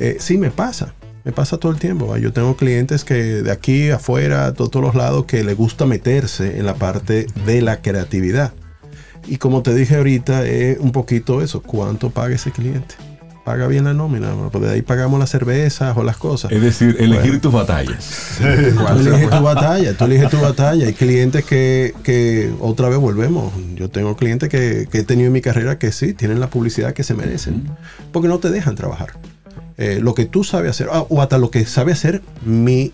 Eh, 0.00 0.16
sí, 0.20 0.38
me 0.38 0.50
pasa, 0.50 0.94
me 1.24 1.32
pasa 1.32 1.58
todo 1.58 1.72
el 1.72 1.78
tiempo. 1.78 2.16
Yo 2.16 2.32
tengo 2.32 2.56
clientes 2.56 3.04
que 3.04 3.14
de 3.14 3.50
aquí 3.50 3.90
afuera, 3.90 4.50
de 4.50 4.56
todos 4.56 4.82
los 4.82 4.94
lados, 4.94 5.26
que 5.26 5.44
le 5.44 5.54
gusta 5.54 5.84
meterse 5.84 6.58
en 6.58 6.64
la 6.64 6.74
parte 6.76 7.26
de 7.44 7.62
la 7.62 7.82
creatividad. 7.82 8.52
Y 9.26 9.38
como 9.38 9.62
te 9.62 9.74
dije 9.74 9.96
ahorita, 9.96 10.46
es 10.46 10.78
un 10.78 10.92
poquito 10.92 11.42
eso, 11.42 11.60
¿cuánto 11.60 12.10
paga 12.10 12.36
ese 12.36 12.52
cliente? 12.52 12.94
Paga 13.46 13.68
bien 13.68 13.84
la 13.84 13.94
nómina, 13.94 14.34
pues 14.50 14.64
de 14.64 14.70
ahí 14.72 14.82
pagamos 14.82 15.20
las 15.20 15.30
cervezas 15.30 15.96
o 15.96 16.02
las 16.02 16.16
cosas. 16.16 16.50
Es 16.50 16.60
decir, 16.60 16.96
elegir 16.98 17.26
Bueno. 17.26 17.40
tus 17.40 17.52
batallas. 17.52 18.38
Tú 18.40 18.44
eliges 18.44 19.30
tu 19.30 19.40
batalla, 19.40 19.96
tú 19.96 20.04
eliges 20.04 20.30
tu 20.30 20.40
batalla. 20.40 20.86
Hay 20.88 20.94
clientes 20.94 21.44
que, 21.44 21.94
que 22.02 22.52
otra 22.58 22.88
vez 22.88 22.98
volvemos. 22.98 23.52
Yo 23.76 23.88
tengo 23.88 24.16
clientes 24.16 24.48
que, 24.48 24.88
que 24.90 24.98
he 24.98 25.02
tenido 25.04 25.28
en 25.28 25.32
mi 25.32 25.42
carrera 25.42 25.78
que 25.78 25.92
sí, 25.92 26.12
tienen 26.12 26.40
la 26.40 26.50
publicidad 26.50 26.92
que 26.92 27.04
se 27.04 27.14
merecen. 27.14 27.70
Porque 28.10 28.26
no 28.26 28.40
te 28.40 28.50
dejan 28.50 28.74
trabajar. 28.74 29.10
Eh, 29.78 30.00
lo 30.02 30.12
que 30.14 30.24
tú 30.24 30.42
sabes 30.42 30.70
hacer, 30.72 30.88
ah, 30.90 31.06
o 31.08 31.22
hasta 31.22 31.38
lo 31.38 31.52
que 31.52 31.64
sabe 31.66 31.92
hacer 31.92 32.22
mi, 32.44 32.92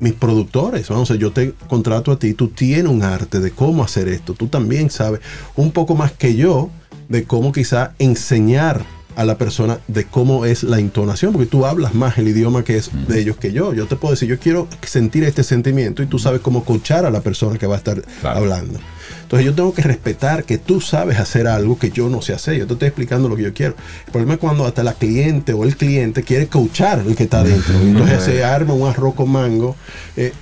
mis 0.00 0.12
productores. 0.12 0.86
Vamos, 0.90 1.08
yo 1.18 1.32
te 1.32 1.54
contrato 1.66 2.12
a 2.12 2.18
ti, 2.18 2.34
tú 2.34 2.48
tienes 2.48 2.92
un 2.92 3.02
arte 3.02 3.40
de 3.40 3.52
cómo 3.52 3.82
hacer 3.84 4.08
esto. 4.08 4.34
Tú 4.34 4.48
también 4.48 4.90
sabes 4.90 5.20
un 5.56 5.70
poco 5.70 5.94
más 5.94 6.12
que 6.12 6.34
yo 6.36 6.68
de 7.08 7.24
cómo 7.24 7.52
quizá 7.52 7.94
enseñar 7.98 8.84
a 9.18 9.24
la 9.24 9.36
persona 9.36 9.80
de 9.88 10.04
cómo 10.04 10.44
es 10.44 10.62
la 10.62 10.78
entonación, 10.78 11.32
porque 11.32 11.46
tú 11.48 11.66
hablas 11.66 11.92
más 11.92 12.18
el 12.18 12.28
idioma 12.28 12.62
que 12.62 12.76
es 12.76 12.90
de 13.08 13.20
ellos 13.20 13.36
que 13.36 13.52
yo. 13.52 13.74
Yo 13.74 13.86
te 13.86 13.96
puedo 13.96 14.12
decir, 14.14 14.28
yo 14.28 14.38
quiero 14.38 14.68
sentir 14.86 15.24
este 15.24 15.42
sentimiento 15.42 16.04
y 16.04 16.06
tú 16.06 16.20
sabes 16.20 16.40
cómo 16.40 16.64
coachar 16.64 17.04
a 17.04 17.10
la 17.10 17.20
persona 17.20 17.58
que 17.58 17.66
va 17.66 17.74
a 17.74 17.78
estar 17.78 18.00
Claro. 18.20 18.38
hablando. 18.38 18.78
Entonces 19.22 19.44
yo 19.44 19.54
tengo 19.54 19.74
que 19.74 19.82
respetar 19.82 20.44
que 20.44 20.56
tú 20.58 20.80
sabes 20.80 21.18
hacer 21.18 21.48
algo 21.48 21.78
que 21.78 21.90
yo 21.90 22.08
no 22.08 22.22
sé 22.22 22.32
hacer. 22.32 22.56
Yo 22.58 22.66
te 22.68 22.74
estoy 22.74 22.88
explicando 22.88 23.28
lo 23.28 23.34
que 23.34 23.42
yo 23.42 23.52
quiero. 23.52 23.74
El 24.06 24.12
problema 24.12 24.34
es 24.34 24.38
cuando 24.40 24.64
hasta 24.64 24.84
la 24.84 24.94
cliente 24.94 25.52
o 25.52 25.64
el 25.64 25.76
cliente 25.76 26.22
quiere 26.22 26.46
coachar 26.46 27.00
el 27.04 27.16
que 27.16 27.24
está 27.24 27.42
dentro. 27.42 27.74
Entonces 27.80 28.22
se 28.22 28.44
arma 28.44 28.72
un 28.74 28.88
arroz 28.88 29.14
con 29.14 29.30
mango. 29.30 29.74
Eh, 30.16 30.32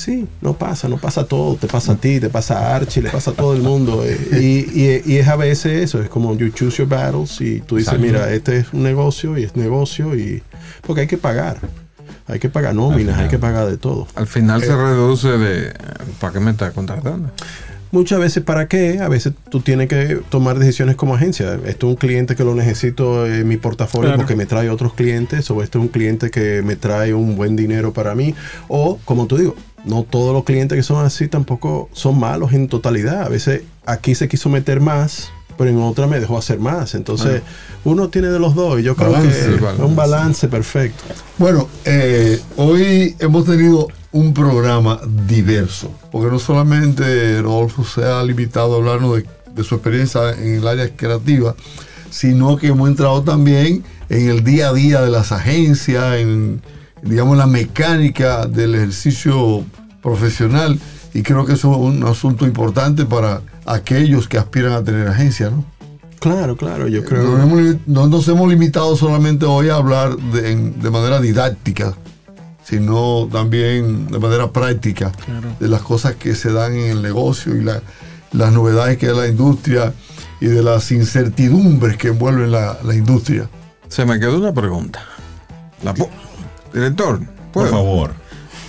Sí, 0.00 0.26
no 0.40 0.54
pasa, 0.54 0.88
no 0.88 0.96
pasa 0.96 1.24
todo, 1.26 1.56
te 1.56 1.66
pasa 1.66 1.92
a 1.92 1.96
ti, 1.96 2.20
te 2.20 2.30
pasa 2.30 2.58
a 2.58 2.76
Archie, 2.76 3.02
le 3.02 3.10
pasa 3.10 3.32
a 3.32 3.34
todo 3.34 3.52
el 3.54 3.60
mundo. 3.60 4.02
eh, 4.02 4.16
y, 4.40 4.80
y- 4.80 5.02
y 5.04 5.16
es 5.18 5.28
a 5.28 5.36
veces 5.36 5.82
eso, 5.82 6.00
es 6.00 6.08
como 6.08 6.34
you 6.38 6.48
choose 6.48 6.78
your 6.78 6.88
battles 6.88 7.38
y 7.42 7.60
tú 7.60 7.76
dices, 7.76 7.92
Exacto. 7.92 8.06
mira, 8.06 8.32
este 8.32 8.56
es 8.56 8.72
un 8.72 8.82
negocio 8.82 9.36
y 9.36 9.42
es 9.44 9.56
negocio 9.56 10.16
y... 10.16 10.42
Porque 10.86 11.02
hay 11.02 11.06
que 11.06 11.18
pagar, 11.18 11.58
hay 12.26 12.38
que 12.38 12.48
pagar 12.48 12.74
nóminas, 12.74 13.18
hay 13.18 13.28
que 13.28 13.38
pagar 13.38 13.66
de 13.68 13.76
todo. 13.76 14.06
Al 14.14 14.26
final 14.26 14.62
se 14.62 14.74
reduce 14.74 15.28
de. 15.36 15.74
¿Para 16.18 16.32
qué 16.32 16.40
me 16.40 16.52
estás 16.52 16.72
contratando? 16.72 17.30
Muchas 17.92 18.20
veces, 18.20 18.44
¿para 18.44 18.68
qué? 18.68 19.00
A 19.00 19.08
veces 19.08 19.32
tú 19.50 19.60
tienes 19.62 19.88
que 19.88 20.20
tomar 20.30 20.58
decisiones 20.60 20.94
como 20.94 21.16
agencia. 21.16 21.54
Esto 21.66 21.88
es 21.88 21.90
un 21.90 21.96
cliente 21.96 22.36
que 22.36 22.44
lo 22.44 22.54
necesito 22.54 23.26
en 23.26 23.48
mi 23.48 23.56
portafolio 23.56 24.10
Claro. 24.10 24.18
porque 24.18 24.36
me 24.36 24.46
trae 24.46 24.70
otros 24.70 24.94
clientes, 24.94 25.50
o 25.50 25.60
este 25.60 25.76
es 25.78 25.82
un 25.82 25.88
cliente 25.88 26.30
que 26.30 26.62
me 26.64 26.76
trae 26.76 27.12
un 27.14 27.34
buen 27.34 27.56
dinero 27.56 27.92
para 27.92 28.14
mí. 28.14 28.32
O, 28.68 28.98
como 29.04 29.26
tú 29.26 29.38
digo, 29.38 29.56
no 29.84 30.02
todos 30.04 30.32
los 30.34 30.44
clientes 30.44 30.76
que 30.76 30.82
son 30.82 31.04
así 31.04 31.28
tampoco 31.28 31.88
son 31.92 32.18
malos 32.18 32.52
en 32.52 32.68
totalidad. 32.68 33.22
A 33.22 33.28
veces 33.28 33.62
aquí 33.86 34.14
se 34.14 34.28
quiso 34.28 34.48
meter 34.48 34.80
más, 34.80 35.30
pero 35.56 35.70
en 35.70 35.78
otra 35.78 36.06
me 36.06 36.20
dejó 36.20 36.38
hacer 36.38 36.58
más. 36.58 36.94
Entonces, 36.94 37.42
uno 37.84 38.08
tiene 38.08 38.28
de 38.28 38.38
los 38.38 38.54
dos 38.54 38.80
y 38.80 38.82
yo 38.82 38.94
creo 38.96 39.12
Balance, 39.12 39.38
que 39.46 39.54
es 39.54 39.60
balance. 39.60 39.82
un 39.84 39.96
balance 39.96 40.48
perfecto. 40.48 41.02
Bueno, 41.38 41.68
eh, 41.84 42.40
hoy 42.56 43.14
hemos 43.18 43.44
tenido 43.44 43.88
un 44.12 44.34
programa 44.34 45.00
diverso, 45.26 45.92
porque 46.10 46.30
no 46.30 46.38
solamente 46.38 47.40
Rodolfo 47.42 47.84
se 47.84 48.04
ha 48.04 48.22
limitado 48.22 48.74
a 48.74 48.76
hablarnos 48.78 49.16
de, 49.16 49.26
de 49.54 49.64
su 49.64 49.74
experiencia 49.76 50.32
en 50.32 50.56
el 50.56 50.66
área 50.66 50.88
creativa, 50.96 51.54
sino 52.10 52.56
que 52.56 52.68
hemos 52.68 52.88
entrado 52.88 53.22
también 53.22 53.84
en 54.08 54.28
el 54.28 54.42
día 54.42 54.70
a 54.70 54.72
día 54.72 55.00
de 55.00 55.10
las 55.10 55.30
agencias, 55.30 56.16
en 56.16 56.60
digamos 57.02 57.36
la 57.36 57.46
mecánica 57.46 58.46
del 58.46 58.74
ejercicio 58.74 59.64
profesional, 60.02 60.78
y 61.14 61.22
creo 61.22 61.44
que 61.44 61.54
eso 61.54 61.70
es 61.72 61.78
un 61.78 62.04
asunto 62.04 62.46
importante 62.46 63.04
para 63.04 63.40
aquellos 63.66 64.28
que 64.28 64.38
aspiran 64.38 64.72
a 64.72 64.82
tener 64.84 65.08
agencia, 65.08 65.50
¿no? 65.50 65.64
Claro, 66.20 66.56
claro, 66.56 66.86
yo 66.86 67.02
creo. 67.04 67.22
No, 67.38 67.42
hemos 67.42 67.76
no 67.86 68.06
nos 68.06 68.28
hemos 68.28 68.48
limitado 68.48 68.94
solamente 68.96 69.46
hoy 69.46 69.70
a 69.70 69.76
hablar 69.76 70.16
de, 70.16 70.52
en- 70.52 70.80
de 70.80 70.90
manera 70.90 71.18
didáctica, 71.20 71.94
sino 72.62 73.26
también 73.32 74.06
de 74.08 74.18
manera 74.18 74.50
práctica 74.52 75.12
de 75.58 75.68
las 75.68 75.80
cosas 75.80 76.14
que 76.16 76.34
se 76.34 76.52
dan 76.52 76.74
en 76.74 76.90
el 76.90 77.02
negocio 77.02 77.56
y 77.56 77.62
la- 77.64 77.82
las 78.32 78.52
novedades 78.52 78.98
que 78.98 79.06
es 79.06 79.16
la 79.16 79.26
industria 79.28 79.92
y 80.40 80.46
de 80.46 80.62
las 80.62 80.92
incertidumbres 80.92 81.96
que 81.96 82.08
envuelven 82.08 82.52
la, 82.52 82.78
la 82.84 82.94
industria. 82.94 83.48
Se 83.88 84.04
me 84.04 84.20
quedó 84.20 84.38
una 84.38 84.52
pregunta. 84.52 85.00
La 85.82 85.94
Director, 86.72 87.20
Por 87.52 87.68
favor. 87.68 88.12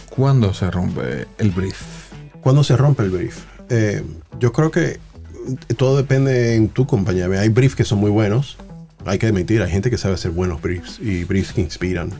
¿cuándo 0.09 0.53
se 0.53 0.69
rompe 0.71 1.27
el 1.37 1.51
brief? 1.51 1.79
¿Cuándo 2.41 2.63
se 2.63 2.75
rompe 2.75 3.03
el 3.03 3.09
brief? 3.11 3.39
Eh, 3.69 4.03
yo 4.39 4.51
creo 4.51 4.71
que 4.71 4.99
todo 5.77 5.97
depende 5.97 6.55
en 6.55 6.69
tu 6.69 6.85
compañía. 6.87 7.27
Hay 7.39 7.49
briefs 7.49 7.75
que 7.75 7.83
son 7.83 7.99
muy 7.99 8.11
buenos. 8.11 8.57
Hay 9.05 9.17
que 9.17 9.27
admitir, 9.27 9.61
hay 9.61 9.71
gente 9.71 9.89
que 9.89 9.97
sabe 9.97 10.15
hacer 10.15 10.31
buenos 10.31 10.61
briefs 10.61 10.99
y 10.99 11.23
briefs 11.23 11.53
que 11.53 11.61
inspiran. 11.61 12.11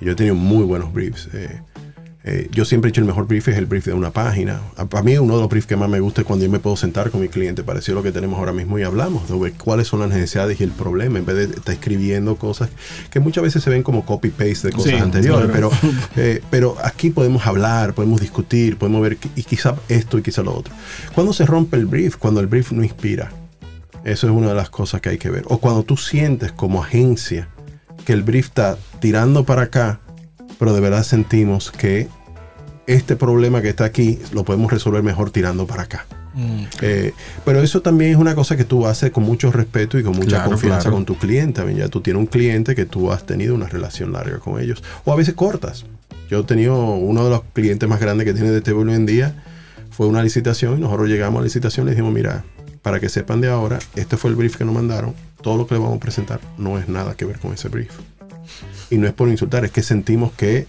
Yo 0.00 0.12
he 0.12 0.14
tenido 0.14 0.34
muy 0.34 0.64
buenos 0.64 0.92
briefs. 0.92 1.28
eh, 1.32 1.60
Eh, 2.26 2.48
yo 2.52 2.64
siempre 2.64 2.88
he 2.88 2.90
dicho 2.90 3.02
el 3.02 3.06
mejor 3.06 3.26
brief 3.26 3.48
es 3.48 3.58
el 3.58 3.66
brief 3.66 3.84
de 3.84 3.92
una 3.92 4.10
página. 4.10 4.62
A- 4.76 4.86
Para 4.86 5.02
mí 5.02 5.18
uno 5.18 5.34
de 5.34 5.40
los 5.42 5.50
briefs 5.50 5.66
que 5.66 5.76
más 5.76 5.90
me 5.90 6.00
gusta 6.00 6.22
es 6.22 6.26
cuando 6.26 6.46
yo 6.46 6.50
me 6.50 6.58
puedo 6.58 6.74
sentar 6.74 7.10
con 7.10 7.20
mi 7.20 7.28
cliente, 7.28 7.62
parecido 7.62 7.98
a 7.98 8.00
lo 8.00 8.02
que 8.02 8.12
tenemos 8.12 8.38
ahora 8.38 8.54
mismo 8.54 8.78
y 8.78 8.82
hablamos 8.82 9.28
de 9.28 9.52
cuáles 9.52 9.88
son 9.88 10.00
las 10.00 10.08
necesidades 10.08 10.58
y 10.58 10.64
el 10.64 10.70
problema, 10.70 11.18
en 11.18 11.26
vez 11.26 11.36
de 11.36 11.44
estar 11.56 11.74
escribiendo 11.74 12.36
cosas 12.36 12.70
que 13.10 13.20
muchas 13.20 13.44
veces 13.44 13.62
se 13.62 13.68
ven 13.68 13.82
como 13.82 14.06
copy-paste 14.06 14.68
de 14.68 14.72
cosas 14.72 14.92
Sí, 14.92 14.96
anteriores. 14.96 15.50
claro. 15.50 15.70
Pero, 15.82 15.92
eh, 16.16 16.42
pero 16.50 16.76
aquí 16.82 17.10
podemos 17.10 17.46
hablar, 17.46 17.92
podemos 17.92 18.22
discutir, 18.22 18.78
podemos 18.78 19.02
ver 19.02 19.18
y 19.36 19.42
quizá 19.42 19.74
esto 19.90 20.16
y 20.18 20.22
quizá 20.22 20.42
lo 20.42 20.54
otro. 20.56 20.72
Cuando 21.14 21.34
se 21.34 21.44
rompe 21.44 21.76
el 21.76 21.84
brief, 21.84 22.16
cuando 22.16 22.40
el 22.40 22.46
brief 22.46 22.72
no 22.72 22.82
inspira, 22.82 23.32
eso 24.02 24.26
es 24.26 24.32
una 24.32 24.48
de 24.48 24.54
las 24.54 24.70
cosas 24.70 25.02
que 25.02 25.10
hay 25.10 25.18
que 25.18 25.28
ver. 25.28 25.44
O 25.48 25.58
cuando 25.58 25.82
tú 25.82 25.98
sientes 25.98 26.52
como 26.52 26.82
agencia 26.82 27.48
que 28.06 28.14
el 28.14 28.22
brief 28.22 28.46
está 28.46 28.78
tirando 29.00 29.44
para 29.44 29.62
acá, 29.62 30.00
pero 30.64 30.72
de 30.74 30.80
verdad 30.80 31.02
sentimos 31.02 31.70
que 31.70 32.08
este 32.86 33.16
problema 33.16 33.60
que 33.60 33.68
está 33.68 33.84
aquí 33.84 34.18
lo 34.32 34.44
podemos 34.44 34.72
resolver 34.72 35.02
mejor 35.02 35.30
tirando 35.30 35.66
para 35.66 35.82
acá. 35.82 36.06
Eh, 36.80 37.12
pero 37.44 37.60
eso 37.60 37.82
también 37.82 38.12
es 38.12 38.16
una 38.16 38.34
cosa 38.34 38.56
que 38.56 38.64
tú 38.64 38.86
haces 38.86 39.10
con 39.10 39.24
mucho 39.24 39.52
respeto 39.52 39.98
y 39.98 40.02
con 40.02 40.16
mucha 40.16 40.36
Claro, 40.36 40.52
confianza 40.52 40.80
claro. 40.84 40.96
con 40.96 41.04
tu 41.04 41.18
cliente. 41.18 41.62
Ya 41.74 41.88
tú 41.88 42.00
tienes 42.00 42.18
un 42.18 42.26
cliente 42.26 42.74
que 42.74 42.86
tú 42.86 43.12
has 43.12 43.26
tenido 43.26 43.54
una 43.54 43.68
relación 43.68 44.10
larga 44.10 44.38
con 44.38 44.58
ellos. 44.58 44.82
O 45.04 45.12
a 45.12 45.16
veces 45.16 45.34
cortas. 45.34 45.84
Yo 46.30 46.40
he 46.40 46.44
tenido 46.44 46.94
uno 46.94 47.24
de 47.24 47.28
los 47.28 47.42
clientes 47.52 47.86
más 47.86 48.00
grandes 48.00 48.24
que 48.24 48.32
tiene 48.32 48.50
de 48.50 48.62
TV 48.62 48.80
hoy 48.84 48.94
en 48.94 49.04
día. 49.04 49.34
Fue 49.90 50.06
una 50.06 50.22
licitación 50.22 50.78
y 50.78 50.80
nosotros 50.80 51.10
llegamos 51.10 51.40
a 51.40 51.40
la 51.42 51.44
licitación 51.44 51.84
y 51.84 51.90
le 51.90 51.94
dijimos, 51.96 52.14
mira, 52.14 52.42
para 52.80 53.00
que 53.00 53.10
sepan 53.10 53.42
de 53.42 53.50
ahora, 53.50 53.80
este 53.96 54.16
fue 54.16 54.30
el 54.30 54.36
brief 54.36 54.56
que 54.56 54.64
nos 54.64 54.74
mandaron. 54.74 55.12
Todo 55.42 55.58
lo 55.58 55.66
que 55.66 55.74
le 55.74 55.80
vamos 55.80 55.98
a 55.98 56.00
presentar 56.00 56.40
no 56.56 56.78
es 56.78 56.88
nada 56.88 57.14
que 57.14 57.26
ver 57.26 57.38
con 57.38 57.52
ese 57.52 57.68
brief. 57.68 57.90
Y 58.90 58.98
no 58.98 59.06
es 59.06 59.12
por 59.12 59.28
insultar, 59.28 59.64
es 59.64 59.70
que 59.70 59.82
sentimos 59.82 60.32
que 60.32 60.66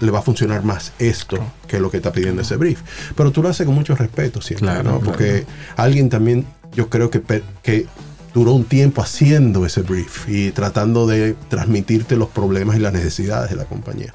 le 0.00 0.10
va 0.10 0.20
a 0.20 0.22
funcionar 0.22 0.64
más 0.64 0.92
esto 0.98 1.38
que 1.66 1.80
lo 1.80 1.90
que 1.90 1.98
está 1.98 2.12
pidiendo 2.12 2.42
ese 2.42 2.56
brief. 2.56 2.80
Pero 3.16 3.30
tú 3.30 3.42
lo 3.42 3.48
haces 3.48 3.66
con 3.66 3.74
mucho 3.74 3.94
respeto 3.96 4.40
siempre, 4.40 4.68
Claro. 4.68 5.00
Porque 5.04 5.44
alguien 5.76 6.08
también, 6.08 6.46
yo 6.72 6.88
creo 6.88 7.10
que, 7.10 7.22
que 7.62 7.86
duró 8.34 8.52
un 8.52 8.64
tiempo 8.64 9.02
haciendo 9.02 9.66
ese 9.66 9.82
brief 9.82 10.28
y 10.28 10.50
tratando 10.52 11.06
de 11.06 11.34
transmitirte 11.48 12.16
los 12.16 12.28
problemas 12.28 12.76
y 12.76 12.80
las 12.80 12.92
necesidades 12.92 13.50
de 13.50 13.56
la 13.56 13.64
compañía. 13.64 14.14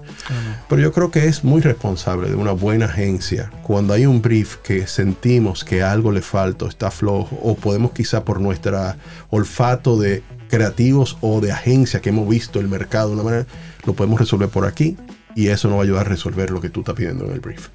Pero 0.69 0.81
yo 0.81 0.93
creo 0.93 1.11
que 1.11 1.27
es 1.27 1.43
muy 1.43 1.61
responsable 1.61 2.29
de 2.29 2.35
una 2.35 2.51
buena 2.51 2.85
agencia 2.85 3.51
cuando 3.63 3.93
hay 3.93 4.05
un 4.05 4.21
brief 4.21 4.57
que 4.57 4.87
sentimos 4.87 5.63
que 5.63 5.83
algo 5.83 6.11
le 6.11 6.21
falta, 6.21 6.67
está 6.67 6.91
flojo, 6.91 7.37
o 7.41 7.55
podemos 7.55 7.91
quizá 7.91 8.23
por 8.23 8.39
nuestra 8.39 8.97
olfato 9.29 9.97
de 9.97 10.23
creativos 10.53 11.17
o 11.21 11.41
de 11.41 11.51
agencia 11.51 11.99
que 11.99 12.09
hemos 12.09 12.29
visto 12.29 12.59
el 12.59 12.67
mercado 12.67 13.07
de 13.09 13.15
una 13.15 13.23
manera, 13.23 13.47
lo 13.87 13.93
podemos 13.93 14.19
resolver 14.19 14.49
por 14.49 14.67
aquí 14.67 14.95
y 15.35 15.47
eso 15.47 15.67
nos 15.67 15.77
va 15.77 15.81
a 15.81 15.83
ayudar 15.85 16.05
a 16.05 16.09
resolver 16.09 16.51
lo 16.51 16.61
que 16.61 16.69
tú 16.69 16.81
estás 16.81 16.93
pidiendo 16.93 17.25
en 17.25 17.31
el 17.31 17.39
brief. 17.39 17.69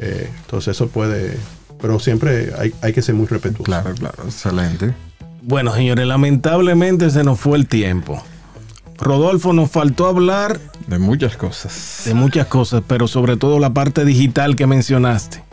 Eh, 0.00 0.30
entonces 0.40 0.74
eso 0.74 0.88
puede, 0.88 1.36
pero 1.82 1.98
siempre 1.98 2.50
hay, 2.58 2.72
hay 2.80 2.94
que 2.94 3.02
ser 3.02 3.14
muy 3.14 3.26
respetuoso. 3.26 3.64
Claro, 3.64 3.92
claro, 3.94 4.24
excelente. 4.24 4.94
Bueno, 5.42 5.74
señores, 5.74 6.06
lamentablemente 6.06 7.10
se 7.10 7.24
nos 7.24 7.38
fue 7.38 7.58
el 7.58 7.68
tiempo. 7.68 8.22
Rodolfo, 8.96 9.52
nos 9.52 9.70
faltó 9.70 10.06
hablar 10.06 10.58
De 10.86 10.98
muchas 10.98 11.36
cosas. 11.36 12.04
de 12.06 12.14
muchas 12.14 12.46
cosas, 12.46 12.82
pero 12.86 13.06
sobre 13.06 13.36
todo 13.36 13.58
la 13.58 13.74
parte 13.74 14.06
digital 14.06 14.56
que 14.56 14.66
mencionaste. 14.66 15.43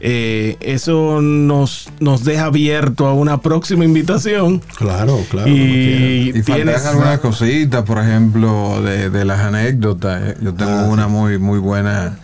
Eh, 0.00 0.56
eso 0.60 1.20
nos, 1.20 1.90
nos 2.00 2.24
deja 2.24 2.44
abierto 2.46 3.06
a 3.06 3.14
una 3.14 3.40
próxima 3.40 3.84
invitación. 3.84 4.60
Claro, 4.78 5.18
claro. 5.30 5.48
Y, 5.48 6.32
Y 6.34 6.42
tienes 6.42 6.84
algunas 6.86 7.18
cositas, 7.18 7.82
por 7.84 7.98
ejemplo, 7.98 8.80
de, 8.82 9.10
de 9.10 9.24
las 9.24 9.40
anécdotas. 9.40 10.36
Yo 10.40 10.54
tengo 10.54 10.70
Ah, 10.72 10.84
una 10.88 11.08
muy, 11.08 11.38
muy 11.38 11.58
buena 11.58 12.18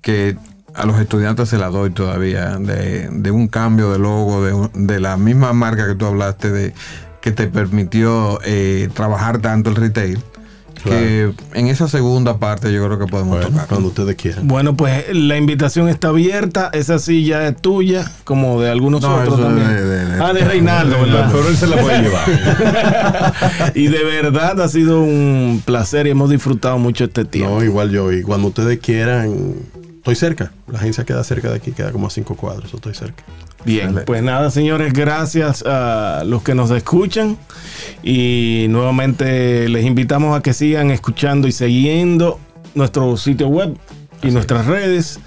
que 0.00 0.36
a 0.74 0.86
los 0.86 0.98
estudiantes 1.00 1.48
se 1.48 1.58
la 1.58 1.68
doy 1.68 1.90
todavía, 1.90 2.56
de, 2.58 3.08
de 3.10 3.30
un 3.30 3.48
cambio 3.48 3.90
de 3.92 3.98
logo, 3.98 4.44
de, 4.44 4.52
un- 4.54 4.70
de 4.86 5.00
la 5.00 5.16
misma 5.16 5.52
marca 5.52 5.86
que 5.86 5.94
tú 5.94 6.06
hablaste, 6.06 6.50
de 6.50 6.72
que 7.20 7.30
te 7.30 7.46
permitió 7.46 8.38
eh, 8.44 8.88
trabajar 8.94 9.38
tanto 9.40 9.70
el 9.70 9.76
retail, 9.76 10.18
que 10.82 11.32
en 11.54 11.66
esa 11.68 11.88
segunda 11.88 12.38
parte 12.38 12.72
yo 12.72 12.84
creo 12.86 12.98
que 12.98 13.06
podemos 13.06 13.36
Bueno, 13.38 13.50
tocar. 13.50 13.66
cuando 13.68 13.88
ustedes 13.88 14.16
quieran. 14.16 14.46
Bueno, 14.48 14.76
pues 14.76 15.04
la 15.14 15.36
invitación 15.36 15.88
está 15.88 16.08
abierta. 16.08 16.70
Esa 16.72 16.98
silla 16.98 17.46
es 17.48 17.56
tuya, 17.60 18.10
como 18.24 18.60
de 18.60 18.70
algunos 18.70 19.02
No, 19.02 19.14
otros 19.14 19.40
también. 19.40 19.66
de- 19.68 19.84
de- 19.84 20.04
de- 20.06 20.22
ah, 20.24 20.32
de 20.32 20.44
Reinaldo, 20.44 21.00
¿verdad? 21.00 21.28
Pero 21.32 21.48
él 21.48 21.56
se 21.56 21.66
la 21.66 21.76
puede 21.76 22.02
llevar. 22.02 23.32
y 23.74 23.86
de 23.88 24.04
verdad 24.04 24.60
ha 24.60 24.68
sido 24.68 25.00
un 25.02 25.62
placer 25.64 26.06
y 26.06 26.10
hemos 26.10 26.30
disfrutado 26.30 26.78
mucho 26.78 27.04
este 27.04 27.24
tiempo. 27.24 27.56
No, 27.56 27.64
igual 27.64 27.90
yo. 27.90 28.12
Y 28.12 28.22
cuando 28.22 28.48
ustedes 28.48 28.78
quieran, 28.78 29.54
estoy 30.02 30.16
cerca. 30.16 30.50
La 30.66 30.80
agencia 30.80 31.04
queda 31.04 31.22
cerca 31.22 31.48
de 31.48 31.56
aquí, 31.56 31.70
queda 31.70 31.92
como 31.92 32.08
a 32.08 32.10
cinco 32.10 32.34
cuadros. 32.34 32.74
Estoy 32.74 32.92
cerca. 32.92 33.22
Bien, 33.64 34.02
pues 34.04 34.20
nada, 34.20 34.50
señores, 34.50 34.92
gracias 34.92 35.62
a 35.64 36.24
los 36.26 36.42
que 36.42 36.56
nos 36.56 36.72
escuchan 36.72 37.38
y 38.02 38.66
nuevamente 38.68 39.68
les 39.68 39.86
invitamos 39.86 40.36
a 40.36 40.42
que 40.42 40.52
sigan 40.52 40.90
escuchando 40.90 41.46
y 41.46 41.52
siguiendo 41.52 42.40
nuestro 42.74 43.16
sitio 43.16 43.46
web 43.46 43.78
y 44.24 44.32
nuestras 44.32 44.66
redes, 44.66 45.20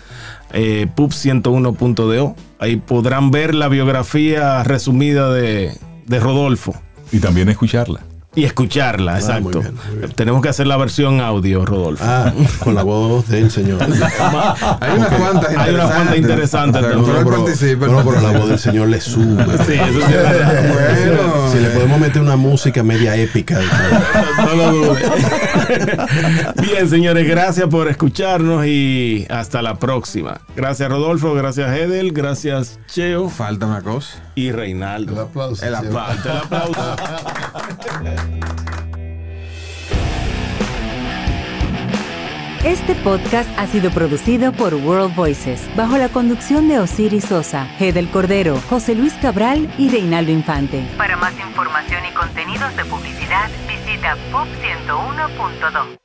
eh, 0.52 0.88
pub101.do. 0.94 2.36
Ahí 2.60 2.76
podrán 2.76 3.32
ver 3.32 3.56
la 3.56 3.70
biografía 3.70 4.62
resumida 4.66 5.32
de, 5.32 5.72
de 6.06 6.20
Rodolfo 6.20 6.76
Y 7.14 7.20
también 7.20 7.48
escucharla. 7.48 8.02
Y 8.36 8.44
escucharla, 8.44 9.16
Ah, 9.16 9.20
exacto. 9.20 9.42
muy 9.44 9.54
bien, 9.54 9.76
muy 9.90 9.98
bien. 10.00 10.12
Tenemos 10.12 10.42
que 10.42 10.50
hacer 10.50 10.68
la 10.68 10.78
versión 10.78 11.22
audio, 11.22 11.66
Rodolfo. 11.66 12.04
Ah, 12.06 12.34
con 12.60 12.76
la 12.76 12.84
voz 12.84 13.28
del 13.30 13.50
señor. 13.50 13.82
Hay 14.82 14.98
unas 14.98 15.14
cuantas 15.14 15.58
Hay 15.58 15.74
unas 15.74 15.92
cuantas 15.92 16.18
interesantes 16.18 16.82
pero 16.82 17.00
él 17.00 17.78
pero, 17.80 18.22
la 18.22 18.32
voz 18.38 18.50
del 18.50 18.60
señor 18.60 18.90
le 18.90 19.00
sube. 19.02 19.44
Sí, 19.66 19.74
eso 19.74 20.08
sí 20.08 20.14
es. 20.14 20.74
Bueno, 20.74 21.52
Si 21.52 21.60
le 21.60 21.70
podemos 21.70 22.00
meter 22.00 22.22
una 22.22 22.36
música 22.36 22.84
media 22.84 23.16
épica. 23.16 23.60
No 24.38 24.56
lo 24.56 24.72
dude. 24.72 25.02
Bien, 26.62 26.90
señores, 26.90 27.28
gracias 27.28 27.68
por 27.70 27.88
escucharnos 27.88 28.66
y 28.66 29.26
hasta 29.30 29.62
la 29.62 29.76
próxima. 29.76 30.42
Gracias, 30.56 30.90
Rodolfo. 30.90 31.34
Gracias, 31.34 31.70
Edel. 31.78 32.12
Gracias, 32.12 32.80
Cheo 32.88 33.30
falta 33.30 33.66
una 33.66 33.82
cosa. 33.82 34.25
Y 34.36 34.50
El 34.50 34.56
Reinaldo. 34.56 35.22
aplauso. 35.22 35.66
El. 35.66 35.76
Falta 35.76 36.32
el 36.32 36.38
aplauso. 36.38 36.96
Este 42.64 42.96
podcast 42.96 43.50
ha 43.60 43.68
sido 43.68 43.92
producido 43.92 44.52
por 44.52 44.74
World 44.74 45.16
Voices, 45.16 45.70
bajo 45.76 45.98
la 45.98 46.10
conducción 46.10 46.68
de 46.68 46.80
Osiris 46.80 47.26
Sosa, 47.26 47.66
Gedel 47.78 48.10
Cordero, 48.10 48.60
José 48.70 48.96
Luis 48.96 49.14
Cabral 49.22 49.72
y 49.78 49.90
Reinaldo 49.90 50.32
Infante. 50.32 50.84
Para 50.98 51.16
más 51.16 51.38
información 51.40 52.04
y 52.10 52.14
contenidos 52.14 52.76
de 52.76 52.86
publicidad, 52.86 53.50
visita 53.68 54.18
pub101.do. 54.32 56.05